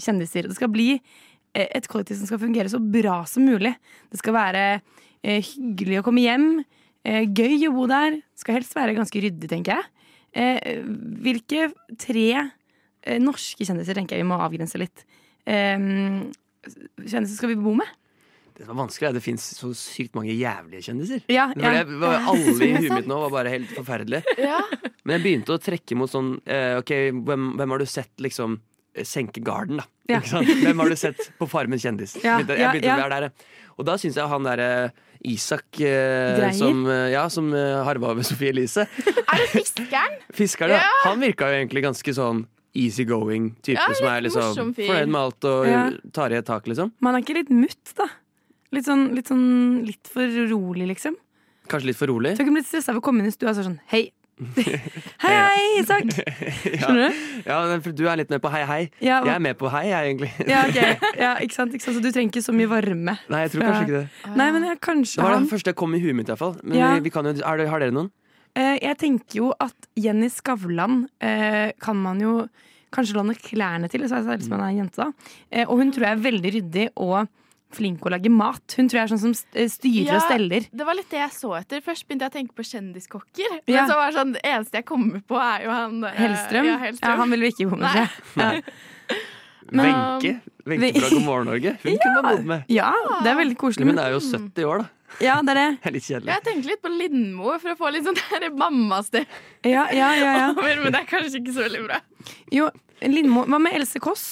kjendiser. 0.00 0.48
Det 0.48 0.56
skal 0.56 0.70
bli 0.72 0.94
eh, 0.94 1.66
et 1.66 1.88
kollektiv 1.90 2.20
som 2.20 2.30
skal 2.30 2.42
fungere 2.42 2.70
så 2.72 2.80
bra 2.80 3.22
som 3.28 3.44
mulig. 3.46 3.74
Det 4.12 4.20
skal 4.22 4.36
være 4.36 4.64
eh, 4.78 5.40
hyggelig 5.52 6.00
å 6.00 6.06
komme 6.06 6.24
hjem. 6.24 6.46
Eh, 7.04 7.26
gøy 7.28 7.68
å 7.68 7.74
bo 7.76 7.88
der. 7.90 8.20
Skal 8.38 8.60
helst 8.60 8.76
være 8.76 8.96
ganske 8.96 9.22
ryddig, 9.22 9.50
tenker 9.50 9.76
jeg. 9.76 9.90
Eh, 10.30 10.82
hvilke 11.24 11.70
tre 11.98 12.50
norske 13.22 13.64
kjendiser 13.66 13.96
tenker 13.96 14.16
jeg 14.16 14.24
vi 14.24 14.30
må 14.30 14.40
avgrense 14.40 14.80
litt? 14.80 15.06
Eh, 15.48 15.76
kjendiser 17.06 17.36
skal 17.38 17.54
vi 17.54 17.58
bo 17.60 17.74
med? 17.78 17.88
Det 18.60 18.66
som 18.66 18.74
er 18.74 18.82
vanskelig, 18.82 19.06
er 19.06 19.14
at 19.14 19.16
det 19.16 19.24
fins 19.24 19.44
så 19.56 19.70
sykt 19.72 20.16
mange 20.18 20.34
jævlige 20.36 20.84
kjendiser. 20.90 21.22
Ja, 21.32 21.46
ja. 21.56 21.70
det, 21.80 21.94
var 22.02 22.18
alle 22.32 22.66
i 22.66 22.74
huet 22.74 22.90
mitt 22.92 23.06
nå 23.08 23.16
var 23.22 23.32
bare 23.32 23.54
helt 23.54 23.70
forferdelig. 23.72 24.20
Ja. 24.36 24.58
Men 25.00 25.16
jeg 25.16 25.24
begynte 25.24 25.56
å 25.56 25.62
trekke 25.62 25.96
mot 25.96 26.12
sånn 26.12 26.34
eh, 26.44 26.74
Ok, 26.76 26.92
hvem, 27.24 27.54
hvem 27.56 27.72
har 27.72 27.80
du 27.80 27.86
sett 27.88 28.20
liksom 28.20 28.58
eh, 28.92 29.06
senke 29.08 29.40
garden, 29.40 29.80
da? 29.80 29.88
Ja. 30.10 30.18
Ikke 30.20 30.32
sant? 30.34 30.52
Hvem 30.60 30.84
har 30.84 30.92
du 30.92 30.98
sett 31.00 31.24
på 31.40 31.48
Farmen 31.48 31.80
kjendis? 31.80 32.18
Ja, 32.20 32.36
Begynte- 32.36 32.58
jeg 32.60 32.74
begynte 32.74 32.90
ja. 32.90 32.98
å 32.98 33.06
være 33.06 33.22
der. 33.24 33.48
Og 33.80 33.88
da 33.88 33.96
syns 34.02 34.20
jeg 34.20 34.28
han 34.34 34.44
derre 34.44 34.70
Isak 35.30 35.80
eh, 35.80 36.44
som, 36.60 36.84
eh, 36.88 37.08
ja, 37.14 37.24
som 37.32 37.48
eh, 37.56 37.80
harva 37.88 38.12
over 38.12 38.28
Sophie 38.28 38.52
Elise. 38.52 38.84
Er 38.84 39.40
det 39.40 39.50
fiskeren? 39.54 40.20
Fiskeren. 40.36 40.76
Ja. 40.84 40.92
Han 41.06 41.24
virka 41.24 41.48
jo 41.48 41.62
egentlig 41.62 41.88
ganske 41.88 42.16
sånn 42.16 42.44
easygoing 42.74 43.54
type 43.62 43.78
Ja, 43.78 43.88
som 43.94 44.06
er 44.10 44.22
liksom 44.22 44.74
fornøyd 44.76 45.10
med 45.10 45.20
alt 45.20 45.44
og 45.44 45.66
Ja. 45.66 45.90
tar 46.12 46.30
i 46.30 46.36
et 46.38 46.46
tak, 46.46 46.66
liksom. 46.66 46.92
Man 47.00 47.14
er 47.14 47.20
ikke 47.24 47.34
litt 47.34 47.50
mutt, 47.50 47.94
da? 47.96 48.06
Litt 48.72 48.84
sånn, 48.86 49.14
litt 49.14 49.26
sånn 49.26 49.84
litt 49.86 50.06
for 50.06 50.22
rolig, 50.50 50.86
liksom? 50.86 51.16
Kanskje 51.68 51.86
litt 51.86 51.96
for 51.96 52.06
rolig. 52.06 52.36
Så 52.36 52.42
jeg 52.42 52.46
kunne 52.46 52.60
blitt 52.60 52.70
stressa 52.70 52.92
av 52.94 52.98
å 52.98 53.02
komme 53.02 53.20
inn 53.20 53.30
i 53.30 53.34
stua 53.34 53.50
og 53.50 53.56
så 53.56 53.66
sånn 53.66 53.80
Hei! 53.90 54.12
hei, 55.20 55.32
hei, 55.36 55.64
Isak! 55.82 56.06
Skjønner 56.80 57.10
du? 57.10 57.18
Ja, 57.44 57.58
men 57.68 57.82
du 57.96 58.06
er 58.08 58.16
litt 58.22 58.30
med 58.32 58.40
på 58.40 58.48
hei, 58.52 58.62
hei. 58.64 58.80
Ja, 59.04 59.18
Jeg 59.26 59.34
er 59.34 59.42
med 59.44 59.58
på 59.60 59.68
hei, 59.68 59.82
jeg, 59.90 60.14
egentlig. 60.14 60.30
Ja, 60.48 60.62
okay. 60.68 60.96
ja 61.24 61.34
ikke, 61.44 61.58
sant, 61.58 61.74
ikke 61.76 61.84
sant? 61.84 61.98
Så 61.98 62.04
du 62.04 62.08
trenger 62.08 62.32
ikke 62.32 62.44
så 62.46 62.54
mye 62.56 62.70
varme. 62.70 63.18
Nei, 63.28 63.42
jeg 63.44 63.52
tror 63.52 63.66
kanskje 63.66 63.82
ikke 63.84 63.98
det. 63.98 64.36
Nei, 64.40 64.48
men 64.56 64.64
jeg, 64.70 64.80
kanskje 64.86 65.20
Det 65.20 65.26
var 65.26 65.36
det 65.36 65.50
første 65.52 65.74
jeg 65.74 65.78
kom 65.82 65.98
i 65.98 66.00
huet 66.00 66.16
mitt, 66.16 66.32
iallfall. 66.32 66.56
Men 66.62 66.78
Ja. 66.78 66.94
vi, 66.96 67.10
vi 67.10 67.12
jo, 67.12 67.34
har 67.44 67.84
dere 67.84 67.92
noen? 67.92 68.10
Eh, 68.58 68.78
Jeg 68.82 68.96
tenker 68.98 69.36
jo 69.42 69.52
at 69.60 69.74
Jenny 69.96 70.28
Skavlan 70.32 71.04
eh, 71.22 71.72
kan 71.80 71.96
man 71.96 72.20
jo 72.20 72.48
kanskje 72.90 73.14
låne 73.14 73.36
klærne 73.38 73.86
til, 73.88 74.02
så 74.10 74.18
er 74.18 74.40
som 74.42 74.56
hun 74.56 74.64
er 74.64 74.72
en 74.72 74.80
jente 74.84 74.98
da. 75.04 75.12
Eh, 75.52 75.66
og 75.68 75.78
hun 75.78 75.92
tror 75.94 76.08
jeg 76.08 76.16
er 76.18 76.24
veldig 76.24 76.50
ryddig 76.56 76.88
og 76.98 77.28
flink 77.70 78.02
å 78.02 78.10
lage 78.10 78.26
mat. 78.34 78.64
Hun 78.74 78.88
tror 78.90 78.98
jeg 78.98 79.04
er 79.06 79.10
sånn 79.12 79.20
som 79.22 79.34
styrer 79.70 80.08
ja, 80.08 80.16
og 80.18 80.24
steller. 80.26 80.64
Det 80.74 80.86
var 80.88 80.96
litt 80.98 81.06
det 81.12 81.20
jeg 81.20 81.30
så 81.36 81.52
etter. 81.60 81.84
Først 81.86 82.02
begynte 82.08 82.26
jeg 82.26 82.32
å 82.32 82.34
tenke 82.40 82.56
på 82.58 82.64
kjendiskokker. 82.66 83.52
Men 83.68 83.76
Ja. 83.76 83.84
så 83.86 83.94
var 83.94 84.10
det 84.10 84.18
sånn, 84.18 84.32
det 84.34 84.42
eneste 84.42 84.80
jeg 84.80 84.86
kommer 84.90 85.22
på, 85.22 85.38
er 85.38 85.68
jo 85.68 85.70
han 85.70 86.00
Hellstrøm. 86.18 86.66
Ja, 86.66 86.78
Ja, 86.90 87.14
han 87.22 87.30
vil 87.30 87.40
vi 87.46 87.52
ikke 87.54 87.68
bo 87.70 87.76
med. 87.78 87.94
Ja. 88.34 88.50
Wenche. 89.70 90.40
Wenche 90.66 91.00
fra 91.00 91.08
God 91.14 91.22
morgen 91.24 91.46
Norge. 91.46 91.76
Hun 91.82 91.98
kunne 92.02 92.22
man 92.22 92.36
bodd 92.36 92.46
med. 92.46 92.64
Ja, 92.74 92.90
det 93.22 93.30
er 93.30 93.38
veldig 93.38 93.56
koselig. 93.60 93.86
Men 93.86 93.98
hun 93.98 94.04
er 94.04 94.16
jo 94.16 94.20
70 94.24 94.64
år, 94.66 94.82
da. 94.82 94.88
Ja, 95.20 95.38
det 95.44 95.52
er 95.52 95.58
det. 95.58 95.66
Det 95.82 95.88
er 95.90 95.94
litt 95.96 96.06
kjedelig. 96.06 96.32
Jeg 96.32 96.44
tenkte 96.46 96.70
litt 96.70 96.82
på 96.84 96.92
Lindmo 96.92 97.56
for 97.60 97.74
å 97.74 97.76
få 97.78 97.90
litt 97.92 98.06
sånn 98.06 98.16
der 98.16 98.46
mammastem. 98.56 99.26
Ja, 99.68 99.84
ja, 99.92 100.12
ja, 100.16 100.30
ja. 100.40 100.46
Men 100.80 100.94
det 100.94 101.02
er 101.02 101.08
kanskje 101.10 101.42
ikke 101.42 101.56
så 101.56 101.66
veldig 101.66 101.82
bra. 101.88 102.00
Jo, 102.54 102.70
Lindmo 103.04 103.44
Hva 103.48 103.60
med 103.60 103.76
Else 103.76 104.00
Kåss? 104.02 104.26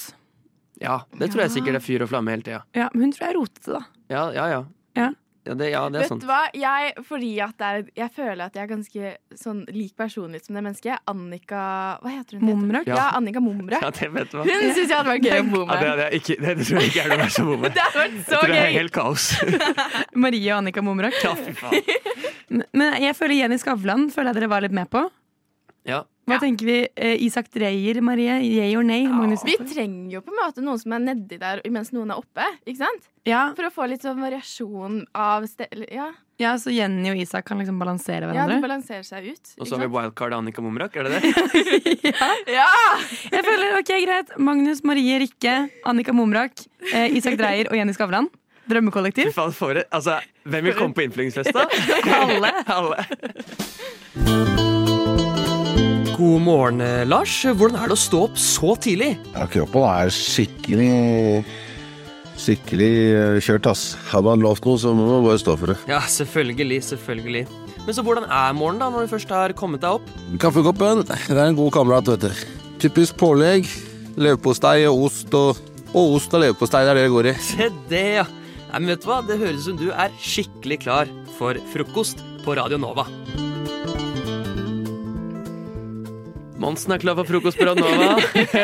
Ja, 0.80 1.00
det 1.18 1.32
tror 1.32 1.44
jeg 1.44 1.56
sikkert 1.56 1.80
er 1.80 1.84
fyr 1.84 2.04
og 2.06 2.10
flamme 2.12 2.32
hele 2.32 2.46
tida. 2.46 2.60
Ja, 2.76 2.86
men 2.94 3.08
hun 3.08 3.14
tror 3.16 3.26
jeg 3.26 3.36
rotete, 3.36 3.72
da. 3.74 3.80
Ja, 4.12 4.24
ja, 4.36 4.44
ja. 4.54 5.08
Ja. 5.48 5.54
Ja, 5.54 5.54
det, 5.56 5.68
ja, 5.72 5.80
det 5.88 5.96
er 5.96 6.02
Vet 6.04 6.10
sant. 6.12 6.20
du 6.20 6.28
hva? 6.28 6.38
Jeg, 6.52 6.92
fordi 7.08 7.30
at 7.40 7.54
det 7.56 7.68
er, 7.72 7.84
jeg 7.96 8.10
føler 8.12 8.42
at 8.44 8.56
jeg 8.58 8.62
er 8.66 8.68
ganske 8.68 9.12
sånn 9.40 9.62
lik 9.72 9.94
personlighet 9.96 10.44
som 10.44 10.58
det 10.58 10.62
mennesket. 10.66 11.00
Annika 11.08 11.62
Hva 12.02 12.12
heter 12.12 12.36
hun? 12.36 12.44
Momrak? 12.50 12.86
Ja, 12.90 12.98
Ja. 12.98 13.06
Annika 13.16 13.40
Momrak. 13.40 13.80
Ja, 13.80 13.88
det 13.96 14.10
vet 14.12 14.28
du 14.30 14.36
hva. 14.38 14.44
Hun 14.44 14.74
syns 14.76 14.90
jeg 14.92 14.92
hadde 14.92 15.14
vært 15.14 15.24
gøy 15.24 15.40
å 15.40 15.46
bo 15.54 15.62
Ja, 15.64 15.78
det, 15.80 15.94
det, 16.02 16.08
ikke, 16.20 16.36
det, 16.44 16.54
det 16.60 16.66
tror 16.68 16.80
jeg 16.82 16.92
ikke 16.92 17.00
er 17.04 17.08
noe 17.08 17.16
å 17.16 17.22
være 17.24 17.34
så 17.38 17.46
god 17.48 17.64
med. 17.64 17.72
Det 17.78 17.86
hadde 17.86 18.02
vært 18.02 18.12
Jeg 18.18 18.26
så 18.28 18.42
tror 18.42 18.52
det 18.52 18.60
er 18.60 18.76
helt 18.76 18.94
kaos. 18.98 19.26
Marie 20.26 20.52
og 20.52 20.58
Annika 20.60 20.84
Momrak. 20.84 21.16
Ja, 21.24 21.32
fy 21.40 21.56
faen. 21.56 21.80
Men- 22.52 22.66
Men 22.78 22.94
jeg 23.02 23.16
føler 23.16 23.34
Jenny 23.42 23.58
Skavlan 23.60 24.06
føler 24.12 24.32
jeg 24.32 24.40
dere 24.42 24.48
var 24.52 24.62
litt 24.64 24.72
med 24.76 24.88
på. 24.92 25.02
Ja. 25.88 26.02
Hva 26.28 26.38
tenker 26.42 26.68
vi? 26.68 26.78
Eh, 26.94 27.24
Isak 27.24 27.48
Dreyer, 27.54 28.00
Marie? 28.04 28.38
Yay 28.44 28.76
or 28.76 28.84
nay? 28.86 29.06
Magnus? 29.08 29.44
Vi 29.48 29.56
trenger 29.64 30.18
jo 30.18 30.22
på 30.24 30.34
en 30.34 30.40
måte 30.42 30.64
noen 30.64 30.80
som 30.80 30.94
er 30.96 31.04
nedi 31.06 31.38
der 31.40 31.62
mens 31.72 31.92
noen 31.96 32.12
er 32.12 32.20
oppe. 32.20 32.44
Ikke 32.68 32.82
sant? 32.84 33.08
Ja. 33.28 33.48
For 33.56 33.68
å 33.68 33.72
få 33.72 33.88
litt 33.90 34.04
sånn 34.04 34.20
variasjon 34.22 35.02
av 35.16 35.46
sted... 35.50 35.72
Ja, 35.92 36.10
ja, 36.38 36.52
så 36.60 36.70
Jenny 36.70 37.10
og 37.10 37.18
Isak 37.18 37.48
kan 37.48 37.58
liksom 37.58 37.80
balansere 37.82 38.28
hverandre? 38.28 38.54
ja 38.54 38.60
de 38.60 38.62
balanserer 38.62 39.02
seg 39.02 39.24
ut. 39.32 39.54
Og 39.58 39.66
så 39.66 39.74
har 39.74 39.82
vi 39.82 39.88
wildcard 39.96 40.36
Annika 40.36 40.62
Momrak, 40.62 40.94
er 40.94 41.08
det 41.08 41.18
det? 41.18 41.22
Ja! 42.58 42.68
Jeg 43.32 43.42
føler, 43.42 43.74
ok, 43.80 43.90
greit 44.04 44.30
Magnus, 44.38 44.84
Marie, 44.86 45.18
Rikke, 45.24 45.56
Annika 45.88 46.14
Momrak, 46.14 46.62
eh, 46.92 47.16
Isak 47.18 47.40
Dreyer 47.40 47.72
og 47.72 47.80
Jenny 47.80 47.96
Skavlan. 47.96 48.30
Fy 48.30 48.74
Drømmekollektiv. 48.74 49.32
faen, 49.32 49.52
for 49.56 49.82
Altså, 49.90 50.20
hvem 50.44 50.64
vil 50.68 50.74
komme 50.78 50.94
på 50.94 51.00
innflyttingsfest, 51.08 51.56
da? 51.56 51.66
Alle. 52.22 52.52
Alle. 52.78 54.67
God 56.18 56.40
morgen, 56.42 56.80
eh, 56.82 57.04
Lars. 57.06 57.30
Hvordan 57.46 57.78
er 57.78 57.90
det 57.90 57.94
å 57.94 58.00
stå 58.00 58.24
opp 58.26 58.38
så 58.42 58.72
tidlig? 58.82 59.12
Ja, 59.36 59.44
kroppen 59.46 59.84
er 59.86 60.10
skikkelig 60.10 61.44
Skikkelig 62.38 62.90
eh, 63.18 63.36
kjørt, 63.42 63.66
ass. 63.70 63.82
Har 64.10 64.22
man 64.26 64.42
lovt 64.42 64.66
noe, 64.66 64.78
så 64.78 64.92
må 64.94 65.06
man 65.06 65.24
bare 65.26 65.38
stå 65.42 65.54
for 65.58 65.72
det. 65.72 65.76
Ja, 65.90 65.98
selvfølgelig, 66.10 66.80
selvfølgelig. 66.86 67.44
Men 67.86 67.96
så 67.96 68.04
hvordan 68.06 68.26
er 68.26 68.54
morgenen 68.54 68.82
da, 68.82 68.90
når 68.94 69.06
du 69.06 69.12
først 69.14 69.34
har 69.34 69.54
kommet 69.58 69.82
deg 69.82 69.98
opp? 69.98 70.10
Kaffekoppen, 70.42 71.02
det 71.06 71.18
er 71.34 71.44
en 71.44 71.58
god 71.58 71.74
kamerat, 71.74 72.10
vet 72.14 72.26
du. 72.28 72.44
Typisk 72.82 73.18
pålegg. 73.18 73.66
Leverpostei 74.18 74.86
og 74.90 75.08
ost 75.08 75.34
og, 75.38 75.58
og 75.92 76.18
ost 76.18 76.34
og 76.34 76.42
leverpostei, 76.42 76.82
det 76.86 76.94
er 76.94 76.98
det 76.98 77.06
det 77.06 77.14
går 77.14 77.30
i. 77.30 77.36
Se 77.50 77.70
det, 77.90 78.06
ja. 78.20 78.26
Nei, 78.68 78.80
men 78.80 78.90
vet 78.94 79.02
du 79.02 79.10
hva? 79.10 79.20
Det 79.26 79.38
høres 79.38 79.62
ut 79.62 79.68
som 79.70 79.78
du 79.82 79.88
er 79.90 80.18
skikkelig 80.22 80.82
klar 80.86 81.14
for 81.38 81.58
frokost 81.74 82.26
på 82.46 82.58
Radio 82.58 82.78
Nova. 82.82 83.06
Monsen 86.58 86.90
er 86.90 86.98
klar 86.98 87.14
for 87.20 87.28
frokost 87.28 87.58
på 87.58 87.66
Radnova. 87.68 88.16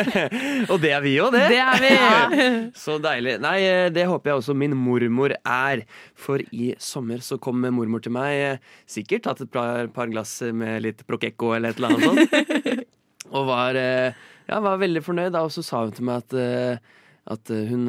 og 0.72 0.80
det 0.82 0.90
er 0.96 1.02
vi 1.04 1.12
jo, 1.14 1.28
det. 1.30 1.44
Det 1.52 1.60
er 1.62 1.82
vi. 1.82 1.90
Ja. 1.94 2.48
Så 2.74 2.96
deilig. 3.02 3.36
Nei, 3.44 3.58
eh, 3.68 3.86
det 3.94 4.08
håper 4.10 4.32
jeg 4.32 4.40
også 4.40 4.56
min 4.58 4.74
mormor 4.74 5.36
er. 5.38 5.84
For 6.18 6.42
i 6.50 6.72
sommer 6.82 7.22
så 7.22 7.38
kom 7.38 7.62
mormor 7.62 8.02
til 8.02 8.16
meg, 8.16 8.34
eh, 8.34 8.74
sikkert 8.90 9.28
tatt 9.28 9.44
et 9.46 9.52
par, 9.54 9.86
par 9.94 10.10
glass 10.10 10.40
med 10.50 10.82
litt 10.82 11.06
Prokekko 11.06 11.54
eller 11.54 11.70
et 11.70 11.78
eller 11.78 11.94
annet 11.94 12.34
sånt. 12.34 12.84
Og 13.36 13.46
var, 13.46 13.78
eh, 13.78 14.18
ja, 14.50 14.58
var 14.66 14.82
veldig 14.82 15.06
fornøyd. 15.06 15.32
Da, 15.36 15.46
og 15.46 15.54
så 15.54 15.62
sa 15.62 15.86
hun 15.86 15.94
til 15.94 16.10
meg 16.10 16.26
at, 16.26 16.82
at 17.30 17.52
hun 17.70 17.88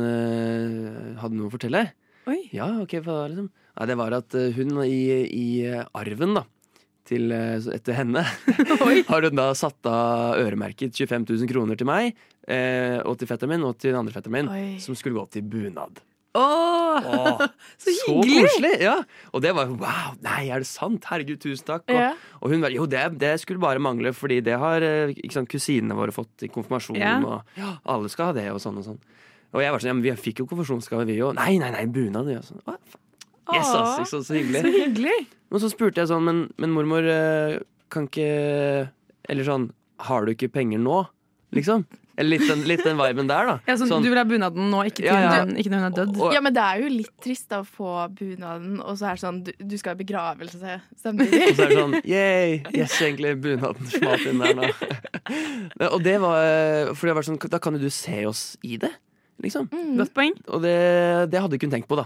hadde 1.19 1.33
noe 1.33 1.49
å 1.49 1.53
fortelle. 1.53 1.87
Oi. 2.29 2.43
Ja, 2.53 2.69
ok, 2.81 2.99
hva 3.01 3.23
da, 3.23 3.29
liksom? 3.33 3.49
Nei, 3.75 3.87
det 3.89 3.97
var 3.99 4.15
at 4.15 4.37
hun 4.55 4.77
i, 4.85 5.01
i 5.27 5.47
arven, 5.97 6.37
da. 6.37 6.45
Til, 7.05 7.29
eh, 7.35 7.61
etter 7.75 7.93
henne 7.99 8.23
har 9.11 9.21
hun 9.27 9.37
da 9.37 9.51
satt 9.53 9.85
av 9.85 10.39
øremerket 10.41 10.95
25 10.97 11.27
000 11.29 11.51
kroner 11.51 11.77
til 11.77 11.85
meg 11.85 12.15
eh, 12.49 12.97
og 13.05 13.19
til 13.21 13.29
fetteren 13.29 13.51
min 13.53 13.65
og 13.67 13.75
til 13.77 13.91
den 13.93 13.99
andre 13.99 14.15
fetteren 14.15 14.33
min, 14.39 14.49
Oi. 14.49 14.79
som 14.81 14.97
skulle 14.97 15.19
gå 15.19 15.27
til 15.35 15.45
bunad. 15.45 16.01
Åh, 16.35 17.05
Åh, 17.05 17.43
så 17.79 17.93
Så 17.95 18.15
koselig! 18.25 18.73
Ja. 18.81 18.95
Og 19.31 19.43
det 19.45 19.53
var 19.55 19.69
wow, 19.71 20.17
nei, 20.25 20.49
er 20.51 20.65
det 20.65 20.67
sant? 20.67 21.05
Herregud, 21.07 21.37
tusen 21.45 21.63
takk. 21.69 21.85
Og, 21.87 21.95
Ja. 21.95 22.09
og 22.41 22.51
hun 22.51 22.65
var 22.65 22.73
jo, 22.73 22.89
det, 22.91 23.05
det 23.21 23.35
skulle 23.43 23.61
bare 23.63 23.79
mangle, 23.79 24.11
fordi 24.17 24.41
det 24.43 24.57
har 24.59 24.81
eh, 24.83 25.13
sant, 25.31 25.47
kusinene 25.53 25.95
våre 25.95 26.11
fått 26.15 26.43
i 26.43 26.51
konfirmasjon, 26.51 26.97
Ja. 26.99 27.19
og 27.21 27.85
alle 27.85 28.09
skal 28.11 28.33
ha 28.33 28.37
det, 28.41 28.49
og 28.51 28.59
sånn 28.65 28.81
og 28.81 28.89
sånn. 28.89 28.99
Og 29.55 29.61
jeg 29.63 29.71
var 29.71 29.79
sånn, 29.79 29.93
ja, 29.93 29.95
men 30.01 30.03
vi 30.09 30.11
fikk 30.25 30.41
jo 30.43 30.49
konfirmasjonsgave, 30.49 31.05
vi 31.07 31.21
òg. 31.23 31.37
Nei, 31.37 31.53
nei, 31.61 31.69
nei, 31.71 31.85
bunad. 31.87 32.27
Ja. 32.33 32.41
Sånn, 32.43 32.59
«Å, 32.65 32.73
faen. 32.75 33.03
Yes, 33.53 33.67
ass, 33.69 33.99
ikke 33.99 34.11
sant, 34.13 34.25
så 34.29 34.33
hyggelig. 34.39 34.61
Så 34.65 34.71
hyggelig. 34.73 35.17
Og 35.53 35.61
så 35.61 35.69
spurte 35.69 36.01
jeg 36.01 36.09
sånn, 36.09 36.23
men, 36.25 36.39
men 36.57 36.71
mormor, 36.73 37.05
eh, 37.05 37.59
kan 37.93 38.07
ikke 38.09 38.89
Eller 39.29 39.45
sånn, 39.47 39.69
har 40.09 40.25
du 40.25 40.33
ikke 40.33 40.49
penger 40.53 40.81
nå? 40.81 41.03
Liksom. 41.55 41.85
Eller 42.17 42.37
litt 42.37 42.47
den, 42.47 42.61
litt 42.67 42.83
den 42.83 42.95
viben 42.97 43.27
der, 43.27 43.47
da. 43.49 43.55
Ja, 43.67 43.75
sånn, 43.75 43.89
Sånn, 43.89 44.03
Du 44.03 44.07
vil 44.09 44.17
ha 44.19 44.23
bunaden 44.27 44.69
nå, 44.71 44.81
ikke, 44.87 45.03
til 45.03 45.09
Ja, 45.09 45.17
ja. 45.19 45.39
Hun, 45.43 45.55
ikke 45.59 45.71
når 45.73 45.81
hun 45.81 45.87
er 45.87 45.95
dødd? 45.97 46.19
Og- 46.23 46.33
Ja, 46.33 46.41
men 46.43 46.53
det 46.55 46.63
er 46.63 46.81
jo 46.83 46.89
litt 46.93 47.11
trist 47.23 47.49
da 47.51 47.59
å 47.61 47.67
få 47.67 47.93
bunaden, 48.15 48.77
og 48.81 48.95
så 48.97 49.09
er 49.11 49.15
det 49.19 49.23
sånn 49.23 49.39
Du, 49.43 49.51
du 49.59 49.77
skal 49.77 49.97
i 49.97 50.03
begravelse 50.03 50.77
samtidig. 51.01 51.41
Og 51.51 51.55
så 51.59 51.65
er 51.65 51.73
det 51.73 51.79
sånn 51.81 51.95
Yay! 52.15 52.63
Yes, 52.73 52.95
egentlig 53.01 53.35
bunaden 53.43 53.91
smalt 53.91 54.25
inn 54.31 54.39
der 54.39 54.55
nå. 54.61 54.71
Og 55.95 56.03
det 56.05 56.19
var 56.21 56.93
For 56.95 57.09
det 57.09 57.15
var 57.17 57.25
sånn 57.27 57.39
Da 57.49 57.59
kan 57.59 57.75
jo 57.75 57.83
du 57.83 57.89
se 57.93 58.23
oss 58.29 58.43
i 58.63 58.77
det, 58.81 58.91
liksom. 59.43 59.67
Godt 59.99 60.13
poeng. 60.15 60.35
Og 60.53 60.61
det, 60.63 60.75
det 61.33 61.41
hadde 61.41 61.57
ikke 61.57 61.67
hun 61.69 61.75
tenkt 61.75 61.89
på, 61.91 61.99
da. 61.99 62.05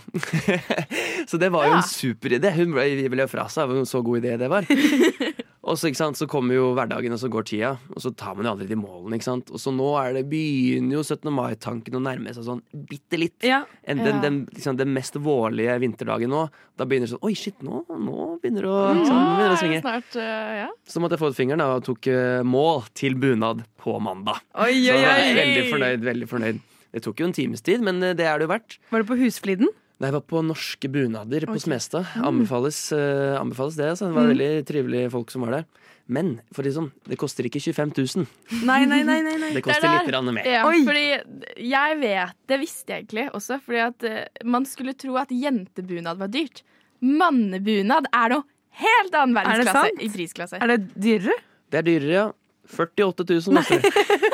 så 1.30 1.38
det 1.42 1.52
var 1.54 1.68
jo 1.68 1.76
Ja. 1.76 1.82
en 1.84 1.88
super 1.90 2.36
idé. 2.40 2.54
Hun 2.56 2.74
ble, 2.74 2.88
ble 3.14 3.28
fra 3.30 3.48
seg. 3.52 3.70
hvor 3.70 3.86
Så 3.86 4.04
god 4.04 4.24
idé 4.24 4.38
det 4.40 4.50
var. 4.50 4.66
Og 5.70 5.76
så, 5.78 5.92
sant, 5.94 6.18
så 6.18 6.26
kommer 6.30 6.56
jo 6.56 6.70
hverdagen, 6.74 7.14
og 7.14 7.20
så 7.22 7.28
går 7.30 7.46
tida, 7.46 7.72
og 7.94 8.02
så 8.02 8.10
tar 8.18 8.34
man 8.38 8.48
jo 8.48 8.54
aldri 8.56 8.66
de 8.72 8.78
målene. 8.80 9.20
Og 9.52 9.60
så 9.62 9.74
nå 9.76 9.90
det, 10.16 10.24
begynner 10.32 10.98
jo 10.98 11.04
17. 11.04 11.30
mai-tanken 11.36 12.00
å 12.00 12.02
nærme 12.02 12.32
seg 12.34 12.48
sånn 12.48 12.64
bitte 12.90 13.20
litt. 13.20 13.38
Ja. 13.46 13.60
Den, 13.86 14.02
den, 14.02 14.22
den, 14.24 14.40
liksom, 14.56 14.80
den 14.80 14.96
mest 14.96 15.20
vårlige 15.20 15.76
vinterdagen 15.84 16.32
nå. 16.32 16.48
Da 16.80 16.88
begynner 16.90 17.12
sånn 17.12 17.22
Oi, 17.28 17.36
shit, 17.38 17.60
nå, 17.62 17.84
nå 17.92 18.40
begynner 18.42 18.66
det 18.66 18.72
å, 18.72 18.80
sånn, 19.04 19.20
nå 19.20 19.36
begynner 19.36 19.54
å 19.58 19.60
svinge. 19.60 19.84
Snart, 19.84 20.16
uh, 20.18 20.56
ja. 20.64 20.70
Så 20.90 21.04
måtte 21.04 21.20
jeg 21.20 21.24
få 21.28 21.32
ut 21.36 21.38
fingeren 21.38 21.62
da, 21.62 21.70
og 21.76 21.86
tok 21.86 22.10
uh, 22.10 22.40
mål 22.48 22.88
til 22.98 23.20
bunad 23.20 23.62
på 23.84 24.00
mandag. 24.02 24.42
Oi, 24.56 24.72
Så 24.88 24.96
oi, 24.96 25.04
jeg 25.04 25.06
var 25.06 25.42
veldig 25.44 25.70
fornøyd. 25.76 26.08
veldig 26.10 26.32
fornøyd 26.34 26.66
Det 26.94 27.04
tok 27.06 27.22
jo 27.22 27.30
en 27.30 27.36
times 27.36 27.62
tid, 27.66 27.84
men 27.86 28.02
eh, 28.04 28.16
det 28.18 28.26
er 28.26 28.40
det 28.40 28.48
jo 28.48 28.54
verdt. 28.54 28.80
Var 28.90 29.04
du 29.04 29.10
på 29.12 29.20
Husfliden? 29.20 29.70
Nei, 30.00 30.08
jeg 30.08 30.16
var 30.16 30.24
på 30.32 30.42
Norske 30.48 30.88
bunader 30.88 31.44
på 31.44 31.58
okay. 31.58 31.66
Smestad. 31.66 32.08
Anbefales, 32.24 32.78
uh, 32.96 33.36
anbefales 33.36 33.76
det. 33.76 33.90
Altså. 33.92 34.08
Det 34.08 34.16
var 34.16 34.30
Mm. 34.30 34.32
veldig 34.32 34.66
trivelige 34.70 35.10
folk 35.12 35.32
som 35.34 35.44
var 35.44 35.52
der. 35.58 35.66
Men 36.08 36.30
for 36.56 36.64
det 36.64 36.72
sånn, 36.74 36.88
det 37.06 37.18
koster 37.20 37.44
ikke 37.44 37.60
25 37.60 37.92
000. 38.16 38.26
Nei, 38.66 38.86
nei, 38.86 39.04
nei. 39.04 39.20
nei, 39.22 39.36
nei. 39.38 39.50
Det 39.54 39.62
koster 39.62 39.92
litt 39.92 40.34
mer. 40.34 40.48
Ja, 40.48 40.64
Oi. 40.66 40.80
fordi 40.88 41.04
jeg 41.70 42.00
vet 42.00 42.34
Det 42.48 42.60
visste 42.60 42.88
jeg 42.96 43.04
egentlig 43.06 43.28
også, 43.36 43.60
fordi 43.62 43.82
at 43.84 44.08
uh, 44.08 44.48
man 44.48 44.66
skulle 44.66 44.96
tro 44.96 45.18
at 45.20 45.30
jentebunad 45.36 46.18
var 46.18 46.32
dyrt. 46.32 46.64
Mannebunad 47.04 48.08
er 48.16 48.30
noe 48.30 48.44
helt 48.80 49.14
annen 49.14 49.36
Er 49.38 49.44
verdensklasse 49.44 50.00
i 50.00 50.10
prisklasse. 50.16 50.60
Er 50.64 50.68
det 50.78 50.80
dyrere? 50.96 51.36
Det 51.70 51.84
er 51.84 51.84
dyrere, 51.92 52.14
ja. 52.16 52.28
48 52.76 53.26
000 53.30 53.60
koster 53.60 53.82
det. 53.84 54.30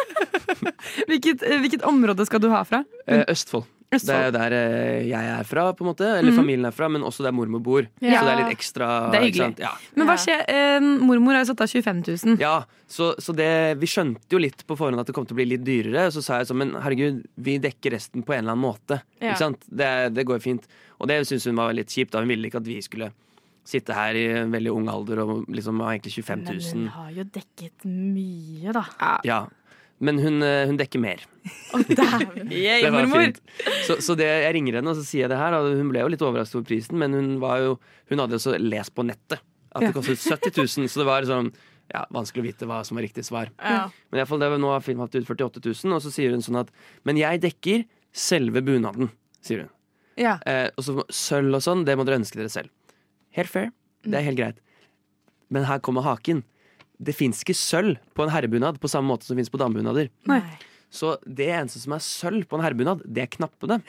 Hvilket, 1.09 1.43
eh, 1.43 1.59
hvilket 1.63 1.85
område 1.87 2.25
skal 2.27 2.43
du 2.43 2.49
ha 2.53 2.63
fra? 2.67 2.83
Eh, 3.07 3.25
Østfold. 3.31 3.67
Det 3.95 4.11
er 4.11 4.31
der 4.33 4.53
eh, 4.55 5.05
jeg 5.07 5.29
er 5.31 5.45
fra, 5.47 5.69
på 5.75 5.85
en 5.85 5.89
måte. 5.91 6.07
Eller 6.19 6.33
mm. 6.33 6.39
familien 6.39 6.67
er 6.67 6.73
fra, 6.75 6.89
men 6.91 7.05
også 7.05 7.23
der 7.25 7.33
mormor 7.35 7.61
bor. 7.63 7.87
Ja. 8.03 8.19
Så 8.19 8.25
det 8.25 8.31
er 8.33 8.39
litt 8.41 8.55
ekstra. 8.55 8.87
Det 9.11 9.19
er 9.19 9.27
ikke 9.27 9.29
hyggelig. 9.29 9.45
sant? 9.45 9.61
Ja. 9.63 9.73
Men 9.95 10.09
hva 10.09 10.15
skjer? 10.19 10.43
Eh, 10.51 10.87
mormor 11.05 11.37
har 11.37 11.45
jo 11.45 11.51
satt 11.51 11.63
av 11.65 11.71
25 11.71 12.01
000. 12.07 12.39
Ja, 12.41 12.55
så, 12.91 13.11
så 13.21 13.35
det, 13.37 13.49
vi 13.81 13.89
skjønte 13.89 14.35
jo 14.35 14.41
litt 14.41 14.65
på 14.67 14.77
forhånd 14.79 15.01
at 15.01 15.11
det 15.11 15.15
kom 15.15 15.27
til 15.27 15.37
å 15.37 15.41
bli 15.41 15.49
litt 15.53 15.65
dyrere. 15.67 16.07
Så 16.13 16.23
sa 16.25 16.41
jeg 16.41 16.49
sånn, 16.49 16.61
men 16.63 16.73
herregud, 16.81 17.21
vi 17.47 17.59
dekker 17.63 17.95
resten 17.95 18.25
på 18.25 18.35
en 18.35 18.43
eller 18.43 18.57
annen 18.57 18.65
måte. 18.65 18.99
Ja. 19.19 19.31
Ikke 19.31 19.43
sant? 19.45 19.69
Det, 19.69 19.91
det 20.17 20.27
går 20.27 20.43
fint. 20.43 20.67
Og 20.99 21.11
det 21.11 21.21
syntes 21.29 21.47
hun 21.49 21.61
var 21.61 21.75
litt 21.77 21.93
kjipt. 21.93 22.13
da 22.15 22.23
Hun 22.23 22.33
ville 22.33 22.49
ikke 22.49 22.63
at 22.63 22.69
vi 22.69 22.81
skulle 22.83 23.13
sitte 23.65 23.95
her 23.97 24.17
i 24.17 24.25
en 24.43 24.53
veldig 24.53 24.73
ung 24.75 24.89
alder 24.91 25.23
og 25.23 25.45
liksom 25.49 25.79
ha 25.81 25.93
egentlig 25.95 26.15
25 26.19 26.43
Men 26.45 26.65
hun 26.69 26.87
har 26.95 27.11
jo 27.15 27.25
dekket 27.37 27.85
mye, 27.89 28.75
da. 28.75 28.83
Ja. 29.25 29.39
Men 30.03 30.19
hun, 30.19 30.41
eh, 30.43 30.65
hun 30.67 30.77
dekker 30.77 30.99
mer. 31.01 31.21
Å, 31.73 31.79
dæven. 31.87 32.51
Yay, 32.51 32.83
Det 32.83 32.91
var 32.91 33.05
mormor! 33.07 33.23
fint. 33.23 33.39
Så, 33.87 33.97
så 34.03 34.15
det, 34.19 34.27
jeg 34.27 34.55
ringer 34.57 34.79
henne 34.81 34.91
og 34.91 34.99
så 34.99 35.05
sier 35.07 35.25
jeg 35.25 35.31
det 35.33 35.39
her. 35.39 35.55
Hun 35.55 35.91
ble 35.93 36.03
jo 36.03 36.11
litt 36.11 36.25
overrasket 36.25 36.59
over 36.59 36.67
prisen, 36.67 36.99
men 37.01 37.15
hun, 37.15 37.29
var 37.43 37.63
jo, 37.63 37.77
hun 38.11 38.21
hadde 38.21 38.37
jo 38.37 38.43
så 38.43 38.57
lest 38.59 38.93
på 38.95 39.05
nettet 39.07 39.39
at 39.75 39.83
det 39.83 39.93
kostet 39.95 40.21
70 40.21 40.59
000. 40.61 40.91
Så 40.91 41.01
det 41.01 41.07
var 41.07 41.27
sånn 41.27 41.49
ja, 41.91 42.03
vanskelig 42.13 42.43
å 42.43 42.47
vite 42.49 42.67
hva 42.69 42.81
som 42.87 42.99
var 42.99 43.05
riktig 43.07 43.25
svar. 43.27 43.51
Ja. 43.59 43.85
Men 44.09 44.19
i 44.19 44.23
alle 44.23 44.29
fall, 44.29 44.41
det 44.43 44.51
var, 44.53 44.61
nå 44.61 44.71
har 44.73 44.83
filmen 44.85 45.05
hatt 45.05 45.15
ut 45.15 45.27
48 45.27 45.63
000, 45.63 45.95
og 45.95 46.03
så 46.03 46.11
sier 46.13 46.35
hun 46.35 46.43
sånn 46.45 46.61
at 46.63 46.71
Men 47.07 47.19
jeg 47.21 47.43
dekker 47.45 47.85
selve 48.15 48.63
bunaden, 48.65 49.11
sier 49.43 49.65
hun. 49.65 49.71
Ja. 50.19 50.37
Eh, 50.47 50.69
og 50.75 50.85
så 50.87 51.03
sølv 51.11 51.57
og 51.57 51.63
sånn, 51.63 51.83
det 51.87 51.97
må 51.99 52.05
dere 52.07 52.21
ønske 52.21 52.39
dere 52.39 52.51
selv. 52.51 52.71
Helt 53.35 53.51
fair. 53.51 53.71
Det 54.05 54.19
er 54.19 54.27
helt 54.29 54.39
greit. 54.39 54.61
Men 55.51 55.67
her 55.67 55.81
kommer 55.83 56.05
haken. 56.05 56.43
Det 56.95 57.15
fins 57.15 57.41
ikke 57.43 57.57
sølv 57.57 57.99
på 58.15 58.23
en 58.23 58.31
herrebunad 58.31 58.79
på 58.81 58.89
samme 58.91 59.11
måte 59.11 59.27
som 59.27 59.35
det 59.35 59.43
fins 59.43 59.51
på 59.53 59.59
damebunader. 59.59 60.09
Nei. 60.29 60.41
Så 60.93 61.17
det 61.27 61.49
eneste 61.51 61.81
som 61.81 61.95
er 61.97 62.03
sølv 62.03 62.45
på 62.47 62.57
en 62.57 62.63
herrebunad, 62.63 63.01
det 63.03 63.25
er 63.25 63.31
knappene. 63.33 63.81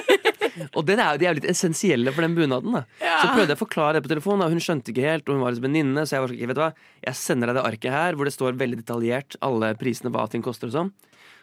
og 0.76 0.82
den 0.84 1.00
er, 1.00 1.16
de 1.16 1.24
er 1.24 1.32
jo 1.32 1.38
litt 1.38 1.48
essensielle 1.54 2.12
for 2.12 2.26
den 2.26 2.36
bunaden. 2.36 2.76
Da. 2.76 2.84
Så 3.00 3.30
prøvde 3.30 3.54
jeg 3.54 3.56
å 3.56 3.62
forklare 3.62 3.96
det 3.96 4.04
på 4.04 4.12
telefonen, 4.12 4.44
og 4.44 4.52
hun 4.52 4.62
skjønte 4.62 4.92
ikke 4.92 5.06
helt. 5.06 5.24
Og 5.24 5.38
hun 5.38 5.46
var 5.46 5.54
liksom 5.54 5.68
venninne, 5.70 6.04
så 6.04 6.18
jeg 6.18 6.26
var 6.26 6.34
sånn, 6.34 6.52
vet 6.52 6.60
du 6.60 6.62
hva, 6.66 6.70
jeg 7.08 7.20
sender 7.22 7.50
deg 7.50 7.58
det 7.58 7.66
arket 7.70 7.96
her 7.96 8.18
hvor 8.18 8.28
det 8.28 8.36
står 8.36 8.60
veldig 8.60 8.82
detaljert 8.82 9.38
alle 9.46 9.72
prisene, 9.80 10.12
hva 10.12 10.28
ting 10.30 10.44
koster 10.44 10.68
og 10.68 10.76
sånn. 10.76 10.94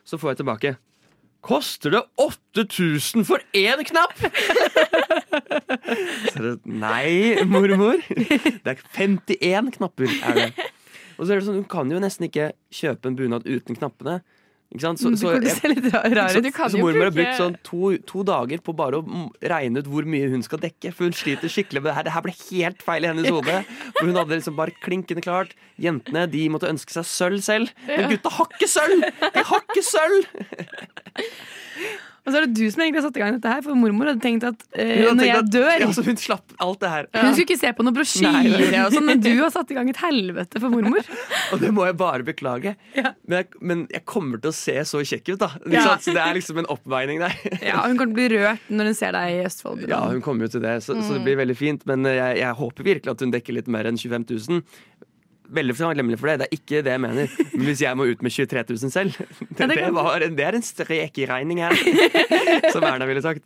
Så 0.05 0.21
får 0.21 0.35
jeg 0.35 0.43
tilbake 0.43 0.75
Koster 1.41 1.89
det 1.95 2.01
8000 2.21 3.25
for 3.25 3.41
én 3.57 3.81
knapp?! 3.89 4.13
Så 6.33 6.57
Nei, 6.65 7.41
mormor. 7.49 7.97
Det 8.07 8.75
er 8.75 8.83
51 8.93 9.71
knapper. 9.77 10.11
er 10.27 10.37
det. 10.37 10.67
Og 11.17 11.25
så 11.25 11.33
er 11.33 11.39
det 11.41 11.45
sånn, 11.47 11.59
Hun 11.61 11.69
kan 11.69 11.89
jo 11.91 12.01
nesten 12.01 12.27
ikke 12.29 12.51
kjøpe 12.73 13.09
en 13.09 13.17
bunad 13.17 13.47
uten 13.49 13.77
knappene. 13.77 14.19
Ikke 14.71 14.83
sant? 14.85 15.01
Mm, 15.03 15.15
du 15.15 15.21
kommer 15.25 15.41
til 15.43 15.51
å 15.51 15.55
se 15.59 15.67
litt 15.71 15.87
rar- 15.91 16.05
rar 16.15 16.31
ut. 16.31 16.45
så, 16.55 16.67
så 16.71 16.79
mormor 16.79 17.03
har 17.09 17.15
brukt 17.15 17.35
sånn 17.41 17.55
to, 17.67 17.89
to 18.07 18.21
dager 18.23 18.61
på 18.63 18.71
bare 18.79 19.01
å 19.01 19.23
regne 19.51 19.81
ut 19.83 19.89
hvor 19.91 20.07
mye 20.07 20.29
hun 20.31 20.45
skal 20.45 20.61
dekke. 20.63 20.93
For 20.95 21.09
hun 21.09 21.17
sliter 21.17 21.51
skikkelig 21.51 21.81
med 21.83 21.89
det 21.91 21.95
her. 21.97 22.07
Det 22.07 22.13
her 22.15 22.23
ble 22.27 22.35
helt 22.37 22.85
feil 22.87 23.03
i 23.03 23.11
hennes 23.11 23.27
hode. 23.35 23.57
For 23.97 24.07
hun 24.07 24.15
hadde 24.21 24.37
liksom 24.39 24.55
bare 24.59 24.71
klinkende 24.85 25.23
klart. 25.25 25.51
Jentene 25.81 26.23
de 26.31 26.45
måtte 26.53 26.71
ønske 26.71 26.95
seg 26.95 27.09
sølv 27.09 27.43
selv. 27.43 27.75
Men 27.89 28.07
gutta 28.13 28.31
har 28.37 28.47
ikke 28.55 28.69
sølv! 28.71 29.03
De 29.35 29.43
har 29.51 29.67
ikke 29.67 29.83
sølv! 29.83 30.23
Og 32.21 32.29
så 32.29 32.37
er 32.37 32.45
det 32.45 32.53
du 32.53 32.65
som 32.69 32.83
egentlig 32.83 32.99
har 33.01 33.05
satt 33.07 33.15
i 33.17 33.21
gang 33.23 33.31
dette 33.33 33.49
her, 33.49 33.61
for 33.65 33.73
mormor 33.81 34.05
hadde 34.11 34.21
tenkt 34.21 34.43
at 34.45 34.59
eh, 34.77 35.07
når 35.09 35.25
jeg 35.25 35.37
at- 35.39 35.47
dør 35.55 35.79
Ja, 35.81 35.87
så 35.97 36.03
hun 36.05 36.19
slapp 36.21 36.53
alt 36.61 36.79
det 36.83 36.91
her. 36.93 37.07
Hun 37.15 37.31
skulle 37.33 37.47
ikke 37.47 37.57
se 37.63 37.71
på 37.73 37.85
noen 37.87 37.95
brosjyre 37.97 38.83
og 38.85 38.93
sånn, 38.93 39.07
men 39.09 39.23
du 39.25 39.31
har 39.39 39.49
satt 39.55 39.71
i 39.73 39.77
gang 39.79 39.89
et 39.89 39.97
helvete 40.03 40.61
for 40.61 40.69
mormor. 40.69 41.01
Og 41.51 41.59
det 41.63 41.71
må 41.73 41.87
jeg 41.89 41.97
bare 41.97 42.23
beklage. 42.27 42.75
Men, 42.95 43.37
jeg, 43.39 43.47
men 43.59 43.81
jeg 43.89 44.05
kommer 44.05 44.37
til 44.43 44.51
å 44.53 44.55
se 44.55 44.75
så 44.85 45.01
kjekk 45.01 45.33
ut, 45.33 45.39
da. 45.41 45.49
Ja. 45.73 45.97
Så 45.97 46.13
det 46.13 46.21
er 46.21 46.37
liksom 46.37 46.61
en 46.61 46.69
oppveining 46.71 47.23
der. 47.25 47.33
Ja, 47.71 47.81
Hun 47.87 47.97
kommer 47.97 48.13
til 48.13 48.13
å 48.13 48.19
bli 48.21 48.29
rørt 48.37 48.69
når 48.69 48.91
hun 48.91 48.99
ser 49.01 49.17
deg 49.17 49.33
i 49.39 49.41
Østfold. 49.49 49.87
Ja, 49.89 50.03
hun 50.13 50.21
kommer 50.21 50.45
jo 50.45 50.53
til 50.59 50.61
det, 50.67 50.77
så, 50.85 50.93
så 51.01 51.15
det 51.17 51.21
Mm. 51.21 51.25
blir 51.25 51.41
veldig 51.41 51.57
fint. 51.57 51.85
Men 51.89 52.05
eh, 52.05 52.19
jeg, 52.21 52.37
jeg 52.45 52.57
håper 52.61 52.87
virkelig 52.91 53.11
at 53.17 53.25
hun 53.25 53.33
dekker 53.33 53.57
litt 53.57 53.67
mer 53.67 53.89
enn 53.89 53.97
25 53.97 54.29
000. 54.29 54.61
Veldig 55.51 55.75
takknemlig 55.75 56.17
for 56.21 56.29
det. 56.31 56.35
Det 56.41 56.45
er 56.47 56.55
ikke 56.57 56.81
det 56.85 56.93
jeg 56.95 57.01
mener. 57.03 57.31
Men 57.51 57.65
hvis 57.67 57.81
jeg 57.83 57.97
må 57.99 58.05
ut 58.07 58.21
med 58.23 58.31
23 58.31 58.63
000 58.69 58.93
selv, 58.93 59.17
det, 59.57 59.67
det, 59.73 59.89
var, 59.95 60.23
det 60.23 60.45
er 60.47 60.57
en 60.57 60.63
strek 60.63 61.19
i 61.19 61.25
regning 61.27 61.59
her. 61.65 61.75
Som 62.73 62.85
Erna 62.87 63.07
ville 63.09 63.23
sagt. 63.25 63.43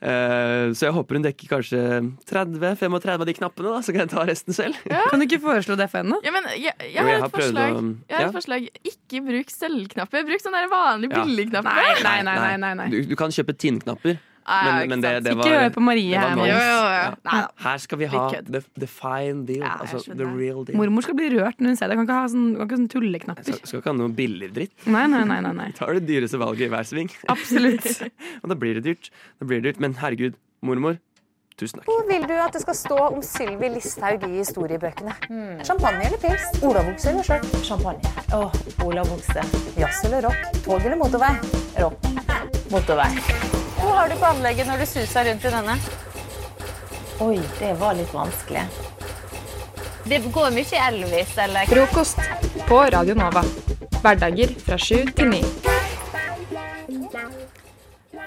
Eh, 0.00 0.72
så 0.72 0.88
jeg 0.88 0.96
håper 0.96 1.18
hun 1.20 1.26
dekker 1.26 1.50
kanskje 1.52 1.82
30-35 2.30 3.12
av 3.18 3.26
de 3.28 3.36
knappene, 3.36 3.74
da, 3.76 3.82
så 3.84 3.92
kan 3.94 4.06
jeg 4.06 4.12
ta 4.14 4.24
resten 4.28 4.56
selv. 4.56 4.80
Kan 5.10 5.20
du 5.20 5.26
ikke 5.28 5.42
foreslå 5.44 5.76
det 5.80 5.90
for 5.92 6.00
henne? 6.02 6.22
Ja, 6.24 6.32
men 6.34 6.48
jeg, 6.56 6.72
jeg, 6.88 6.96
har 7.02 7.12
jeg 7.12 7.24
har 7.26 7.34
forslag. 7.36 7.76
å- 7.76 7.84
Jeg 8.08 8.16
har 8.16 8.26
ja. 8.26 8.32
et 8.32 8.36
forslag. 8.40 8.68
Ikke 8.94 9.22
bruk 9.28 9.52
sølvknapper. 9.52 10.24
Bruk 10.32 10.40
sånne 10.44 10.64
vanlige 10.72 10.92
vanlig 10.92 11.10
Ja. 11.12 11.24
billigknapper. 11.24 12.04
Nei, 12.04 12.22
nei, 12.22 12.34
nei, 12.38 12.56
nei, 12.56 12.74
nei. 12.78 12.88
Du, 12.92 12.98
du 13.12 13.16
kan 13.18 13.30
kjøpe 13.34 13.54
tinnknapper. 13.58 14.18
Men, 14.46 14.88
men 14.90 15.02
det, 15.04 15.10
det, 15.24 15.34
var, 15.38 15.46
Ikke 15.46 15.60
hør 15.62 15.74
på 15.76 15.82
Marie 15.86 16.18
her. 16.18 16.34
Jo, 16.36 16.46
jo, 16.48 16.56
jo. 16.56 17.12
Ja. 17.30 17.42
Her 17.62 17.82
skal 17.84 18.00
vi 18.00 18.08
ha 18.10 18.22
the, 18.42 18.62
the 18.80 18.88
fine 18.90 19.44
deal. 19.46 19.62
altså 19.62 20.02
the 20.08 20.26
real 20.26 20.64
deal. 20.66 20.76
Mormor 20.80 21.06
skal 21.06 21.16
bli 21.18 21.30
rørt 21.36 21.62
når 21.62 21.74
hun 21.74 21.78
ser 21.78 21.92
det. 21.92 21.98
Kan 22.00 22.08
ikke 22.08 22.18
ha 22.18 22.32
sånn, 22.32 22.48
kan 22.58 22.66
ikke 22.66 22.80
sånn 22.80 22.90
tulleknapper. 22.96 23.46
Skal, 23.46 23.62
skal 23.70 23.82
ikke 23.82 23.92
ha 23.92 23.98
noe 24.00 24.12
billig 24.18 24.50
dritt. 24.56 24.74
Nei, 24.90 25.06
nei, 25.12 25.22
nei, 25.28 25.38
nei, 25.46 25.54
nei. 25.60 25.70
Tar 25.78 25.94
det 25.98 26.04
dyreste 26.10 26.42
valget 26.42 26.66
i 26.66 26.72
hver 26.74 26.90
sving. 26.90 27.14
Absolutt. 27.32 27.88
Og 28.42 28.52
da 28.52 28.58
blir 28.58 28.80
det 28.80 28.84
dyrt. 28.90 29.12
Da 29.38 29.48
blir 29.48 29.62
det 29.62 29.70
dyrt. 29.72 29.80
Men 29.86 29.96
herregud, 30.02 30.36
mormor, 30.66 30.98
tusen 31.60 31.78
takk. 31.78 31.86
Hvor 31.92 32.02
vil 32.10 32.26
du 32.26 32.34
at 32.34 32.58
det 32.58 32.64
skal 32.66 32.78
stå 32.82 33.00
om 33.12 33.22
Sylvi 33.26 33.70
Listhaug 33.76 34.26
i 34.26 34.34
historiebøkene? 34.40 35.16
Champagne 35.62 36.10
eller 36.10 36.18
pils? 36.22 36.50
Olavokse 36.66 37.14
eller 37.14 37.30
skjørt? 37.30 37.50
Champagne. 37.62 38.14
Åh, 38.34 38.62
Olavokse. 38.88 39.46
Jazz 39.78 40.02
eller 40.10 40.26
rock? 40.28 40.62
Tog 40.66 40.82
eller 40.82 40.98
motorvei? 40.98 41.34
Rock. 41.78 42.14
Motorvei. 42.74 43.61
Har 43.92 44.08
du 44.08 44.14
på 44.16 44.24
anlegget 44.24 44.66
når 44.66 44.80
du 44.80 44.86
suser 44.88 45.26
rundt 45.28 45.42
i 45.44 45.50
denne? 45.52 45.74
Oi, 47.20 47.36
det 47.58 47.74
var 47.76 47.92
litt 47.98 48.12
vanskelig. 48.14 48.62
Det 50.08 50.18
går 50.32 50.48
mye 50.56 50.78
Elvis, 50.86 51.34
eller? 51.44 51.68
Frokost 51.68 52.22
på 52.70 52.78
Radio 52.94 53.14
Nova. 53.18 53.42
Hverdager 54.00 54.54
fra 54.64 54.78
sju 54.80 55.04
til 55.12 55.28
ni. 55.34 55.42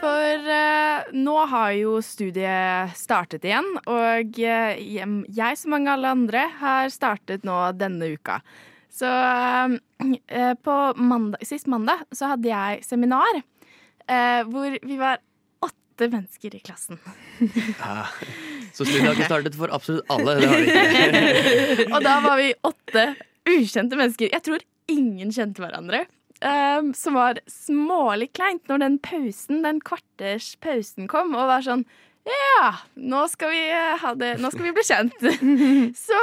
For 0.04 0.54
eh, 0.60 1.10
nå 1.18 1.36
har 1.56 1.74
jo 1.80 1.98
studiet 2.06 2.94
startet 3.00 3.50
igjen, 3.50 3.74
og 3.90 4.38
eh, 4.38 4.78
jeg 4.78 5.58
som 5.58 5.74
mange 5.74 5.98
alle 5.98 6.14
andre 6.14 6.46
har 6.62 6.94
startet 6.94 7.44
nå 7.48 7.58
denne 7.74 8.14
uka. 8.14 8.38
Så 8.94 9.10
eh, 9.10 10.54
på 10.62 10.80
mandag, 11.02 11.42
sist 11.44 11.66
mandag 11.68 12.06
så 12.14 12.36
hadde 12.36 12.54
jeg 12.54 12.86
seminar 12.86 13.42
eh, 14.08 14.42
hvor 14.50 14.78
vi 14.86 14.98
var 15.00 15.20
åtte 15.96 16.10
mennesker 16.12 16.56
i 16.56 16.60
klassen. 16.60 17.00
Ja. 17.80 18.08
så 18.74 18.86
studiet 18.86 19.06
har 19.06 19.16
ikke 19.16 19.30
startet 19.30 19.56
for 19.56 19.72
absolutt 19.72 20.10
alle. 20.12 20.36
Og 21.94 22.02
da 22.04 22.20
var 22.26 22.38
vi 22.42 22.52
åtte 22.68 23.06
ukjente 23.48 23.96
mennesker. 23.96 24.34
Jeg 24.34 24.44
tror 24.44 24.66
ingen 24.92 25.32
kjente 25.32 25.64
hverandre. 25.64 26.06
Um, 26.44 26.92
som 26.94 27.16
var 27.16 27.40
smålig 27.48 28.34
kleint 28.36 28.68
når 28.68 28.82
den 28.84 28.98
pausen, 29.00 29.64
den 29.64 29.80
kvarters 29.80 30.58
pausen 30.60 31.08
kom, 31.08 31.32
og 31.32 31.48
var 31.48 31.64
sånn 31.64 31.86
ja, 32.26 32.72
nå 32.98 33.20
skal 33.30 33.52
vi, 33.54 33.60
eh, 33.70 34.00
ha 34.02 34.12
det, 34.18 34.32
nå 34.42 34.50
skal 34.50 34.66
vi 34.66 34.72
bli 34.74 34.84
kjent. 34.84 35.26
så 36.08 36.22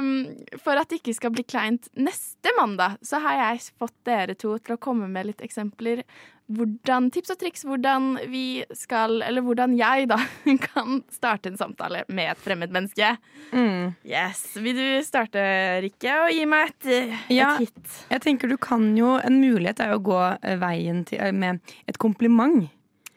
um, 0.00 0.08
for 0.56 0.80
at 0.80 0.88
det 0.88 1.02
ikke 1.02 1.14
skal 1.18 1.34
bli 1.34 1.44
kleint 1.44 1.90
neste 2.00 2.54
mandag, 2.56 2.96
så 3.04 3.20
har 3.20 3.36
jeg 3.42 3.68
fått 3.76 3.94
dere 4.08 4.34
to 4.40 4.54
til 4.56 4.78
å 4.78 4.80
komme 4.80 5.06
med 5.12 5.28
litt 5.28 5.44
eksempler. 5.44 6.00
Hvordan, 6.48 7.10
tips 7.12 7.34
og 7.34 7.38
triks 7.42 7.64
hvordan 7.68 8.14
vi 8.32 8.62
skal, 8.72 9.18
eller 9.26 9.44
hvordan 9.44 9.74
jeg 9.76 10.06
da 10.08 10.16
kan 10.70 11.02
starte 11.12 11.50
en 11.52 11.58
samtale 11.60 12.06
med 12.08 12.30
et 12.32 12.40
fremmed 12.40 12.72
menneske. 12.72 13.10
Mm. 13.52 13.90
Yes, 14.08 14.40
Vil 14.56 14.78
du 14.78 14.86
starte, 15.04 15.42
Rikke, 15.84 16.14
og 16.24 16.32
gi 16.32 16.46
meg 16.48 16.72
et, 16.72 16.88
Ja, 17.36 17.50
et 17.58 17.66
hit? 17.68 17.98
jeg 18.14 18.24
tenker 18.24 18.48
du 18.48 18.56
kan 18.56 18.88
jo 18.96 19.16
En 19.20 19.36
mulighet 19.42 19.80
er 19.84 19.92
jo 19.92 20.00
å 20.00 20.06
gå 20.08 20.18
eh, 20.40 20.56
veien 20.60 21.04
til, 21.08 21.20
eh, 21.20 21.32
med 21.36 21.60
et 21.86 21.98
kompliment. 22.00 22.64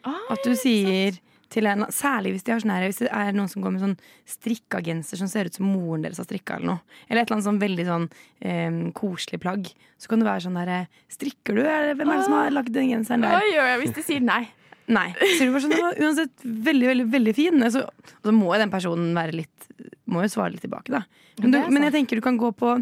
At 0.04 0.42
du 0.44 0.52
sier 0.58 1.16
til 1.52 1.68
en 1.70 1.84
Særlig 1.92 2.34
hvis 2.36 2.46
de 2.46 2.54
har 2.54 2.62
sånn 2.62 2.72
her 2.74 2.86
Hvis 2.88 3.02
det 3.02 3.10
er 3.12 3.36
noen 3.36 3.50
som 3.52 3.64
går 3.64 3.74
med 3.74 3.84
sånn 3.84 3.96
strikka 4.28 4.80
genser 4.84 5.20
som 5.20 5.30
ser 5.30 5.50
ut 5.50 5.58
som 5.58 5.68
moren 5.68 6.06
deres 6.06 6.20
har 6.22 6.28
strikka, 6.28 6.56
eller 6.56 6.74
noe. 6.74 6.96
Eller 7.08 7.22
et 7.22 7.28
eller 7.28 7.38
annet 7.38 7.48
sånn 7.50 7.60
veldig 7.62 7.86
sånn 7.88 8.08
eh, 8.40 8.80
koselig 8.96 9.42
plagg. 9.42 9.70
Så 10.00 10.10
kan 10.10 10.22
det 10.22 10.28
være 10.28 10.46
sånn 10.46 10.58
derre 10.58 10.80
Strikker 11.12 11.58
du? 11.58 11.62
Eller 11.66 11.94
hvem 11.98 12.10
er 12.10 12.20
det 12.20 12.26
som 12.26 12.38
har 12.38 12.56
lagd 12.56 12.74
den 12.74 12.90
genseren 12.94 13.26
der? 13.26 13.44
Gjør 13.52 13.72
jeg 13.72 13.82
hvis 13.84 13.96
de 13.98 14.06
sier 14.08 14.24
nei? 14.24 14.42
Nei. 14.92 15.08
Så 15.14 15.46
du 15.46 15.52
bare 15.54 15.62
sånn, 15.64 16.00
uansett 16.02 16.42
veldig, 16.42 16.88
veldig, 16.90 17.06
veldig 17.12 17.34
fin. 17.36 17.66
Så, 17.70 17.84
og 17.86 18.28
så 18.28 18.34
må 18.34 18.50
jo 18.50 18.62
den 18.64 18.72
personen 18.72 19.12
være 19.16 19.36
litt 19.42 19.68
Må 20.10 20.24
jo 20.24 20.32
svare 20.32 20.54
litt 20.56 20.64
tilbake, 20.64 20.92
da. 20.92 21.04
Men, 21.40 21.54
du, 21.54 21.60
men 21.72 21.86
jeg 21.88 21.94
tenker 21.94 22.18
du 22.18 22.24
kan 22.24 22.40
gå 22.40 22.50
på 22.56 22.74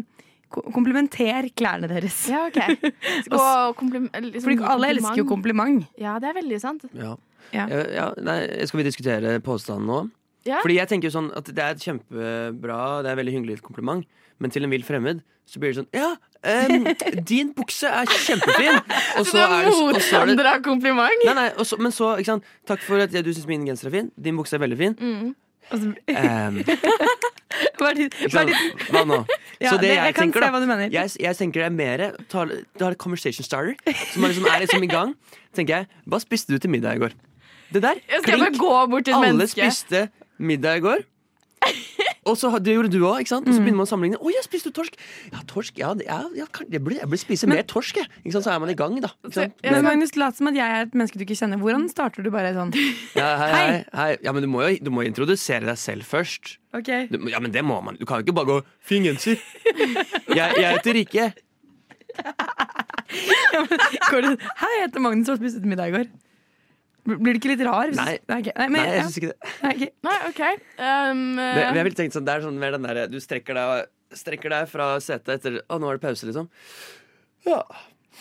Komplimenter 0.51 0.73
Komplementer 0.75 1.45
klærne 1.55 1.87
deres. 1.87 2.25
Ja, 2.27 2.41
ok. 2.49 2.57
Gå 3.31 3.37
og 3.39 3.77
komplim 3.79 4.09
liksom, 4.11 4.49
Fordi 4.49 4.65
alle 4.67 4.89
elsker 4.91 5.21
jo 5.21 5.27
kompliment. 5.29 5.85
Ja, 5.95 6.17
det 6.19 6.27
er 6.27 6.35
veldig 6.41 6.57
sant. 6.59 6.83
Ja. 6.91 7.13
Ja. 7.53 7.65
Ja, 7.69 8.07
nei, 8.21 8.39
skal 8.65 8.79
vi 8.81 8.87
diskutere 8.87 9.39
påstanden 9.43 9.85
nå? 9.89 9.99
Ja. 10.47 10.57
Fordi 10.63 10.77
jeg 10.79 10.87
tenker 10.89 11.09
jo 11.09 11.13
sånn 11.19 11.27
at 11.37 11.45
Det 11.53 11.61
er 11.61 11.75
et 11.75 11.83
kjempebra 11.83 12.77
Det 13.03 13.11
er 13.11 13.13
et 13.13 13.19
veldig 13.19 13.33
hyggelig 13.35 13.59
kompliment, 13.61 14.05
men 14.41 14.49
til 14.49 14.63
en 14.65 14.71
vill 14.73 14.81
fremmed 14.87 15.19
så 15.51 15.59
blir 15.59 15.73
det 15.73 15.81
sånn 15.83 15.89
Ja, 15.93 16.15
um, 16.47 16.87
din 17.29 17.51
bukse 17.53 17.89
er 17.91 18.05
kjempefin! 18.09 18.79
Og 19.19 19.25
Så 19.27 19.35
det- 19.35 19.35
så 19.35 19.43
er 19.43 19.65
det- 19.65 19.75
motstander 19.91 20.45
av 20.55 20.61
kompliment? 20.65 21.25
Nei, 21.27 21.33
nei, 21.37 21.49
så, 21.67 21.77
men 21.77 21.91
så, 21.91 22.13
ikke 22.17 22.25
sant 22.31 22.43
Takk 22.65 22.79
for 22.87 23.03
at 23.03 23.11
du 23.11 23.31
syns 23.33 23.45
min 23.49 23.65
genser 23.67 23.87
er 23.91 23.95
fin. 23.99 24.11
Din 24.17 24.37
bukse 24.39 24.53
er 24.57 24.63
veldig 24.63 24.77
fin. 24.79 24.95
Mm. 24.97 25.35
Em, 26.07 26.57
Hva 27.77 27.89
er 27.91 27.95
ditt- 27.99 28.15
hva 28.31 28.41
er 28.41 28.49
ditt- 28.49 28.89
Hva 28.91 29.03
nå? 29.07 29.21
Ja, 29.61 29.71
så 29.71 29.77
det, 29.77 29.91
det- 29.91 29.95
jeg, 29.95 30.05
jeg 30.09 30.15
tenker, 30.17 30.41
da. 30.41 30.77
Jeg, 30.89 31.09
jeg 31.21 31.37
tenker 31.37 31.61
det 31.61 31.67
er 31.67 31.75
mer 31.75 32.03
Du 32.31 32.83
har 32.85 32.91
et 32.95 32.97
conversation 32.97 33.45
starter 33.45 33.75
som 34.13 34.23
er 34.25 34.31
liksom, 34.33 34.47
er 34.49 34.63
liksom 34.65 34.83
i 34.83 34.89
gang. 34.89 35.13
Tenker 35.53 35.75
jeg 35.83 35.87
Hva 36.09 36.19
spiste 36.23 36.49
du 36.55 36.57
til 36.57 36.71
middag 36.73 36.97
i 36.97 37.03
går? 37.03 37.13
Det 37.71 37.81
der, 37.81 37.95
Jeg 38.09 38.21
skal 38.25 38.39
bare 38.39 38.57
gå 38.57 38.73
bort 38.91 39.05
til 39.05 39.13
et 39.15 39.25
Alle 39.31 39.47
spiste 39.47 40.09
middag 40.39 40.77
i 40.77 40.83
går. 40.83 41.07
Og 42.25 42.35
så 42.37 42.49
det 42.61 42.73
gjorde 42.75 42.89
du 42.93 42.99
òg, 43.05 43.19
ikke 43.23 43.29
sant? 43.31 43.47
Og 43.47 43.53
Mm. 43.53 43.57
så 43.57 43.61
begynner 43.63 43.77
man 43.81 43.85
å 43.87 43.89
sammenligne. 43.89 44.17
Å, 44.21 44.29
jeg 44.33 44.43
spiste 44.45 44.71
torsk? 44.73 44.93
Ja, 45.31 45.39
torsk, 45.47 45.77
ja, 45.77 45.93
det- 45.93 46.05
ja, 46.05 46.19
ja 46.35 46.45
kan- 46.45 46.67
jeg 46.69 46.81
burde, 46.83 46.97
jeg 46.99 47.07
burde 47.09 47.17
spise 47.21 47.47
mer 47.47 47.63
torsk, 47.63 47.95
jeg. 47.97 48.07
Ikke 48.25 48.33
sant? 48.33 48.45
Så 48.45 48.51
er 48.53 48.59
man 48.59 48.69
i 48.69 48.73
gang, 48.75 48.99
da. 49.01 49.09
Ikke 49.25 49.33
sant? 49.33 49.53
Men 49.63 49.83
Magnus, 49.83 50.15
lat 50.17 50.35
som 50.37 50.47
at 50.47 50.53
jeg 50.53 50.69
er 50.69 50.81
et 50.83 50.91
menneske 50.93 51.17
du 51.17 51.25
ikke 51.25 51.37
kjenner. 51.37 51.57
Hvordan 51.57 51.89
starter 51.89 52.21
du 52.23 52.29
bare 52.29 52.53
sånn? 52.53 52.73
Ja, 53.15 53.37
hei, 53.37 53.49
hei, 53.55 53.85
hei. 53.93 54.17
Ja, 54.23 54.31
men 54.33 54.41
du 54.43 54.47
må 54.49 54.61
jo 54.69 54.77
du 54.83 54.91
må 54.91 55.01
introdusere 55.05 55.65
deg 55.65 55.77
selv 55.77 56.03
først. 56.03 56.57
Ok. 56.73 57.09
Du, 57.09 57.17
ja, 57.29 57.39
men 57.39 57.51
det 57.51 57.63
må 57.63 57.81
man. 57.83 57.95
Du 57.97 58.05
kan 58.05 58.21
jo 58.21 58.25
ikke 58.31 58.35
bare 58.35 58.45
gå 58.45 58.63
'fin 58.85 59.03
genser'. 59.03 59.39
Jeg, 60.35 60.53
jeg 60.57 60.77
heter 60.77 60.93
Rikke. 60.93 61.33
Går 64.11 64.21
du, 64.21 64.29
Hei, 64.61 64.69
jeg 64.79 64.87
heter 64.89 64.99
Magnus 65.03 65.29
og 65.29 65.37
spiste 65.41 65.61
middag 65.67 65.87
i 65.89 65.95
går. 65.97 66.05
Blir 67.05 67.33
du 67.33 67.39
ikke 67.39 67.51
litt 67.55 67.63
rar? 67.65 67.87
hvis- 67.89 67.97
Nei. 67.97 68.17
okay. 68.29 68.53
Nei, 68.57 68.67
men, 68.67 68.81
Nei, 68.81 68.87
jeg 68.91 68.97
ja. 68.99 69.03
syns 69.07 69.17
ikke 69.17 69.31
det. 69.31 69.53
Nei, 69.63 69.71
ok. 69.73 69.93
Nei, 70.03 70.17
okay. 70.29 70.59
Um, 70.77 71.23
det. 71.37 71.63
Jeg 71.79 71.83
vil 71.89 71.95
tenkt 71.97 72.13
sånn, 72.17 72.25
det 72.27 72.35
er 72.35 72.41
sånn 72.45 72.59
mer 72.61 72.71
den 72.77 72.83
derre 72.85 73.07
Du 73.09 73.17
strekker 73.23 73.57
deg, 73.57 73.87
strekker 74.13 74.49
deg 74.53 74.67
fra 74.69 74.91
setet 75.01 75.33
etter 75.39 75.61
Å, 75.67 75.79
nå 75.81 75.89
er 75.89 75.97
det 75.97 76.03
pause, 76.05 76.27
liksom. 76.29 76.47
Ja. 77.47 77.63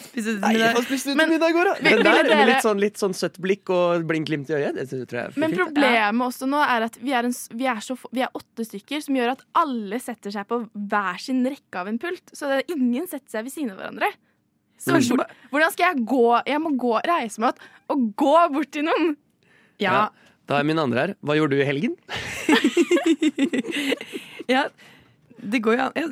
Spiste 0.00 0.36
du 0.36 0.40
Nei, 0.40 0.52
middag? 0.54 0.76
spiste 0.86 1.14
Men- 1.18 1.28
middag 1.28 1.50
i 1.50 1.52
går, 1.52 1.64
da? 1.66 1.74
Men, 1.82 2.02
der, 2.06 2.22
dere- 2.30 2.46
litt 2.46 2.62
sånn, 2.64 2.78
litt 2.80 2.96
sånn 2.96 3.12
søtt 3.12 3.36
blikk 3.42 3.68
og 3.74 4.04
blink-glimt 4.08 4.48
i 4.48 4.54
øyet. 4.54 4.78
Det 4.78 4.86
tror 5.10 5.18
jeg 5.18 5.26
er 5.26 5.32
Men 5.36 5.52
problemet 5.58 6.24
også 6.30 6.46
nå 6.48 6.60
er 6.62 6.86
at 6.86 6.96
vi 7.02 7.12
er, 7.12 7.24
en, 7.28 7.34
vi, 7.52 7.66
er 7.66 7.82
så, 7.84 7.98
vi 8.14 8.22
er 8.22 8.30
åtte 8.38 8.64
stykker, 8.64 9.02
som 9.02 9.18
gjør 9.18 9.32
at 9.34 9.42
alle 9.60 9.98
setter 10.00 10.30
seg 10.30 10.46
på 10.48 10.62
hver 10.72 11.18
sin 11.20 11.44
rekke 11.44 11.74
av 11.82 11.88
en 11.90 11.98
pult. 11.98 12.22
Så 12.32 12.48
det, 12.48 12.64
ingen 12.70 13.06
setter 13.10 13.28
seg 13.28 13.44
ved 13.44 13.52
siden 13.52 13.72
av 13.74 13.82
hverandre. 13.82 14.12
Så 14.80 14.96
Mm. 14.96 15.26
hvordan 15.52 15.72
skal 15.74 15.90
jeg 15.90 16.06
gå? 16.08 16.24
Jeg 16.48 16.60
må 16.64 16.70
gå, 16.80 16.94
reise 17.04 17.40
meg 17.42 17.52
opp 17.52 17.60
og 17.92 18.06
gå 18.16 18.36
bort 18.54 18.70
til 18.72 18.86
noen. 18.88 19.10
Ja. 19.78 20.08
Da 20.48 20.58
er 20.58 20.64
min 20.64 20.78
andre 20.80 20.98
her. 21.04 21.14
Hva 21.22 21.36
gjorde 21.36 21.54
du 21.58 21.60
i 21.62 21.68
helgen? 21.68 21.96
Ja, 24.50 24.64
det 25.38 25.60
går 25.62 25.76
jo 25.76 25.84
an. 25.84 25.92
Ja, 25.94 26.06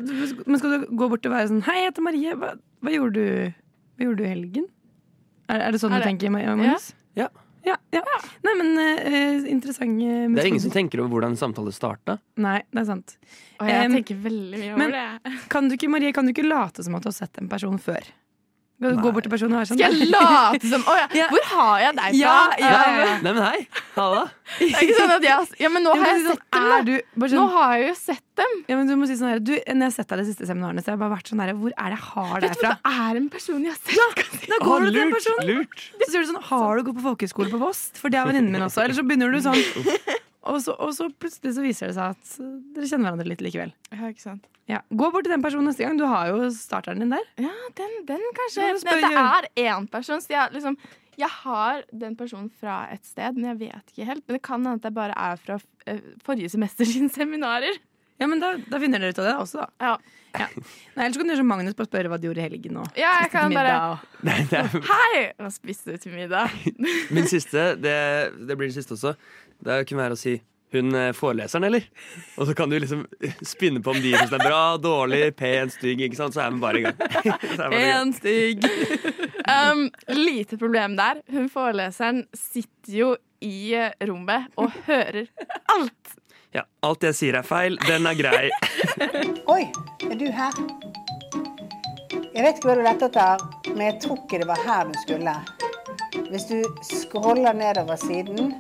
men 0.46 0.60
skal 0.60 0.70
du 0.76 0.86
gå 0.94 1.08
bort 1.10 1.26
og 1.26 1.32
være 1.34 1.48
sånn 1.50 1.64
Hei, 1.66 1.80
jeg 1.82 1.90
heter 1.90 2.04
Marie. 2.06 2.36
Hva, 2.38 2.52
hva, 2.84 2.92
gjorde, 2.94 3.18
du, 3.18 3.66
hva 3.98 4.06
gjorde 4.06 4.20
du 4.20 4.24
i 4.24 4.30
helgen? 4.30 4.68
Er, 5.48 5.64
er 5.66 5.74
det 5.74 5.80
sånn 5.82 5.96
Er 5.96 6.04
du 6.04 6.10
tenker, 6.12 6.30
Magnus? 6.30 6.92
Ja. 7.18 7.26
Ja, 7.66 7.74
ja. 7.92 8.00
Nei, 8.46 8.52
men 8.60 8.78
uh, 8.78 9.48
interessant 9.50 9.98
Uh, 9.98 10.30
Det 10.32 10.40
er 10.44 10.48
ingen 10.52 10.62
som 10.62 10.72
tenker 10.72 11.02
over 11.02 11.16
hvordan 11.16 11.34
en 11.34 11.40
samtale 11.40 11.72
starta. 11.74 12.14
Nei, 12.40 12.60
det 12.70 12.80
er 12.80 12.86
sant. 12.88 13.16
Og 13.58 13.68
jeg 13.68 13.90
um, 13.90 13.96
tenker 13.98 14.20
veldig 14.22 14.60
mye 14.62 14.70
over 14.70 14.80
men 14.80 14.94
det. 14.94 15.34
kan 15.52 15.68
du 15.68 15.74
ikke, 15.74 15.90
Marie, 15.92 16.14
kan 16.16 16.28
du 16.28 16.32
ikke 16.32 16.46
late 16.46 16.86
som 16.86 16.94
at 16.96 17.04
du 17.04 17.10
har 17.10 17.16
sett 17.18 17.42
en 17.42 17.50
person 17.50 17.76
før? 17.82 18.06
Du 18.78 18.86
gå 19.02 19.10
bort 19.10 19.24
til 19.26 19.32
personen 19.32 19.56
og 19.56 19.58
være 19.58 19.68
sånn 19.72 19.78
Skal 19.80 19.94
jeg 19.98 20.06
late 20.12 20.68
som 20.70 20.84
Å 20.86 20.92
ja, 20.94 21.24
hvor 21.32 21.46
har 21.50 21.80
jeg 21.82 21.94
deg 21.98 22.12
fra? 22.12 22.18
Ja, 22.20 22.34
ja, 22.62 22.68
ja, 22.70 22.92
ja. 23.02 23.14
Nei, 23.24 23.32
men 23.32 23.40
hei! 23.42 23.62
Halla! 23.96 24.20
Det 24.58 24.68
er 24.70 24.84
ikke 24.86 24.98
sånn 25.00 25.14
at 25.16 25.24
jeg 25.26 25.58
Ja, 25.64 25.70
men 25.74 25.82
nå 25.82 25.94
har 25.98 26.04
jeg, 26.06 26.20
jeg 26.20 26.26
sånn, 26.28 26.38
sett 26.38 26.52
dem, 26.54 26.62
er 26.62 26.70
da. 26.70 26.78
du- 26.86 27.18
bare 27.18 27.32
Nå 27.32 27.40
sånn- 27.42 27.56
har 27.56 27.72
jeg 27.74 27.88
jo 27.88 27.96
sett 27.98 28.22
dem. 28.38 28.52
Ja, 28.70 28.76
men 28.78 28.86
du 28.86 28.94
må 29.00 29.08
si 29.10 29.16
sånn 29.18 29.32
her 29.34 29.42
du, 29.42 29.50
Når 29.58 29.74
jeg 29.74 29.82
har 29.88 29.96
sett 29.98 30.12
deg 30.14 30.22
de 30.22 30.26
siste 30.30 30.46
seminarene, 30.52 30.84
så 30.84 30.92
har 30.92 30.94
jeg 30.94 31.02
bare 31.02 31.14
vært 31.16 31.32
sånn 31.32 31.42
her 31.42 31.52
Hvor 31.58 31.74
er 31.74 31.90
det 31.90 31.98
jeg 31.98 32.04
har 32.06 32.44
deg 32.46 32.54
fra? 32.62 32.70
det 32.78 32.94
er 33.02 33.18
en 33.18 33.28
person 33.34 33.66
jeg 33.66 33.74
har 33.74 33.80
sett. 33.82 34.46
Da 34.54 34.60
går 34.62 34.78
du 34.78 34.86
til 34.92 35.00
den 35.00 35.12
personen. 35.16 35.50
lurt. 35.50 35.84
Så 35.98 36.10
sier 36.12 36.22
du 36.22 36.30
sånn 36.30 36.42
Har 36.52 36.78
du 36.78 36.86
gått 36.86 37.00
på 37.00 37.06
folkehøyskole 37.08 37.50
på 37.50 37.58
Voss? 37.66 37.82
For 37.98 38.14
det 38.14 38.22
er 38.22 38.30
venninnen 38.30 38.54
min 38.54 38.62
også. 38.68 38.84
Eller 38.86 38.94
så 38.94 39.02
begynner 39.02 39.34
du 39.34 39.42
sånn. 39.42 39.58
Og 40.48 40.60
så, 40.64 40.74
og 40.80 40.94
så 40.96 41.08
plutselig 41.12 41.54
så 41.56 41.64
viser 41.64 41.90
det 41.90 41.96
seg 41.98 42.14
at 42.14 42.30
uh, 42.40 42.52
dere 42.76 42.88
kjenner 42.88 43.08
hverandre 43.10 43.28
litt 43.28 43.42
likevel. 43.44 43.72
Ja, 43.92 44.08
ikke 44.08 44.24
sant. 44.24 44.46
Ja. 44.68 44.82
Gå 44.92 45.08
bort 45.12 45.24
til 45.26 45.32
den 45.32 45.44
personen 45.44 45.68
neste 45.70 45.84
gang. 45.86 45.96
Du 46.00 46.04
har 46.08 46.28
jo 46.32 46.48
starteren 46.52 47.00
din 47.02 47.12
der. 47.12 47.24
Ja, 47.40 47.52
den, 47.78 47.98
den 48.08 48.24
kanskje. 48.36 48.66
Ja, 48.66 48.72
Det, 48.76 48.96
det 49.04 49.12
er 49.24 49.48
én 49.72 49.88
person. 49.92 50.20
Så 50.24 50.32
jeg, 50.34 50.52
liksom, 50.56 50.76
jeg 51.20 51.30
har 51.42 51.84
den 52.04 52.16
personen 52.20 52.50
fra 52.60 52.82
et 52.92 53.04
sted, 53.08 53.36
men 53.38 53.48
jeg 53.54 53.60
vet 53.66 53.92
ikke 53.94 54.08
helt. 54.10 54.24
Men 54.28 54.36
det 54.38 54.42
kan 54.44 54.60
hende 54.60 54.76
at 54.80 54.88
jeg 54.90 54.96
bare 55.00 55.16
er 55.16 55.40
fra 55.40 55.56
eh, 55.88 56.02
forrige 56.24 56.52
semester 56.52 56.88
sine 56.88 57.08
seminarer. 57.12 57.80
Ja, 58.18 58.26
men 58.26 58.40
da, 58.42 58.56
da 58.66 58.80
finner 58.82 58.98
dere 58.98 59.14
ut 59.14 59.20
av 59.22 59.28
det 59.28 59.34
også, 59.38 59.62
da. 59.62 59.68
Ja. 59.78 59.96
Nei, 60.38 61.04
ellers 61.06 61.16
kan 61.16 61.24
du 61.28 61.32
gjøre 61.32 61.40
som 61.40 61.48
Magnus 61.48 61.76
å 61.78 61.86
spørre 61.86 62.10
hva 62.12 62.18
du 62.20 62.26
gjorde 62.28 62.42
i 62.42 62.46
helgen. 62.48 62.80
Og 62.82 62.98
Ja, 62.98 63.12
jeg 63.22 63.30
kan 63.32 63.54
bare- 63.54 63.76
og- 63.94 64.24
Nei, 64.26 64.40
det 64.50 64.58
er 64.58 64.82
Hei! 64.90 65.20
Hva 65.38 65.50
spiste 65.54 65.94
du 65.94 66.02
til 66.02 66.16
middag? 66.18 66.50
Min 67.14 67.30
siste, 67.30 67.70
det, 67.80 67.94
det 68.46 68.56
blir 68.58 68.68
det 68.68 68.74
siste 68.76 68.96
også. 68.98 69.14
Det 69.58 69.72
er 69.72 69.80
jo 69.80 69.88
ikke 69.88 69.98
mer 69.98 70.14
å 70.14 70.18
si 70.18 70.38
hun 70.72 70.92
eh, 70.94 71.12
foreleseren, 71.16 71.64
eller? 71.64 71.86
Og 72.36 72.48
så 72.48 72.54
kan 72.54 72.70
du 72.70 72.76
liksom 72.78 73.06
spinne 73.54 73.80
på 73.84 73.94
om 73.94 74.00
de 74.02 74.12
syns 74.14 74.32
det 74.32 74.40
er 74.40 74.44
bra, 74.44 74.62
dårlig, 74.82 75.22
pen, 75.38 75.72
stygg. 75.72 76.02
ikke 76.04 76.18
sant? 76.18 76.36
Så 76.36 76.44
er 76.44 76.52
vi 76.52 76.60
bare 76.62 76.82
i 76.82 76.84
gang. 76.84 76.98
Så 77.24 77.30
er 77.32 77.40
vi 77.40 77.56
bare 77.56 77.80
i 77.80 77.88
gang. 77.88 77.96
En 77.98 78.12
stygg. 78.16 78.68
Um, 79.48 79.88
lite 80.12 80.58
problem 80.60 80.96
der. 80.98 81.22
Hun 81.32 81.48
foreleseren 81.52 82.26
sitter 82.36 82.98
jo 83.00 83.10
i 83.44 83.74
eh, 83.74 83.92
rommet 84.08 84.50
og 84.60 84.74
hører 84.86 85.28
alt. 85.72 86.16
Ja, 86.54 86.64
alt 86.84 87.04
jeg 87.04 87.16
sier 87.16 87.38
er 87.40 87.46
feil. 87.46 87.76
Den 87.88 88.08
er 88.08 88.16
grei. 88.18 88.48
Oi, 89.52 89.62
er 90.08 90.16
du 90.20 90.28
her? 90.32 90.62
Jeg 92.34 92.44
vet 92.44 92.58
ikke 92.60 92.70
hva 92.70 92.76
du 92.78 92.84
lette 92.86 93.08
etter, 93.08 93.44
men 93.72 93.82
jeg 93.88 93.96
tror 94.04 94.20
ikke 94.22 94.40
det 94.42 94.48
var 94.48 94.60
her 94.62 94.88
du 94.88 94.96
skulle. 95.00 95.34
Hvis 96.30 96.44
du 96.44 96.62
scroller 96.82 97.52
nedover 97.52 97.96
siden, 97.96 98.54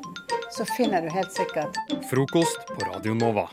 så 0.56 0.64
finner 0.76 1.02
du 1.04 1.08
helt 1.12 1.32
sikkert 1.32 1.76
Frokost 2.10 2.64
på 2.68 2.86
Radio 2.94 3.14
Nova. 3.14 3.48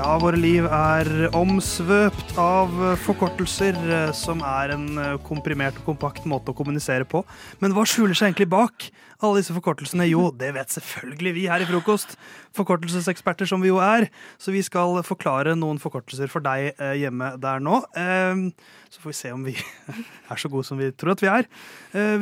Ja, 0.00 0.14
våre 0.16 0.38
liv 0.40 0.64
er 0.64 1.08
omsvøpt 1.36 2.30
av 2.40 2.70
forkortelser, 3.02 3.76
eh, 3.76 4.12
som 4.16 4.40
er 4.40 4.72
en 4.72 4.86
eh, 4.96 5.16
komprimert 5.26 5.76
og 5.76 5.90
kompakt 5.90 6.24
måte 6.30 6.54
å 6.54 6.56
kommunisere 6.56 7.04
på. 7.04 7.20
Men 7.60 7.74
hva 7.76 7.84
skjuler 7.84 8.16
seg 8.16 8.30
egentlig 8.30 8.46
bak 8.48 8.86
alle 9.20 9.42
disse 9.42 9.52
forkortelsene? 9.52 10.06
Jo, 10.08 10.30
det 10.32 10.54
vet 10.56 10.72
selvfølgelig 10.72 11.34
vi 11.36 11.42
her 11.52 11.60
i 11.60 11.66
Frokost. 11.68 12.14
Forkortelseseksperter 12.56 13.50
som 13.50 13.60
vi 13.60 13.68
jo 13.68 13.76
er. 13.84 14.06
Så 14.40 14.54
vi 14.54 14.62
skal 14.64 15.02
forklare 15.04 15.52
noen 15.58 15.82
forkortelser 15.82 16.32
for 16.32 16.40
deg 16.48 16.70
eh, 16.70 16.94
hjemme 17.02 17.34
der 17.42 17.60
nå. 17.60 17.82
Eh, 17.92 18.46
Så 18.88 19.04
får 19.04 19.12
vi 19.12 19.18
se 19.20 19.34
om 19.36 19.44
vi 19.44 19.52
er 20.32 20.40
så 20.40 20.48
gode 20.48 20.64
som 20.70 20.80
vi 20.80 20.88
tror 20.96 21.12
at 21.12 21.20
vi 21.20 21.28
er. 21.30 21.44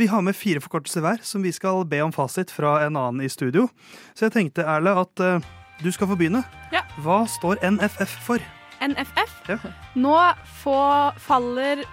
Vi 0.02 0.10
har 0.10 0.24
med 0.26 0.36
fire 0.36 0.60
forkortelser 0.60 1.04
hver, 1.06 1.22
som 1.22 1.46
vi 1.46 1.54
skal 1.54 1.86
be 1.86 2.02
om 2.02 2.10
fasit 2.12 2.50
fra 2.50 2.80
en 2.88 2.98
annen 2.98 3.22
i 3.22 3.30
studio. 3.30 3.68
Så 4.18 4.26
jeg 4.26 4.34
tenkte, 4.34 4.66
Erle, 4.66 4.98
at 4.98 5.22
du 5.82 5.90
skal 5.94 6.10
få 6.10 6.16
begynne. 6.18 6.42
Ja. 6.74 6.82
Hva 7.04 7.22
står 7.30 7.60
NFF 7.62 8.16
for? 8.26 8.42
NFF. 8.82 9.34
Ja. 9.48 9.58
Nå 9.98 10.14
få, 10.62 10.78
faller 11.22 11.84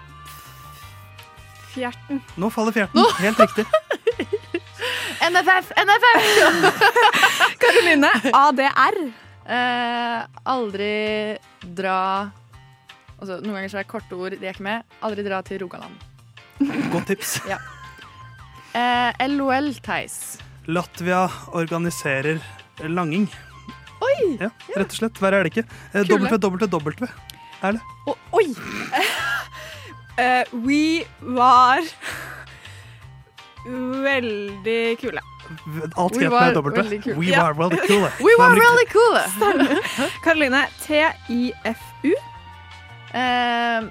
fjerten. 1.74 2.22
Nå 2.40 2.50
faller 2.54 2.74
fjerten. 2.76 3.02
Helt 3.20 3.40
riktig. 3.42 3.66
NFF! 5.26 5.70
NFF! 5.76 6.26
Karoline. 7.62 8.10
ADR. 8.32 8.98
Eh, 9.46 10.22
aldri 10.50 11.38
dra 11.62 11.98
altså, 13.20 13.36
Noen 13.44 13.60
ganger 13.60 13.70
så 13.70 13.78
er 13.78 13.84
det 13.84 13.90
korte 13.92 14.18
ord, 14.18 14.34
de 14.34 14.48
er 14.48 14.54
ikke 14.56 14.66
med. 14.66 14.86
Aldri 15.06 15.24
dra 15.26 15.40
til 15.46 15.62
Rogaland. 15.62 15.94
Godt 16.94 17.12
tips. 17.12 17.38
Ja. 17.52 17.60
Eh, 18.76 19.26
LOL-Theis. 19.32 20.36
Latvia 20.68 21.22
organiserer 21.56 22.42
langing. 22.90 23.28
Oi! 24.04 24.36
Ja, 24.40 24.50
rett 24.76 24.92
og 24.92 24.98
slett. 24.98 25.20
Verre 25.22 25.40
er 25.40 25.46
det 25.48 25.52
ikke. 25.54 25.66
Eh, 25.92 26.02
er 26.02 26.04
det. 27.00 27.10
Erle. 27.64 27.80
Oi! 28.36 28.46
uh, 30.20 30.44
we 30.66 31.04
var 31.20 31.80
veldig 33.66 34.98
kule. 35.00 35.22
Alt 35.96 36.18
greit 36.18 36.32
med 36.32 36.56
W. 36.58 37.16
We 37.16 37.26
Ja. 37.30 37.46
were 37.46 37.54
really 37.54 37.80
cool. 37.86 38.06
We 38.20 38.32
er 38.34 38.38
were 38.38 38.54
really 38.54 38.86
cool! 38.92 39.16
Karoline. 40.24 40.66
TIFU. 40.82 42.12
Eh, 43.14 43.86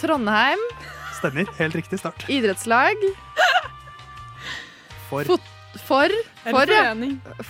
Trondheim. 0.00 0.58
Stemmer. 1.18 1.46
Helt 1.58 1.74
riktig 1.74 1.98
start. 1.98 2.24
Idrettslag. 2.28 2.96
For. 5.08 5.24
Fot 5.28 5.51
for 5.86 6.12
For, 6.44 6.66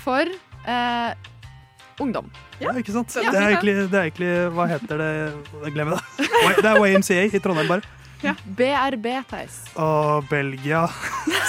For 0.05 0.31
eh, 0.69 1.15
ungdom. 2.01 2.31
Ja, 2.63 2.71
ikke 2.79 2.93
sant? 2.95 3.09
Det 3.15 3.27
er 3.35 3.49
egentlig, 3.57 3.75
det 3.91 3.99
er 3.99 4.07
egentlig 4.11 4.31
Hva 4.55 4.67
heter 4.71 5.01
det? 5.03 5.11
Glem 5.75 5.91
det. 5.95 6.01
Det 6.63 6.69
er 6.71 6.79
YMCA 6.87 7.25
i 7.27 7.41
Trondheim, 7.43 7.69
bare. 7.69 7.83
BRB, 8.47 9.07
Theis. 9.31 9.57
Og 9.83 10.29
Belgia. 10.31 10.85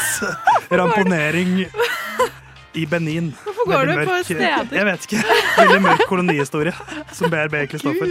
Ramponering 0.74 1.66
i 2.74 2.86
Benin. 2.90 3.28
Hvorfor 3.44 3.68
går 3.70 3.78
Veldig 3.78 3.94
du 3.94 4.00
på 4.08 4.10
mørk- 4.16 4.26
steder? 4.26 4.72
Jeg 4.80 4.86
vet 4.90 5.06
ikke. 5.08 5.22
Veldig 5.60 5.82
mørk 5.86 6.02
kolonihistorie, 6.10 6.74
som 7.14 7.30
BRB 7.30 7.54
egentlig 7.62 7.84
står 7.84 8.00
for. 8.00 8.08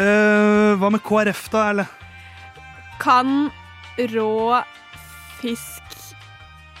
Eh, 0.00 0.72
hva 0.80 0.90
med 0.92 1.04
KrF, 1.04 1.42
da, 1.52 1.66
Erle? 1.74 1.86
Kan 3.00 3.50
rå 4.16 4.62
fisk 5.42 5.85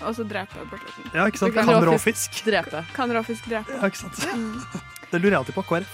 Og 0.04 0.12
så 0.14 0.24
drepe 0.28 0.64
på 0.70 0.76
slutten. 0.78 1.10
Ja, 1.14 1.24
ikke 1.30 1.38
sant? 1.40 1.54
Kan, 1.56 1.66
Kan 1.70 1.84
råfisk. 1.88 2.40
Drepe. 2.44 2.82
Kan 2.96 3.12
råfisk 3.16 3.46
drepe. 3.48 3.72
Ja, 3.80 3.86
ikke 3.88 4.02
sant? 4.04 4.18
Det 5.12 5.20
lurer 5.22 5.36
jeg 5.36 5.38
alltid 5.38 5.54
på. 5.54 5.62
KrF. 5.62 5.92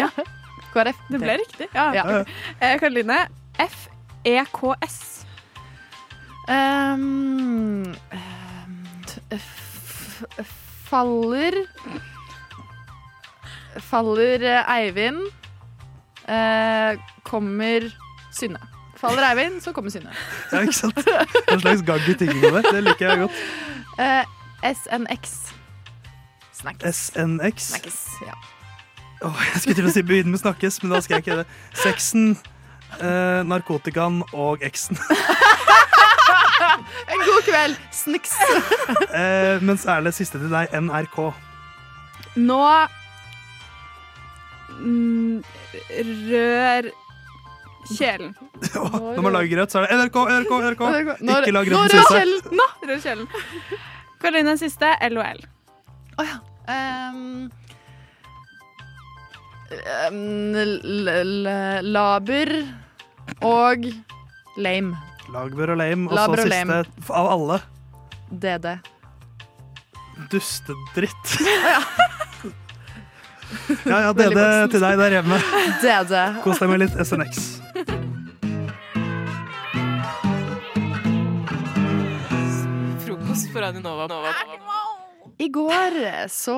KrF. 0.74 0.98
Det 1.10 1.20
ble 1.20 1.34
riktig. 1.42 1.68
Ja. 1.76 1.90
Ja. 1.94 2.04
Eh, 2.58 2.78
Karoline. 2.80 3.18
FEKS. 3.60 4.98
Um, 6.50 7.92
f- 9.30 10.24
f- 10.40 10.46
faller 10.88 11.54
Faller 13.90 14.42
eh, 14.42 14.72
Eivind. 14.78 15.20
Eh, 16.26 16.98
kommer 17.22 17.86
Synne. 18.34 18.58
Faller 19.00 19.24
Eivind, 19.30 19.60
så 19.64 19.72
kommer 19.72 19.90
Synne. 19.90 20.12
Ja, 20.52 20.60
ikke 20.60 20.76
sant? 20.76 20.98
En 21.48 21.60
slags 21.60 21.82
gagg 21.86 22.08
i 22.08 22.14
tingene 22.20 22.50
der. 22.58 22.68
Det 22.68 22.82
liker 22.84 23.08
jeg 23.08 23.18
godt. 23.24 23.42
Eh, 24.00 24.24
SNX. 24.74 25.36
Snakkes. 26.60 26.96
SNX. 26.96 27.70
Snakkes, 27.72 28.00
ja. 28.26 28.36
Åh, 29.22 29.42
jeg 29.54 29.62
skulle 29.62 29.76
til 29.80 29.88
å 29.88 29.92
si 29.92 30.04
begynne 30.04 30.32
med 30.32 30.40
snakkes, 30.40 30.82
men 30.82 30.92
da 30.94 31.00
skal 31.04 31.18
jeg 31.18 31.26
ikke 31.26 31.40
det. 31.42 31.46
Sexen, 31.80 32.30
eh, 33.00 33.40
narkotikaen 33.48 34.22
og 34.32 34.64
eksen. 34.64 35.00
En 37.10 37.22
god 37.24 37.42
kveld. 37.46 37.76
Sniks. 37.92 38.34
Eh, 39.16 39.62
mens 39.64 39.86
Erle, 39.88 40.12
siste 40.12 40.38
til 40.38 40.52
deg. 40.52 40.68
NRK. 40.76 41.18
Nå 42.40 42.60
mm, 44.80 45.40
rør 46.30 46.90
Kjelen. 47.88 48.34
Når 49.16 49.22
man 49.24 49.32
lager 49.34 49.50
grøt, 49.56 49.72
så 49.72 49.80
er 49.80 49.88
det 49.88 49.96
NRK, 50.04 50.18
NRK, 50.44 50.52
NRK. 50.66 50.82
Når- 51.24 51.46
Ikke 51.46 51.54
lag 51.56 51.66
grøten 51.70 51.94
suse. 51.94 52.12
kjelen. 52.12 52.58
Nå, 52.60 52.66
rød 52.90 53.00
kjelen. 53.06 53.26
Karoline 54.20 54.54
siste. 54.60 54.90
LOL. 55.10 55.40
Um, 56.20 57.48
um, 59.70 60.54
l- 60.54 61.08
l- 61.08 61.90
laber 61.94 62.52
og 63.42 63.88
lame. 64.60 64.98
Lagbør 65.32 65.72
og 65.74 65.78
lame. 65.80 66.10
Og 66.10 66.16
så 66.18 66.28
og 66.28 66.36
siste 66.38 66.52
lame. 66.52 66.80
av 67.10 67.30
alle. 67.34 67.60
DD. 68.30 68.76
Dustedritt. 70.30 71.36
Ja, 73.82 73.96
ja, 74.04 74.10
Veldig 74.14 74.36
DD 74.38 74.70
til 74.70 74.82
deg 74.84 74.98
der 75.00 75.10
hjemme. 75.16 75.38
DD. 75.82 76.12
Kos 76.44 76.60
deg 76.62 76.68
med 76.70 76.78
litt 76.84 76.94
SNX. 77.02 77.40
Radio 83.70 83.82
Nova. 83.82 84.06
Nova. 84.06 84.28
I 85.38 85.48
går 85.48 85.96
så 86.28 86.56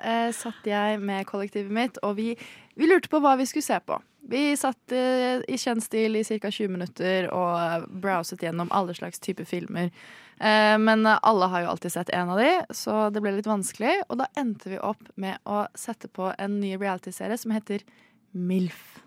eh, 0.00 0.30
satt 0.32 0.64
jeg 0.64 1.00
med 1.02 1.26
kollektivet 1.28 1.72
mitt, 1.74 1.98
og 2.00 2.16
vi, 2.16 2.30
vi 2.78 2.88
lurte 2.88 3.10
på 3.12 3.20
hva 3.20 3.34
vi 3.36 3.44
skulle 3.44 3.66
se 3.66 3.76
på. 3.84 3.98
Vi 4.32 4.54
satt 4.56 4.94
eh, 4.96 5.44
i 5.44 5.58
kjent 5.60 5.84
stil 5.84 6.16
i 6.16 6.24
ca. 6.24 6.48
20 6.48 6.72
minutter 6.72 7.28
og 7.36 7.84
browset 8.00 8.46
gjennom 8.46 8.72
alle 8.72 8.96
slags 8.96 9.20
typer 9.20 9.44
filmer. 9.44 9.92
Eh, 10.40 10.78
men 10.80 11.04
alle 11.04 11.50
har 11.52 11.66
jo 11.66 11.74
alltid 11.74 11.98
sett 11.98 12.14
en 12.16 12.32
av 12.32 12.40
de, 12.40 12.50
så 12.72 13.10
det 13.12 13.20
ble 13.20 13.36
litt 13.36 13.50
vanskelig. 13.50 13.98
Og 14.08 14.22
da 14.22 14.30
endte 14.40 14.72
vi 14.72 14.80
opp 14.80 15.04
med 15.20 15.44
å 15.44 15.66
sette 15.76 16.08
på 16.08 16.32
en 16.32 16.60
ny 16.64 16.78
realityserie 16.80 17.36
som 17.44 17.52
heter 17.52 17.84
MILF. 18.32 19.03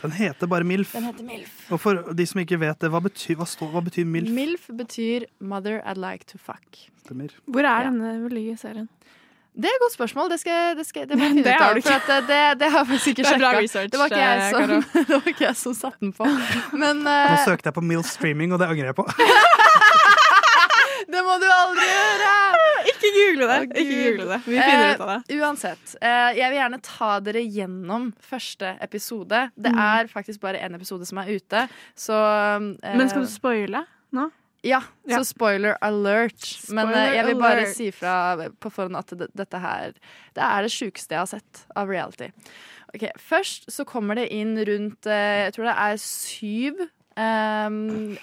Den 0.00 0.14
heter 0.16 0.48
bare 0.50 0.64
MILF. 0.64 0.92
Den 0.96 1.08
heter 1.10 1.26
MILF. 1.26 1.56
Og 1.72 1.80
for 1.82 2.14
de 2.16 2.26
som 2.26 2.40
ikke 2.42 2.58
vet 2.60 2.80
det, 2.80 2.90
hva 2.92 3.02
betyr, 3.04 3.36
hva 3.40 3.46
står, 3.48 3.72
hva 3.74 3.82
betyr 3.84 4.08
MILF? 4.08 4.30
MILF 4.36 4.70
betyr 4.78 5.26
Mother 5.40 5.82
I'd 5.84 6.00
Like 6.00 6.28
to 6.32 6.40
Fuck. 6.40 6.86
Stemmer. 7.04 7.34
Hvor 7.44 7.68
er 7.68 7.90
denne 7.90 8.16
hvor 8.22 8.56
serien? 8.60 8.88
Det 9.60 9.66
er 9.66 9.74
et 9.74 9.82
godt 9.82 9.92
spørsmål. 9.92 10.30
Det, 10.30 10.40
skal, 10.40 10.76
det, 10.78 10.86
skal, 10.86 11.08
det 11.08 11.18
må 11.18 11.24
jeg 11.26 11.34
finne 11.34 11.44
det 11.44 11.54
ut 11.54 11.60
har 11.60 11.74
av. 11.74 11.82
For 11.82 11.96
at 11.96 12.06
det, 12.08 12.20
det, 12.28 12.60
det 12.60 12.70
har 12.70 12.84
jeg 12.84 12.90
faktisk 12.92 13.08
ikke 13.08 13.24
sjekka. 13.24 13.50
Det 13.92 13.98
var 13.98 14.12
ikke 14.12 14.22
jeg 14.22 14.38
eh, 14.38 14.50
som, 14.50 14.84
det 15.08 15.16
var 15.16 15.32
ikke 15.34 15.44
jeg 15.44 15.58
som 15.64 15.74
satte 15.76 16.00
den 16.04 16.14
på. 16.16 16.28
Men 16.78 17.02
Nå 17.08 17.16
eh, 17.16 17.44
søkte 17.44 17.70
jeg 17.70 17.76
på 17.80 17.84
MILF 17.84 18.08
streaming, 18.14 18.54
og 18.54 18.62
det 18.62 18.70
angrer 18.70 18.92
jeg 18.92 18.98
på. 19.00 19.06
det 21.10 21.26
må 21.26 21.40
du 21.42 21.48
aldri 21.50 21.90
gjøre! 21.90 22.49
Ikke 23.10 23.22
google 23.36 23.46
det. 23.50 23.58
Oh, 23.60 23.80
Ikke 23.82 24.00
google 24.00 24.26
det. 24.30 24.40
Vi 24.46 24.56
finner 24.60 24.94
ut 24.94 25.00
av 25.04 25.08
det. 25.12 25.18
Eh, 25.34 25.40
uansett. 25.42 25.94
eh, 26.00 26.32
jeg 26.38 26.50
vil 26.52 26.58
gjerne 26.60 26.80
ta 26.86 27.10
dere 27.20 27.42
gjennom 27.44 28.10
første 28.22 28.72
episode. 28.86 29.50
Det 29.58 29.72
Mm. 29.74 29.78
er 29.84 30.06
faktisk 30.12 30.40
bare 30.40 30.60
én 30.62 30.74
episode 30.74 31.06
som 31.06 31.18
er 31.18 31.26
ute, 31.36 31.68
så 31.96 32.18
eh, 32.82 32.96
Men 32.96 33.08
skal 33.08 33.22
du 33.22 33.26
spoile 33.28 33.84
nå? 34.12 34.30
Ja, 34.62 34.82
Ja. 35.08 35.16
så 35.18 35.24
spoiler 35.24 35.76
alert. 35.80 36.68
Men 36.68 36.88
eh, 36.92 37.14
jeg 37.16 37.24
vil 37.26 37.34
bare 37.40 37.62
alert. 37.64 37.74
si 37.74 37.90
fra 37.90 38.36
på 38.60 38.70
forhånd 38.70 38.96
at 38.98 39.06
det, 39.16 39.28
dette 39.34 39.58
her 39.58 39.92
Det 40.34 40.42
er 40.44 40.62
det 40.62 40.70
sjukeste 40.70 41.10
jeg 41.16 41.18
har 41.18 41.26
sett 41.26 41.64
av 41.74 41.88
reality. 41.88 42.30
Ok, 42.94 43.08
Først 43.16 43.70
så 43.70 43.84
kommer 43.86 44.16
det 44.16 44.28
inn 44.32 44.56
rundt 44.58 45.02
Jeg 45.06 45.52
tror 45.54 45.64
det 45.64 45.76
er 45.78 45.96
syv 45.96 46.80
eh, 47.16 47.70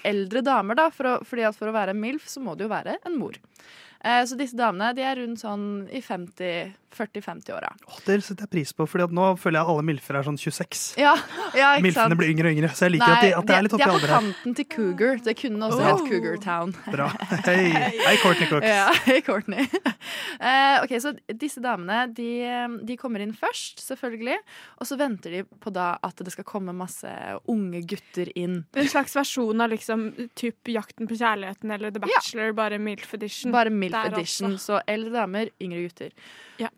eldre 0.04 0.42
damer, 0.44 0.74
da. 0.78 0.88
For 0.94 1.04
å, 1.04 1.16
fordi 1.26 1.44
at 1.48 1.56
for 1.58 1.68
å 1.70 1.74
være 1.74 1.90
en 1.94 2.00
MILF 2.00 2.26
så 2.30 2.40
må 2.44 2.54
det 2.56 2.66
jo 2.68 2.72
være 2.72 2.96
en 3.06 3.18
mor. 3.18 3.34
Eh, 4.04 4.22
så 4.26 4.36
disse 4.38 4.56
damene 4.58 4.92
de 4.94 5.02
er 5.02 5.18
rundt 5.18 5.42
sånn 5.42 5.88
i 5.90 6.02
50 6.04 6.70
40-50-åra. 6.96 7.70
Åh, 7.88 7.98
Det 8.06 8.16
setter 8.24 8.46
jeg 8.46 8.50
pris 8.52 8.72
på, 8.72 8.86
at 8.88 9.12
nå 9.14 9.26
føler 9.38 9.58
jeg 9.60 9.66
at 9.66 9.72
alle 9.74 9.84
milfer 9.88 10.18
er 10.18 10.22
sånn 10.26 10.38
26. 10.40 10.82
Ja, 11.00 11.14
ja, 11.54 11.74
ikke 11.76 11.84
Milfene 11.88 12.08
sant? 12.08 12.18
blir 12.20 12.30
yngre 12.32 12.50
og 12.52 12.56
yngre, 12.58 12.70
så 12.74 12.86
jeg 12.88 12.94
liker 12.96 13.12
at, 13.16 13.22
de, 13.22 13.32
at 13.36 13.46
de, 13.48 13.54
er 13.58 13.62
litt 13.66 13.74
oppi 13.76 13.84
de 13.84 13.90
er 13.90 14.02
på 14.04 14.10
kanten 14.12 14.54
til 14.58 14.68
Cougar. 14.72 15.20
Det 15.24 15.34
kunne 15.38 15.68
også 15.68 15.78
Oh. 15.78 15.86
hett 15.88 16.10
Cougar 16.10 16.38
Town. 16.42 16.74
Bra. 16.92 17.08
Hei, 17.46 17.58
hei 18.06 18.16
Courtney 18.22 18.48
Cox. 18.50 18.66
Ja, 18.66 18.88
hei, 19.06 19.20
Courtney. 19.26 19.66
Uh, 20.40 20.82
ok, 20.84 20.96
så 21.02 21.12
Disse 21.38 21.60
damene 21.64 22.06
de, 22.14 22.28
de 22.86 22.96
kommer 23.00 23.22
inn 23.24 23.34
først, 23.36 23.80
selvfølgelig. 23.84 24.38
Og 24.80 24.88
så 24.88 24.98
venter 25.00 25.30
de 25.38 25.44
på 25.62 25.72
da 25.74 25.92
at 26.04 26.16
det 26.24 26.32
skal 26.34 26.46
komme 26.48 26.74
masse 26.76 27.10
unge 27.50 27.82
gutter 27.88 28.30
inn. 28.38 28.62
En 28.78 28.88
slags 28.90 29.14
versjon 29.18 29.60
av 29.64 29.70
liksom 29.72 30.08
typ 30.38 30.68
Jakten 30.68 31.08
på 31.08 31.16
kjærligheten 31.18 31.70
eller 31.74 31.90
The 31.94 32.02
Bachelor, 32.04 32.52
bare 32.56 32.78
MILF 32.82 33.14
edition. 33.18 33.52
Bare 33.54 33.70
MILF 33.72 33.92
Der 33.96 34.12
edition. 34.12 34.54
også. 34.54 34.78
Så 34.78 34.82
eldre 34.90 35.14
damer, 35.22 35.48
yngre 35.62 35.86
gutter. 35.86 36.12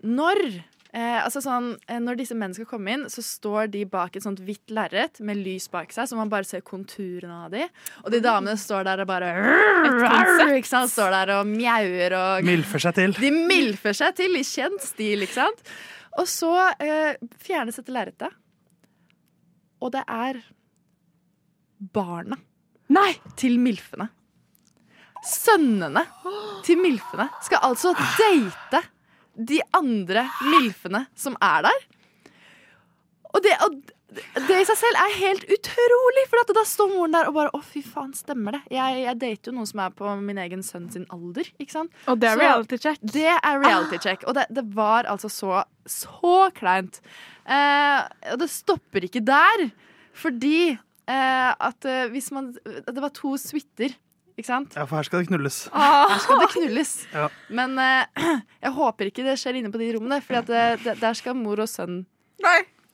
Når 0.05 0.45
Eh, 0.91 1.20
altså 1.22 1.39
sånn, 1.39 1.76
eh, 1.87 2.01
når 2.03 2.16
disse 2.18 2.35
mennene 2.35 2.57
skal 2.57 2.66
komme 2.66 2.91
inn, 2.97 3.05
så 3.12 3.22
står 3.22 3.68
de 3.70 3.85
bak 3.87 4.16
et 4.18 4.24
sånt 4.24 4.41
hvitt 4.43 4.72
lerret 4.74 5.20
med 5.22 5.39
lys 5.39 5.68
bak 5.70 5.95
seg, 5.95 6.09
så 6.11 6.18
man 6.18 6.33
bare 6.33 6.49
ser 6.49 6.64
konturene 6.66 7.45
av 7.45 7.55
de. 7.55 7.68
Og 8.03 8.11
de 8.11 8.18
damene 8.24 8.57
står 8.59 8.89
der 8.89 9.05
og 9.05 9.11
bare 9.11 9.28
ikke 10.59 10.66
sant? 10.66 10.91
Står 10.91 11.14
der 11.14 11.35
og 11.37 11.47
mjauer 11.47 12.16
og 12.18 12.49
Milfer 12.49 12.83
seg 12.83 12.99
til. 12.99 13.14
De 13.22 13.31
milfer 13.31 13.95
seg 13.95 14.18
til 14.18 14.35
i 14.35 14.43
kjent 14.47 14.83
stil, 14.83 15.22
ikke 15.28 15.39
sant? 15.39 15.64
Og 16.18 16.26
så 16.26 16.51
eh, 16.83 17.22
fjernes 17.39 17.78
dette 17.78 17.95
lerretet. 17.95 18.35
Og 19.81 19.95
det 19.95 20.03
er 20.11 20.43
barna 21.95 22.35
til 23.39 23.61
milfene. 23.62 24.11
Sønnene 25.22 26.03
til 26.66 26.81
milfene 26.83 27.31
skal 27.47 27.62
altså 27.70 27.95
date 27.95 28.83
de 29.37 29.61
andre 29.76 30.26
milfene 30.47 31.07
som 31.18 31.37
er 31.43 31.62
der. 31.68 31.87
Og 33.31 33.43
det, 33.45 33.53
og 33.62 33.76
det 34.49 34.57
i 34.59 34.64
seg 34.66 34.74
selv 34.81 34.99
er 34.99 35.12
helt 35.20 35.45
utrolig, 35.55 36.24
for 36.33 36.41
at 36.43 36.49
da 36.57 36.64
står 36.66 36.89
moren 36.91 37.12
der 37.14 37.28
og 37.31 37.37
bare 37.37 37.53
Å, 37.55 37.61
fy 37.62 37.78
faen, 37.87 38.11
stemmer 38.18 38.57
det? 38.57 38.62
Jeg, 38.74 38.97
jeg 39.05 39.18
dater 39.20 39.53
jo 39.53 39.55
noen 39.61 39.68
som 39.70 39.83
er 39.85 39.93
på 39.95 40.14
min 40.18 40.41
egen 40.43 40.64
sønn 40.66 40.89
sin 40.91 41.07
alder, 41.14 41.47
ikke 41.62 41.76
sant? 41.76 41.95
Og 42.11 42.18
det 42.18 42.33
er 42.33 42.35
Så- 42.41 42.43
reality 42.43 42.81
check. 42.83 42.99
Det 43.14 43.28
er 43.37 43.61
reality 43.62 44.01
check. 44.03 44.26
Og 44.26 44.35
det, 44.35 44.49
det 44.51 44.64
var 44.74 45.07
altså 45.12 45.31
så, 45.31 45.61
så 45.87 46.35
kleint. 46.59 46.99
Eh, 47.47 48.01
og 48.35 48.43
det 48.43 48.51
stopper 48.51 49.07
ikke 49.07 49.22
der, 49.31 49.68
fordi 50.12 50.72
eh, 50.74 51.51
at 51.55 51.87
eh, 51.87 52.09
hvis 52.11 52.33
man 52.35 52.51
Det 52.66 52.99
var 53.01 53.14
to 53.14 53.37
suiter, 53.39 53.95
ikke 54.41 54.51
sant? 54.51 54.74
Ja, 54.78 54.84
for 54.88 54.99
her 55.01 55.07
skal 55.09 55.22
det 55.22 55.30
knulles. 55.30 55.61
Her 55.74 56.18
skal 56.24 56.43
det 56.45 56.51
knulles. 56.57 56.95
Ja. 57.20 57.28
Men 57.53 57.78
eh, 57.78 58.26
jeg 58.64 58.74
håper 58.76 59.11
ikke 59.11 59.24
det 59.26 59.38
skjer 59.41 59.61
inne 59.61 59.72
på 59.72 59.80
de 59.80 59.93
rommene, 59.97 60.20
for 60.24 60.43
der 60.47 61.16
skal 61.18 61.36
mor 61.38 61.62
og 61.62 61.70
sønn 61.70 62.03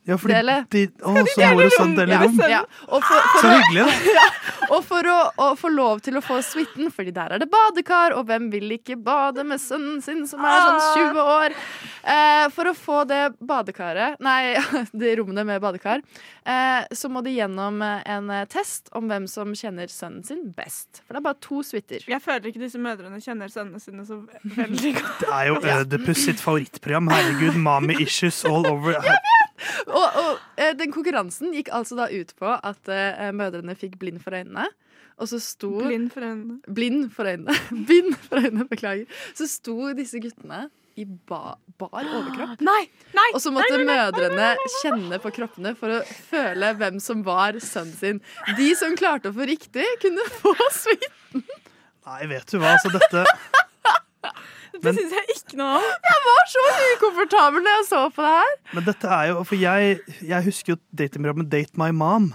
Ja, 0.07 0.16
fordi 0.22 0.36
dele. 0.38 0.57
de, 0.70 0.84
å, 1.02 1.12
så 1.26 1.48
mor 1.50 1.64
og 1.66 1.72
sønn 1.74 1.94
deler 1.98 2.22
rom. 2.22 2.36
Ja. 2.46 2.61
Og 2.86 3.02
for, 3.02 3.24
for 3.32 3.42
Så 3.42 3.54
hyggelig, 3.57 3.86
da. 3.86 4.14
Ja. 4.20 4.26
Og 4.72 4.82
for 4.86 5.07
å, 5.07 5.16
å 5.42 5.46
få 5.59 5.68
lov 5.70 6.00
til 6.02 6.16
å 6.18 6.22
få 6.24 6.40
suiten, 6.42 6.88
fordi 6.94 7.12
der 7.14 7.36
er 7.36 7.42
det 7.42 7.46
badekar, 7.50 8.14
og 8.18 8.24
hvem 8.26 8.48
vil 8.50 8.72
ikke 8.78 8.96
bade 8.98 9.44
med 9.46 9.61
sønnen 9.62 10.00
sin 10.02 10.24
som 10.26 10.42
er 10.46 10.57
sånn 10.62 11.12
20 11.12 11.20
år? 11.34 11.54
Eh, 12.02 12.46
for 12.54 12.70
å 12.70 12.74
få 12.74 13.02
det 13.07 13.20
badekaret, 13.38 14.18
nei, 14.22 14.57
de 15.02 15.12
rommene 15.20 15.44
med 15.46 15.62
badekar, 15.62 16.02
eh, 16.46 16.86
så 16.94 17.11
må 17.12 17.22
de 17.26 17.36
gjennom 17.36 17.82
en 17.86 18.32
test 18.50 18.90
om 18.96 19.07
hvem 19.11 19.26
som 19.30 19.54
kjenner 19.59 19.90
sønnen 19.92 20.26
sin 20.26 20.42
best. 20.57 21.02
For 21.04 21.14
det 21.14 21.22
er 21.22 21.26
bare 21.28 21.42
to 21.46 21.62
suiter. 21.66 22.07
Jeg 22.11 22.22
føler 22.24 22.50
ikke 22.50 22.64
disse 22.64 22.82
mødrene 22.82 23.22
kjenner 23.22 23.50
sønnene 23.52 23.82
sine 23.82 24.07
så 24.07 24.22
veldig 24.57 24.94
godt. 24.98 25.26
Det 25.26 25.34
er 25.34 25.50
jo 25.50 25.61
Ødepuss 25.76 26.26
sitt 26.26 26.42
favorittprogram. 26.42 27.11
Herregud, 27.12 27.59
mommy 27.61 27.98
issues 28.02 28.44
all 28.46 28.66
over. 28.70 28.98
Og, 29.96 30.04
og 30.04 30.61
eh, 30.61 30.72
den 30.76 30.92
konkurransen 30.94 31.54
gikk 31.54 31.70
altså 31.74 31.96
da 31.98 32.09
ut 32.12 32.32
på 32.38 32.50
at 32.54 32.90
uh, 32.90 33.28
mødrene 33.36 33.76
fikk 33.78 33.98
blind 34.00 34.20
for 34.24 34.36
øynene. 34.36 34.66
Og 35.16 35.30
så 35.30 35.38
sto 35.40 35.70
Blind 35.80 36.11
for 36.12 36.26
øynene. 36.26 36.59
Blind 36.74 37.11
for 37.14 37.28
øynene. 37.28 37.54
Bind 37.88 38.16
for 38.20 38.42
øynene, 38.42 38.66
beklager. 38.68 39.07
Så 39.34 39.48
sto 39.48 39.92
disse 39.96 40.20
guttene 40.20 40.66
i 40.96 41.04
ba 41.04 41.57
bar 41.78 42.04
overkropp. 42.04 42.61
Nei, 42.70 42.86
nei, 43.16 43.26
og 43.36 43.40
så 43.44 43.52
måtte 43.52 43.76
nei, 43.76 43.84
nei, 43.84 43.96
nei, 43.96 43.96
mødrene 44.00 44.70
kjenne 44.78 45.18
på 45.20 45.32
kroppene 45.36 45.74
for 45.76 45.92
å 45.92 45.98
føle 46.30 46.72
hvem 46.80 47.00
som 47.04 47.20
var 47.26 47.59
sønnen 47.61 47.96
sin. 47.96 48.20
De 48.57 48.70
som 48.80 48.96
klarte 48.96 49.32
å 49.32 49.36
få 49.36 49.48
riktig, 49.48 49.84
kunne 50.04 50.24
få 50.38 50.54
suiten. 50.82 51.44
Nei, 52.07 52.22
vet 52.32 52.48
du 52.48 52.61
hva, 52.61 52.76
altså 52.76 52.92
dette 52.94 53.26
Det 54.83 54.93
syns 54.97 55.12
jeg 55.16 55.37
ikke 55.37 55.57
noe 55.61 55.79
om. 55.79 55.87
Jeg 56.11 56.24
var 56.27 56.49
så 56.53 56.64
ukomfortabel 56.97 57.64
når 57.66 57.77
jeg 57.79 57.87
så 57.91 58.01
på 58.16 58.24
det 58.27 58.33
her. 58.37 58.57
Men 58.74 58.85
dette 58.91 59.12
er 59.18 59.31
jo 59.33 59.45
For 59.49 59.57
jeg, 59.61 60.01
jeg 60.33 60.47
husker 60.51 60.74
jo 60.74 60.79
datingprogrammet 61.03 61.49
Date 61.53 61.81
My 61.81 61.91
Mom, 61.97 62.33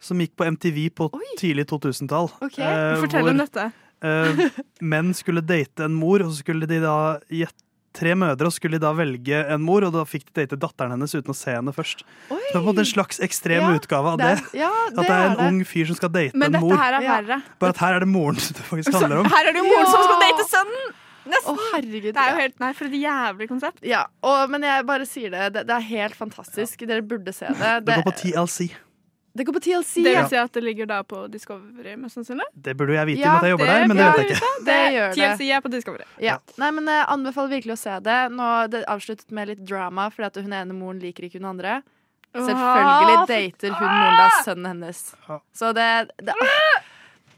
som 0.00 0.20
gikk 0.22 0.34
på 0.40 0.48
MTV 0.56 0.78
på 0.96 1.10
tidlig 1.40 1.66
2000-tall. 1.72 2.30
Ok, 2.44 2.60
fortell 3.04 3.32
om 3.34 3.40
dette. 3.42 3.66
eh, 4.02 4.44
menn 4.80 5.10
skulle 5.16 5.42
date 5.44 5.84
en 5.84 5.96
mor, 5.96 6.22
og 6.24 6.30
så 6.32 6.40
skulle 6.44 6.66
de 6.70 6.80
da 6.84 6.98
gjette 7.28 7.64
Tre 7.90 8.12
mødre, 8.14 8.46
og 8.46 8.52
skulle 8.54 8.78
de 8.78 8.84
da 8.84 8.92
velge 8.94 9.34
en 9.50 9.64
mor, 9.66 9.82
og 9.82 9.90
da 9.90 10.04
fikk 10.06 10.28
de 10.30 10.44
date 10.44 10.54
datteren 10.62 10.92
hennes 10.94 11.10
uten 11.10 11.32
å 11.32 11.34
se 11.34 11.50
henne 11.56 11.72
først. 11.74 12.04
Så 12.28 12.36
det 12.38 12.38
var 12.38 12.52
på 12.54 12.60
en 12.60 12.66
måte 12.68 12.82
en 12.84 12.86
slags 12.86 13.18
ekstrem 13.26 13.64
Ja, 13.64 13.70
utgave 13.80 14.12
av 14.12 14.20
det 14.20 14.28
det. 14.38 14.60
Ja, 14.60 14.68
det 14.94 14.94
At 14.94 15.00
det 15.00 15.08
er 15.10 15.16
er 15.16 15.24
en 15.26 15.34
det. 15.40 15.46
ung 15.50 15.56
fyr 15.66 15.88
som 15.90 15.98
skal 15.98 16.12
date 16.14 16.38
Men 16.38 16.54
en 16.54 16.62
mor. 16.62 16.70
Men 16.70 16.78
dette 16.78 16.84
her 16.84 16.94
er 17.00 17.08
verre. 17.26 17.38
Bare 17.58 17.74
at 17.74 17.80
her 17.82 17.96
er 17.98 18.04
det 18.06 18.08
moren 18.12 18.38
det 18.38 18.62
faktisk 18.68 18.94
handler 18.94 19.24
om. 19.24 19.30
her 19.34 19.42
er 19.50 19.58
det 19.58 19.64
jo 19.64 19.66
moren 19.72 19.90
som 19.90 20.06
skal 20.06 20.22
date 20.22 20.46
sønnen! 20.52 20.94
Nesten. 21.28 21.56
Å, 21.56 21.70
herregud. 21.74 22.12
Det 22.16 22.20
er 22.22 22.30
jo 22.32 22.38
helt 22.40 22.62
Nei, 22.62 22.70
for 22.76 22.88
et 22.88 23.00
jævlig 23.00 23.48
konsept. 23.50 23.82
Ja, 23.86 24.04
og, 24.24 24.44
men 24.52 24.64
jeg 24.64 24.86
bare 24.88 25.08
sier 25.08 25.32
det, 25.34 25.50
det. 25.56 25.66
Det 25.68 25.74
er 25.76 25.88
helt 25.90 26.16
fantastisk. 26.16 26.86
Dere 26.88 27.04
burde 27.04 27.34
se 27.36 27.50
det. 27.50 27.74
Det 27.84 27.98
går 28.00 28.08
på 28.08 28.16
TLC. 28.22 28.70
Det 29.32 29.44
går 29.46 29.54
på 29.54 29.60
TLC. 29.62 29.94
Det 30.02 30.14
vil 30.16 30.26
si 30.32 30.38
at 30.40 30.56
det 30.56 30.62
ligger 30.64 30.88
da 30.90 31.02
på 31.06 31.22
Discovery, 31.30 31.94
mest 32.00 32.18
sannsynlig. 32.18 32.48
Det 32.54 32.74
burde 32.78 32.96
jeg 32.96 33.12
vite 33.12 33.22
Ja, 33.22 33.36
med 33.36 33.38
at 33.38 33.46
jeg 33.46 33.54
jobber 33.54 33.70
der, 33.70 33.86
men 33.86 34.00
det 34.00 34.08
vet 34.08 34.18
jeg 34.22 34.36
ikke. 34.36 34.50
Det 34.66 34.78
gjør 34.94 35.12
det. 35.12 35.20
TLC 35.20 35.50
er 35.54 35.62
på 35.62 35.70
Discovery. 35.76 36.08
Ja. 36.24 36.36
Nei, 36.58 36.70
men 36.74 36.90
jeg 36.90 37.06
anbefaler 37.14 37.54
virkelig 37.54 37.76
å 37.76 37.80
se 37.84 38.00
det. 38.08 38.18
Nå 38.34 38.50
det 38.72 38.82
avsluttet 38.90 39.30
med 39.38 39.52
litt 39.52 39.62
drama, 39.62 40.08
fordi 40.10 40.30
at 40.32 40.40
hun 40.42 40.56
ene 40.62 40.76
moren 40.76 40.98
liker 41.04 41.28
ikke 41.28 41.38
hun 41.38 41.50
andre. 41.52 41.78
Selvfølgelig 42.34 43.22
dater 43.30 43.74
hun 43.76 43.86
moren 43.86 44.18
da 44.18 44.28
sønnen 44.42 44.70
hennes. 44.72 45.04
Så 45.56 45.72
det, 45.78 45.88
det 46.18 46.34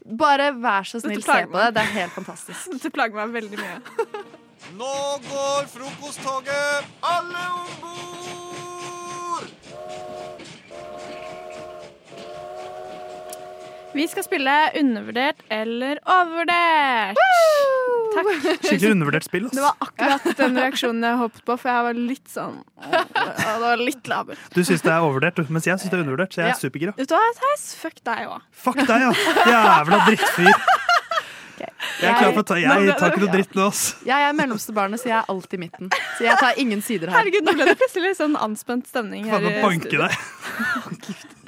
Bare 0.03 0.51
vær 0.59 0.83
så 0.83 0.99
snill, 0.99 1.21
se 1.23 1.31
på 1.31 1.37
det. 1.39 1.47
meg. 1.51 1.73
Det 1.75 1.81
er 1.83 1.91
helt 1.95 2.11
fantastisk. 2.17 2.67
Dette 2.75 2.89
plager 2.93 3.15
meg 3.21 3.33
veldig 3.37 3.59
mye. 3.61 3.77
Nå 4.79 4.95
går 5.29 5.67
frokosttoget! 5.71 6.87
Alle 7.03 7.43
om 7.53 7.69
bord! 7.83 9.49
Vi 13.93 14.07
skal 14.09 14.25
spille 14.25 14.53
undervurdert 14.79 15.43
eller 15.53 15.99
overvurdert. 16.09 17.19
Takk. 18.13 18.29
Skikkelig 18.63 18.91
undervurdert 18.95 19.25
spill. 19.27 19.47
Det 19.53 19.63
var 19.63 19.75
akkurat 19.83 20.27
den 20.39 20.57
reaksjonen 20.59 21.07
jeg 21.07 21.19
hoppet 21.23 21.45
på, 21.47 21.57
for 21.61 21.71
jeg 21.73 21.87
var 21.87 21.99
litt 22.11 22.29
sånn 22.33 22.59
ja, 22.83 23.03
Det 23.09 23.57
var 23.63 23.83
litt 23.83 24.11
labert. 24.11 24.45
Du 24.53 24.61
syns 24.63 24.85
det 24.85 24.93
er 24.93 25.01
overvurdert, 25.05 25.43
mens 25.49 25.67
jeg 25.69 25.79
syns 25.81 25.89
det 25.93 25.99
er 25.99 26.05
undervurdert. 26.05 26.33
Så 26.35 26.43
jeg 26.43 26.51
Ja. 26.51 26.55
er 26.55 26.61
supergira. 26.61 26.95
Vet 26.97 27.09
du 27.09 27.15
hva, 27.17 27.25
Theis? 27.41 27.67
Fuck 27.79 28.01
deg 28.05 28.27
òg. 28.29 28.41
Fuck 28.51 28.81
deg, 28.83 29.07
ja! 29.07 29.11
Jævla 29.49 30.01
drittfyr. 30.07 30.65
Jeg 32.01 32.09
er 32.09 32.17
klar 32.17 32.31
for 32.33 32.41
å 32.41 32.45
ta 32.47 32.55
Jeg 32.59 32.95
tar 32.99 33.11
ikke 33.13 33.21
noe 33.23 33.31
dritt 33.33 33.55
nå, 33.57 33.67
ass. 33.69 33.81
Jeg 34.07 34.25
er 34.27 34.33
mellomste 34.35 34.73
barnet, 34.75 35.01
så 35.01 35.09
jeg 35.09 35.15
er 35.19 35.29
alltid 35.31 35.57
i 35.57 35.61
midten. 35.61 35.91
Så 36.17 36.25
jeg 36.25 36.37
tar 36.41 36.59
ingen 36.61 36.81
sider 36.85 37.11
her. 37.11 37.19
Herregud, 37.19 37.45
nå 37.47 37.53
ble 37.57 37.67
det 37.69 37.75
plutselig 37.79 38.11
litt 38.11 38.19
sånn 38.19 38.37
anspent 38.39 38.89
stemning 38.89 39.27
her. 39.29 39.45
Faen, 39.61 39.83
studio. 39.83 40.01
deg. 40.07 40.13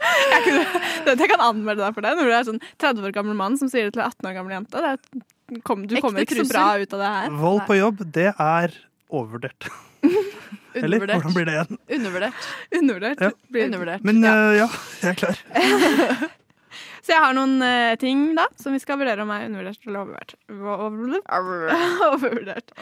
Jeg, 0.05 0.41
kunne, 0.45 1.15
jeg 1.15 1.31
kan 1.31 1.43
anmelde 1.49 1.81
deg 1.81 1.97
for 1.97 2.05
det. 2.05 2.13
Når 2.19 2.29
du 2.29 2.35
er 2.37 2.47
sånn 2.51 2.61
30 2.81 3.07
år 3.09 3.15
gammel 3.15 3.37
mann 3.39 3.57
som 3.59 3.71
sier 3.71 3.89
det 3.89 3.95
til 3.97 4.03
en 4.05 4.11
18 4.11 4.29
år 4.31 4.37
gammel 4.39 4.55
jente. 4.59 4.83
Det 4.85 4.93
er, 4.93 5.25
kom, 5.63 5.85
du 5.87 5.97
kommer 6.01 6.25
ikke 6.25 6.39
så 6.41 6.47
bra 6.49 6.67
ut 6.81 6.93
av 6.95 7.03
det 7.03 7.11
her. 7.17 7.35
Vold 7.41 7.65
på 7.67 7.77
jobb, 7.79 8.05
det 8.15 8.31
er 8.33 8.77
overvurdert. 9.09 9.67
Eller 10.75 10.99
hvordan 10.99 11.35
blir 11.35 11.45
det 11.47 11.53
igjen? 11.55 11.77
Undervurdert. 11.97 12.47
Undervurdert. 12.75 13.21
Ja. 13.23 13.29
Blir- 13.53 13.69
Undervurdert. 13.69 14.07
Men 14.07 14.23
uh, 14.25 14.51
ja, 14.57 14.67
jeg 15.01 15.13
er 15.13 15.21
klar. 15.21 15.37
Så 17.05 17.13
jeg 17.13 17.21
har 17.21 17.35
noen 17.37 17.59
uh, 17.61 17.93
ting 18.01 18.31
da 18.35 18.47
som 18.57 18.73
vi 18.73 18.79
skal 18.81 18.97
vurdere 18.97 19.21
om 19.21 19.29
er 19.31 19.45
undervurdert 19.45 19.83
eller 19.85 19.99
overvurdert. 20.01 21.27
Overvurdert. 22.09 22.73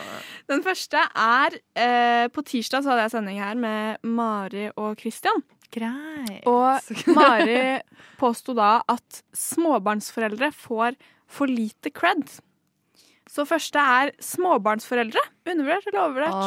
Den 0.50 0.64
første 0.64 1.02
er 1.12 1.58
uh, 1.60 2.26
På 2.32 2.46
tirsdag 2.48 2.86
så 2.86 2.94
hadde 2.94 3.04
jeg 3.10 3.14
sending 3.18 3.42
her 3.44 3.60
med 3.60 4.00
Mari 4.08 4.70
og 4.80 4.96
Christian. 5.04 5.44
Greit. 5.74 6.48
Og 6.48 6.80
Mari 7.18 7.60
påsto 8.22 8.56
da 8.58 8.78
at 8.90 9.22
småbarnsforeldre 9.36 10.54
får 10.56 10.96
for 11.34 11.50
lite 11.50 11.92
cred. 11.92 12.24
Så 13.34 13.46
første 13.50 13.82
er 13.82 14.12
småbarnsforeldre. 14.22 15.22
Undervurdert 15.50 15.88
eller 15.90 16.04
overvurdert? 16.04 16.44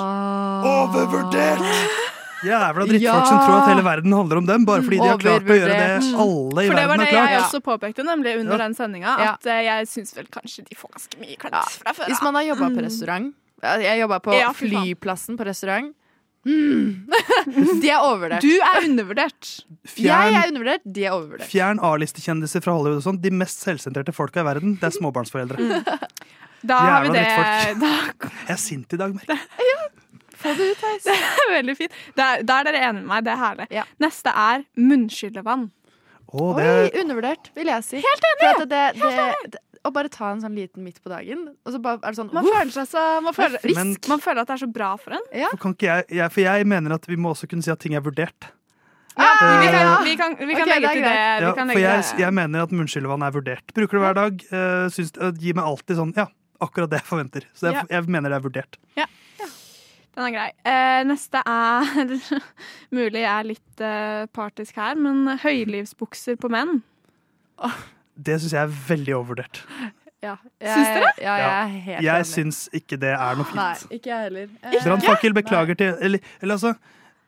Overvurdert! 0.71 1.65
Jævla 2.47 2.85
drittfolk 2.87 3.03
Ja. 3.03 3.15
som 3.27 3.39
tror 3.43 3.57
at 3.63 3.69
hele 3.73 3.83
verden 3.83 4.13
handler 4.13 4.39
om 4.43 4.47
dem, 4.47 4.65
bare 4.69 4.83
fordi 4.85 4.99
de 5.01 5.09
har 5.09 5.19
klart 5.19 5.49
å 5.51 5.55
gjøre 5.57 5.73
det 5.73 5.87
alle 5.97 5.97
i 5.97 6.05
verden 6.13 6.21
har 6.21 6.61
klart. 6.61 6.69
For 6.69 6.77
det 6.77 6.87
var 6.93 7.01
det 7.03 7.09
jeg 7.17 7.41
også 7.41 7.61
påpekte 7.65 8.05
nemlig 8.07 8.35
under 8.43 8.53
Ja. 8.55 8.59
den 8.67 8.75
sendinga. 8.77 9.15
Ja. 9.19 9.33
At 9.33 9.47
eh, 9.51 9.63
jeg 9.67 9.89
syns 9.91 10.15
vel 10.15 10.27
kanskje 10.31 10.63
de 10.69 10.77
får 10.79 10.93
ganske 10.95 11.19
mye 11.25 11.37
klart 11.41 11.73
fra 11.81 11.93
før. 11.97 12.07
Hvis 12.13 12.23
man 12.23 12.35
har 12.39 12.43
jobba 12.53 12.69
på 12.69 12.77
Mm. 12.77 12.85
restaurant 12.87 13.35
Jeg 13.65 13.99
jobba 14.03 14.19
på 14.21 14.35
Ja, 14.39 14.53
flyplassen 14.53 15.37
på 15.41 15.47
restaurant. 15.49 15.95
Mm. 16.47 17.09
De 17.81 17.89
er 17.91 17.99
overvurdert. 18.05 18.43
Du 18.45 18.53
er 18.63 18.85
undervurdert. 18.85 19.65
Jeg 19.97 20.07
er 20.37 20.47
undervurdert, 20.53 20.83
de 20.87 21.05
er 21.09 21.11
overvurdert. 21.17 21.49
fjern 21.51 21.81
A-listekjendiser 21.83 22.63
fra 22.63 22.77
Hollywood 22.77 23.01
og 23.01 23.07
sånn. 23.09 23.21
De 23.21 23.31
mest 23.31 23.65
selvsentrerte 23.65 24.15
folka 24.15 24.45
i 24.45 24.45
verden, 24.47 24.77
det 24.79 24.85
er 24.93 24.95
småbarnsforeldre. 25.01 25.57
Mm. 25.57 26.09
Da 26.67 26.81
har 26.83 27.07
vi 27.07 27.15
det. 27.15 27.25
Da 27.81 27.93
Jeg 28.47 28.55
er 28.57 28.61
sint 28.61 28.93
i 28.93 29.01
dag, 29.01 29.15
Merk. 29.17 30.03
Få 30.37 30.53
det 30.53 30.73
ut, 30.73 30.83
Theis. 30.83 31.07
Veldig 31.57 31.77
fint. 31.79 31.95
Da 32.19 32.35
er 32.39 32.45
dere 32.45 32.83
enige 32.83 33.01
med 33.01 33.09
meg. 33.13 33.25
Det 33.27 33.33
er 33.33 33.41
herlig. 33.41 33.69
Neste 34.03 34.35
er 34.37 34.67
munnskyllevann. 34.77 35.71
Oh, 36.35 36.57
det 36.59 36.67
Oi, 36.67 36.89
undervurdert, 37.01 37.53
vil 37.55 37.71
jeg 37.71 37.85
si. 37.87 38.03
Helt 38.03 38.25
enig! 38.33 38.67
Det, 38.67 38.81
det, 38.99 39.53
det, 39.55 39.61
å 39.87 39.93
bare 39.95 40.11
ta 40.13 40.33
en 40.33 40.43
sånn 40.43 40.57
liten 40.59 40.83
midt 40.83 40.99
på 41.03 41.11
dagen, 41.13 41.45
og 41.63 41.73
så 41.75 41.79
bare 41.83 42.01
er 42.03 42.15
det 42.15 42.19
sånn 42.19 42.33
Man 42.35 42.47
føler 42.49 42.73
seg 42.75 42.89
så 42.91 43.05
man 43.23 43.37
føler, 43.37 43.63
frisk. 43.63 43.79
Men- 43.79 43.95
man 44.11 44.23
føler 44.25 44.43
at 44.43 44.51
det 44.51 44.57
er 44.57 44.63
så 44.65 44.71
bra 44.73 44.91
for 44.99 45.17
en. 45.17 45.27
Ja. 45.33 45.51
kan 45.63 45.77
ikke 45.77 45.87
jeg, 45.87 46.07
jeg 46.19 46.33
For 46.35 46.43
jeg 46.43 46.67
mener 46.67 46.97
at 46.99 47.07
vi 47.07 47.17
må 47.17 47.33
også 47.35 47.49
kunne 47.51 47.63
si 47.63 47.71
at 47.71 47.79
ting 47.81 47.95
er 47.95 48.03
vurdert. 48.05 48.51
Ja, 49.17 49.31
vi 49.63 49.67
Eh, 49.67 49.73
kan, 49.73 50.05
vi 50.05 50.17
kan, 50.17 50.35
vi 50.37 50.55
kan 50.55 50.67
okay, 50.69 50.81
legge 50.81 50.81
det 50.81 50.89
er 50.91 50.93
til 50.93 51.03
det. 51.03 51.15
Ja, 51.41 51.53
for 51.55 51.81
jeg, 51.81 52.03
jeg 52.21 52.35
mener 52.37 52.67
at 52.67 52.73
munnskyllevann 52.75 53.23
er 53.25 53.31
vurdert. 53.33 53.73
Bruker 53.73 53.97
det 53.97 54.03
hver 54.03 54.15
dag. 54.19 54.43
Uh, 54.53 54.91
syns, 54.93 55.15
uh, 55.17 55.31
gir 55.33 55.55
meg 55.57 55.65
alltid 55.65 55.97
sånn 55.97 56.13
Ja, 56.19 56.27
akkurat 56.61 56.91
det 56.91 57.01
jeg 57.03 57.09
forventer. 57.09 57.47
Så 57.55 57.69
jeg, 57.71 57.75
Ja. 57.75 57.83
jeg 57.91 58.09
mener 58.09 58.31
det 58.33 58.37
er 58.39 58.45
vurdert. 58.49 58.79
Ja. 58.97 59.07
Den 60.17 60.25
er 60.25 60.33
grei. 60.33 60.51
Eh, 60.65 61.03
neste 61.05 61.43
er 61.45 62.07
Mulig 62.97 63.21
jeg 63.21 63.29
er 63.35 63.45
litt 63.45 63.81
eh, 63.85 64.25
partisk 64.33 64.77
her, 64.81 64.95
men 64.97 65.27
høylivsbukser 65.43 66.39
på 66.41 66.49
menn. 66.49 66.79
Det 68.17 68.39
syns 68.41 68.55
jeg 68.57 68.63
er 68.63 68.73
veldig 68.89 69.15
overvurdert. 69.19 69.61
Ja. 70.25 70.37
Syns 70.63 70.89
dere? 70.97 71.11
Ja, 71.21 71.35
jeg 71.37 71.51
er 71.53 71.67
helt 71.87 72.03
Jeg 72.07 72.15
enig. 72.25 72.29
syns 72.33 72.61
ikke 72.75 72.97
det 73.01 73.13
er 73.13 73.37
noe 73.37 73.45
fint. 73.47 73.59
Nei, 73.61 73.99
ikke 73.99 74.11
jeg 74.15 74.23
heller. 74.31 74.49
Eh, 74.65 74.79
Brannfakkel, 74.87 75.35
beklager 75.37 75.77
til 75.79 75.93
Eller, 76.01 76.25
eller 76.41 76.57
altså 76.57 76.73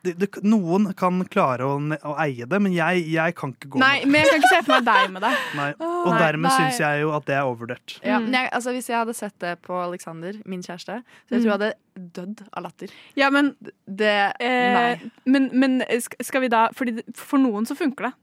det, 0.05 0.13
det, 0.21 0.27
Noen 0.47 0.93
kan 0.95 1.17
klare 1.27 1.65
å, 1.67 1.73
å 2.07 2.13
eie 2.23 2.45
det, 2.47 2.59
men 2.63 2.71
jeg, 2.71 3.01
jeg 3.11 3.35
kan 3.35 3.51
ikke 3.51 3.71
gå 3.73 3.81
Nei, 3.81 4.05
med 4.05 4.05
det. 4.05 4.11
men 4.11 4.21
jeg 4.21 4.29
kan 4.29 4.39
ikke 4.39 4.51
se 4.53 4.61
for 4.63 4.73
meg 4.77 4.85
deg 4.87 5.11
med 5.15 5.25
det. 5.25 5.31
Nei. 5.59 5.67
Og 5.83 6.07
Nei, 6.13 6.19
dermed 6.23 6.53
syns 6.55 6.79
jeg 6.79 7.01
jo 7.01 7.11
at 7.17 7.25
det 7.27 7.35
er 7.35 7.49
overvurdert. 7.49 7.97
Ja, 8.05 8.19
Mm. 8.19 8.29
jeg, 8.33 8.49
altså, 8.55 8.71
hvis 8.77 8.87
jeg 8.89 8.97
hadde 8.99 9.13
sett 9.17 9.35
det 9.43 9.53
på 9.67 9.75
Alexander, 9.83 10.39
min 10.45 10.61
kjæreste, 10.63 11.01
så 11.03 11.35
jeg 11.35 11.41
tror 11.43 11.49
jeg 11.49 11.57
hadde 11.57 11.73
dødd 12.15 12.45
av 12.53 12.63
latter. 12.69 12.93
Ja, 13.19 13.29
men 13.29 13.53
Det 13.85 14.15
eh, 14.39 14.73
Nei. 14.79 15.11
Men, 15.25 15.49
men 15.53 15.77
skal 15.99 16.41
vi 16.45 16.47
da 16.51 16.69
fordi 16.75 17.01
For 17.17 17.37
noen 17.41 17.67
så 17.67 17.75
funker 17.75 18.07
det. 18.09 18.13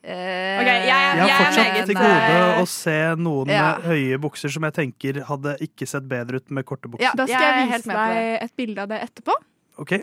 Eh, 0.00 0.60
Ok, 0.60 0.68
jeg, 0.68 0.84
Jeg 0.88 1.16
jeg 1.20 1.30
har 1.30 1.42
fortsatt 1.44 1.88
til 1.88 1.96
eh, 1.96 2.04
gode 2.04 2.60
å 2.62 2.68
se 2.72 2.98
noen 3.20 3.50
Ja. 3.52 3.62
med 3.78 3.88
høye 3.90 4.20
bukser 4.20 4.52
som 4.52 4.64
jeg 4.68 4.76
tenker 4.78 5.22
hadde 5.28 5.56
ikke 5.64 5.88
sett 5.88 6.06
bedre 6.08 6.40
ut 6.40 6.50
med 6.56 6.64
korte 6.68 6.88
bukser. 6.92 7.04
Ja, 7.08 7.12
Da 7.16 7.26
skal 7.28 7.40
jeg 7.44 7.56
jeg 7.68 7.80
vise 7.82 7.96
deg 7.96 8.44
et 8.46 8.54
bilde 8.56 8.84
av 8.84 8.88
det 8.92 9.00
etterpå. 9.08 9.36
Ok, 9.80 9.98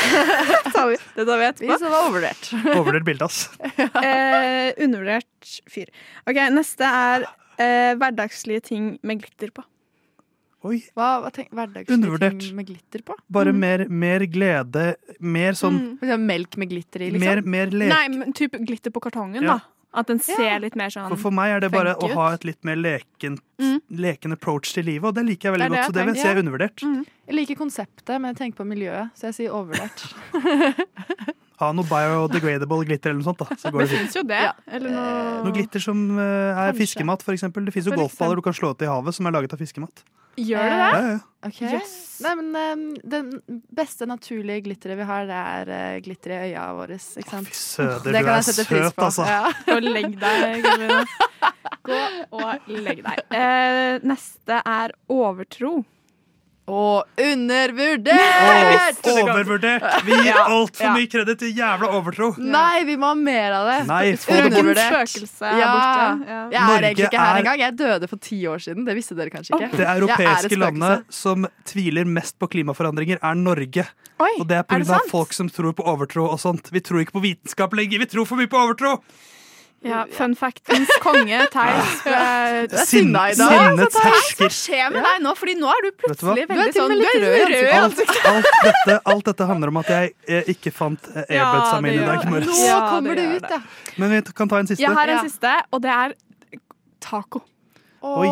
Det 0.64 0.72
tar 0.74 0.88
vi, 0.90 0.96
det 1.16 1.24
tar 1.26 1.36
vi 1.38 1.44
Vi 1.44 1.48
etterpå. 1.50 1.76
så 1.78 1.84
det 1.86 1.92
var 1.92 2.06
overvurdert. 2.08 2.50
Overvurdert 2.76 3.04
bilde, 3.08 3.24
ass. 3.28 3.40
Eh, 4.04 4.70
undervurdert 4.84 5.50
fyr. 5.70 5.90
Ok, 6.28 6.38
Neste 6.54 6.86
er 6.86 7.26
eh, 7.60 7.92
hverdagslige 8.00 8.62
ting 8.70 8.94
med 9.06 9.22
glitter 9.24 9.52
på. 9.56 9.64
Oi. 10.68 10.76
Hva, 10.92 11.22
hva 11.24 11.30
tenk, 11.32 11.48
hverdagslige 11.56 11.96
Undervurdert. 11.96 12.34
ting 12.42 12.56
med 12.58 12.66
glitter 12.68 13.00
på? 13.08 13.14
Bare 13.32 13.52
mer, 13.56 13.86
mer 13.88 14.26
glede, 14.28 14.90
mer 15.24 15.56
sånn 15.56 15.78
Mm. 16.02 16.26
Melk 16.28 16.56
med 16.60 16.68
glitter 16.68 17.06
i, 17.06 17.10
liksom? 17.14 17.24
Mer, 17.24 17.40
mer 17.48 17.72
lek. 17.72 17.88
Nei, 17.94 18.08
men 18.12 18.34
typ 18.36 18.58
glitter 18.68 18.92
på 18.92 19.00
kartongen, 19.06 19.40
Ja. 19.42 19.56
da. 19.56 19.60
At 19.92 20.06
den 20.06 20.20
ser 20.22 20.60
litt 20.62 20.76
mer 20.78 20.92
sånn 20.94 21.08
For, 21.10 21.18
for 21.18 21.34
meg 21.34 21.50
er 21.56 21.60
det 21.64 21.72
bare 21.72 21.96
å 21.98 22.10
ha 22.14 22.28
et 22.36 22.44
litt 22.46 22.62
mer 22.64 22.76
leken, 22.78 23.40
Mm. 23.60 23.80
leken 23.90 24.32
approach 24.32 24.72
til 24.72 24.84
livet, 24.86 25.04
og 25.10 25.14
det 25.14 25.24
liker 25.26 25.50
jeg 25.50 25.58
veldig 25.58 25.66
Det 25.66 25.70
det 25.70 25.80
godt. 25.80 25.86
Så 25.86 25.92
det 25.92 26.04
vil 26.06 26.14
jeg 26.14 26.22
si 26.22 26.28
er 26.30 26.38
undervurdert. 26.40 26.82
Mm. 26.86 27.02
Jeg 27.26 27.34
liker 27.36 27.58
konseptet, 27.58 28.14
men 28.20 28.30
jeg 28.30 28.36
tenker 28.38 28.62
på 28.62 28.66
miljøet, 28.70 29.10
så 29.18 29.28
jeg 29.28 29.34
sier 29.34 29.50
overvurdert. 29.52 31.34
Ha 31.60 31.72
noe 31.76 31.84
biodegradable 31.84 32.86
glitter 32.88 33.10
eller 33.12 33.20
noe 33.20 33.28
sånt, 33.30 33.42
da. 33.42 33.56
Så 33.60 33.70
går 33.74 33.84
Det 33.84 33.90
det 33.90 33.98
fint. 33.98 34.14
jo 34.16 34.22
det. 34.30 34.44
Eller 34.66 34.94
noe 34.94 35.42
Noe 35.44 35.52
glitter 35.58 35.82
som 35.84 35.98
eh, 36.16 36.22
er 36.24 36.70
Kanskje. 36.72 36.78
fiskemat, 36.86 37.26
eksempel. 37.34 37.66
Det 37.68 37.74
fins 37.76 37.86
jo 37.90 37.92
For 37.92 38.00
golfballer 38.06 38.40
du 38.40 38.42
kan 38.48 38.56
slå 38.56 38.70
ut 38.72 38.82
i 38.82 38.88
havet 38.88 39.14
som 39.18 39.28
er 39.28 39.36
laget 39.36 39.52
av 39.52 39.60
fiskemat. 39.60 40.02
Gjør 40.40 40.62
det 40.62 40.76
Ja, 40.78 40.90
det? 40.94 41.10
ja. 41.10 41.18
Ok. 41.50 41.58
Yes. 41.66 41.92
Nei, 42.22 42.32
men 42.38 42.48
um, 42.56 42.82
Den 43.12 43.30
beste 43.76 44.06
naturlige 44.08 44.62
glitteret 44.64 44.96
vi 45.00 45.04
har, 45.08 45.26
det 45.28 45.40
er 45.52 45.72
uh, 45.74 46.00
glitter 46.04 46.32
i 46.36 46.38
øya 46.48 46.64
våre. 46.78 46.96
Ikke 46.96 47.28
sant? 47.34 47.48
Fy 47.50 47.56
søder, 47.60 48.12
Det 48.12 48.22
du 48.24 48.30
er 48.30 48.40
søt, 48.46 48.98
altså. 49.04 49.26
Ja. 49.28 49.52
Gå 49.66 49.76
og 49.76 49.88
legg 49.90 50.16
deg, 50.20 50.68
Gå 51.90 52.00
og 52.40 52.68
legg 52.72 53.02
deg. 53.04 53.22
Uh, 53.34 54.00
neste 54.06 54.60
er 54.64 54.94
overtro. 55.12 55.80
Og 56.70 57.02
undervurdert! 57.18 59.00
Overvurdert! 59.10 59.86
Vi 60.06 60.14
gir 60.14 60.28
Ja, 60.30 60.44
altfor 60.52 60.86
ja. 60.86 60.92
mye 60.94 61.08
kreditt 61.10 61.40
til 61.42 61.52
jævla 61.56 61.88
overtro. 61.98 62.28
Nei, 62.38 62.84
vi 62.86 62.94
må 63.00 63.10
ha 63.10 63.16
mer 63.18 63.56
av 63.58 63.66
det. 63.70 63.78
Nei. 63.88 64.02
Undervurdert. 64.14 65.16
Er 65.42 65.58
Ja. 65.58 65.70
borte. 65.74 66.28
Ja. 66.30 66.40
Jeg 66.50 66.60
er 66.60 66.66
Norge 66.68 66.84
egentlig 66.90 67.06
ikke 67.08 67.18
her 67.18 67.34
er- 67.34 67.40
engang. 67.42 67.58
Jeg 67.64 67.76
døde 67.76 68.08
for 68.08 68.16
ti 68.18 68.40
år 68.46 68.58
siden. 68.62 68.84
Det 68.86 68.94
visste 68.96 69.16
dere 69.16 69.30
kanskje 69.30 69.56
ikke. 69.58 69.70
Det 69.76 69.86
er 69.86 70.00
europeiske 70.00 70.56
landet 70.58 71.04
som 71.10 71.46
tviler 71.64 72.04
mest 72.06 72.38
på 72.38 72.48
klimaforandringer, 72.48 73.18
er 73.22 73.34
Norge. 73.34 73.86
Oi, 74.20 74.30
Og 74.40 74.46
det 74.48 74.58
er 74.58 74.62
pga. 74.62 75.00
folk 75.08 75.32
som 75.32 75.48
tror 75.48 75.72
på 75.72 75.84
overtro 75.84 76.28
og 76.30 76.38
sånt. 76.38 76.70
Vi 76.70 76.80
tror 76.80 77.00
ikke 77.04 77.12
på 77.18 77.22
vitenskap 77.22 77.72
lenger, 77.72 77.98
vi 77.98 78.06
tror 78.06 78.26
for 78.26 78.36
mye 78.36 78.46
på 78.46 78.58
overtro! 78.58 79.00
Ja, 79.82 80.02
fun 80.12 80.34
factens 80.36 80.90
konge, 81.00 81.38
Theis. 81.54 81.92
eh, 82.04 82.66
Du 82.68 82.74
er 82.76 82.84
sinna 82.84 83.22
i 83.30 83.34
dag. 83.38 83.54
Sinnets 83.54 83.96
hersker. 83.96 84.44
Hva 84.44 84.48
skjer 84.52 84.90
med 84.92 85.06
deg 85.06 85.22
nå? 85.24 85.32
Fordi 85.40 85.54
nå 85.56 85.70
er 85.72 85.86
du 85.86 85.90
plutselig 86.02 86.44
Du 86.46 86.52
veldig 86.52 86.74
sånn 86.76 86.92
Du 86.92 87.04
er 87.08 87.16
rød 87.22 87.38
i 87.38 87.46
rød 87.54 87.70
alt, 87.72 87.86
ansiktet. 87.86 88.26
alt, 88.32 88.50
dette, 88.66 88.98
alt 89.14 89.24
dette 89.30 89.46
handler 89.48 89.72
om 89.72 89.80
at 89.80 89.92
jeg 89.94 90.12
eh, 90.28 90.50
ikke 90.52 90.72
fant 90.76 91.08
eh, 91.14 91.24
earbudsa 91.38 91.78
det 91.78 91.82
mine 91.86 92.02
i 92.02 92.06
dag 92.10 92.28
morges. 92.28 92.60
Nå 92.60 92.80
kommer 92.92 93.16
det 93.22 93.24
det 93.30 93.40
ut, 93.40 93.50
ja. 93.56 93.60
Men 93.96 94.10
vi 94.18 94.22
kan 94.42 94.52
ta 94.52 94.60
en 94.60 94.68
siste. 94.68 94.84
Jeg 94.84 94.96
har 95.00 95.14
en 95.16 95.24
siste, 95.30 95.56
og 95.72 95.80
det 95.88 95.94
er 95.96 96.14
taco. 97.00 97.40
Oi. 98.04 98.28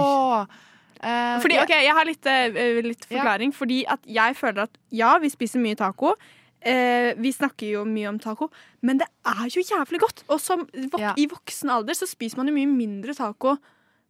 Eh, 1.01 1.37
Fordi, 1.41 1.59
ok, 1.63 1.71
Jeg 1.71 1.95
har 1.95 2.05
litt, 2.05 2.27
eh, 2.27 2.83
litt 2.83 3.05
forklaring. 3.09 3.53
Fordi 3.55 3.85
at 3.89 4.01
jeg 4.05 4.37
føler 4.37 4.63
at 4.69 4.77
ja, 4.93 5.17
vi 5.23 5.31
spiser 5.33 5.63
mye 5.65 5.77
taco. 5.79 6.13
Eh, 6.59 7.15
vi 7.19 7.31
snakker 7.33 7.69
jo 7.71 7.85
mye 7.87 8.09
om 8.11 8.19
taco, 8.19 8.49
men 8.83 8.99
det 8.99 9.07
er 9.27 9.47
jo 9.55 9.63
jævlig 9.63 10.01
godt. 10.03 10.25
Og 10.29 10.41
som 10.43 10.65
vok 10.93 11.19
i 11.21 11.29
voksen 11.31 11.71
alder 11.71 11.95
så 11.95 12.09
spiser 12.11 12.41
man 12.41 12.51
jo 12.51 12.57
mye 12.57 12.71
mindre 12.71 13.15
taco, 13.15 13.57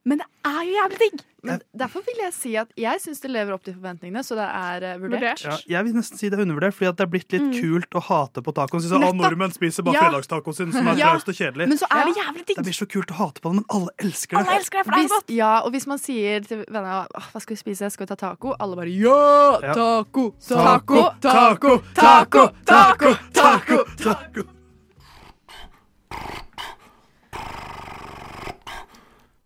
men 0.09 0.23
det 0.23 0.27
er 0.49 0.63
jo 0.65 0.73
jævlig 0.79 0.99
digg. 1.05 1.25
Men 1.47 1.61
derfor 1.79 2.03
vil 2.03 2.19
jeg 2.19 2.33
si 2.35 2.51
at 2.59 2.71
jeg 2.77 2.99
syns 3.01 3.21
det 3.23 3.29
lever 3.31 3.55
opp 3.55 3.63
til 3.63 3.75
forventningene, 3.77 4.25
så 4.27 4.35
det 4.35 4.47
er 4.49 4.87
uh, 4.89 5.03
vurdert. 5.05 5.43
Ja, 5.45 5.55
jeg 5.71 5.85
vil 5.87 5.95
nesten 5.95 6.19
si 6.19 6.31
det 6.33 6.39
er 6.39 6.43
undervurdert, 6.43 6.75
fordi 6.75 6.89
at 6.91 6.97
det 6.99 7.05
er 7.07 7.11
blitt 7.13 7.31
litt 7.37 7.45
Mm. 7.47 7.53
kult 7.61 7.95
å 7.95 8.03
hate 8.09 8.43
på 8.43 8.53
tacoen. 8.57 8.83
Synes 8.83 8.91
sånn, 8.97 9.05
«Å, 9.07 9.13
Nettopp. 9.13 9.23
nordmenn 9.23 9.55
spiser 9.55 9.87
bare 9.87 9.95
Ja. 9.95 10.09
fredagstacoen 10.09 10.57
sin, 10.59 10.73
som 10.75 10.89
er 10.89 10.97
Ja. 10.99 11.13
traust 11.13 11.29
og 11.31 11.35
kjedelig. 11.39 11.69
Men 11.71 11.79
så 11.79 11.87
er 11.93 12.05
det 12.09 12.17
jævlig 12.19 12.43
digg. 12.49 12.57
Det 12.57 12.65
blir 12.67 12.79
så 12.81 12.89
kult 12.91 13.13
å 13.15 13.19
hate 13.21 13.41
på 13.41 13.53
den, 13.53 13.57
men 13.63 13.65
alle 13.71 13.91
elsker 14.03 14.35
det. 14.39 14.47
Alle 14.49 14.59
elsker 14.59 14.79
det, 14.83 14.85
for 14.89 14.99
Hvis, 14.99 15.37
ja, 15.39 15.53
og 15.63 15.73
hvis 15.73 15.87
man 15.87 15.99
sier 15.99 16.41
til 16.49 16.65
vennene 16.67 17.07
hva 17.15 17.41
skal 17.41 17.55
vi 17.55 17.61
spise, 17.63 17.91
skal 17.93 18.07
vi 18.07 18.15
ta 18.17 18.19
taco? 18.27 18.57
Alle 18.59 18.75
bare 18.77 18.91
ja! 18.91 19.61
Taco! 19.79 20.33
Taco! 20.43 21.15
Taco, 21.23 21.23
taco, 21.23 21.83
taco, 21.95 22.49
taco, 22.65 23.15
taco, 23.33 23.85
taco. 24.03 24.49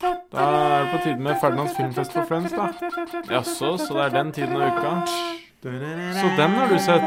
Da 0.02 0.42
er 0.42 0.82
det 0.82 0.90
på 0.90 0.98
tide 1.04 1.22
med 1.22 1.36
Ferdinands 1.38 1.76
filmfest 1.76 2.14
for 2.16 2.26
Friends, 2.26 2.50
da. 2.50 2.64
Jaså, 3.30 3.76
så 3.78 3.94
det 3.94 4.04
er 4.08 4.14
den 4.16 4.32
tiden 4.34 4.56
av 4.56 4.74
uka? 4.74 4.94
Så 5.62 6.30
den 6.38 6.56
har 6.58 6.72
du 6.72 6.78
sett? 6.82 7.06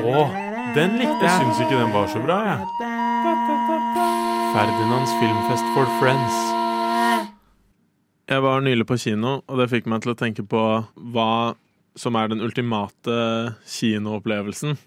Å, 0.00 0.22
den 0.76 0.96
likte 0.96 1.20
jeg. 1.20 1.28
Jeg 1.28 1.42
syns 1.42 1.60
ikke 1.60 1.76
den 1.76 1.92
var 1.92 2.08
så 2.08 2.22
bra, 2.24 2.38
jeg. 2.48 2.60
Ferdinands 4.54 5.12
filmfest 5.20 5.68
for 5.74 5.92
Friends. 6.00 6.40
Jeg 8.32 8.42
var 8.42 8.64
nylig 8.64 8.88
på 8.88 8.96
kino, 8.98 9.36
og 9.44 9.60
det 9.60 9.68
fikk 9.74 9.92
meg 9.92 10.02
til 10.06 10.14
å 10.14 10.18
tenke 10.18 10.42
på 10.48 10.62
hva 11.12 11.30
som 11.96 12.16
er 12.16 12.32
den 12.32 12.40
ultimate 12.44 13.20
kinoopplevelsen. 13.76 14.78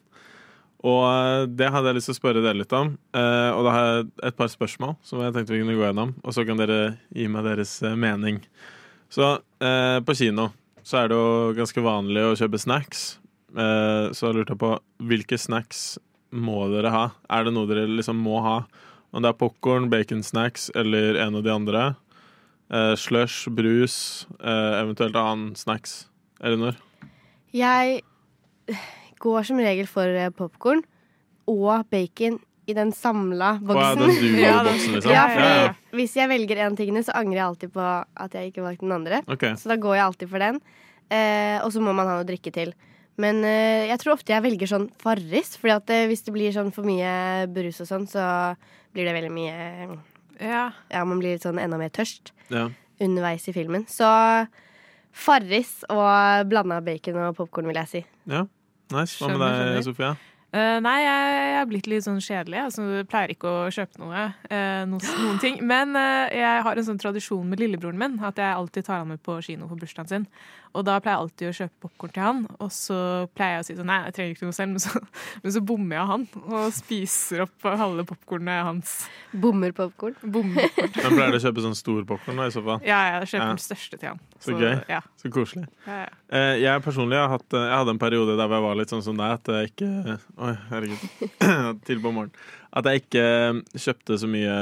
Og 0.87 1.01
eh, 1.03 1.45
det 1.59 1.69
hadde 1.73 1.91
jeg 1.91 1.97
lyst 1.97 2.09
til 2.09 2.15
å 2.15 2.19
spørre 2.21 2.43
dere 2.43 2.61
litt 2.61 2.73
om. 2.75 2.93
Eh, 3.15 3.49
og 3.51 3.65
da 3.67 3.73
har 3.75 3.87
jeg 3.89 4.05
et 4.29 4.37
par 4.37 4.51
spørsmål 4.51 4.95
som 5.03 5.23
jeg 5.23 5.35
tenkte 5.35 5.55
vi 5.55 5.61
kunne 5.63 5.75
gå 5.75 5.83
gjennom. 5.83 6.13
Og 6.23 6.35
så 6.35 6.45
kan 6.47 6.59
dere 6.61 6.79
gi 7.15 7.27
meg 7.31 7.47
deres 7.47 7.73
eh, 7.83 7.97
mening. 7.99 8.41
Så 9.09 9.39
på 9.59 10.13
kino 10.13 10.51
så 10.85 10.99
er 10.99 11.07
det 11.09 11.15
jo 11.17 11.53
ganske 11.57 11.81
vanlig 11.81 12.21
å 12.23 12.35
kjøpe 12.37 12.59
snacks. 12.61 12.99
Så 13.49 14.27
jeg 14.27 14.35
lurte 14.37 14.53
på 14.61 14.69
hvilke 15.09 15.39
snacks 15.41 15.97
må 16.29 16.59
dere 16.69 16.91
ha? 16.93 17.01
Er 17.33 17.47
det 17.47 17.55
noe 17.55 17.65
dere 17.67 17.87
liksom 17.89 18.21
må 18.21 18.37
ha? 18.45 18.59
Om 19.09 19.25
det 19.25 19.31
er 19.31 19.39
popkorn, 19.41 19.89
baconsnacks 19.89 20.69
eller 20.77 21.17
en 21.25 21.39
av 21.41 21.43
de 21.43 21.51
andre. 21.51 21.83
Slush, 23.01 23.49
brus, 23.49 23.97
eventuelt 24.45 25.17
annen 25.17 25.57
snacks. 25.57 26.03
Elinor? 26.45 26.77
Jeg 27.57 28.05
går 29.19 29.45
som 29.49 29.57
regel 29.61 29.87
for 29.89 30.07
popkorn 30.37 30.83
og 31.49 31.85
bacon 31.91 32.39
i 32.69 32.73
den 32.77 32.91
samla 32.93 33.55
boksen. 33.65 34.03
ja, 34.05 34.05
boksen. 34.05 34.19
den 34.21 34.35
duo-boksen, 34.43 34.93
liksom. 34.97 35.11
Ja, 35.11 35.23
fordi 35.33 35.47
Ja, 35.47 35.63
ja. 35.63 35.73
Hvis 35.97 36.13
jeg 36.19 36.29
velger 36.29 36.59
en 36.61 36.71
av 36.75 36.77
tingene, 36.77 37.01
så 37.03 37.15
angrer 37.17 37.39
jeg 37.39 37.45
alltid 37.47 37.71
på 37.73 37.85
at 38.25 38.35
jeg 38.37 38.51
ikke 38.51 38.61
valgte 38.67 38.85
den 38.85 38.93
andre. 38.99 39.21
Okay. 39.27 39.55
Så 39.57 39.71
da 39.71 39.75
går 39.81 39.95
jeg 39.97 40.05
alltid 40.05 40.29
for 40.29 40.43
den. 40.43 40.59
Eh, 41.09 41.57
og 41.65 41.71
så 41.73 41.81
må 41.81 41.95
man 41.97 42.05
ha 42.05 42.19
noe 42.19 42.25
å 42.25 42.29
drikke 42.29 42.53
til. 42.53 42.75
Men 43.19 43.41
eh, 43.43 43.87
jeg 43.89 43.99
tror 44.03 44.13
ofte 44.13 44.31
jeg 44.35 44.45
velger 44.45 44.69
sånn 44.69 44.85
Farris, 45.01 45.55
Fordi 45.57 45.73
at 45.75 45.89
eh, 45.95 46.05
hvis 46.07 46.21
det 46.27 46.35
blir 46.35 46.53
sånn 46.55 46.69
for 46.71 46.85
mye 46.87 47.47
brus 47.51 47.81
og 47.81 47.89
sånn, 47.89 48.05
så 48.07 48.21
blir 48.93 49.09
det 49.09 49.17
veldig 49.17 49.33
mye 49.33 49.97
Ja. 50.39 50.69
man 51.03 51.17
blir 51.19 51.33
litt 51.35 51.43
sånn 51.43 51.59
enda 51.59 51.77
mer 51.81 51.89
tørst 51.89 52.31
Ja. 52.53 52.69
underveis 53.01 53.49
i 53.49 53.51
filmen. 53.57 53.83
Så 53.89 54.05
Farris 55.11 55.83
og 55.89 56.47
blanda 56.49 56.79
bacon 56.85 57.17
og 57.25 57.35
popkorn, 57.35 57.65
vil 57.67 57.81
jeg 57.81 57.87
si. 57.95 58.05
ja. 58.29 58.45
Nice. 58.91 59.19
Hva 59.21 59.29
med 59.37 59.75
deg. 59.75 59.83
Sofia? 59.85 60.15
Eh, 60.49 60.77
nei, 60.81 60.95
jeg, 61.03 61.33
jeg 61.37 61.57
er 61.59 61.67
blitt 61.69 61.87
litt 61.91 62.05
sånn 62.05 62.21
kjedelig. 62.23 62.61
Altså, 62.63 62.85
jeg 62.97 63.07
pleier 63.09 63.33
ikke 63.35 63.49
å 63.51 63.67
kjøpe 63.73 64.01
noe. 64.01 64.23
Uh, 64.49 64.81
noen, 64.89 65.03
noen 65.21 65.41
ting. 65.43 65.59
Men 65.69 65.93
uh, 65.93 66.25
jeg 66.33 66.63
har 66.65 66.79
en 66.79 66.87
sånn 66.87 67.01
tradisjon 67.01 67.45
med 67.49 67.61
lillebroren 67.61 67.99
min 68.01 68.17
at 68.25 68.41
jeg 68.41 68.55
alltid 68.55 68.87
tar 68.87 69.03
han 69.03 69.11
med 69.13 69.21
på 69.25 69.37
kino 69.45 69.69
for 69.69 69.77
bursdagen 69.77 70.09
sin. 70.09 70.25
Og 70.77 70.83
da 70.85 70.99
pleier 71.01 71.15
jeg 71.17 71.25
alltid 71.25 71.49
å 71.49 71.55
kjøpe 71.57 71.81
popkorn 71.85 72.11
til 72.13 72.21
han, 72.23 72.41
og 72.61 72.69
så 72.73 72.97
pleier 73.33 73.55
jeg 73.57 73.63
å 73.63 73.67
si 73.69 73.75
sånn 73.79 73.87
nei, 73.89 73.97
jeg 74.05 74.15
trenger 74.17 74.35
ikke 74.35 74.49
noe 74.49 74.57
selv, 74.57 74.75
men 74.75 74.83
så, 74.83 75.01
men 75.43 75.55
så 75.55 75.61
bommer 75.65 75.97
jeg 75.97 76.09
han 76.11 76.25
og 76.43 76.67
spiser 76.77 77.43
opp 77.47 77.69
halve 77.81 78.05
popkornet 78.09 78.61
hans. 78.67 78.91
Bommer 79.33 79.73
popkorn? 79.77 80.17
Bommer 80.21 80.69
popcorn. 80.77 80.93
Men 80.99 81.17
pleier 81.17 81.33
du 81.33 81.39
å 81.39 81.43
kjøpe 81.47 81.65
sånn 81.65 81.77
stor 81.77 82.05
popkorn 82.09 82.43
i 82.45 82.49
så 82.53 82.65
fall? 82.65 82.83
Ja, 82.85 82.99
jeg 83.15 83.31
kjøper 83.33 83.45
Ja. 83.45 83.49
den 83.49 83.63
største 83.63 83.97
til 84.01 84.11
han. 84.11 84.21
Så 84.39 84.55
gøy. 84.55 84.75
Ja. 84.91 85.01
Så 85.19 85.31
koselig. 85.33 85.65
Ja, 85.87 86.03
ja. 86.05 86.11
Eh, 86.37 86.55
jeg 86.61 86.85
personlig 86.85 87.17
har 87.17 87.33
hatt, 87.33 87.47
eh, 87.49 87.65
jeg 87.65 87.77
hadde 87.81 87.95
en 87.95 88.01
periode 88.01 88.37
der 88.37 88.53
jeg 88.53 88.65
var 88.67 88.77
litt 88.77 88.93
sånn 88.93 89.03
som 89.03 89.17
deg, 89.17 89.39
at 89.39 89.49
jeg 89.55 89.71
ikke 89.73 90.19
Oi, 90.39 90.53
herregud. 90.69 91.01
Til 91.87 91.99
på 91.99 92.11
morgenen. 92.15 92.35
At 92.71 92.87
jeg 92.87 93.03
ikke 93.03 93.23
eh, 93.23 93.57
kjøpte 93.75 94.19
så 94.21 94.29
mye 94.29 94.53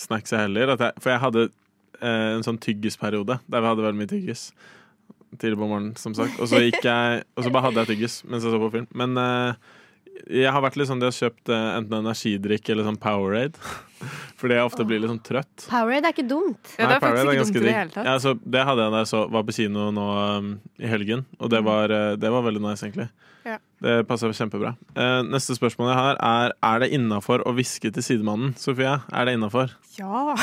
snacks 0.00 0.32
jeg 0.32 0.46
heller. 0.46 0.72
Jeg, 0.72 1.02
for 1.04 1.12
jeg 1.12 1.22
hadde 1.26 1.42
eh, 1.48 2.30
en 2.38 2.46
sånn 2.46 2.60
tyggisperiode 2.62 3.36
der 3.44 3.64
vi 3.64 3.70
hadde 3.72 3.84
veldig 3.84 4.00
mye 4.00 4.12
tyggis. 4.14 4.46
Tidlig 5.36 5.58
på 5.60 5.68
morgenen, 5.68 5.92
som 6.00 6.16
sagt. 6.16 6.40
Og 6.40 6.48
så 6.48 6.62
jeg 6.62 7.24
Og 7.36 7.44
så 7.44 7.52
bare 7.52 7.68
hadde 7.68 7.84
jeg 7.84 7.94
tyggis 7.94 8.22
mens 8.24 8.46
jeg 8.46 8.54
så 8.54 8.60
på 8.62 8.72
film. 8.72 8.88
Men 8.96 9.20
eh, 9.20 9.70
jeg 10.42 10.52
har 10.54 10.64
vært 10.64 10.80
litt 10.80 10.88
sånn 10.88 11.02
de 11.02 11.10
har 11.10 11.18
kjøpt 11.18 11.52
eh, 11.52 11.68
enten 11.76 11.98
energidrikk 12.00 12.72
eller 12.72 12.88
sånn 12.88 13.00
Powerade. 13.02 13.60
Fordi 14.40 14.58
jeg 14.58 14.68
ofte 14.68 14.86
blir 14.88 15.02
litt 15.02 15.12
sånn 15.12 15.22
trøtt. 15.24 15.66
Powerade 15.68 16.10
er 16.10 16.16
ikke 16.16 16.28
dumt. 16.28 16.74
Nei, 16.78 16.98
Powerade 17.02 17.36
ganske 17.38 17.64
digg. 17.64 17.98
Ja, 17.98 18.16
så 18.22 18.36
det 18.42 18.64
hadde 18.68 18.86
jeg 18.86 18.94
da 18.94 19.02
jeg 19.04 19.12
så, 19.12 19.26
var 19.32 19.46
på 19.48 19.56
kino 19.56 19.90
nå 19.94 20.06
um, 20.38 20.54
i 20.82 20.90
helgen, 20.90 21.26
og 21.38 21.52
det 21.52 21.62
var, 21.66 21.92
uh, 21.92 22.14
det 22.20 22.32
var 22.32 22.46
veldig 22.46 22.64
nice, 22.64 22.82
egentlig. 22.86 23.10
Ja. 23.42 23.56
Det 23.82 23.94
passa 24.06 24.28
kjempebra. 24.30 24.76
Uh, 24.94 25.22
neste 25.26 25.56
spørsmål 25.58 25.90
jeg 25.90 25.98
har, 25.98 26.18
er 26.22 26.52
Er 26.62 26.84
det 26.84 26.92
innafor 26.94 27.42
å 27.42 27.54
hviske 27.56 27.90
til 27.90 28.04
sidemannen. 28.06 28.54
Sofia, 28.58 29.00
er 29.10 29.26
det 29.26 29.34
innafor? 29.38 29.74
ja, 29.98 30.34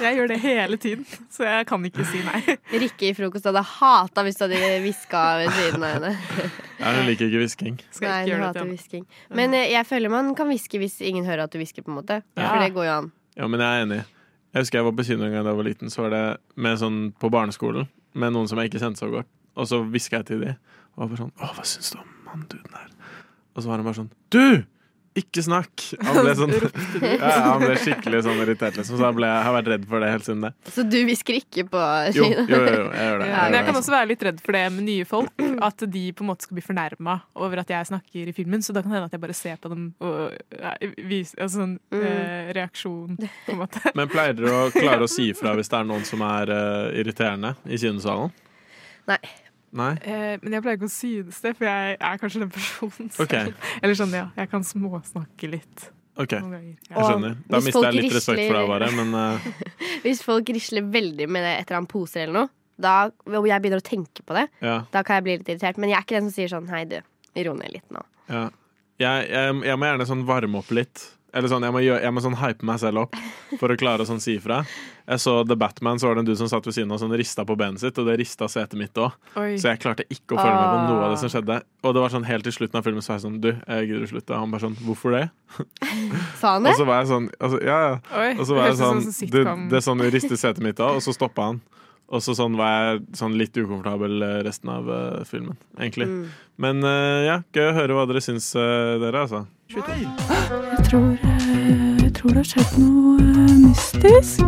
jeg 0.00 0.16
gjør 0.16 0.30
det 0.30 0.38
hele 0.40 0.76
tiden, 0.80 1.04
så 1.32 1.44
jeg 1.44 1.66
kan 1.68 1.82
ikke 1.84 2.06
si 2.08 2.22
nei. 2.24 2.40
Rikke 2.84 3.10
i 3.10 3.16
frokost 3.16 3.48
hadde 3.48 3.62
hata 3.68 4.24
hvis 4.24 4.38
du 4.38 4.46
hadde 4.46 4.60
hviska 4.84 5.24
ved 5.42 5.52
siden 5.58 5.84
av 5.84 5.96
henne. 5.98 6.14
Ja, 6.84 6.90
hun 6.98 7.06
liker 7.06 7.30
ikke 7.30 7.40
hvisking. 7.40 7.76
Skal 7.94 8.10
Nei, 8.10 8.16
hun 8.24 8.28
gjøre 8.28 8.48
hater 8.50 8.66
hvisking. 8.68 9.04
Men 9.38 9.54
eh, 9.56 9.70
jeg 9.72 9.86
føler 9.88 10.10
man 10.12 10.32
kan 10.36 10.50
hviske 10.50 10.76
hvis 10.82 10.98
ingen 11.06 11.24
hører 11.24 11.46
at 11.46 11.54
du 11.54 11.56
hvisker, 11.56 11.84
på 11.86 11.92
en 11.92 11.96
måte. 11.96 12.18
Ja. 12.36 12.48
For 12.50 12.60
det 12.60 12.74
går 12.74 12.88
jo 12.88 12.96
an. 12.98 13.03
Ja, 13.34 13.48
men 13.50 13.60
jeg 13.60 13.66
er 13.66 13.86
enig. 13.86 14.00
Jeg 14.54 14.62
husker 14.62 14.78
jeg 14.78 14.86
var 14.86 14.94
på 14.94 15.06
kino 15.06 15.26
en 15.26 15.32
gang 15.34 15.42
da 15.46 15.50
jeg 15.50 15.58
var 15.58 15.66
liten, 15.66 15.90
så 15.90 16.04
var 16.04 16.12
det 16.14 16.24
med 16.62 16.78
sånn 16.78 16.98
på 17.18 17.30
barneskolen 17.34 17.88
med 18.14 18.34
noen 18.34 18.46
som 18.50 18.60
jeg 18.60 18.70
ikke 18.70 18.82
kjente 18.84 19.02
så 19.02 19.08
godt. 19.10 19.30
Og 19.58 19.66
så 19.70 19.80
hviska 19.82 20.20
jeg 20.20 20.28
til 20.28 20.44
dem. 20.44 20.60
Og 20.94 21.02
var 21.02 21.10
bare 21.10 21.22
sånn 21.24 21.32
Å, 21.42 21.48
hva 21.56 21.64
syns 21.66 21.90
du 21.90 21.98
om 21.98 22.30
han 22.30 22.46
duden 22.50 22.70
der? 22.74 23.16
Og 23.54 23.62
så 23.62 23.70
var 23.70 23.80
han 23.80 23.86
bare 23.88 23.98
sånn 23.98 24.12
Du! 24.34 24.46
Ikke 25.14 25.44
snakk! 25.46 25.82
Han 26.02 26.16
ble 26.24 26.32
sånn 26.34 26.52
ja, 27.04 27.28
Han 27.46 27.62
ble 27.62 27.74
skikkelig 27.78 28.24
sånn 28.26 28.40
irritert, 28.42 28.74
liksom. 28.80 28.96
Så 28.98 29.04
jeg, 29.04 29.14
ble, 29.14 29.28
jeg 29.30 29.46
har 29.46 29.54
vært 29.54 29.68
redd 29.70 29.84
for 29.90 30.02
det 30.02 30.08
helt 30.10 30.26
siden 30.26 30.46
det. 30.48 30.50
Så 30.74 30.84
du 30.90 30.96
hvisker 31.06 31.38
ikke 31.38 31.66
på 31.70 31.82
Jo, 32.16 32.24
jo, 32.32 32.42
jo, 32.50 32.58
jo, 32.58 32.88
jeg 32.90 33.06
gjør 33.10 33.22
det. 33.22 33.28
Ja, 33.30 33.44
men 33.44 33.56
jeg 33.60 33.68
kan 33.68 33.78
også 33.78 33.94
være 33.94 34.08
litt 34.10 34.24
redd 34.26 34.40
for 34.42 34.58
det 34.58 34.64
med 34.74 34.88
nye 34.88 35.06
folk. 35.06 35.44
At 35.68 35.86
de 35.94 36.02
på 36.18 36.26
en 36.26 36.30
måte 36.32 36.48
skal 36.48 36.58
bli 36.58 36.66
fornærma 36.66 37.16
over 37.46 37.62
at 37.62 37.70
jeg 37.70 37.90
snakker 37.92 38.32
i 38.32 38.34
filmen. 38.34 38.64
Så 38.66 38.74
da 38.74 38.82
kan 38.82 38.90
det 38.90 38.98
hende 38.98 39.12
at 39.12 39.14
jeg 39.14 39.22
bare 39.22 39.38
ser 39.38 39.62
på 39.62 39.70
dem 39.70 39.86
og 40.02 40.34
ja, 40.58 40.74
viser 41.06 41.44
altså 41.46 41.62
sånn 41.62 41.78
eh, 41.94 42.50
reaksjon, 42.58 43.14
på 43.20 43.54
en 43.54 43.62
måte. 43.62 43.84
Men 43.94 44.10
pleier 44.10 44.34
dere 44.34 44.66
å 44.66 44.68
klare 44.74 45.06
å 45.06 45.10
si 45.10 45.30
ifra 45.30 45.54
hvis 45.54 45.70
det 45.70 45.78
er 45.78 45.88
noen 45.94 46.04
som 46.08 46.26
er 46.26 46.50
uh, 46.50 46.90
irriterende 46.98 47.54
i 47.70 47.78
kinosalen? 47.78 48.34
Nei. 49.06 49.22
Nei? 49.74 49.90
Eh, 50.06 50.36
men 50.42 50.54
jeg 50.54 50.64
pleier 50.64 50.78
ikke 50.78 50.86
å 50.86 50.94
synes 50.94 51.40
det, 51.42 51.52
for 51.58 51.66
jeg 51.66 51.96
er 51.98 52.18
kanskje 52.22 52.44
den 52.44 52.50
personen 52.54 53.10
selv. 53.10 53.26
Okay. 53.26 53.54
Eller 53.80 53.98
sånn, 53.98 54.14
ja. 54.14 54.28
Jeg 54.38 54.50
kan 54.52 54.66
småsnakke 54.66 55.50
litt. 55.50 55.88
OK, 56.14 56.30
jeg 56.30 56.94
skjønner. 56.94 57.32
Da 57.50 57.58
mister 57.58 57.88
jeg 57.88 57.96
litt 57.96 58.12
respekt 58.14 58.44
for 58.44 58.54
deg, 58.54 58.68
bare, 58.70 58.90
men 58.94 59.16
uh... 59.18 59.48
Hvis 60.04 60.22
folk 60.22 60.52
risler 60.54 60.86
veldig 60.86 61.26
med 61.26 61.42
det 61.42 61.56
Etter 61.64 61.78
en 61.80 61.88
poser 61.90 62.28
eller 62.28 62.36
noe, 62.36 62.52
da, 62.78 63.08
og 63.10 63.48
jeg 63.48 63.62
begynner 63.62 63.82
å 63.82 63.86
tenke 63.86 64.22
på 64.26 64.36
det, 64.36 64.44
ja. 64.62 64.76
da 64.94 65.02
kan 65.06 65.18
jeg 65.18 65.26
bli 65.26 65.36
litt 65.40 65.50
irritert. 65.50 65.78
Men 65.78 65.90
jeg 65.90 65.98
er 65.98 66.06
ikke 66.06 66.16
den 66.18 66.28
som 66.28 66.36
sier 66.36 66.52
sånn 66.54 66.70
hei, 66.70 66.84
du, 66.90 66.96
ro 67.46 67.56
ned 67.58 67.74
litt 67.74 67.86
nå. 67.94 68.02
Ja. 68.30 68.46
Jeg, 69.02 69.26
jeg, 69.26 69.58
jeg 69.66 69.78
må 69.78 69.90
gjerne 69.90 70.06
sånn 70.06 70.24
varme 70.26 70.62
opp 70.62 70.70
litt 70.74 71.02
Eller 71.34 71.50
sånn, 71.50 71.64
jeg 71.66 71.74
må, 71.74 71.80
gjøre, 71.82 72.00
jeg 72.06 72.14
må 72.14 72.22
sånn 72.22 72.36
hype 72.38 72.66
meg 72.68 72.78
selv 72.78 73.00
opp 73.02 73.16
for 73.58 73.72
å 73.72 73.76
klare 73.78 74.04
å 74.04 74.06
sånn 74.06 74.20
si 74.22 74.36
ifra. 74.38 74.60
Jeg 75.04 75.20
så 75.20 75.32
The 75.44 75.56
Batman, 75.58 75.98
så 75.98 76.06
var 76.06 76.14
det 76.16 76.22
en 76.22 76.28
dude 76.28 76.38
som 76.38 76.48
satt 76.48 76.64
ved 76.68 76.76
siden 76.76 76.92
av 76.92 76.96
og 76.96 77.02
sånn 77.02 77.16
rista 77.18 77.42
på 77.44 77.56
benet 77.58 77.82
sitt, 77.82 77.98
og 77.98 78.06
det 78.06 78.14
rista 78.22 78.46
setet 78.48 78.78
mitt 78.78 78.94
òg. 79.02 79.16
Så 79.34 79.66
jeg 79.72 79.80
klarte 79.82 80.06
ikke 80.08 80.36
å 80.36 80.38
følge 80.38 80.54
med 80.54 80.68
på 80.70 80.78
Ah. 80.78 80.86
noe 80.92 81.02
av 81.08 81.10
det 81.12 81.18
som 81.24 81.32
skjedde. 81.34 81.58
Og 81.82 81.94
det 81.96 82.04
var 82.04 82.14
sånn 82.14 82.24
helt 82.30 82.46
til 82.46 82.54
slutten 82.54 82.78
av 82.78 82.86
filmen 82.86 83.02
så 83.02 83.12
var 83.12 83.18
jeg 83.18 83.26
sånn 83.26 83.40
Du, 83.42 83.50
jeg 83.50 83.88
gidder 83.90 84.06
å 84.06 84.10
slutte. 84.14 84.30
Og 84.32 84.40
han 84.44 84.54
bare 84.54 84.64
sånn 84.64 84.78
Hvorfor 84.86 85.10
det? 85.18 85.24
Sa 86.40 86.54
han 86.54 86.62
det? 86.64 86.72
Og 86.72 86.80
så 86.80 86.86
var 86.88 87.02
jeg 87.02 87.10
sånn 87.12 87.28
altså, 87.40 87.60
Ja, 87.66 87.78
ja. 87.88 87.94
Oi, 88.14 88.30
Og 88.38 88.46
så 88.46 88.54
var 88.56 88.68
jeg 88.68 88.76
det 88.76 88.80
sånn 88.84 89.30
du, 89.30 89.38
Det, 89.44 89.54
det 89.74 89.82
sånn 89.84 90.04
ristet 90.14 90.38
setet 90.40 90.62
mitt 90.64 90.80
òg, 90.80 90.98
og 91.00 91.02
så 91.04 91.12
stoppa 91.16 91.50
han. 91.50 91.60
Og 92.14 92.20
så 92.22 92.34
sånn 92.36 92.54
var 92.60 92.72
jeg 92.94 93.04
sånn 93.16 93.36
litt 93.40 93.56
ukomfortabel 93.56 94.22
eh, 94.22 94.40
resten 94.44 94.68
av 94.70 94.88
uh, 94.92 95.22
filmen, 95.24 95.56
egentlig. 95.80 96.04
Mm. 96.04 96.26
Men 96.60 96.84
uh, 96.84 97.24
ja, 97.24 97.36
gøy 97.56 97.70
å 97.70 97.76
høre 97.78 97.96
hva 97.96 98.04
dere 98.10 98.20
syns, 98.22 98.50
uh, 98.60 99.00
dere, 99.00 99.22
altså. 99.24 99.40
Jeg 99.72 99.82
tror, 100.90 101.12
eh, 101.24 102.02
jeg 102.02 102.12
tror 102.14 102.28
det 102.28 102.36
har 102.36 102.48
skjedd 102.50 102.74
noe 102.82 103.14
eh, 103.22 103.54
mystisk. 103.62 104.42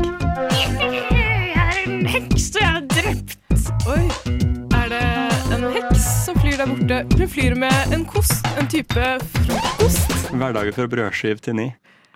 Jeg 0.76 1.54
er 1.56 1.78
en 1.86 2.04
heks, 2.04 2.50
og 2.52 2.60
jeg 2.60 2.68
er 2.68 2.84
drept. 2.92 3.38
Oi. 3.88 4.04
Er 4.76 4.92
det 4.92 5.00
en 5.56 5.64
heks 5.72 6.04
som 6.26 6.36
flyr 6.36 6.60
der 6.60 6.68
borte? 6.68 7.00
Hun 7.16 7.32
flyr 7.32 7.56
med 7.64 7.96
en 7.96 8.04
kost, 8.12 8.44
en 8.60 8.68
type 8.68 9.08
frokost. 9.40 10.30
Hverdager 10.36 10.76
fra 10.76 10.88
brødskiv 10.92 11.40
til 11.48 11.58
ni. 11.62 11.66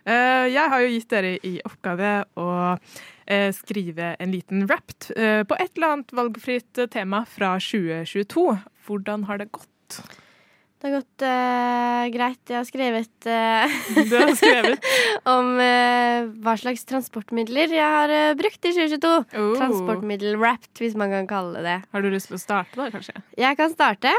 Eh, 0.04 0.46
jeg 0.52 0.68
har 0.72 0.84
jo 0.84 0.92
gitt 0.92 1.10
dere 1.16 1.34
i 1.40 1.56
oppgave 1.64 2.14
å 2.36 2.48
eh, 2.76 3.50
skrive 3.56 4.14
en 4.20 4.32
liten 4.36 4.68
rap 4.68 4.92
eh, 5.16 5.40
på 5.48 5.56
et 5.56 5.72
eller 5.72 5.94
annet 5.96 6.16
valgfritt 6.20 6.84
tema 6.92 7.24
fra 7.24 7.56
2022. 7.60 8.50
Hvordan 8.84 9.24
har 9.30 9.40
det 9.40 9.52
gått? 9.56 10.02
Det 10.80 10.88
har 10.88 10.94
gått 10.96 11.22
uh, 11.28 12.04
greit. 12.08 12.40
Jeg 12.48 12.56
har 12.56 12.64
skrevet, 12.64 13.10
uh, 13.28 13.74
har 14.16 14.30
skrevet? 14.32 14.86
om 15.34 15.50
uh, 15.60 16.30
hva 16.40 16.54
slags 16.56 16.86
transportmidler 16.88 17.74
jeg 17.76 17.84
har 17.84 18.34
brukt 18.38 18.64
i 18.64 18.72
2022. 18.72 19.10
Oh. 19.36 19.50
Transportmiddel-wrapped, 19.60 20.72
hvis 20.80 20.96
man 20.96 21.12
kan 21.12 21.28
kalle 21.28 21.60
det 21.60 21.66
det. 21.68 21.78
Har 21.92 22.04
du 22.04 22.08
lyst 22.08 22.30
til 22.30 22.38
å 22.38 22.40
starte, 22.40 22.80
da, 22.80 22.88
kanskje? 22.94 23.20
Jeg 23.36 23.58
kan 23.60 23.74
starte. 23.74 24.14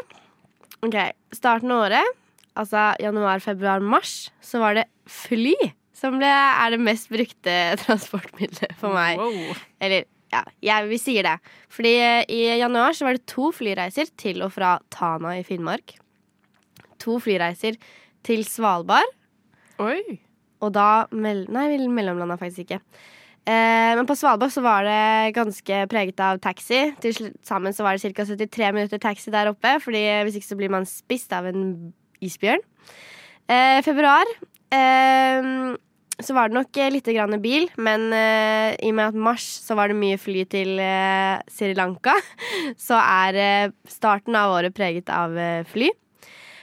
Ok, 0.85 0.97
Starten 1.33 1.73
av 1.73 1.87
året, 1.87 2.21
altså 2.57 2.91
januar, 3.01 3.41
februar, 3.41 3.81
mars, 3.81 4.29
så 4.45 4.61
var 4.61 4.77
det 4.77 4.85
fly 5.09 5.55
som 5.97 6.17
ble, 6.17 6.29
er 6.29 6.73
det 6.73 6.81
mest 6.81 7.09
brukte 7.09 7.57
transportmiddelet 7.83 8.77
for 8.77 8.93
meg. 8.93 9.21
Eller 9.81 10.05
ja, 10.31 10.45
jeg, 10.63 10.87
vi 10.93 11.01
sier 11.01 11.27
det. 11.27 11.35
Fordi 11.73 11.95
i 12.31 12.43
januar 12.61 12.95
så 12.97 13.09
var 13.09 13.17
det 13.17 13.27
to 13.29 13.49
flyreiser 13.55 14.13
til 14.19 14.45
og 14.45 14.53
fra 14.55 14.77
Tana 14.93 15.35
i 15.39 15.43
Finnmark. 15.47 15.97
To 17.03 17.17
flyreiser 17.23 17.79
til 18.27 18.45
Svalbard. 18.47 19.17
Oi. 19.81 20.19
Og 20.61 20.73
da 20.75 21.07
mell 21.11 21.47
Nei, 21.51 21.67
vi 21.73 21.89
mellomlanda 21.89 22.37
faktisk 22.39 22.67
ikke. 22.67 22.81
Eh, 23.49 23.93
men 23.97 24.05
på 24.05 24.13
Svalbard 24.17 24.53
så 24.53 24.61
var 24.61 24.85
det 24.85 25.33
ganske 25.37 25.85
preget 25.89 26.21
av 26.21 26.41
taxi. 26.43 26.91
Til 27.01 27.31
sammen 27.45 27.73
så 27.73 27.85
var 27.85 27.97
det 27.97 28.13
ca. 28.13 28.25
73 28.29 28.73
minutter 28.75 29.01
taxi 29.01 29.33
der 29.33 29.49
oppe, 29.49 29.79
Fordi 29.81 30.03
hvis 30.27 30.37
ikke 30.37 30.51
så 30.51 30.59
blir 30.59 30.69
man 30.69 30.85
spist 30.85 31.33
av 31.33 31.49
en 31.49 31.93
isbjørn. 32.21 32.61
Eh, 33.49 33.81
februar 33.81 34.29
eh, 34.71 35.73
så 36.21 36.35
var 36.37 36.49
det 36.49 36.57
nok 36.59 36.77
litt 36.93 37.07
grann 37.09 37.39
bil, 37.41 37.67
men 37.81 38.11
eh, 38.13 38.75
i 38.77 38.91
og 38.91 38.97
med 38.97 39.09
at 39.09 39.17
mars 39.17 39.45
så 39.65 39.75
var 39.77 39.89
det 39.89 39.97
mye 39.97 40.19
fly 40.21 40.45
til 40.51 40.77
eh, 40.81 41.41
Sri 41.49 41.73
Lanka, 41.77 42.13
så 42.87 42.99
er 43.01 43.39
eh, 43.41 43.73
starten 43.89 44.37
av 44.37 44.53
året 44.53 44.75
preget 44.77 45.09
av 45.09 45.33
eh, 45.37 45.65
fly. 45.71 45.89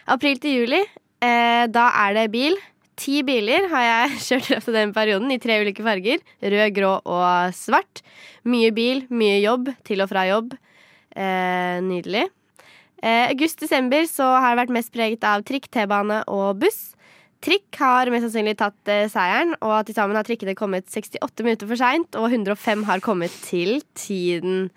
April 0.08 0.40
til 0.40 0.62
juli, 0.62 0.80
eh, 1.20 1.64
da 1.68 1.90
er 2.06 2.16
det 2.16 2.30
bil. 2.32 2.56
Ti 2.98 3.20
biler 3.26 3.68
har 3.70 3.84
jeg 3.84 4.16
kjørt 4.26 4.48
i 4.48 4.54
løpet 4.54 4.70
av 4.72 4.78
den 4.78 4.94
perioden, 4.96 5.34
i 5.34 5.40
tre 5.42 5.60
ulike 5.62 5.84
farger. 5.84 6.22
Rød, 6.42 6.66
grå 6.76 6.94
og 7.04 7.54
svart. 7.56 8.02
Mye 8.48 8.72
bil, 8.74 9.04
mye 9.12 9.38
jobb, 9.42 9.68
til 9.84 10.02
og 10.02 10.10
fra 10.10 10.24
jobb. 10.30 10.54
Eh, 11.12 11.78
nydelig. 11.84 12.26
Eh, 13.02 13.26
August-desember 13.28 14.06
så 14.10 14.26
har 14.40 14.54
det 14.54 14.62
vært 14.64 14.76
mest 14.78 14.94
preget 14.94 15.26
av 15.28 15.44
trikk, 15.46 15.68
T-bane 15.74 16.22
og 16.32 16.62
buss. 16.62 16.94
Trikk 17.44 17.76
har 17.78 18.10
mest 18.10 18.26
sannsynlig 18.26 18.56
tatt 18.58 18.90
eh, 18.90 19.06
seieren, 19.12 19.54
og 19.62 19.86
til 19.86 19.94
sammen 19.94 20.18
har 20.18 20.26
trikkene 20.26 20.56
kommet 20.58 20.88
68 20.90 21.44
minutter 21.46 21.70
for 21.70 21.78
seint, 21.78 22.16
og 22.18 22.32
105 22.32 22.86
har 22.88 23.04
kommet 23.04 23.34
til 23.44 23.82
tiden. 23.98 24.70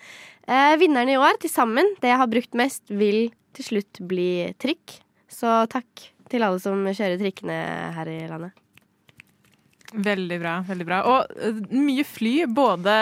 Eh, 0.45 0.75
vinneren 0.81 1.09
i 1.09 1.17
år, 1.17 1.39
til 1.41 1.49
sammen, 1.53 1.95
det 2.03 2.11
jeg 2.11 2.21
har 2.21 2.29
brukt 2.29 2.59
mest, 2.59 2.83
vil 2.91 3.31
til 3.57 3.67
slutt 3.71 4.03
bli 4.07 4.51
trikk. 4.61 4.99
Så 5.31 5.53
takk 5.71 6.09
til 6.31 6.43
alle 6.45 6.59
som 6.63 6.83
kjører 6.87 7.17
trikkene 7.19 7.55
her 7.95 8.09
i 8.11 8.19
landet. 8.29 8.57
Veldig 9.91 10.37
bra. 10.39 10.51
veldig 10.63 10.85
bra. 10.87 10.97
Og 11.11 11.33
eh, 11.43 11.57
mye 11.75 12.03
fly, 12.07 12.45
både 12.47 12.93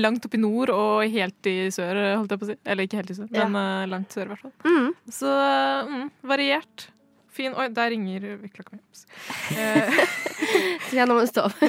langt 0.00 0.24
opp 0.24 0.32
i 0.32 0.40
nord 0.40 0.70
og 0.72 1.02
helt 1.12 1.48
i 1.50 1.56
sør, 1.74 1.98
holdt 2.16 2.32
jeg 2.32 2.40
på 2.40 2.46
å 2.46 2.48
si. 2.52 2.56
Eller 2.64 2.86
ikke 2.88 3.00
helt 3.02 3.10
i 3.12 3.16
sør, 3.18 3.28
Ja. 3.36 3.44
men 3.52 3.58
eh, 3.82 3.88
langt 3.92 4.14
sør, 4.16 4.24
i 4.24 4.32
hvert 4.32 4.46
fall. 4.46 4.54
Mm. 4.64 4.94
Så 5.12 5.34
mm, 5.90 6.06
variert. 6.30 6.86
Fin 7.38 7.52
Oi, 7.54 7.68
der 7.70 7.92
ringer 7.92 8.24
klokka 8.56 8.78
mi. 8.78 8.82
Eh, 9.58 9.92
Så 10.88 10.96
ja, 10.96 11.04
nå 11.06 11.14
må 11.18 11.26
du 11.26 11.28
stå 11.30 11.44
opp. 11.50 11.60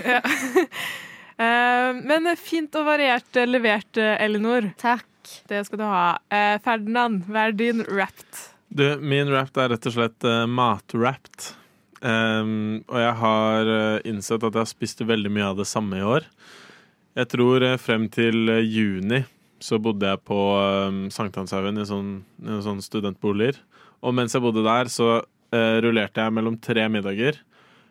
Eh, 1.40 2.00
men 2.04 2.32
fint 2.40 2.74
og 2.80 2.88
variert 2.88 3.36
eh, 3.40 3.46
levert, 3.52 4.00
eh, 4.00 4.16
Elinor. 4.24 4.72
Takk. 4.80 5.06
Det 5.52 5.60
skal 5.68 5.80
du 5.82 5.86
ha. 5.86 6.06
Eh, 6.34 6.56
Ferdinand, 6.64 7.28
hva 7.28 7.50
er 7.50 7.60
din 7.60 7.84
wrapped? 7.88 8.40
Du, 8.70 8.86
min 9.02 9.32
rap 9.34 9.58
er 9.58 9.74
rett 9.74 9.90
og 9.90 9.96
slett 9.96 10.28
uh, 10.28 10.46
matwrapped. 10.46 11.54
Um, 12.00 12.80
og 12.88 13.00
jeg 13.02 13.16
har 13.20 13.70
uh, 13.74 13.98
innsett 14.08 14.44
at 14.46 14.54
jeg 14.54 14.62
har 14.62 14.70
spist 14.70 15.02
veldig 15.04 15.32
mye 15.36 15.50
av 15.52 15.60
det 15.60 15.68
samme 15.68 16.00
i 16.00 16.06
år. 16.06 16.28
Jeg 17.20 17.32
tror 17.34 17.66
uh, 17.66 17.80
frem 17.82 18.08
til 18.14 18.46
uh, 18.48 18.62
juni 18.62 19.24
så 19.60 19.76
bodde 19.82 20.08
jeg 20.08 20.22
på 20.24 20.40
um, 20.56 21.02
Sankthanshaugen 21.12 21.82
i 21.82 21.88
sånn, 21.88 22.14
sånn 22.64 22.80
studentboliger. 22.84 23.60
Og 24.00 24.16
mens 24.16 24.36
jeg 24.36 24.44
bodde 24.44 24.64
der, 24.64 24.90
så 24.92 25.20
eh, 25.52 25.78
rullerte 25.84 26.24
jeg 26.24 26.36
mellom 26.36 26.58
tre 26.62 26.86
middager. 26.92 27.40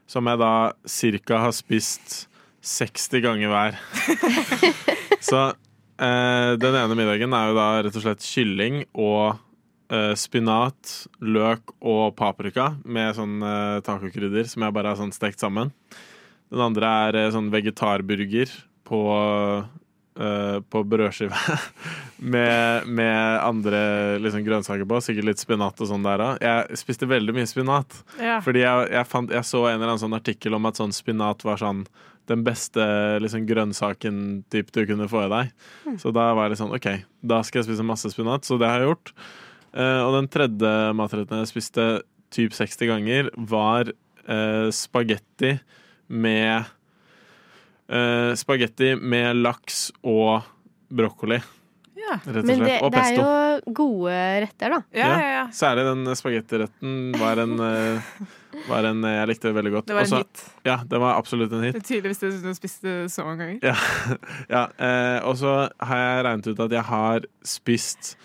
Som 0.08 0.28
jeg 0.30 0.40
da 0.40 0.52
cirka 0.88 1.42
har 1.44 1.52
spist 1.52 2.22
60 2.64 3.24
ganger 3.24 3.52
hver. 3.52 3.76
så 5.28 5.42
eh, 6.00 6.52
den 6.60 6.78
ene 6.80 6.96
middagen 6.96 7.36
er 7.36 7.50
jo 7.50 7.58
da 7.58 7.68
rett 7.84 7.98
og 8.00 8.06
slett 8.06 8.24
kylling 8.24 8.82
og 8.94 9.36
eh, 9.92 10.12
spinat, 10.18 10.92
løk 11.20 11.74
og 11.80 12.14
paprika 12.18 12.72
med 12.84 13.16
sånn 13.16 13.40
uh, 13.42 13.80
tacokrydder 13.84 14.48
som 14.50 14.64
jeg 14.64 14.76
bare 14.76 14.92
har 14.92 15.00
sånn 15.00 15.14
stekt 15.14 15.42
sammen. 15.42 15.72
Den 16.52 16.64
andre 16.64 16.94
er 17.08 17.20
uh, 17.26 17.32
sånn 17.34 17.50
vegetarburger 17.52 18.52
på, 18.88 19.00
uh, 20.20 20.58
på 20.60 20.82
brødskive 20.92 21.56
med, 22.34 22.88
med 22.88 23.40
andre 23.44 23.80
liksom, 24.24 24.44
grønnsaker 24.46 24.88
på. 24.88 25.00
Sikkert 25.04 25.30
litt 25.30 25.42
spinat 25.42 25.80
og 25.80 25.90
sånn 25.90 26.06
der 26.06 26.24
òg. 26.24 26.44
Jeg 26.44 26.82
spiste 26.82 27.08
veldig 27.08 27.36
mye 27.36 27.48
spinat. 27.50 28.02
Ja. 28.20 28.38
Fordi 28.44 28.64
jeg, 28.64 28.92
jeg, 28.94 29.08
fant, 29.08 29.34
jeg 29.34 29.48
så 29.48 29.66
en 29.66 29.78
eller 29.78 29.92
annen 29.94 30.04
sånn 30.04 30.18
artikkel 30.18 30.58
om 30.58 30.70
at 30.70 30.80
sånn 30.80 30.94
spinat 30.96 31.44
var 31.48 31.60
sånn 31.60 31.86
den 32.28 32.42
beste 32.44 32.84
liksom, 33.24 33.46
grønnsaken 33.48 34.16
typ, 34.52 34.68
du 34.76 34.82
kunne 34.84 35.08
få 35.08 35.24
i 35.24 35.30
deg. 35.32 35.52
Så 36.00 36.12
da 36.12 36.26
var 36.36 36.52
det 36.52 36.58
sånn 36.60 36.74
OK, 36.76 36.90
da 37.24 37.40
skal 37.40 37.62
jeg 37.62 37.70
spise 37.70 37.86
masse 37.88 38.10
spinat. 38.12 38.44
Så 38.44 38.58
det 38.60 38.68
har 38.68 38.84
jeg 38.84 38.90
gjort. 38.90 39.14
Eh, 39.78 40.00
og 40.02 40.16
den 40.16 40.30
tredje 40.32 40.72
matretten 40.98 41.44
jeg 41.44 41.52
spiste 41.52 41.86
typ 42.34 42.56
60 42.56 42.90
ganger, 42.90 43.30
var 43.48 43.88
uh, 44.28 44.68
spagetti 44.74 45.54
med 46.12 46.66
uh, 47.88 48.34
Spagetti 48.36 48.92
med 49.00 49.40
laks 49.40 49.86
og 50.04 50.42
brokkoli. 50.92 51.38
Ja. 51.98 52.18
Rett 52.24 52.42
og 52.42 52.48
Men 52.48 52.60
slett. 52.60 52.68
det, 52.68 52.76
og 52.84 52.92
det 52.92 53.00
er 53.04 53.16
jo 53.16 53.72
gode 53.76 54.18
retter, 54.44 54.74
da. 54.74 54.78
Ja, 54.96 55.08
ja, 55.08 55.30
ja. 55.34 55.42
Særlig 55.52 55.84
den 55.88 56.14
spagettiretten 56.16 56.92
var 57.20 57.40
en, 57.42 57.56
eh, 57.60 58.12
var 58.68 58.86
en 58.88 59.02
Jeg 59.02 59.28
likte 59.28 59.52
veldig 59.52 59.72
godt. 59.72 59.86
Det 59.90 59.96
var 59.96 60.06
en 60.06 60.12
Også- 60.12 60.22
hit. 60.22 60.44
Ja, 60.64 60.76
det 60.84 61.00
var 61.00 61.18
absolutt 61.18 61.52
en 61.52 61.64
hit. 61.64 61.74
Det 61.74 61.82
er 61.82 61.88
tydelig 61.88 62.14
hvis 62.14 62.22
du, 62.22 62.48
du 62.48 62.54
spiste 62.54 62.94
så 63.12 63.24
mange 63.26 63.44
ganger. 63.44 63.58
Ja, 63.62 63.76
ja 64.54 64.64
uh, 64.78 65.28
Og 65.28 65.36
så 65.36 65.70
har 65.80 65.96
jeg 66.04 66.24
regnet 66.24 66.46
ut 66.46 66.60
at 66.60 66.76
jeg 66.78 66.84
har 66.84 67.28
spist 67.44 68.16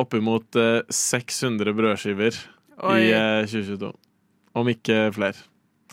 oppimot 0.00 0.56
eh, 0.56 0.82
600 0.88 1.74
brødskiver 1.76 2.36
Oi. 2.82 2.98
i 3.00 3.10
eh, 3.12 3.42
2022. 3.48 3.92
Om 4.54 4.68
ikke 4.68 4.98
flere. 5.16 5.38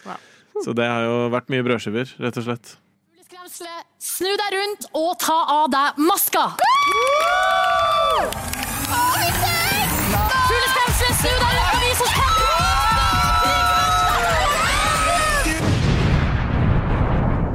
Wow. 0.06 0.20
Så 0.64 0.76
det 0.76 0.88
har 0.88 1.08
jo 1.08 1.18
vært 1.32 1.52
mye 1.52 1.64
brødskiver, 1.66 2.16
rett 2.20 2.39
og 2.39 2.47
slett. 2.47 2.78
Snu 4.00 4.30
deg 4.30 4.54
rundt 4.54 4.86
og 4.95 5.16
ta 5.20 5.36
av 5.56 5.70
deg 5.74 5.97
maska! 6.04 6.43
Fugleskremsel, 10.50 11.14
snu 11.22 11.34
deg 11.34 11.52
rundt 11.56 11.74
og 11.74 11.82
vis 11.84 12.04
oss 12.06 12.14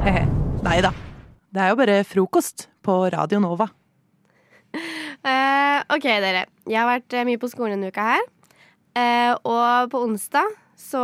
Hehe. 0.05 0.25
Nei 0.65 0.77
da. 0.85 0.91
Det 1.55 1.63
er 1.63 1.71
jo 1.71 1.79
bare 1.79 1.97
frokost 2.05 2.67
på 2.85 2.99
Radio 3.13 3.39
Nova. 3.41 3.69
Eh, 5.25 5.79
ok, 5.89 6.05
dere. 6.21 6.45
Jeg 6.69 6.77
har 6.77 6.85
vært 6.85 7.15
eh, 7.17 7.25
mye 7.25 7.39
på 7.41 7.49
skolen 7.49 7.79
denne 7.79 7.89
uka 7.89 8.03
her. 8.13 8.25
Uh, 8.95 9.33
og 9.43 9.89
på 9.91 9.99
onsdag 10.05 10.53
så 10.79 11.01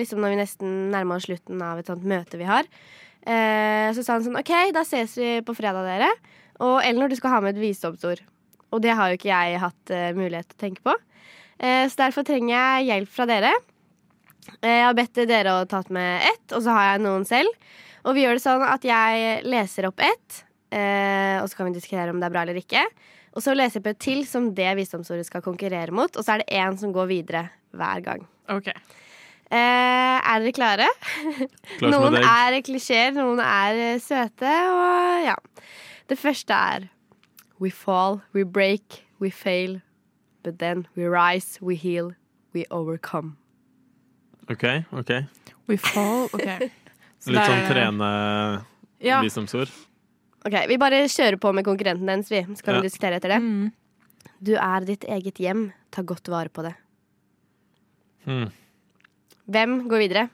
liksom 0.00 0.22
når 0.22 0.32
vi 0.32 0.36
nesten 0.38 0.70
nærmer 0.94 1.18
oss 1.18 1.26
slutten 1.26 1.60
av 1.60 1.76
et 1.76 1.90
sånt 1.90 2.06
møte 2.08 2.38
vi 2.40 2.46
har, 2.48 2.64
uh, 2.64 3.88
så 3.92 4.00
sa 4.00 4.14
han 4.14 4.24
sånn 4.24 4.38
OK, 4.40 4.52
da 4.72 4.80
ses 4.88 5.12
vi 5.20 5.34
på 5.44 5.52
fredag, 5.58 5.84
dere. 5.84 6.08
Og 6.64 6.78
Elnor, 6.86 7.10
du 7.12 7.18
skal 7.18 7.34
ha 7.34 7.40
med 7.44 7.52
et 7.52 7.60
visdomsord. 7.60 8.22
Og 8.72 8.80
det 8.84 8.94
har 8.96 9.10
jo 9.10 9.18
ikke 9.18 9.28
jeg 9.28 9.60
hatt 9.60 9.92
mulighet 10.16 10.48
til 10.48 10.56
å 10.56 10.62
tenke 10.62 10.82
på. 10.84 10.94
Så 11.58 11.96
derfor 11.96 12.26
trenger 12.26 12.50
jeg 12.52 12.88
hjelp 12.88 13.12
fra 13.14 13.24
dere. 13.30 13.52
Jeg 14.60 14.82
har 14.84 14.96
bedt 14.98 15.22
dere 15.30 15.54
å 15.54 15.68
tatt 15.70 15.88
med 15.94 16.26
ett, 16.28 16.44
og 16.50 16.66
så 16.66 16.74
har 16.74 16.90
jeg 16.90 17.04
noen 17.06 17.24
selv. 17.28 17.70
Og 18.04 18.18
vi 18.18 18.26
gjør 18.26 18.36
det 18.36 18.42
sånn 18.44 18.64
at 18.66 18.84
jeg 18.84 19.38
leser 19.48 19.88
opp 19.88 20.02
ett, 20.04 20.42
og 20.74 21.48
så 21.48 21.56
kan 21.56 21.70
vi 21.70 21.78
diskutere 21.78 22.12
om 22.12 22.20
det 22.20 22.28
er 22.28 22.34
bra 22.34 22.44
eller 22.44 22.60
ikke. 22.60 22.84
Og 23.36 23.44
så 23.44 23.54
leser 23.56 23.78
jeg 23.78 23.86
på 23.86 23.94
et 23.94 24.00
til 24.02 24.22
som 24.28 24.50
det 24.56 24.70
visdomsordet 24.78 25.26
skal 25.28 25.44
konkurrere 25.44 25.94
mot, 25.94 26.10
og 26.14 26.24
så 26.24 26.36
er 26.36 26.44
det 26.44 26.60
én 26.60 26.78
som 26.80 26.94
går 26.94 27.10
videre 27.10 27.48
hver 27.76 28.04
gang. 28.04 28.24
Ok. 28.48 28.70
Eh, 29.48 29.56
er 29.56 30.44
dere 30.44 30.52
klare? 30.52 30.88
Klar 31.78 31.92
noen 31.94 32.18
er 32.20 32.58
klisjeer, 32.64 33.14
noen 33.16 33.40
er 33.40 33.82
eh, 33.94 34.00
søte, 34.02 34.54
og 34.72 35.24
ja. 35.24 35.36
Det 36.08 36.18
første 36.20 36.54
er 36.54 36.88
We 37.58 37.70
fall, 37.70 38.20
we 38.32 38.44
break, 38.44 39.04
we 39.18 39.30
fail. 39.30 39.80
But 40.44 40.58
then 40.60 40.86
we 40.94 41.08
rise, 41.08 41.60
we 41.60 41.74
heal, 41.74 42.12
we 42.54 42.64
overcome. 42.70 43.36
OK. 44.48 44.64
ok 44.92 45.10
We 45.66 45.76
fall, 45.76 46.28
ok. 46.32 46.70
Så 47.18 47.34
Litt 47.34 47.44
sånn 47.44 47.64
trene 47.66 48.10
visdomsord? 49.02 49.68
Ja. 49.68 49.87
Ok, 50.46 50.54
Vi 50.68 50.76
bare 50.78 51.02
kjører 51.10 51.38
på 51.42 51.52
med 51.54 51.64
konkurrenten 51.66 52.08
hennes, 52.08 52.30
vi. 52.30 52.42
Så 52.54 52.62
kan 52.64 52.74
Ja. 52.74 52.80
vi 52.80 52.88
diskutere 52.88 53.16
etter 53.18 53.28
det. 53.34 53.72
Du 54.40 54.54
er 54.54 54.80
ditt 54.86 55.04
eget 55.04 55.34
hjem. 55.42 55.72
Ta 55.90 56.02
godt 56.02 56.28
vare 56.28 56.48
på 56.48 56.62
det. 56.62 56.74
Mm. 58.26 58.50
Hvem 59.50 59.88
går 59.88 59.98
videre? 60.04 60.28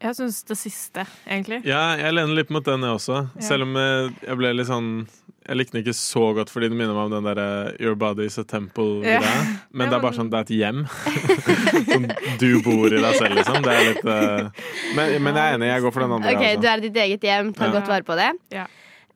Jeg 0.00 0.16
syns 0.16 0.42
det 0.48 0.56
siste, 0.56 1.02
egentlig. 1.28 1.58
Ja, 1.68 1.94
jeg 2.00 2.14
lener 2.16 2.34
litt 2.34 2.50
mot 2.50 2.64
den, 2.64 2.80
jeg 2.80 2.90
også. 2.96 3.18
Ja. 3.36 3.40
Selv 3.44 3.62
om 3.66 3.74
jeg, 3.76 4.14
jeg 4.26 4.36
ble 4.40 4.52
litt 4.56 4.66
sånn 4.70 5.06
Jeg 5.46 5.56
likte 5.56 5.72
den 5.72 5.82
ikke 5.82 5.94
så 5.96 6.22
godt 6.36 6.50
fordi 6.52 6.68
det 6.70 6.76
minner 6.78 6.94
meg 6.94 7.08
om 7.08 7.10
den 7.16 7.24
derre 7.26 7.74
Your 7.80 7.94
body 7.96 8.24
is 8.28 8.38
a 8.38 8.44
temple-greia. 8.44 9.20
Ja. 9.20 9.44
Men 9.72 9.86
Ja, 9.88 9.90
det 9.90 9.96
er 9.98 10.02
bare 10.04 10.16
sånn, 10.16 10.30
det 10.30 10.38
er 10.38 10.46
et 10.46 10.52
hjem. 10.56 10.84
som 11.92 12.06
du 12.38 12.62
bor 12.62 12.86
i 12.92 13.00
deg 13.00 13.14
selv, 13.18 13.34
liksom. 13.40 13.62
Det 13.64 13.72
er 13.72 13.88
litt 13.90 14.04
uh... 14.04 14.50
men, 14.96 15.16
men 15.24 15.34
jeg 15.34 15.44
er 15.44 15.56
enig, 15.58 15.68
jeg 15.72 15.82
går 15.84 15.92
for 15.96 16.00
den 16.04 16.12
andre. 16.18 16.34
Ok, 16.36 16.44
altså. 16.44 16.60
Du 16.60 16.68
er 16.72 16.80
ditt 16.84 17.00
eget 17.04 17.22
hjem. 17.28 17.52
Ta 17.56 17.66
Ja. 17.68 17.72
godt 17.78 17.88
vare 17.92 18.06
på 18.06 18.16
det. 18.20 18.30
Ja. 18.56 18.66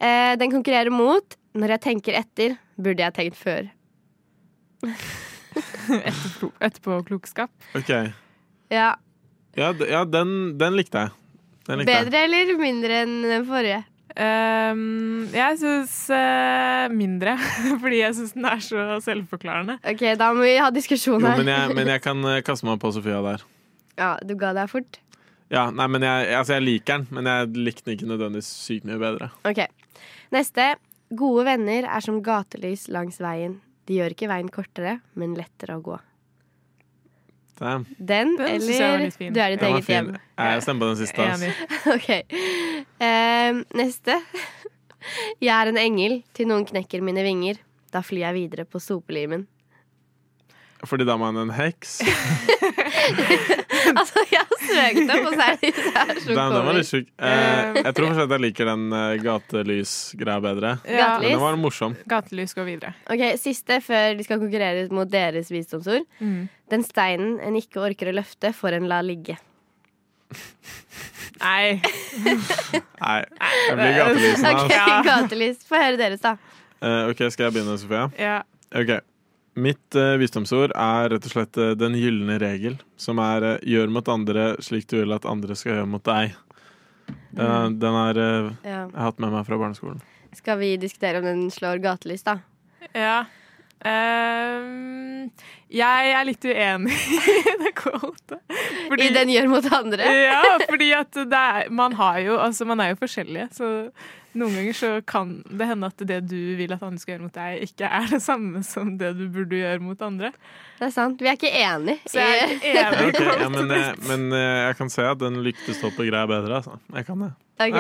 Eh, 0.03 0.35
den 0.41 0.51
konkurrerer 0.51 0.91
mot 0.91 1.37
Når 1.55 1.77
jeg 1.77 1.81
tenker 1.85 2.17
etter, 2.19 2.57
burde 2.77 3.05
jeg 3.05 3.15
tenkt 3.15 3.37
før. 3.39 3.69
Etterpå, 5.55 6.49
etterpåklokskap. 6.61 7.51
Ok. 7.79 7.91
Ja, 8.75 8.95
Ja, 9.55 9.69
ja 9.87 10.01
den, 10.05 10.57
den 10.59 10.75
likte 10.75 11.05
jeg. 11.05 11.13
Den 11.69 11.79
likte 11.81 11.93
jeg. 11.95 12.07
Bedre 12.09 12.23
eller 12.27 12.51
mindre 12.59 12.97
enn 13.05 13.13
den 13.23 13.45
forrige? 13.47 13.85
Um, 14.15 15.25
jeg 15.35 15.57
syns 15.59 15.95
uh, 16.15 16.85
mindre, 16.95 17.37
fordi 17.83 18.01
jeg 18.03 18.15
syns 18.19 18.35
den 18.37 18.45
er 18.51 18.61
så 18.63 18.83
selvforklarende. 19.03 19.79
Ok, 19.91 20.05
Da 20.21 20.29
må 20.35 20.45
vi 20.47 20.57
ha 20.63 20.69
diskusjon 20.75 21.21
Jo, 21.23 21.27
her. 21.31 21.39
men 21.41 21.51
jeg, 21.55 21.79
men 21.79 21.91
jeg 21.95 22.03
kan 22.09 22.21
eh, 22.31 22.43
kaste 22.47 22.67
meg 22.69 22.79
på 22.83 22.91
Sofia 22.95 23.23
der. 23.27 23.47
Ja, 23.99 24.13
Du 24.27 24.35
ga 24.39 24.53
deg 24.59 24.71
fort. 24.71 25.01
Ja, 25.55 25.69
nei, 25.71 25.87
men 25.93 26.03
jeg, 26.03 26.31
altså, 26.35 26.57
jeg 26.59 26.65
liker 26.67 26.99
den, 26.99 27.09
men 27.15 27.27
jeg 27.31 27.51
likte 27.63 27.87
den 27.89 27.95
ikke 27.99 28.11
nødvendigvis 28.11 28.51
sykt 28.65 28.87
mye 28.89 28.99
bedre. 29.03 29.31
Ok, 29.47 29.61
Neste. 30.33 30.75
Gode 31.15 31.45
venner 31.47 31.85
er 31.85 32.01
som 32.03 32.23
gatelys 32.25 32.89
langs 32.89 33.21
veien. 33.23 33.59
De 33.85 33.99
gjør 33.99 34.15
ikke 34.15 34.29
veien 34.31 34.49
kortere, 34.49 34.99
men 35.15 35.35
lettere 35.37 35.77
å 35.77 35.83
gå. 35.85 35.99
Damn. 37.61 37.85
Den, 37.99 38.35
Den 38.37 38.49
eller 38.49 38.67
du 38.67 39.39
er 39.39 39.53
ditt 39.55 39.63
eget 39.63 39.85
fin. 39.87 39.95
hjem? 39.95 40.09
Jeg 40.41 40.63
stemmer 40.65 40.81
på 40.81 40.89
den 40.91 40.99
siste. 40.99 41.23
Altså. 41.23 41.45
Enig. 41.45 41.55
ok. 41.95 42.09
Eh, 43.05 43.61
neste. 43.79 44.19
Jeg 45.45 45.53
er 45.53 45.69
en 45.71 45.79
engel 45.79 46.23
til 46.35 46.49
noen 46.51 46.65
knekker 46.67 47.05
mine 47.05 47.23
vinger. 47.23 47.61
Da 47.93 48.01
flyr 48.03 48.25
jeg 48.25 48.35
videre 48.39 48.65
på 48.67 48.81
sopelimen. 48.81 49.45
Fordi 50.85 51.05
da 51.07 51.15
er 51.15 51.21
man 51.21 51.37
en 51.39 51.53
heks. 51.55 51.99
altså, 53.99 54.25
jeg 54.31 54.41
har 54.41 54.61
søkt 54.65 55.13
opp, 55.15 55.29
og 55.29 55.35
så 55.35 55.47
er 55.47 55.59
det 55.61 55.73
Den, 56.25 56.37
den 56.37 56.67
var 56.69 56.77
litt 56.77 56.89
sjuk. 56.89 57.09
Eh, 57.19 57.79
jeg 57.81 57.95
tror 57.97 58.11
fortsatt 58.11 58.35
jeg 58.37 58.45
liker 58.45 58.71
den 58.71 58.85
uh, 58.95 59.15
gatelys-greia 59.23 60.45
bedre. 60.45 60.75
Ja. 60.89 61.09
Men 61.21 61.35
den 61.35 61.43
var 61.43 61.59
morsom. 61.61 61.97
Gatelys 62.11 62.57
går 62.57 62.69
videre. 62.69 62.95
Ok, 63.11 63.25
Siste 63.41 63.81
før 63.85 64.15
de 64.19 64.27
skal 64.27 64.43
konkurrere 64.43 64.87
mot 64.95 65.11
deres 65.11 65.51
visdomsord. 65.53 66.07
Mm. 66.21 66.47
Den 66.73 66.87
steinen 66.87 67.39
en 67.45 67.59
ikke 67.61 67.83
orker 67.85 68.11
å 68.11 68.17
løfte, 68.17 68.55
får 68.57 68.79
en 68.81 68.89
la 68.91 69.03
ligge. 69.05 69.37
Nei. 71.43 71.81
Nei, 73.05 73.19
jeg 73.21 73.79
blir 73.79 73.97
gatelysen. 73.99 74.51
Ok. 74.55 74.77
Gatelys. 75.09 75.65
Få 75.69 75.81
høre 75.81 75.99
deres, 76.01 76.23
da. 76.25 76.37
Eh, 76.85 77.11
ok, 77.11 77.27
skal 77.33 77.49
jeg 77.49 77.57
begynne, 77.57 77.77
Sofia? 77.81 78.07
Ja. 78.21 78.39
Ok. 78.75 78.97
Mitt 79.55 79.95
uh, 79.95 80.17
visdomsord 80.19 80.73
er 80.75 81.13
rett 81.13 81.29
og 81.29 81.31
slett 81.35 81.59
uh, 81.61 81.75
den 81.79 81.95
gylne 81.99 82.41
regel, 82.43 82.81
som 82.99 83.21
er 83.23 83.47
uh, 83.47 83.53
gjør 83.63 83.93
mot 83.95 84.09
andre 84.11 84.49
slik 84.65 84.89
du 84.91 84.97
vil 85.01 85.15
at 85.15 85.29
andre 85.31 85.55
skal 85.59 85.77
gjøre 85.77 85.91
mot 85.93 86.05
deg. 86.09 86.35
Den, 87.35 87.79
den 87.83 87.97
er 87.99 88.19
eh, 88.19 88.51
Ja. 88.65 88.81
jeg 88.87 88.95
har 88.95 89.09
hatt 89.11 89.19
med 89.23 89.33
meg 89.35 89.47
fra 89.47 89.59
barneskolen. 89.61 90.03
Skal 90.35 90.59
vi 90.61 90.75
diskutere 90.81 91.21
om 91.21 91.27
den 91.27 91.49
slår 91.53 91.83
gatelys, 91.83 92.23
da? 92.27 92.39
Ja. 92.95 93.25
Ehm, 93.85 95.31
jeg 95.73 96.13
er 96.15 96.25
litt 96.25 96.47
uenig 96.47 96.95
i 97.35 97.55
det 97.61 97.75
quotet. 97.77 98.41
I 98.95 99.11
den 99.15 99.33
gjør 99.35 99.51
mot 99.53 99.67
andre? 99.75 100.09
Ja, 100.25 100.43
fordi 100.65 100.91
at 100.97 101.13
det 101.19 101.41
er, 101.41 101.71
man 101.75 101.97
har 101.99 102.21
jo 102.25 102.39
Altså, 102.41 102.67
man 102.69 102.81
er 102.81 102.95
jo 102.95 103.01
forskjellige, 103.03 103.51
så 103.59 103.71
noen 104.35 104.57
ganger 104.59 104.77
så 104.77 104.91
kan 105.07 105.37
det 105.47 105.69
hende 105.71 105.91
at 105.91 106.05
det 106.11 106.21
du 106.27 106.39
vil 106.59 106.75
at 106.75 106.83
andre 106.83 107.01
skal 107.03 107.15
gjøre 107.15 107.27
mot 107.27 107.37
deg, 107.37 107.63
ikke 107.69 107.91
er 108.01 108.11
det 108.11 108.21
samme 108.25 108.65
som 108.67 108.95
det 109.01 109.13
du 109.19 109.25
burde 109.33 109.61
gjøre 109.61 109.83
mot 109.85 110.03
andre. 110.05 110.33
Det 110.81 110.89
er 110.89 110.95
sant. 110.95 111.23
Vi 111.23 111.31
er 111.31 111.39
ikke 111.39 111.53
enige. 111.55 112.01
Så 112.11 112.21
jeg 112.23 112.43
er 112.43 112.55
ikke 112.57 112.75
enig. 112.75 113.09
okay, 113.13 113.31
ja, 113.45 113.49
men, 113.55 113.75
eh, 113.79 113.91
men 114.11 114.27
eh, 114.35 114.61
jeg 114.69 114.79
kan 114.81 114.93
se 114.93 115.07
at 115.07 115.23
den 115.23 115.41
lyktestolpegreia 115.47 116.27
er 116.27 116.33
bedre, 116.35 116.61
altså. 116.61 116.79
Jeg 116.95 117.07
kan 117.09 117.27
det. 117.27 117.33
Ok. 117.55 117.77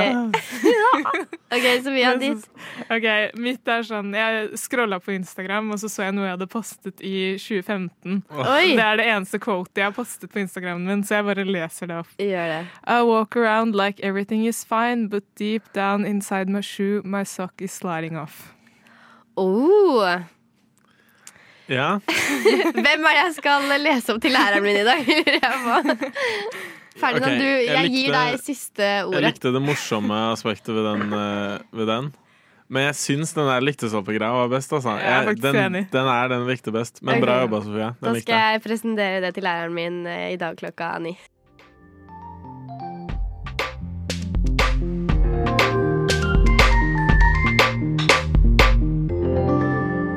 ok, 1.56 1.82
så 1.84 1.90
vi 1.90 2.02
har 2.02 2.16
ditt. 2.16 2.44
Ok, 2.86 3.06
Mitt 3.42 3.66
er 3.66 3.82
sånn 3.82 4.12
Jeg 4.14 4.58
scrolla 4.60 5.00
på 5.02 5.16
Instagram, 5.16 5.72
og 5.74 5.80
så 5.82 5.90
så 5.90 6.06
jeg 6.06 6.14
noe 6.14 6.28
jeg 6.28 6.36
hadde 6.36 6.48
postet 6.52 7.02
i 7.02 7.34
2015. 7.42 8.20
Oi. 8.30 8.76
Det 8.78 8.84
er 8.84 9.00
det 9.00 9.08
eneste 9.10 9.40
quotet 9.42 9.82
jeg 9.82 9.88
har 9.88 9.96
postet 9.96 10.30
på 10.30 10.44
Instagramen 10.44 10.86
min, 10.86 11.02
så 11.06 11.18
jeg 11.18 11.26
bare 11.26 11.46
leser 11.48 11.90
det 11.90 11.98
opp. 12.04 12.12
Gjør 12.22 12.52
det. 12.52 12.60
I 12.86 13.00
walk 13.08 13.34
around 13.36 13.74
like 13.74 13.98
everything 14.06 14.46
is 14.46 14.62
fine, 14.62 15.08
but 15.10 15.26
deep 15.34 15.66
down 15.74 16.06
inside 16.06 16.48
my 16.48 16.62
shoe, 16.62 17.02
my 17.04 17.24
sock 17.24 17.58
is 17.58 17.74
sliding 17.74 18.16
off. 18.16 18.54
Oh. 19.36 20.22
Ja. 21.66 21.98
Hvem 22.84 23.10
er 23.10 23.18
jeg 23.18 23.34
skal 23.40 23.66
lese 23.82 24.14
opp 24.14 24.22
til 24.22 24.34
læreren 24.36 24.62
min 24.62 24.78
i 24.78 24.86
dag? 24.86 25.02
Ferdinand, 27.00 27.32
okay, 27.32 27.38
du, 27.40 27.46
jeg 27.66 27.74
jeg 27.74 27.90
gir 27.94 28.12
deg 28.14 28.36
siste 28.44 28.90
ordet. 29.06 29.18
Jeg 29.20 29.32
likte 29.34 29.50
det 29.56 29.62
morsomme 29.64 30.18
aspektet 30.32 30.74
ved 30.76 30.84
den. 30.86 31.12
eh, 31.18 31.58
ved 31.74 31.90
den. 31.90 32.12
Men 32.74 32.86
jeg 32.88 32.94
syns 32.96 33.34
den 33.36 33.46
der 33.50 33.60
lyktestolpegreia 33.66 34.32
var 34.32 34.48
best. 34.54 34.72
Altså. 34.72 34.94
Jeg 35.02 35.26
er 35.28 35.34
den, 35.36 35.76
den 35.92 36.06
er 36.08 36.28
den 36.32 36.46
likte 36.48 36.72
best. 36.72 37.02
Men 37.02 37.18
okay. 37.18 37.26
bra 37.26 37.40
jobba, 37.42 37.60
Sofie. 37.66 37.90
Da 38.00 38.06
Den 38.08 38.16
likte 38.16 38.30
skal 38.30 38.40
jeg. 38.40 38.52
jeg 38.56 38.64
presentere 38.68 39.20
det 39.26 39.34
til 39.36 39.44
læreren 39.44 39.74
min 39.76 40.06
eh, 40.06 40.32
i 40.32 40.38
dag 40.40 40.56
klokka 40.56 40.94
ni. 41.04 41.16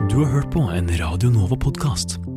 Du 0.10 0.24
har 0.24 0.32
hørt 0.32 0.52
på 0.54 0.60
en 0.60 0.90
Radio 1.00 1.30
Nova-podkast. 1.30 2.37